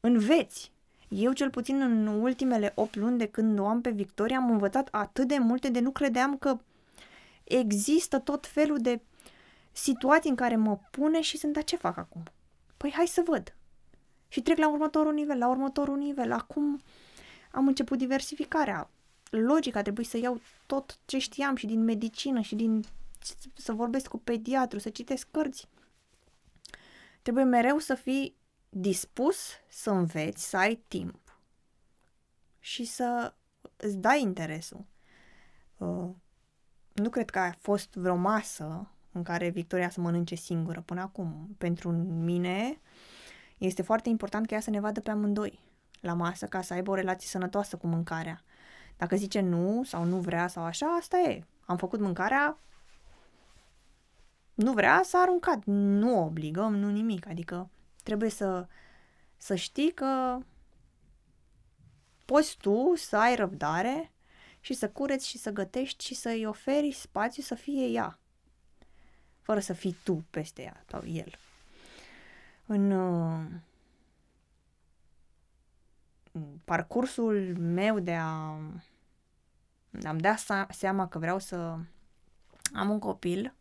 înveți. 0.00 0.72
Eu, 1.08 1.32
cel 1.32 1.50
puțin 1.50 1.80
în 1.80 2.06
ultimele 2.06 2.72
8 2.74 2.96
luni 2.96 3.18
de 3.18 3.26
când 3.26 3.58
o 3.58 3.66
am 3.66 3.80
pe 3.80 3.90
Victoria, 3.90 4.36
am 4.36 4.50
învățat 4.50 4.88
atât 4.90 5.28
de 5.28 5.38
multe 5.38 5.68
de 5.68 5.80
nu 5.80 5.90
credeam 5.90 6.36
că 6.36 6.58
există 7.44 8.18
tot 8.18 8.46
felul 8.46 8.78
de 8.78 9.00
situații 9.72 10.30
în 10.30 10.36
care 10.36 10.56
mă 10.56 10.78
pune 10.90 11.20
și 11.20 11.36
sunt, 11.36 11.52
da, 11.52 11.60
ce 11.60 11.76
fac 11.76 11.96
acum? 11.96 12.22
Păi 12.76 12.92
hai 12.92 13.06
să 13.06 13.22
văd. 13.26 13.54
Și 14.28 14.42
trec 14.42 14.58
la 14.58 14.68
următorul 14.68 15.12
nivel, 15.12 15.38
la 15.38 15.48
următorul 15.48 15.96
nivel. 15.96 16.32
Acum 16.32 16.80
am 17.52 17.66
început 17.66 17.98
diversificarea. 17.98 18.90
Logica, 19.30 19.82
trebuie 19.82 20.04
să 20.04 20.18
iau 20.18 20.40
tot 20.66 20.98
ce 21.04 21.18
știam 21.18 21.56
și 21.56 21.66
din 21.66 21.84
medicină 21.84 22.40
și 22.40 22.54
din 22.54 22.84
să 23.54 23.72
vorbesc 23.72 24.08
cu 24.08 24.18
pediatru, 24.18 24.78
să 24.78 24.88
citesc 24.88 25.28
cărți. 25.30 25.68
Trebuie 27.22 27.44
mereu 27.44 27.78
să 27.78 27.94
fii 27.94 28.36
dispus 28.68 29.36
să 29.68 29.90
înveți, 29.90 30.48
să 30.48 30.56
ai 30.56 30.84
timp 30.88 31.38
și 32.58 32.84
să 32.84 33.34
îți 33.76 33.96
dai 33.96 34.20
interesul. 34.20 34.84
Uh, 35.76 36.10
nu 36.92 37.10
cred 37.10 37.30
că 37.30 37.38
a 37.38 37.54
fost 37.58 37.94
vreo 37.94 38.16
masă 38.16 38.90
în 39.12 39.22
care 39.22 39.48
Victoria 39.48 39.90
să 39.90 40.00
mănânce 40.00 40.34
singură 40.34 40.80
până 40.80 41.00
acum. 41.00 41.54
Pentru 41.58 41.90
mine 42.08 42.80
este 43.58 43.82
foarte 43.82 44.08
important 44.08 44.46
ca 44.46 44.54
ea 44.54 44.60
să 44.60 44.70
ne 44.70 44.80
vadă 44.80 45.00
pe 45.00 45.10
amândoi 45.10 45.60
la 46.00 46.14
masă 46.14 46.46
ca 46.46 46.62
să 46.62 46.72
aibă 46.72 46.90
o 46.90 46.94
relație 46.94 47.28
sănătoasă 47.28 47.76
cu 47.76 47.86
mâncarea. 47.86 48.42
Dacă 48.96 49.16
zice 49.16 49.40
nu 49.40 49.82
sau 49.84 50.04
nu 50.04 50.16
vrea 50.16 50.48
sau 50.48 50.62
așa, 50.62 50.86
asta 50.86 51.18
e. 51.18 51.44
Am 51.66 51.76
făcut 51.76 52.00
mâncarea, 52.00 52.58
nu 54.60 54.72
vrea, 54.72 55.00
s-a 55.04 55.18
aruncat. 55.18 55.62
Nu 55.64 56.24
obligăm, 56.24 56.76
nu 56.76 56.90
nimic. 56.90 57.26
Adică 57.26 57.70
trebuie 58.02 58.30
să, 58.30 58.66
să 59.36 59.54
știi 59.54 59.92
că 59.92 60.38
poți 62.24 62.56
tu 62.56 62.92
să 62.96 63.16
ai 63.16 63.34
răbdare 63.34 64.12
și 64.60 64.74
să 64.74 64.90
cureți 64.90 65.28
și 65.28 65.38
să 65.38 65.50
gătești 65.50 66.04
și 66.04 66.14
să-i 66.14 66.46
oferi 66.46 66.92
spațiu 66.92 67.42
să 67.42 67.54
fie 67.54 67.86
ea. 67.86 68.18
Fără 69.40 69.60
să 69.60 69.72
fii 69.72 69.96
tu 70.04 70.24
peste 70.30 70.62
ea 70.62 70.84
sau 70.88 71.06
el. 71.06 71.34
În 72.66 72.90
uh, 72.90 73.40
parcursul 76.64 77.56
meu 77.58 77.98
de 77.98 78.14
a 78.14 78.58
am 80.04 80.18
dat 80.18 80.44
seama 80.70 81.08
că 81.08 81.18
vreau 81.18 81.38
să 81.38 81.56
am 82.72 82.90
un 82.90 82.98
copil, 82.98 83.54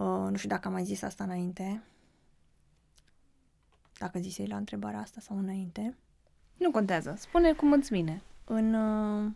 Uh, 0.00 0.30
nu 0.30 0.36
știu 0.36 0.48
dacă 0.48 0.66
am 0.66 0.72
mai 0.72 0.84
zis 0.84 1.02
asta 1.02 1.24
înainte. 1.24 1.82
Dacă 3.98 4.18
zisei 4.18 4.46
la 4.46 4.56
întrebarea 4.56 5.00
asta 5.00 5.20
sau 5.20 5.38
înainte. 5.38 5.96
Nu 6.56 6.70
contează. 6.70 7.14
Spune 7.18 7.52
cum 7.52 7.72
îți 7.72 7.92
vine. 7.92 8.22
În... 8.44 8.74
Uh, 8.74 9.32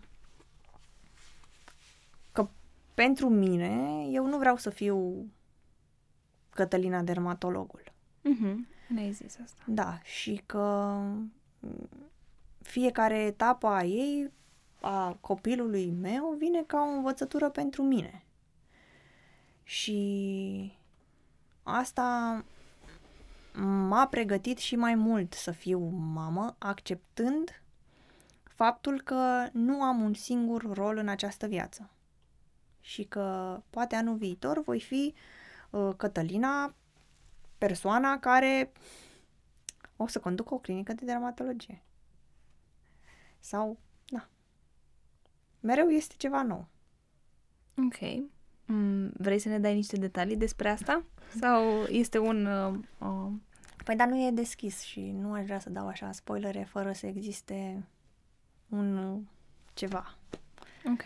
că 2.33 2.49
pentru 2.95 3.29
mine, 3.29 4.05
eu 4.11 4.27
nu 4.27 4.39
vreau 4.39 4.57
să 4.57 4.71
fiu 4.71 5.27
Cătălina 6.51 7.03
dermatologul. 7.03 7.83
Mhm. 8.21 8.67
Ne-ai 8.89 9.13
zis 9.13 9.39
asta. 9.43 9.63
Da, 9.67 10.01
și 10.03 10.43
că 10.47 10.97
fiecare 12.63 13.19
etapă 13.19 13.67
a 13.67 13.85
ei, 13.85 14.31
a 14.81 15.17
copilului 15.21 15.91
meu, 15.91 16.35
vine 16.39 16.63
ca 16.63 16.81
o 16.81 16.97
învățătură 16.97 17.51
pentru 17.51 17.83
mine. 17.83 18.25
Și 19.65 20.79
asta 21.63 22.45
m-a 23.89 24.07
pregătit 24.07 24.59
și 24.59 24.77
mai 24.77 24.95
mult 24.95 25.33
să 25.33 25.51
fiu 25.51 25.79
mamă, 25.89 26.57
acceptând 26.59 27.63
faptul 28.43 29.01
că 29.01 29.49
nu 29.53 29.83
am 29.83 30.03
un 30.03 30.15
singur 30.15 30.73
rol 30.73 30.97
în 30.97 31.09
această 31.09 31.47
viață. 31.47 31.91
Și 32.81 33.05
că 33.05 33.61
poate 33.71 33.95
anul 33.95 34.17
viitor 34.17 34.63
voi 34.63 34.81
fi 34.81 35.15
uh, 35.71 35.95
Cătălina, 35.97 36.75
persoana 37.59 38.19
care 38.19 38.73
o 39.97 40.07
să 40.07 40.21
conduc 40.21 40.51
o 40.51 40.59
clinică 40.59 40.93
de 40.93 41.05
dermatologie. 41.05 41.83
Sau, 43.41 43.79
da. 44.07 44.29
Mereu 45.61 45.89
este 45.89 46.15
ceva 46.17 46.43
nou. 46.43 46.67
Ok. 47.77 48.31
Mm, 48.67 49.11
vrei 49.17 49.39
să 49.39 49.49
ne 49.49 49.59
dai 49.59 49.75
niște 49.75 49.97
detalii 49.97 50.37
despre 50.37 50.69
asta? 50.69 51.05
Sau 51.41 51.83
este 51.83 52.19
un... 52.19 52.47
Uh, 52.47 52.79
uh... 52.99 53.33
Păi, 53.85 53.97
dar 53.97 54.09
nu 54.09 54.27
e 54.27 54.31
deschis 54.31 54.81
și 54.81 55.01
nu 55.01 55.33
aș 55.33 55.45
vrea 55.45 55.59
să 55.59 55.71
dau 55.71 55.87
așa 55.87 56.13
spoilere 56.13 56.67
fără 56.71 56.93
să 56.93 57.07
existe 57.07 57.85
un 58.69 58.97
uh, 58.97 59.21
ceva. 59.75 60.17
Ok. 60.93 61.03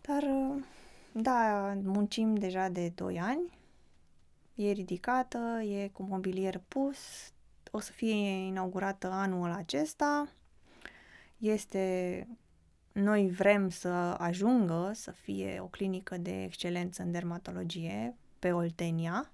Dar, 0.00 0.22
uh, 0.22 0.62
da, 1.12 1.72
muncim 1.82 2.34
deja 2.34 2.68
de 2.68 2.92
2 2.94 3.20
ani. 3.20 3.58
E 4.54 4.70
ridicată, 4.70 5.60
e 5.62 5.88
cu 5.88 6.02
mobilier 6.02 6.60
pus, 6.68 6.98
o 7.70 7.80
să 7.80 7.92
fie 7.92 8.46
inaugurată 8.46 9.06
anul 9.10 9.50
acesta. 9.50 10.28
Este 11.38 12.26
noi 12.92 13.30
vrem 13.30 13.68
să 13.68 13.88
ajungă 14.18 14.90
să 14.94 15.10
fie 15.10 15.58
o 15.60 15.66
clinică 15.66 16.16
de 16.16 16.42
excelență 16.42 17.02
în 17.02 17.10
dermatologie 17.10 18.16
pe 18.38 18.52
Oltenia, 18.52 19.32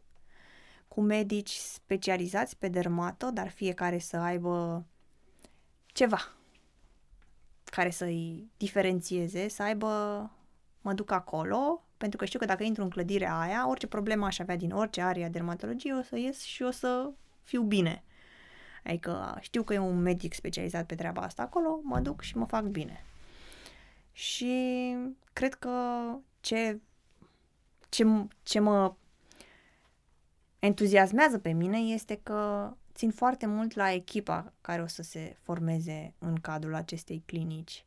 cu 0.88 1.00
medici 1.00 1.54
specializați 1.54 2.56
pe 2.56 2.68
dermato, 2.68 3.30
dar 3.30 3.48
fiecare 3.48 3.98
să 3.98 4.16
aibă 4.16 4.86
ceva 5.86 6.32
care 7.64 7.90
să-i 7.90 8.50
diferențieze, 8.56 9.48
să 9.48 9.62
aibă 9.62 9.90
mă 10.80 10.92
duc 10.92 11.10
acolo, 11.10 11.84
pentru 11.96 12.18
că 12.18 12.24
știu 12.24 12.38
că 12.38 12.44
dacă 12.44 12.62
intru 12.62 12.82
în 12.82 12.90
clădirea 12.90 13.38
aia, 13.38 13.68
orice 13.68 13.86
problemă 13.86 14.26
aș 14.26 14.38
avea 14.38 14.56
din 14.56 14.70
orice 14.70 15.00
area 15.00 15.28
dermatologie, 15.28 15.92
o 15.92 16.02
să 16.02 16.16
ies 16.16 16.42
și 16.42 16.62
o 16.62 16.70
să 16.70 17.10
fiu 17.42 17.62
bine. 17.62 18.04
Adică 18.84 19.38
știu 19.40 19.62
că 19.62 19.74
e 19.74 19.78
un 19.78 19.98
medic 19.98 20.34
specializat 20.34 20.86
pe 20.86 20.94
treaba 20.94 21.22
asta 21.22 21.42
acolo, 21.42 21.80
mă 21.82 22.00
duc 22.00 22.20
și 22.20 22.36
mă 22.36 22.44
fac 22.44 22.64
bine. 22.64 23.04
Și 24.16 24.96
cred 25.32 25.54
că 25.54 25.70
ce, 26.40 26.80
ce, 27.88 28.04
ce 28.42 28.58
mă 28.58 28.94
entuziasmează 30.58 31.38
pe 31.38 31.52
mine 31.52 31.78
este 31.78 32.20
că 32.22 32.72
țin 32.94 33.10
foarte 33.10 33.46
mult 33.46 33.74
la 33.74 33.92
echipa 33.92 34.52
care 34.60 34.82
o 34.82 34.86
să 34.86 35.02
se 35.02 35.36
formeze 35.42 36.14
în 36.18 36.34
cadrul 36.36 36.74
acestei 36.74 37.22
clinici. 37.26 37.84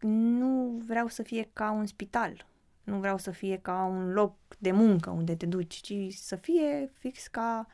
Nu 0.00 0.82
vreau 0.86 1.08
să 1.08 1.22
fie 1.22 1.50
ca 1.52 1.70
un 1.70 1.86
spital, 1.86 2.46
nu 2.84 2.98
vreau 2.98 3.18
să 3.18 3.30
fie 3.30 3.58
ca 3.58 3.84
un 3.84 4.12
loc 4.12 4.36
de 4.58 4.72
muncă 4.72 5.10
unde 5.10 5.36
te 5.36 5.46
duci, 5.46 5.74
ci 5.74 6.14
să 6.14 6.36
fie 6.36 6.92
fix 6.98 7.26
ca 7.26 7.66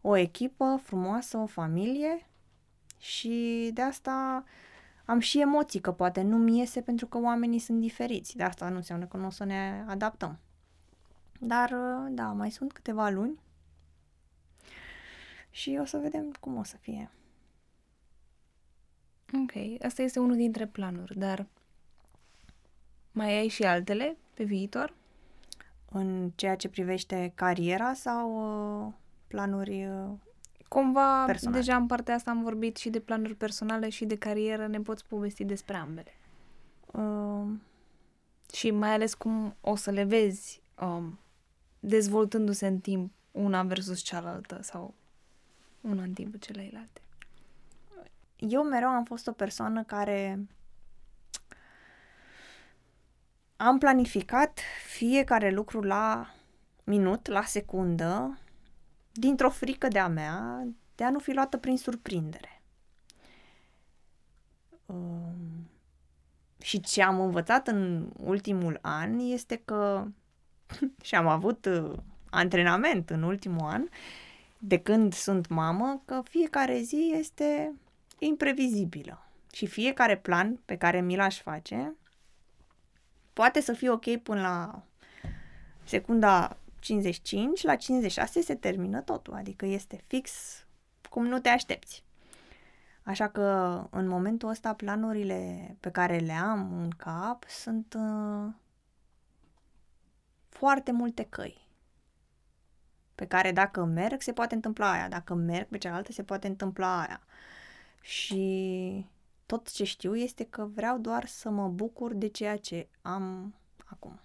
o 0.00 0.16
echipă 0.16 0.80
frumoasă, 0.82 1.36
o 1.36 1.46
familie 1.46 2.26
și 2.96 3.70
de 3.72 3.82
asta 3.82 4.44
am 5.10 5.18
și 5.18 5.40
emoții 5.40 5.80
că 5.80 5.92
poate 5.92 6.22
nu-mi 6.22 6.58
iese 6.58 6.80
pentru 6.80 7.06
că 7.06 7.18
oamenii 7.18 7.58
sunt 7.58 7.80
diferiți. 7.80 8.36
De 8.36 8.42
asta 8.42 8.68
nu 8.68 8.76
înseamnă 8.76 9.06
că 9.06 9.16
nu 9.16 9.26
o 9.26 9.30
să 9.30 9.44
ne 9.44 9.84
adaptăm. 9.86 10.38
Dar, 11.40 11.74
da, 12.10 12.24
mai 12.24 12.50
sunt 12.50 12.72
câteva 12.72 13.08
luni 13.08 13.38
și 15.50 15.78
o 15.80 15.84
să 15.84 15.98
vedem 15.98 16.32
cum 16.40 16.56
o 16.56 16.62
să 16.62 16.76
fie. 16.76 17.10
Ok, 19.42 19.82
asta 19.82 20.02
este 20.02 20.18
unul 20.18 20.36
dintre 20.36 20.66
planuri, 20.66 21.18
dar 21.18 21.46
mai 23.12 23.38
ai 23.38 23.48
și 23.48 23.62
altele 23.62 24.16
pe 24.34 24.44
viitor? 24.44 24.94
În 25.90 26.32
ceea 26.34 26.56
ce 26.56 26.68
privește 26.68 27.32
cariera 27.34 27.94
sau 27.94 28.86
uh, 28.86 28.92
planuri 29.26 29.86
uh, 29.86 30.10
Cumva, 30.68 31.24
personale. 31.24 31.58
deja 31.58 31.76
în 31.76 31.86
partea 31.86 32.14
asta 32.14 32.30
am 32.30 32.42
vorbit 32.42 32.76
și 32.76 32.90
de 32.90 33.00
planuri 33.00 33.34
personale 33.34 33.88
și 33.88 34.04
de 34.04 34.18
carieră, 34.18 34.66
ne 34.66 34.80
poți 34.80 35.06
povesti 35.06 35.44
despre 35.44 35.76
ambele. 35.76 36.12
Uh, 36.92 37.48
și 38.52 38.70
mai 38.70 38.92
ales 38.92 39.14
cum 39.14 39.56
o 39.60 39.76
să 39.76 39.90
le 39.90 40.04
vezi 40.04 40.62
um, 40.80 41.18
dezvoltându-se 41.80 42.66
în 42.66 42.78
timp 42.78 43.12
una 43.30 43.62
versus 43.62 44.00
cealaltă 44.00 44.58
sau 44.62 44.94
una 45.80 46.02
în 46.02 46.12
timpul 46.12 46.38
celelalte. 46.38 47.00
Eu 48.36 48.62
mereu 48.62 48.88
am 48.88 49.04
fost 49.04 49.26
o 49.26 49.32
persoană 49.32 49.82
care 49.82 50.46
am 53.56 53.78
planificat 53.78 54.60
fiecare 54.86 55.50
lucru 55.50 55.80
la 55.80 56.34
minut, 56.84 57.26
la 57.26 57.42
secundă, 57.42 58.38
dintr-o 59.18 59.50
frică 59.50 59.88
de-a 59.88 60.08
mea 60.08 60.66
de 60.94 61.04
a 61.04 61.10
nu 61.10 61.18
fi 61.18 61.32
luată 61.32 61.56
prin 61.56 61.76
surprindere. 61.76 62.62
Um, 64.86 65.70
și 66.60 66.80
ce 66.80 67.02
am 67.02 67.20
învățat 67.20 67.68
în 67.68 68.10
ultimul 68.16 68.78
an 68.82 69.18
este 69.18 69.56
că 69.64 70.06
și 71.02 71.14
am 71.14 71.26
avut 71.26 71.64
uh, 71.64 71.92
antrenament 72.30 73.10
în 73.10 73.22
ultimul 73.22 73.68
an 73.68 73.88
de 74.58 74.78
când 74.78 75.12
sunt 75.14 75.48
mamă 75.48 76.02
că 76.04 76.22
fiecare 76.24 76.80
zi 76.80 77.12
este 77.14 77.74
imprevizibilă 78.18 79.26
și 79.52 79.66
fiecare 79.66 80.16
plan 80.16 80.60
pe 80.64 80.76
care 80.76 81.00
mi 81.00 81.16
l-aș 81.16 81.40
face 81.40 81.94
poate 83.32 83.60
să 83.60 83.72
fie 83.72 83.90
ok 83.90 84.16
până 84.16 84.40
la 84.40 84.82
secunda 85.84 86.56
55, 86.88 87.62
la 87.62 87.76
56 87.76 88.40
se 88.40 88.54
termină 88.54 89.00
totul, 89.00 89.34
adică 89.34 89.66
este 89.66 90.04
fix 90.06 90.32
cum 91.10 91.26
nu 91.26 91.38
te 91.38 91.48
aștepți. 91.48 92.04
Așa 93.02 93.28
că 93.28 93.86
în 93.90 94.06
momentul 94.06 94.48
ăsta 94.48 94.74
planurile 94.74 95.76
pe 95.80 95.90
care 95.90 96.18
le 96.18 96.32
am 96.32 96.80
în 96.80 96.90
cap 96.90 97.44
sunt 97.48 97.94
uh, 97.98 98.52
foarte 100.48 100.92
multe 100.92 101.24
căi 101.24 101.66
pe 103.14 103.26
care 103.26 103.52
dacă 103.52 103.84
merg 103.84 104.20
se 104.20 104.32
poate 104.32 104.54
întâmpla 104.54 104.92
aia, 104.92 105.08
dacă 105.08 105.34
merg 105.34 105.68
pe 105.68 105.78
cealaltă 105.78 106.12
se 106.12 106.22
poate 106.22 106.46
întâmpla 106.46 107.00
aia. 107.00 107.20
Și 108.00 109.06
tot 109.46 109.72
ce 109.72 109.84
știu 109.84 110.16
este 110.16 110.44
că 110.44 110.64
vreau 110.64 110.98
doar 110.98 111.26
să 111.26 111.50
mă 111.50 111.68
bucur 111.68 112.14
de 112.14 112.28
ceea 112.28 112.56
ce 112.56 112.88
am 113.02 113.54
acum. 113.84 114.20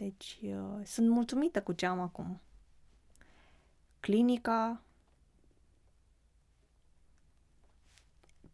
Deci 0.00 0.38
uh, 0.42 0.84
sunt 0.84 1.08
mulțumită 1.08 1.62
cu 1.62 1.72
ce 1.72 1.86
am 1.86 2.00
acum. 2.00 2.40
Clinica, 4.00 4.82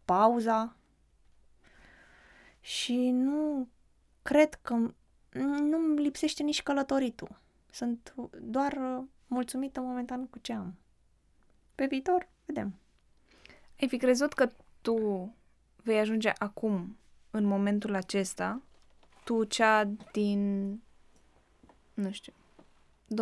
pauza 0.05 0.77
și 2.61 3.11
nu 3.11 3.69
cred 4.23 4.55
că 4.55 4.75
nu-mi 5.61 6.03
lipsește 6.03 6.43
nici 6.43 6.63
călătoritul. 6.63 7.41
Sunt 7.71 8.15
doar 8.41 8.73
uh, 8.73 9.05
mulțumită 9.27 9.81
momentan 9.81 10.27
cu 10.27 10.39
ce 10.39 10.53
am. 10.53 10.75
Pe 11.75 11.87
viitor, 11.87 12.29
vedem. 12.45 12.79
Ai 13.81 13.89
fi 13.89 13.97
crezut 13.97 14.33
că 14.33 14.53
tu 14.81 15.35
vei 15.77 15.99
ajunge 15.99 16.33
acum, 16.39 16.99
în 17.31 17.45
momentul 17.45 17.95
acesta, 17.95 18.63
tu 19.25 19.45
cea 19.45 19.85
din 20.13 20.81
nu 21.97 22.11
știu, 22.11 22.33
2016-2018, 23.07 23.15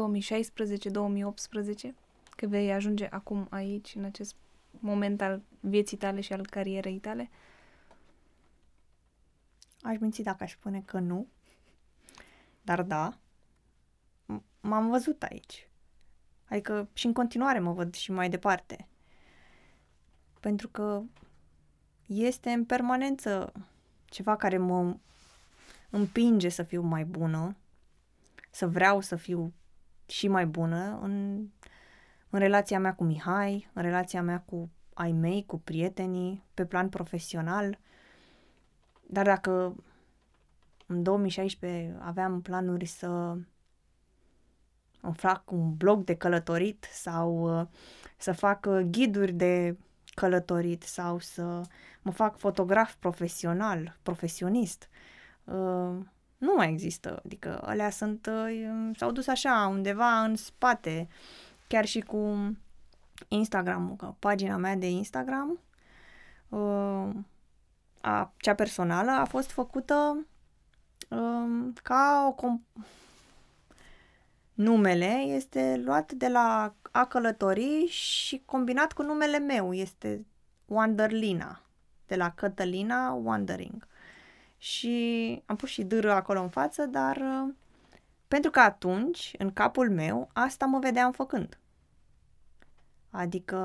că 2.36 2.46
vei 2.46 2.72
ajunge 2.72 3.06
acum 3.06 3.46
aici, 3.50 3.94
în 3.94 4.04
acest 4.04 4.34
moment 4.70 5.20
al 5.20 5.42
vieții 5.60 5.96
tale 5.96 6.20
și 6.20 6.32
al 6.32 6.46
carierei 6.46 6.98
tale? 6.98 7.30
Aș 9.82 9.98
minți 9.98 10.22
dacă 10.22 10.42
aș 10.42 10.52
spune 10.52 10.80
că 10.80 10.98
nu, 10.98 11.26
dar 12.62 12.82
da, 12.82 13.18
m-am 14.60 14.88
văzut 14.88 15.22
aici. 15.22 15.68
Adică 16.48 16.88
și 16.92 17.06
în 17.06 17.12
continuare 17.12 17.58
mă 17.58 17.72
văd 17.72 17.94
și 17.94 18.12
mai 18.12 18.30
departe. 18.30 18.88
Pentru 20.40 20.68
că 20.68 21.02
este 22.06 22.50
în 22.50 22.64
permanență 22.64 23.52
ceva 24.04 24.36
care 24.36 24.58
mă 24.58 24.96
împinge 25.90 26.48
să 26.48 26.62
fiu 26.62 26.82
mai 26.82 27.04
bună 27.04 27.56
să 28.54 28.68
vreau 28.68 29.00
să 29.00 29.16
fiu 29.16 29.52
și 30.06 30.28
mai 30.28 30.46
bună 30.46 30.98
în, 31.02 31.46
în 32.30 32.38
relația 32.38 32.78
mea 32.78 32.94
cu 32.94 33.04
Mihai, 33.04 33.70
în 33.72 33.82
relația 33.82 34.22
mea 34.22 34.40
cu 34.40 34.70
ai 34.94 35.12
mei, 35.12 35.44
cu 35.46 35.58
prietenii, 35.58 36.44
pe 36.54 36.64
plan 36.64 36.88
profesional. 36.88 37.78
Dar 39.06 39.24
dacă 39.24 39.76
în 40.86 41.02
2016 41.02 41.96
aveam 42.00 42.40
planuri 42.40 42.84
să 42.84 43.06
îmi 45.00 45.14
fac 45.14 45.50
un 45.50 45.74
blog 45.76 46.04
de 46.04 46.14
călătorit 46.14 46.88
sau 46.92 47.58
uh, 47.60 47.66
să 48.16 48.32
fac 48.32 48.66
uh, 48.68 48.80
ghiduri 48.90 49.32
de 49.32 49.78
călătorit 50.14 50.82
sau 50.82 51.18
să 51.18 51.60
mă 52.02 52.10
fac 52.10 52.38
fotograf 52.38 52.94
profesional, 52.94 53.98
profesionist, 54.02 54.88
uh, 55.44 55.96
nu 56.44 56.54
mai 56.56 56.68
există. 56.70 57.20
Adică 57.24 57.60
alea 57.64 57.90
sunt, 57.90 58.26
uh, 58.26 58.90
s-au 58.96 59.10
dus 59.10 59.26
așa 59.26 59.66
undeva 59.70 60.22
în 60.22 60.36
spate, 60.36 61.08
chiar 61.66 61.84
și 61.84 62.00
cu 62.00 62.52
Instagram-ul, 63.28 63.96
că 63.96 64.14
pagina 64.18 64.56
mea 64.56 64.74
de 64.74 64.90
Instagram, 64.90 65.58
uh, 66.48 67.08
a, 68.00 68.32
cea 68.36 68.54
personală, 68.54 69.10
a 69.10 69.24
fost 69.24 69.50
făcută 69.50 70.26
uh, 71.08 71.72
ca 71.82 72.26
o 72.28 72.34
comp- 72.34 72.86
numele 74.54 75.12
este 75.26 75.82
luat 75.84 76.12
de 76.12 76.28
la 76.28 76.74
a 76.90 77.04
călătorii 77.04 77.86
și 77.86 78.42
combinat 78.44 78.92
cu 78.92 79.02
numele 79.02 79.38
meu. 79.38 79.74
Este 79.74 80.26
Wanderlina, 80.66 81.62
de 82.06 82.16
la 82.16 82.30
Cătălina 82.30 83.12
Wandering. 83.12 83.86
Și 84.64 85.42
am 85.46 85.56
pus 85.56 85.68
și 85.68 85.82
dâră 85.82 86.12
acolo 86.12 86.40
în 86.40 86.48
față, 86.48 86.86
dar 86.86 87.16
uh, 87.16 87.54
pentru 88.28 88.50
că 88.50 88.60
atunci, 88.60 89.34
în 89.38 89.52
capul 89.52 89.90
meu, 89.90 90.28
asta 90.32 90.66
mă 90.66 90.78
vedeam 90.78 91.12
făcând. 91.12 91.58
Adică 93.10 93.56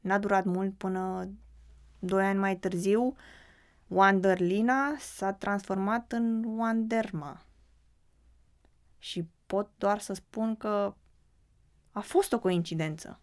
n-a 0.00 0.18
durat 0.18 0.44
mult 0.44 0.74
până 0.76 1.30
doi 1.98 2.24
ani 2.24 2.38
mai 2.38 2.56
târziu, 2.56 3.16
Wanderlina 3.88 4.96
s-a 4.98 5.32
transformat 5.32 6.12
în 6.12 6.44
Wanderma. 6.44 7.42
Și 8.98 9.28
pot 9.46 9.70
doar 9.78 10.00
să 10.00 10.12
spun 10.12 10.56
că 10.56 10.94
a 11.92 12.00
fost 12.00 12.32
o 12.32 12.38
coincidență. 12.38 13.20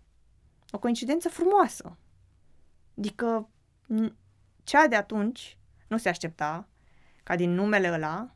O 0.71 0.79
coincidență 0.79 1.29
frumoasă. 1.29 1.97
Adică 2.97 3.49
cea 4.63 4.87
de 4.87 4.95
atunci 4.95 5.57
nu 5.87 5.97
se 5.97 6.09
aștepta 6.09 6.67
ca 7.25 7.35
din 7.35 7.53
numele 7.53 7.91
ăla 7.93 8.29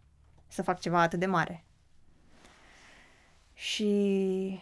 să 0.48 0.62
fac 0.62 0.80
ceva 0.80 1.02
atât 1.02 1.20
de 1.20 1.26
mare. 1.26 1.64
Și 3.54 4.60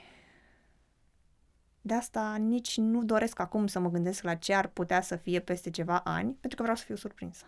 de 1.81 1.93
asta 1.93 2.35
nici 2.35 2.77
nu 2.77 3.03
doresc 3.03 3.39
acum 3.39 3.67
să 3.67 3.79
mă 3.79 3.89
gândesc 3.89 4.23
la 4.23 4.35
ce 4.35 4.53
ar 4.53 4.67
putea 4.67 5.01
să 5.01 5.15
fie 5.15 5.39
peste 5.39 5.69
ceva 5.69 5.99
ani, 5.99 6.31
pentru 6.39 6.57
că 6.57 6.61
vreau 6.61 6.77
să 6.77 6.83
fiu 6.83 6.95
surprinsă. 6.95 7.45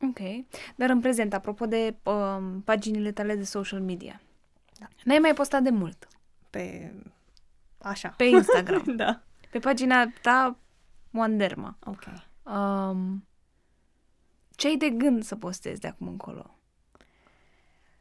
Ok. 0.00 0.18
Dar 0.76 0.90
în 0.90 1.00
prezent, 1.00 1.34
apropo 1.34 1.66
de 1.66 1.94
um, 2.02 2.60
paginile 2.60 3.12
tale 3.12 3.34
de 3.34 3.44
social 3.44 3.80
media, 3.80 4.20
da. 4.78 4.88
n-ai 5.04 5.18
mai 5.18 5.34
postat 5.34 5.62
de 5.62 5.70
mult? 5.70 6.08
Pe... 6.50 6.94
așa. 7.78 8.08
Pe 8.08 8.24
Instagram. 8.24 8.84
da. 9.02 9.22
Pe 9.50 9.58
pagina 9.58 10.12
ta 10.22 10.58
Wanderma. 11.10 11.76
Ok. 11.84 12.04
Um, 12.42 13.26
ce 14.56 14.66
ai 14.66 14.76
de 14.76 14.90
gând 14.90 15.22
să 15.22 15.36
postezi 15.36 15.80
de 15.80 15.88
acum 15.88 16.08
încolo? 16.08 16.56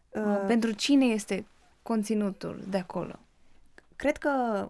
Uh, 0.09 0.43
Pentru 0.47 0.71
cine 0.71 1.05
este 1.05 1.47
conținutul 1.81 2.63
de 2.67 2.77
acolo? 2.77 3.19
Cred 3.95 4.17
că 4.17 4.69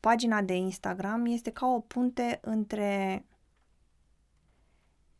pagina 0.00 0.42
de 0.42 0.54
Instagram 0.54 1.26
este 1.26 1.50
ca 1.50 1.66
o 1.66 1.80
punte 1.80 2.38
între 2.42 3.24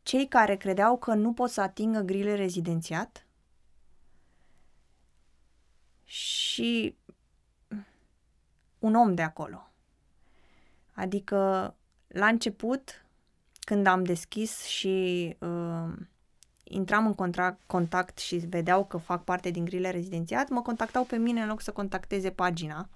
cei 0.02 0.28
care 0.28 0.56
credeau 0.56 0.98
că 0.98 1.14
nu 1.14 1.32
pot 1.32 1.50
să 1.50 1.60
atingă 1.60 2.00
grile 2.00 2.34
rezidențiat 2.34 3.26
și 6.04 6.96
un 8.78 8.94
om 8.94 9.14
de 9.14 9.22
acolo. 9.22 9.70
Adică, 10.92 11.74
la 12.06 12.26
început, 12.26 13.03
când 13.64 13.86
am 13.86 14.04
deschis 14.04 14.64
și 14.64 15.36
uh, 15.38 15.92
intram 16.64 17.06
în 17.06 17.14
contact, 17.14 17.60
contact 17.66 18.18
și 18.18 18.36
vedeau 18.36 18.84
că 18.84 18.96
fac 18.96 19.24
parte 19.24 19.50
din 19.50 19.64
grile 19.64 19.90
rezidențiat, 19.90 20.48
mă 20.48 20.62
contactau 20.62 21.04
pe 21.04 21.16
mine 21.16 21.40
în 21.40 21.48
loc 21.48 21.60
să 21.60 21.70
contacteze 21.70 22.30
pagina. 22.30 22.88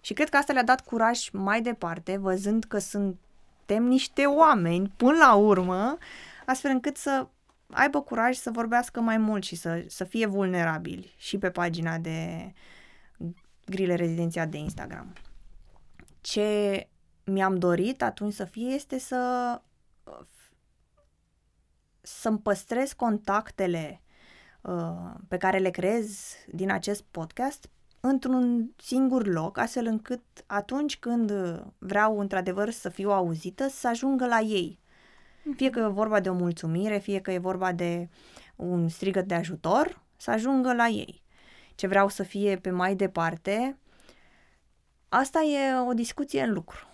Și 0.00 0.12
cred 0.12 0.28
că 0.28 0.36
asta 0.36 0.52
le-a 0.52 0.64
dat 0.64 0.80
curaj 0.80 1.28
mai 1.32 1.62
departe, 1.62 2.16
văzând 2.16 2.64
că 2.64 2.78
suntem 2.78 3.84
niște 3.84 4.24
oameni 4.24 4.92
până 4.96 5.16
la 5.16 5.34
urmă, 5.34 5.98
astfel 6.46 6.70
încât 6.70 6.96
să 6.96 7.26
aibă 7.70 8.00
curaj 8.00 8.36
să 8.36 8.50
vorbească 8.50 9.00
mai 9.00 9.18
mult 9.18 9.44
și 9.44 9.56
să, 9.56 9.84
să 9.86 10.04
fie 10.04 10.26
vulnerabili 10.26 11.14
și 11.16 11.38
pe 11.38 11.50
pagina 11.50 11.98
de 11.98 12.52
grile 13.66 13.94
rezidențiat 13.94 14.48
de 14.48 14.56
Instagram. 14.56 15.12
Ce 16.20 16.88
mi-am 17.26 17.58
dorit 17.58 18.02
atunci 18.02 18.32
să 18.32 18.44
fie 18.44 18.68
este 18.68 18.98
să 18.98 19.60
să-mi 22.00 22.38
păstrez 22.38 22.92
contactele 22.92 24.00
uh, 24.60 25.12
pe 25.28 25.36
care 25.36 25.58
le 25.58 25.70
creez 25.70 26.34
din 26.52 26.70
acest 26.70 27.02
podcast 27.10 27.68
într-un 28.00 28.70
singur 28.76 29.26
loc, 29.26 29.58
astfel 29.58 29.86
încât 29.86 30.22
atunci 30.46 30.98
când 30.98 31.32
vreau 31.78 32.18
într-adevăr 32.18 32.70
să 32.70 32.88
fiu 32.88 33.10
auzită, 33.10 33.68
să 33.68 33.88
ajungă 33.88 34.26
la 34.26 34.38
ei. 34.38 34.78
Fie 35.56 35.70
că 35.70 35.78
e 35.78 35.86
vorba 35.86 36.20
de 36.20 36.30
o 36.30 36.34
mulțumire, 36.34 36.98
fie 36.98 37.20
că 37.20 37.30
e 37.30 37.38
vorba 37.38 37.72
de 37.72 38.08
un 38.56 38.88
strigăt 38.88 39.26
de 39.26 39.34
ajutor, 39.34 40.02
să 40.16 40.30
ajungă 40.30 40.74
la 40.74 40.86
ei. 40.86 41.22
Ce 41.74 41.86
vreau 41.86 42.08
să 42.08 42.22
fie 42.22 42.56
pe 42.56 42.70
mai 42.70 42.94
departe, 42.94 43.78
asta 45.08 45.40
e 45.40 45.78
o 45.88 45.92
discuție 45.92 46.42
în 46.42 46.52
lucru. 46.52 46.86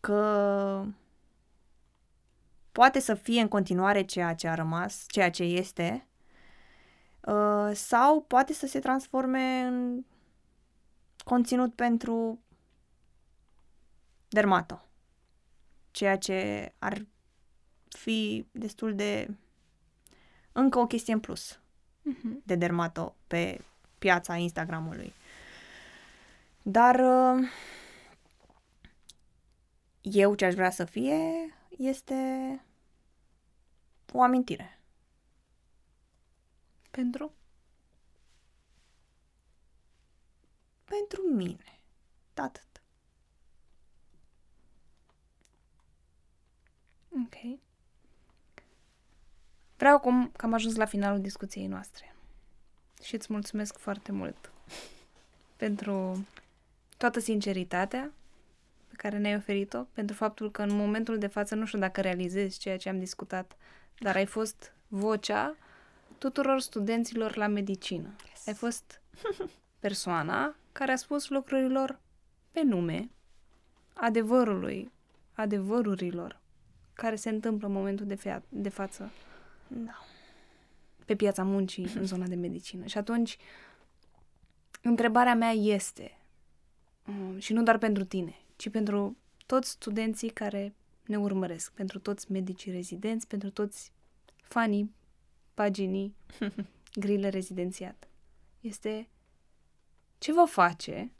Că 0.00 0.84
poate 2.72 3.00
să 3.00 3.14
fie 3.14 3.40
în 3.40 3.48
continuare 3.48 4.02
ceea 4.02 4.34
ce 4.34 4.48
a 4.48 4.54
rămas, 4.54 5.04
ceea 5.08 5.30
ce 5.30 5.42
este, 5.42 6.06
uh, 7.20 7.70
sau 7.74 8.22
poate 8.22 8.52
să 8.52 8.66
se 8.66 8.78
transforme 8.78 9.60
în 9.62 10.04
conținut 11.24 11.74
pentru 11.74 12.40
dermato, 14.28 14.84
ceea 15.90 16.18
ce 16.18 16.72
ar 16.78 17.06
fi 17.88 18.46
destul 18.50 18.94
de 18.94 19.28
încă 20.52 20.78
o 20.78 20.86
chestie 20.86 21.12
în 21.12 21.20
plus 21.20 21.52
uh-huh. 21.52 22.42
de 22.44 22.54
dermato 22.54 23.14
pe 23.26 23.60
piața 23.98 24.36
Instagramului. 24.36 25.12
Dar 26.62 26.94
uh, 26.94 27.48
eu 30.12 30.34
ce 30.34 30.44
aș 30.44 30.54
vrea 30.54 30.70
să 30.70 30.84
fie 30.84 31.18
este 31.78 32.14
o 34.12 34.22
amintire. 34.22 34.80
Pentru? 36.90 37.32
Pentru 40.84 41.22
mine. 41.22 41.80
Atât. 42.34 42.82
Ok. 47.10 47.58
Vreau 49.76 49.94
acum 49.96 50.30
că 50.30 50.44
am 50.46 50.52
ajuns 50.52 50.76
la 50.76 50.84
finalul 50.84 51.20
discuției 51.20 51.66
noastre. 51.66 52.14
Și 53.02 53.14
îți 53.14 53.32
mulțumesc 53.32 53.76
foarte 53.76 54.12
mult 54.12 54.52
pentru 55.56 56.26
toată 56.96 57.20
sinceritatea 57.20 58.02
pe 58.02 58.17
care 58.98 59.18
ne-ai 59.18 59.36
oferit-o, 59.36 59.82
pentru 59.92 60.16
faptul 60.16 60.50
că 60.50 60.62
în 60.62 60.74
momentul 60.74 61.18
de 61.18 61.26
față 61.26 61.54
nu 61.54 61.64
știu 61.64 61.78
dacă 61.78 62.00
realizezi 62.00 62.58
ceea 62.58 62.76
ce 62.76 62.88
am 62.88 62.98
discutat 62.98 63.56
dar 63.98 64.16
ai 64.16 64.26
fost 64.26 64.72
vocea 64.88 65.56
tuturor 66.18 66.60
studenților 66.60 67.36
la 67.36 67.46
medicină. 67.46 68.14
Yes. 68.28 68.46
Ai 68.46 68.54
fost 68.54 69.00
persoana 69.86 70.56
care 70.72 70.92
a 70.92 70.96
spus 70.96 71.28
lucrurilor 71.28 72.00
pe 72.50 72.62
nume, 72.62 73.10
adevărului, 73.94 74.90
adevărurilor 75.32 76.40
care 76.92 77.16
se 77.16 77.28
întâmplă 77.28 77.66
în 77.66 77.72
momentul 77.72 78.06
de, 78.06 78.16
fea- 78.16 78.42
de 78.48 78.68
față 78.68 79.10
da. 79.68 80.04
pe 81.04 81.14
piața 81.14 81.42
muncii 81.42 81.90
în 81.94 82.04
zona 82.04 82.26
de 82.26 82.34
medicină. 82.34 82.86
Și 82.86 82.98
atunci, 82.98 83.36
întrebarea 84.82 85.34
mea 85.34 85.50
este, 85.50 86.18
um, 87.06 87.38
și 87.38 87.52
nu 87.52 87.62
doar 87.62 87.78
pentru 87.78 88.04
tine, 88.04 88.36
ci 88.58 88.70
pentru 88.70 89.16
toți 89.46 89.70
studenții 89.70 90.28
care 90.28 90.74
ne 91.06 91.18
urmăresc, 91.18 91.72
pentru 91.72 91.98
toți 91.98 92.32
medicii 92.32 92.72
rezidenți, 92.72 93.26
pentru 93.26 93.50
toți 93.50 93.92
fanii 94.42 94.94
paginii 95.54 96.14
grile 97.04 97.28
rezidențiat. 97.28 98.08
Este 98.60 99.08
ce 100.18 100.32
vă 100.32 100.44
face, 100.44 101.12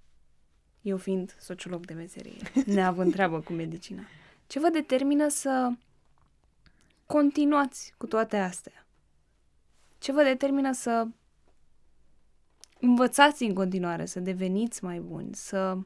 eu 0.82 0.96
fiind 0.96 1.36
sociolog 1.40 1.86
de 1.86 1.94
meserie, 1.94 2.36
neavând 2.74 3.12
treabă 3.12 3.40
cu 3.40 3.52
medicina, 3.52 4.02
ce 4.46 4.60
vă 4.60 4.68
determină 4.68 5.28
să 5.28 5.70
continuați 7.06 7.94
cu 7.98 8.06
toate 8.06 8.36
astea? 8.36 8.86
Ce 9.98 10.12
vă 10.12 10.22
determină 10.22 10.72
să 10.72 11.06
învățați 12.80 13.42
în 13.42 13.54
continuare, 13.54 14.06
să 14.06 14.20
deveniți 14.20 14.84
mai 14.84 15.00
buni, 15.00 15.34
să 15.34 15.78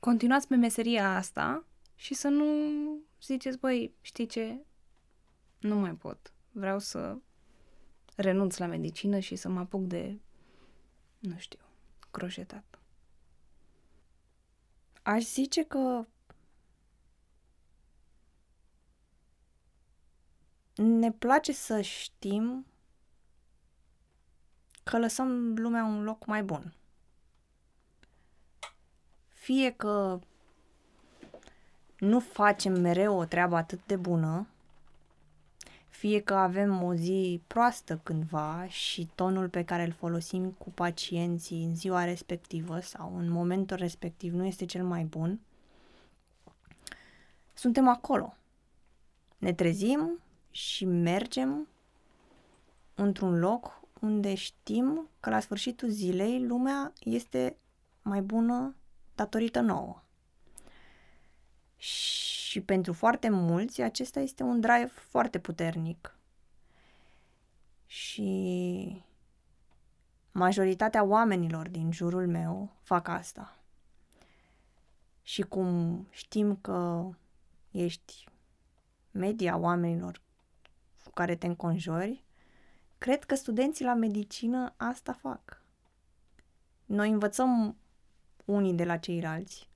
continuați 0.00 0.46
pe 0.46 0.56
meseria 0.56 1.14
asta 1.16 1.64
și 1.94 2.14
să 2.14 2.28
nu 2.28 2.46
ziceți, 3.22 3.58
băi, 3.58 3.94
știi 4.00 4.26
ce, 4.26 4.64
nu 5.58 5.76
mai 5.76 5.94
pot. 5.94 6.32
Vreau 6.52 6.78
să 6.78 7.18
renunț 8.14 8.56
la 8.56 8.66
medicină 8.66 9.18
și 9.18 9.36
să 9.36 9.48
mă 9.48 9.58
apuc 9.58 9.86
de, 9.86 10.20
nu 11.18 11.38
știu, 11.38 11.58
croșetat. 12.10 12.78
Aș 15.02 15.24
zice 15.24 15.64
că 15.64 16.06
ne 20.74 21.12
place 21.12 21.52
să 21.52 21.80
știm 21.80 22.66
că 24.82 24.98
lăsăm 24.98 25.54
lumea 25.54 25.84
un 25.84 26.02
loc 26.02 26.26
mai 26.26 26.42
bun. 26.42 26.74
Fie 29.40 29.70
că 29.70 30.18
nu 31.98 32.20
facem 32.20 32.80
mereu 32.80 33.18
o 33.18 33.24
treabă 33.24 33.56
atât 33.56 33.80
de 33.86 33.96
bună, 33.96 34.46
fie 35.88 36.20
că 36.20 36.34
avem 36.34 36.82
o 36.82 36.94
zi 36.94 37.40
proastă 37.46 38.00
cândva 38.02 38.66
și 38.68 39.08
tonul 39.14 39.48
pe 39.48 39.64
care 39.64 39.82
îl 39.84 39.92
folosim 39.92 40.50
cu 40.50 40.70
pacienții 40.70 41.64
în 41.64 41.74
ziua 41.76 42.04
respectivă 42.04 42.80
sau 42.80 43.16
în 43.16 43.30
momentul 43.30 43.76
respectiv 43.76 44.34
nu 44.34 44.44
este 44.44 44.64
cel 44.64 44.84
mai 44.84 45.04
bun, 45.04 45.40
suntem 47.54 47.88
acolo. 47.88 48.34
Ne 49.38 49.52
trezim 49.52 50.18
și 50.50 50.84
mergem 50.84 51.68
într-un 52.94 53.38
loc 53.38 53.80
unde 54.00 54.34
știm 54.34 55.08
că 55.20 55.30
la 55.30 55.40
sfârșitul 55.40 55.88
zilei 55.88 56.46
lumea 56.46 56.92
este 56.98 57.56
mai 58.02 58.20
bună 58.20 58.74
datorită 59.20 59.60
nouă. 59.60 60.02
Și 61.76 62.60
pentru 62.60 62.92
foarte 62.92 63.28
mulți 63.28 63.80
acesta 63.80 64.20
este 64.20 64.42
un 64.42 64.60
drive 64.60 64.86
foarte 64.86 65.38
puternic. 65.38 66.16
Și 67.86 69.04
majoritatea 70.32 71.04
oamenilor 71.04 71.68
din 71.68 71.92
jurul 71.92 72.26
meu 72.26 72.72
fac 72.82 73.08
asta. 73.08 73.56
Și 75.22 75.42
cum 75.42 76.06
știm 76.10 76.56
că 76.56 77.08
ești 77.70 78.28
media 79.10 79.56
oamenilor 79.56 80.20
cu 81.04 81.10
care 81.10 81.36
te 81.36 81.46
înconjori, 81.46 82.24
cred 82.98 83.24
că 83.24 83.34
studenții 83.34 83.84
la 83.84 83.94
medicină 83.94 84.74
asta 84.76 85.12
fac. 85.12 85.62
Noi 86.84 87.10
învățăm 87.10 87.76
unii 88.50 88.74
de 88.74 88.84
la 88.84 88.96
ceilalți. 88.96 89.68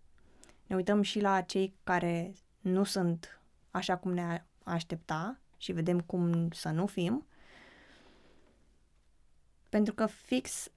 Ne 0.67 0.77
uităm 0.77 1.03
și 1.03 1.21
la 1.21 1.41
cei 1.41 1.75
care 1.85 2.35
nu 2.61 2.85
sunt 2.85 3.41
așa 3.71 3.97
cum 3.97 4.13
ne 4.13 4.45
aștepta 4.65 5.39
și 5.57 5.73
vedem 5.73 6.01
cum 6.01 6.51
să 6.51 6.69
nu 6.69 6.87
fim. 6.87 7.27
Pentru 9.69 9.95
că 9.95 10.07
fix 10.07 10.71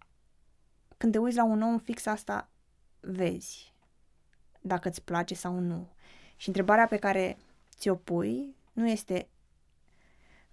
când 0.98 1.11
te 1.11 1.18
uiți 1.18 1.36
la 1.36 1.44
un 1.44 1.61
om, 1.61 1.78
fix 1.78 2.06
asta 2.06 2.49
vezi. 2.99 3.74
Dacă 4.61 4.88
îți 4.88 5.03
place 5.03 5.36
sau 5.36 5.60
nu. 5.60 5.88
Și 6.36 6.48
întrebarea 6.48 6.88
pe 6.88 6.98
care 6.98 7.38
ți-o 7.78 7.95
pui 7.95 8.56
nu 8.74 8.90
este 8.90 9.28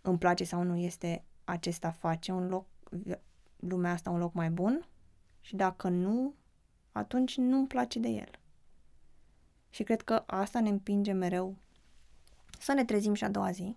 îmi 0.00 0.18
place 0.18 0.44
sau 0.44 0.62
nu, 0.62 0.76
este 0.76 1.24
acesta 1.44 1.90
face 1.90 2.32
un 2.32 2.48
loc, 2.48 2.66
lumea 3.56 3.92
asta 3.92 4.10
un 4.10 4.18
loc 4.18 4.32
mai 4.32 4.50
bun 4.50 4.86
și 5.40 5.56
dacă 5.56 5.88
nu, 5.88 6.34
atunci 6.94 7.36
nu 7.36 7.56
îmi 7.56 7.66
place 7.66 7.98
de 7.98 8.08
el. 8.08 8.30
Și 9.70 9.82
cred 9.82 10.02
că 10.02 10.22
asta 10.26 10.60
ne 10.60 10.68
împinge 10.68 11.12
mereu 11.12 11.56
să 12.58 12.72
ne 12.72 12.84
trezim 12.84 13.14
și 13.14 13.24
a 13.24 13.28
doua 13.28 13.50
zi 13.50 13.76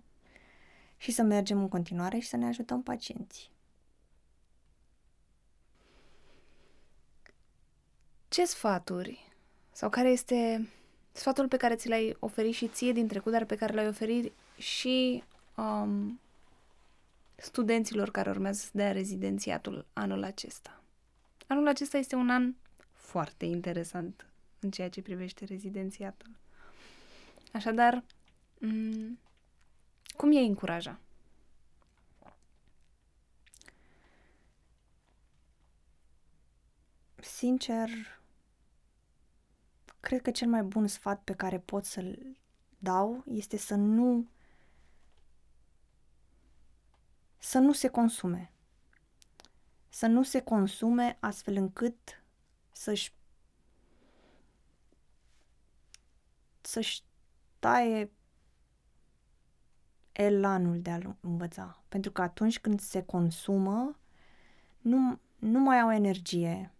și 0.97 1.11
să 1.11 1.21
mergem 1.21 1.59
în 1.59 1.67
continuare 1.67 2.19
și 2.19 2.27
să 2.27 2.37
ne 2.37 2.45
ajutăm 2.45 2.83
pacienții. 2.83 3.49
Ce 8.27 8.45
sfaturi 8.45 9.31
sau 9.71 9.89
care 9.89 10.09
este 10.09 10.67
sfatul 11.11 11.47
pe 11.47 11.57
care 11.57 11.75
ți 11.75 11.87
l-ai 11.87 12.15
oferit 12.19 12.53
și 12.53 12.67
ție 12.67 12.91
din 12.91 13.07
trecut, 13.07 13.31
dar 13.31 13.45
pe 13.45 13.55
care 13.55 13.73
l-ai 13.73 13.87
oferit 13.87 14.33
și 14.57 15.23
um, 15.55 16.19
studenților 17.35 18.11
care 18.11 18.29
urmează 18.29 18.59
să 18.59 18.69
dea 18.73 18.91
rezidențiatul 18.91 19.85
anul 19.93 20.23
acesta? 20.23 20.81
Anul 21.47 21.67
acesta 21.67 21.97
este 21.97 22.15
un 22.15 22.29
an 22.29 22.53
foarte 23.07 23.45
interesant 23.45 24.25
în 24.59 24.71
ceea 24.71 24.89
ce 24.89 25.01
privește 25.01 25.45
rezidențiatul. 25.45 26.35
Așadar, 27.53 28.03
m- 28.55 29.17
cum 30.15 30.31
e 30.31 30.39
încuraja? 30.39 30.99
Sincer, 37.15 37.89
cred 39.99 40.21
că 40.21 40.31
cel 40.31 40.47
mai 40.47 40.63
bun 40.63 40.87
sfat 40.87 41.21
pe 41.23 41.33
care 41.33 41.59
pot 41.59 41.85
să-l 41.85 42.37
dau 42.79 43.23
este 43.27 43.57
să 43.57 43.75
nu 43.75 44.27
să 47.37 47.57
nu 47.57 47.73
se 47.73 47.87
consume. 47.87 48.51
Să 49.89 50.07
nu 50.07 50.23
se 50.23 50.41
consume 50.41 51.17
astfel 51.19 51.55
încât 51.55 52.21
să-și 52.77 53.13
să-și 56.61 57.01
taie 57.59 58.11
elanul 60.11 60.81
de 60.81 60.89
a 60.89 60.99
învăța. 61.19 61.83
Pentru 61.89 62.11
că 62.11 62.21
atunci 62.21 62.59
când 62.59 62.79
se 62.79 63.03
consumă, 63.03 63.99
nu, 64.81 65.19
nu 65.35 65.59
mai 65.59 65.79
au 65.79 65.91
energie 65.91 66.71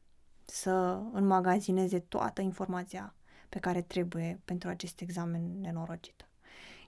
să 0.46 0.72
înmagazineze 1.12 2.00
toată 2.00 2.42
informația 2.42 3.16
pe 3.50 3.60
care 3.60 3.82
trebuie 3.82 4.42
pentru 4.46 4.70
acest 4.70 5.02
examen 5.02 5.60
nenorocit. 5.60 6.28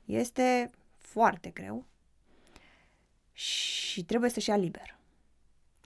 Este 0.06 0.69
foarte 0.98 1.49
greu 1.49 1.86
și 3.31 4.03
trebuie 4.06 4.30
să-și 4.30 4.49
ia 4.49 4.56
liber. 4.56 4.98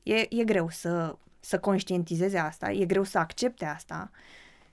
E, 0.03 0.25
e 0.29 0.43
greu 0.43 0.69
să, 0.69 1.17
să 1.45 1.59
conștientizeze 1.59 2.37
asta, 2.37 2.71
e 2.71 2.85
greu 2.85 3.03
să 3.03 3.17
accepte 3.17 3.65
asta, 3.65 4.11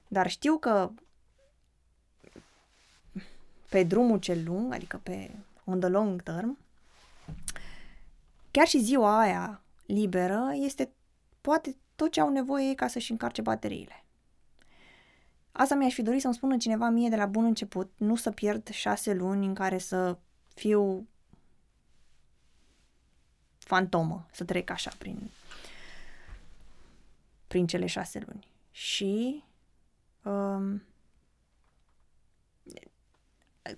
dar 0.09 0.31
știu 0.31 0.57
că 0.57 0.91
pe 3.69 3.83
drumul 3.83 4.19
cel 4.19 4.45
lung, 4.45 4.73
adică 4.73 5.01
pe 5.03 5.31
on 5.65 5.81
the 5.81 5.89
long 5.89 6.23
term, 6.23 6.59
chiar 8.51 8.67
și 8.67 8.83
ziua 8.83 9.19
aia 9.19 9.61
liberă 9.87 10.51
este 10.55 10.93
poate 11.41 11.77
tot 11.97 12.13
ce 12.13 12.21
au 12.21 12.31
nevoie 12.31 12.67
ei 12.67 12.75
ca 12.75 12.89
să-și 12.89 13.11
încarce 13.11 13.43
bateriile. 13.43 14.05
Asta 15.53 15.75
mi-aș 15.75 15.95
fi 15.95 16.03
dorit 16.03 16.21
să-mi 16.21 16.35
spună 16.35 16.57
cineva 16.57 16.89
mie 16.89 17.09
de 17.09 17.17
la 17.17 17.27
bun 17.27 17.45
început, 17.45 17.93
nu 17.97 18.17
să 18.17 18.31
pierd 18.31 18.69
șase 18.69 19.13
luni 19.13 19.47
în 19.47 19.55
care 19.55 19.79
să 19.79 20.19
fiu 20.55 21.09
fantomă, 23.59 24.27
să 24.33 24.45
trec 24.45 24.71
așa 24.71 24.93
prin, 24.99 25.31
prin 27.51 27.67
cele 27.67 27.87
șase 27.87 28.19
luni. 28.27 28.49
Și 28.71 29.45
um, 30.23 30.83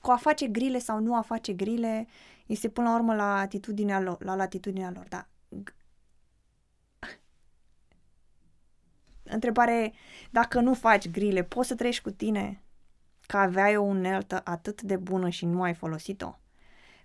cu 0.00 0.10
a 0.10 0.16
face 0.16 0.46
grile 0.46 0.78
sau 0.78 0.98
nu 0.98 1.16
a 1.16 1.20
face 1.20 1.52
grile 1.52 2.06
este 2.46 2.68
până 2.68 2.88
la 2.88 2.94
urmă 2.94 3.14
la 3.14 3.38
atitudinea 3.38 4.00
lor, 4.00 4.24
la 4.24 4.34
latitudinea 4.34 4.90
lor, 4.90 5.06
da. 5.08 5.26
Întrebare, 9.36 9.92
dacă 10.30 10.60
nu 10.60 10.74
faci 10.74 11.08
grile, 11.08 11.42
poți 11.42 11.68
să 11.68 11.74
treci 11.74 12.00
cu 12.00 12.10
tine 12.10 12.62
că 13.26 13.36
aveai 13.36 13.76
o 13.76 13.82
uneltă 13.82 14.40
atât 14.44 14.82
de 14.82 14.96
bună 14.96 15.28
și 15.28 15.44
nu 15.44 15.62
ai 15.62 15.74
folosit-o? 15.74 16.38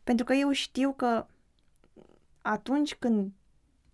Pentru 0.03 0.25
că 0.25 0.33
eu 0.33 0.51
știu 0.51 0.93
că 0.93 1.25
atunci 2.41 2.95
când 2.95 3.31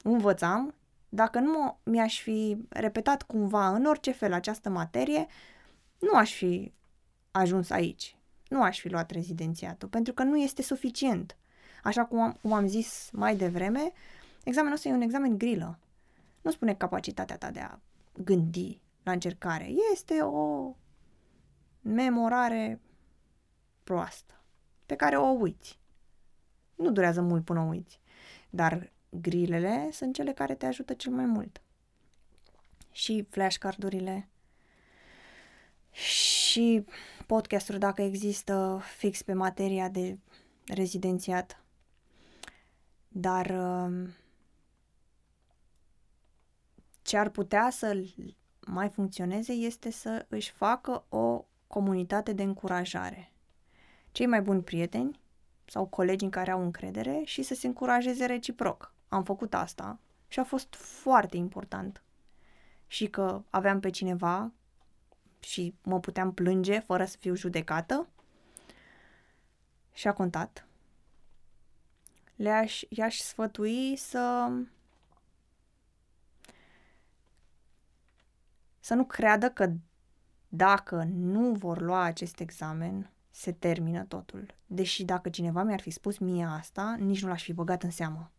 învățam, 0.03 0.75
dacă 1.15 1.39
nu 1.39 1.79
mi-aș 1.83 2.21
fi 2.21 2.57
repetat 2.69 3.23
cumva 3.23 3.67
în 3.67 3.85
orice 3.85 4.11
fel 4.11 4.33
această 4.33 4.69
materie, 4.69 5.25
nu 5.99 6.13
aș 6.13 6.33
fi 6.33 6.73
ajuns 7.31 7.69
aici. 7.69 8.17
Nu 8.47 8.61
aș 8.61 8.79
fi 8.79 8.89
luat 8.89 9.11
rezidențiatul, 9.11 9.87
pentru 9.87 10.13
că 10.13 10.23
nu 10.23 10.37
este 10.37 10.61
suficient. 10.61 11.37
Așa 11.83 12.05
cum 12.05 12.19
am, 12.19 12.37
cum 12.41 12.53
am 12.53 12.67
zis 12.67 13.09
mai 13.11 13.35
devreme, 13.35 13.91
examenul 14.43 14.75
ăsta 14.75 14.89
e 14.89 14.93
un 14.93 15.01
examen 15.01 15.37
grilă. 15.37 15.79
Nu 16.41 16.51
spune 16.51 16.73
capacitatea 16.73 17.37
ta 17.37 17.51
de 17.51 17.59
a 17.59 17.79
gândi 18.13 18.81
la 19.03 19.11
încercare. 19.11 19.69
Este 19.91 20.21
o 20.21 20.75
memorare 21.81 22.81
proastă, 23.83 24.43
pe 24.85 24.95
care 24.95 25.17
o 25.17 25.27
uiți. 25.27 25.79
Nu 26.75 26.91
durează 26.91 27.21
mult 27.21 27.45
până 27.45 27.59
o 27.59 27.67
uiți. 27.67 27.99
Dar 28.49 28.92
grilele 29.21 29.89
sunt 29.91 30.13
cele 30.13 30.33
care 30.33 30.55
te 30.55 30.65
ajută 30.65 30.93
cel 30.93 31.11
mai 31.11 31.25
mult. 31.25 31.61
Și 32.91 33.25
flashcardurile 33.29 34.27
și 35.91 36.85
podcasturi 37.25 37.79
dacă 37.79 38.01
există 38.01 38.81
fix 38.97 39.21
pe 39.21 39.33
materia 39.33 39.89
de 39.89 40.17
rezidențiat. 40.65 41.63
Dar 43.07 43.45
uh, 43.45 44.09
ce 47.01 47.17
ar 47.17 47.29
putea 47.29 47.69
să 47.69 48.03
mai 48.65 48.89
funcționeze 48.89 49.51
este 49.51 49.91
să 49.91 50.25
își 50.29 50.51
facă 50.51 51.05
o 51.09 51.45
comunitate 51.67 52.33
de 52.33 52.43
încurajare. 52.43 53.31
Cei 54.11 54.25
mai 54.25 54.41
buni 54.41 54.63
prieteni 54.63 55.19
sau 55.65 55.85
colegi 55.85 56.23
în 56.23 56.29
care 56.29 56.51
au 56.51 56.61
încredere 56.61 57.21
și 57.25 57.41
să 57.41 57.53
se 57.53 57.67
încurajeze 57.67 58.25
reciproc. 58.25 58.92
Am 59.13 59.23
făcut 59.23 59.53
asta 59.53 59.99
și 60.27 60.39
a 60.39 60.43
fost 60.43 60.75
foarte 60.75 61.37
important. 61.37 62.03
Și 62.87 63.07
că 63.07 63.43
aveam 63.49 63.79
pe 63.79 63.89
cineva 63.89 64.51
și 65.39 65.75
mă 65.83 65.99
puteam 65.99 66.33
plânge 66.33 66.79
fără 66.79 67.05
să 67.05 67.17
fiu 67.19 67.35
judecată 67.35 68.07
și 69.91 70.07
a 70.07 70.13
contat. 70.13 70.67
Le-aș, 72.35 72.81
i-aș 72.89 73.17
sfătui 73.17 73.95
să 73.95 74.51
să 78.79 78.93
nu 78.93 79.05
creadă 79.05 79.49
că 79.49 79.73
dacă 80.47 81.03
nu 81.13 81.51
vor 81.51 81.81
lua 81.81 82.03
acest 82.03 82.39
examen, 82.39 83.09
se 83.31 83.51
termină 83.51 84.03
totul. 84.03 84.53
Deși 84.65 85.03
dacă 85.03 85.29
cineva 85.29 85.63
mi-ar 85.63 85.81
fi 85.81 85.89
spus 85.89 86.17
mie 86.17 86.45
asta, 86.45 86.95
nici 86.99 87.21
nu 87.21 87.27
l-aș 87.27 87.43
fi 87.43 87.53
băgat 87.53 87.83
în 87.83 87.91
seamă. 87.91 88.31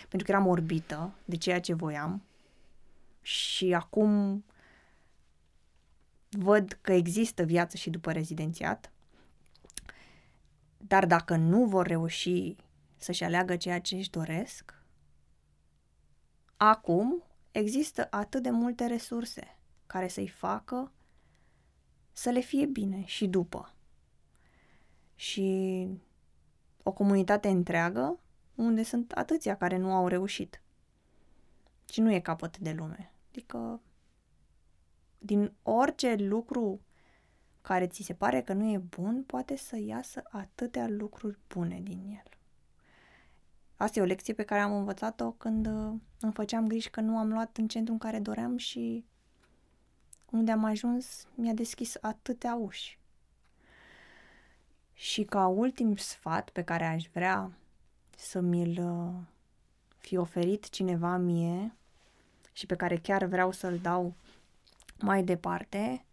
Pentru 0.00 0.26
că 0.26 0.30
eram 0.30 0.46
orbită 0.46 1.14
de 1.24 1.36
ceea 1.36 1.60
ce 1.60 1.74
voiam 1.74 2.22
și 3.22 3.74
acum 3.74 4.44
văd 6.28 6.78
că 6.80 6.92
există 6.92 7.42
viață 7.42 7.76
și 7.76 7.90
după 7.90 8.12
rezidențiat. 8.12 8.92
Dar 10.76 11.06
dacă 11.06 11.36
nu 11.36 11.64
vor 11.64 11.86
reuși 11.86 12.56
să-și 12.96 13.24
aleagă 13.24 13.56
ceea 13.56 13.80
ce 13.80 13.96
își 13.96 14.10
doresc, 14.10 14.82
acum 16.56 17.22
există 17.50 18.06
atât 18.10 18.42
de 18.42 18.50
multe 18.50 18.86
resurse 18.86 19.58
care 19.86 20.08
să-i 20.08 20.28
facă 20.28 20.92
să 22.12 22.30
le 22.30 22.40
fie 22.40 22.66
bine 22.66 23.04
și 23.04 23.26
după. 23.26 23.74
Și 25.14 25.88
o 26.82 26.92
comunitate 26.92 27.48
întreagă 27.48 28.18
unde 28.58 28.82
sunt 28.82 29.12
atâția 29.12 29.56
care 29.56 29.76
nu 29.76 29.92
au 29.92 30.08
reușit. 30.08 30.62
Și 31.90 32.00
nu 32.00 32.12
e 32.12 32.20
capăt 32.20 32.58
de 32.58 32.72
lume. 32.72 33.12
Adică 33.28 33.80
din 35.18 35.52
orice 35.62 36.14
lucru 36.14 36.80
care 37.60 37.86
ți 37.86 38.02
se 38.02 38.14
pare 38.14 38.42
că 38.42 38.52
nu 38.52 38.72
e 38.72 38.78
bun, 38.78 39.22
poate 39.22 39.56
să 39.56 39.76
iasă 39.76 40.22
atâtea 40.30 40.88
lucruri 40.88 41.38
bune 41.48 41.80
din 41.80 42.00
el. 42.08 42.30
Asta 43.76 43.98
e 43.98 44.02
o 44.02 44.06
lecție 44.06 44.34
pe 44.34 44.42
care 44.42 44.60
am 44.60 44.72
învățat-o 44.72 45.30
când 45.30 45.66
uh, 45.66 45.94
îmi 46.20 46.32
făceam 46.32 46.66
griji 46.66 46.90
că 46.90 47.00
nu 47.00 47.18
am 47.18 47.32
luat 47.32 47.56
în 47.56 47.68
centru 47.68 47.92
în 47.92 47.98
care 47.98 48.18
doream 48.18 48.56
și 48.56 49.04
unde 50.30 50.50
am 50.50 50.64
ajuns 50.64 51.28
mi-a 51.34 51.52
deschis 51.52 51.96
atâtea 52.00 52.54
uși. 52.54 52.98
Și 54.92 55.24
ca 55.24 55.46
ultim 55.46 55.96
sfat 55.96 56.50
pe 56.50 56.62
care 56.62 56.84
aș 56.84 57.08
vrea 57.12 57.52
să 58.18 58.40
mi-l 58.40 58.84
uh, 58.84 59.14
fi 59.98 60.16
oferit 60.16 60.68
cineva 60.68 61.16
mie 61.16 61.76
și 62.52 62.66
pe 62.66 62.76
care 62.76 62.98
chiar 62.98 63.24
vreau 63.24 63.50
să-l 63.50 63.78
dau 63.78 64.14
mai 65.00 65.24
departe, 65.24 66.04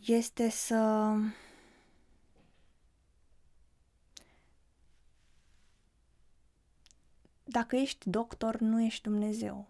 este 0.00 0.48
să 0.48 1.14
dacă 7.44 7.76
ești 7.76 8.10
doctor, 8.10 8.56
nu 8.56 8.82
ești 8.82 9.02
Dumnezeu. 9.02 9.66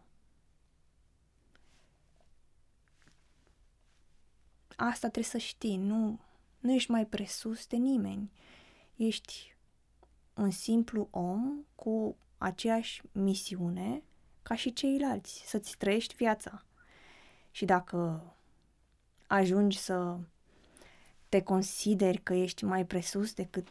Asta 4.76 5.08
trebuie 5.08 5.24
să 5.24 5.38
știi, 5.38 5.76
nu, 5.76 6.20
nu 6.58 6.72
ești 6.72 6.90
mai 6.90 7.06
presus 7.06 7.66
de 7.66 7.76
nimeni. 7.76 8.30
Ești 8.96 9.51
un 10.34 10.50
simplu 10.50 11.08
om 11.10 11.64
cu 11.74 12.16
aceeași 12.38 13.02
misiune 13.12 14.02
ca 14.42 14.54
și 14.54 14.72
ceilalți, 14.72 15.42
să-ți 15.46 15.76
trăiești 15.76 16.14
viața. 16.14 16.64
Și 17.50 17.64
dacă 17.64 18.22
ajungi 19.26 19.78
să 19.78 20.18
te 21.28 21.42
consideri 21.42 22.22
că 22.22 22.34
ești 22.34 22.64
mai 22.64 22.86
presus 22.86 23.34
decât 23.34 23.68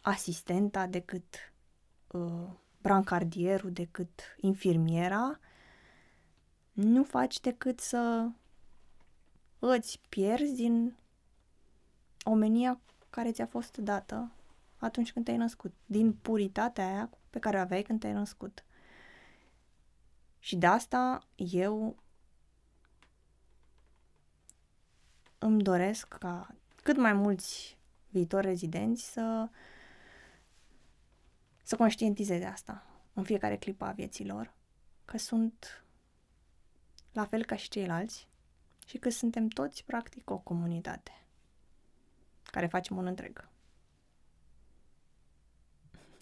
asistenta, 0.00 0.86
decât 0.86 1.52
uh, 2.06 2.48
brancardierul, 2.82 3.72
decât 3.72 4.20
infirmiera, 4.40 5.38
nu 6.72 7.04
faci 7.04 7.40
decât 7.40 7.80
să 7.80 8.28
îți 9.58 10.00
pierzi 10.08 10.54
din 10.54 10.96
omenia 12.22 12.80
care 13.10 13.32
ți-a 13.32 13.46
fost 13.46 13.76
dată 13.76 14.32
atunci 14.78 15.12
când 15.12 15.24
te-ai 15.24 15.36
născut, 15.36 15.74
din 15.86 16.12
puritatea 16.12 16.86
aia 16.86 17.10
pe 17.30 17.38
care 17.38 17.56
o 17.56 17.60
aveai 17.60 17.82
când 17.82 18.00
te-ai 18.00 18.12
născut. 18.12 18.64
Și 20.38 20.56
de 20.56 20.66
asta 20.66 21.26
eu 21.36 22.02
îmi 25.38 25.62
doresc 25.62 26.08
ca 26.08 26.54
cât 26.82 26.96
mai 26.96 27.12
mulți 27.12 27.78
viitori 28.08 28.46
rezidenți 28.46 29.12
să 29.12 29.48
să 31.62 31.76
conștientizeze 31.76 32.44
asta 32.44 32.86
în 33.12 33.22
fiecare 33.22 33.56
clipă 33.56 33.84
a 33.84 33.92
vieților, 33.92 34.54
că 35.04 35.18
sunt 35.18 35.84
la 37.12 37.24
fel 37.24 37.44
ca 37.44 37.56
și 37.56 37.68
ceilalți 37.68 38.28
și 38.86 38.98
că 38.98 39.10
suntem 39.10 39.48
toți, 39.48 39.84
practic, 39.84 40.30
o 40.30 40.38
comunitate 40.38 41.12
care 42.42 42.66
facem 42.66 42.96
un 42.96 43.06
întreg. 43.06 43.48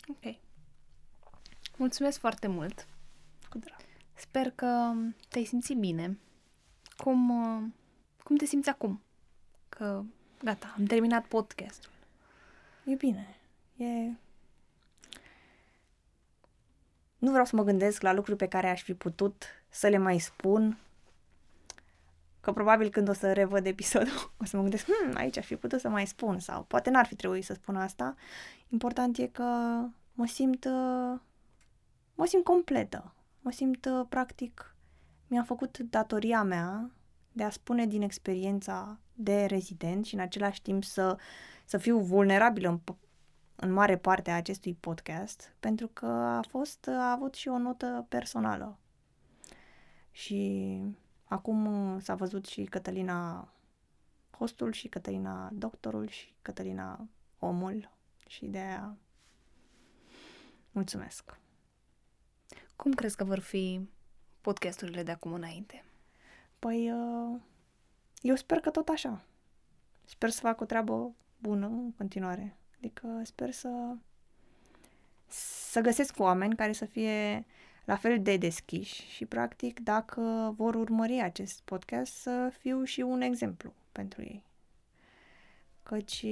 Ok. 0.08 0.34
Mulțumesc 1.76 2.18
foarte 2.18 2.46
mult. 2.46 2.86
Cu 3.48 3.58
drag. 3.58 3.78
Sper 4.14 4.50
că 4.50 4.92
te-ai 5.28 5.44
simțit 5.44 5.78
bine. 5.78 6.18
Cum, 6.96 7.28
cum 8.22 8.36
te 8.36 8.44
simți 8.44 8.68
acum? 8.68 9.02
Că, 9.68 10.02
gata, 10.42 10.74
am 10.78 10.84
terminat 10.84 11.26
podcastul. 11.26 11.90
E 12.84 12.94
bine. 12.94 13.36
E... 13.76 14.10
Nu 17.18 17.30
vreau 17.30 17.44
să 17.44 17.56
mă 17.56 17.62
gândesc 17.62 18.02
la 18.02 18.12
lucruri 18.12 18.36
pe 18.36 18.48
care 18.48 18.68
aș 18.68 18.82
fi 18.82 18.94
putut 18.94 19.44
să 19.68 19.88
le 19.88 19.98
mai 19.98 20.18
spun 20.18 20.78
că 22.46 22.52
probabil 22.52 22.90
când 22.90 23.08
o 23.08 23.12
să 23.12 23.32
revăd 23.32 23.66
episodul 23.66 24.32
o 24.40 24.44
să 24.44 24.56
mă 24.56 24.62
gândesc, 24.62 24.84
hmm, 24.84 25.16
aici 25.16 25.38
aș 25.38 25.46
fi 25.46 25.56
putut 25.56 25.80
să 25.80 25.88
mai 25.88 26.06
spun 26.06 26.38
sau 26.38 26.62
poate 26.62 26.90
n-ar 26.90 27.06
fi 27.06 27.14
trebuit 27.14 27.44
să 27.44 27.54
spun 27.54 27.76
asta. 27.76 28.14
Important 28.68 29.18
e 29.18 29.26
că 29.26 29.42
mă 30.12 30.26
simt, 30.26 30.64
mă 32.14 32.24
simt 32.26 32.44
completă, 32.44 33.14
mă 33.40 33.50
simt 33.50 33.88
practic, 34.08 34.74
mi-am 35.26 35.44
făcut 35.44 35.78
datoria 35.78 36.42
mea 36.42 36.90
de 37.32 37.42
a 37.42 37.50
spune 37.50 37.86
din 37.86 38.02
experiența 38.02 38.98
de 39.14 39.44
rezident 39.44 40.04
și 40.04 40.14
în 40.14 40.20
același 40.20 40.62
timp 40.62 40.84
să, 40.84 41.18
să 41.64 41.78
fiu 41.78 41.98
vulnerabilă 41.98 42.68
în, 42.68 42.80
în 43.56 43.72
mare 43.72 43.96
parte 43.96 44.30
a 44.30 44.36
acestui 44.36 44.74
podcast, 44.74 45.54
pentru 45.60 45.88
că 45.92 46.06
a 46.06 46.44
fost, 46.48 46.88
a 46.88 47.10
avut 47.10 47.34
și 47.34 47.48
o 47.48 47.58
notă 47.58 48.06
personală. 48.08 48.78
Și 50.10 50.80
Acum 51.28 51.66
uh, 51.94 52.02
s-a 52.02 52.14
văzut 52.14 52.46
și 52.46 52.64
Cătălina 52.64 53.48
hostul 54.30 54.72
și 54.72 54.88
Cătălina 54.88 55.50
doctorul 55.52 56.08
și 56.08 56.34
Cătălina 56.42 57.08
omul 57.38 57.90
și 58.26 58.46
de 58.46 58.58
aia 58.58 58.96
mulțumesc. 60.70 61.38
Cum 62.76 62.92
crezi 62.92 63.16
că 63.16 63.24
vor 63.24 63.38
fi 63.38 63.88
podcasturile 64.40 65.02
de 65.02 65.10
acum 65.10 65.32
înainte? 65.32 65.84
Păi, 66.58 66.92
uh, 66.92 67.40
eu 68.20 68.34
sper 68.34 68.60
că 68.60 68.70
tot 68.70 68.88
așa. 68.88 69.24
Sper 70.04 70.30
să 70.30 70.40
fac 70.40 70.60
o 70.60 70.64
treabă 70.64 71.14
bună 71.38 71.66
în 71.66 71.92
continuare. 71.92 72.56
Adică 72.76 73.20
sper 73.24 73.50
să 73.50 73.96
să 75.28 75.80
găsesc 75.80 76.18
oameni 76.18 76.56
care 76.56 76.72
să 76.72 76.84
fie 76.84 77.46
la 77.86 77.96
fel 77.96 78.22
de 78.22 78.36
deschiși 78.36 79.06
și, 79.08 79.24
practic, 79.24 79.80
dacă 79.80 80.54
vor 80.56 80.74
urmări 80.74 81.20
acest 81.20 81.60
podcast, 81.64 82.14
să 82.14 82.52
fiu 82.58 82.84
și 82.84 83.00
un 83.00 83.20
exemplu 83.20 83.72
pentru 83.92 84.22
ei. 84.22 84.44
Căci 85.82 86.26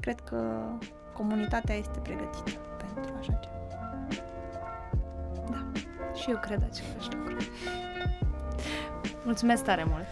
cred 0.00 0.20
că 0.20 0.72
comunitatea 1.14 1.74
este 1.74 1.98
pregătită 1.98 2.50
pentru 2.78 3.14
așa 3.18 3.32
ceva. 3.32 4.06
Da, 5.50 5.72
și 6.14 6.30
eu 6.30 6.38
cred 6.38 6.62
același 6.62 7.08
lucru. 7.16 7.36
Mulțumesc 9.24 9.64
tare 9.64 9.84
mult! 9.84 10.06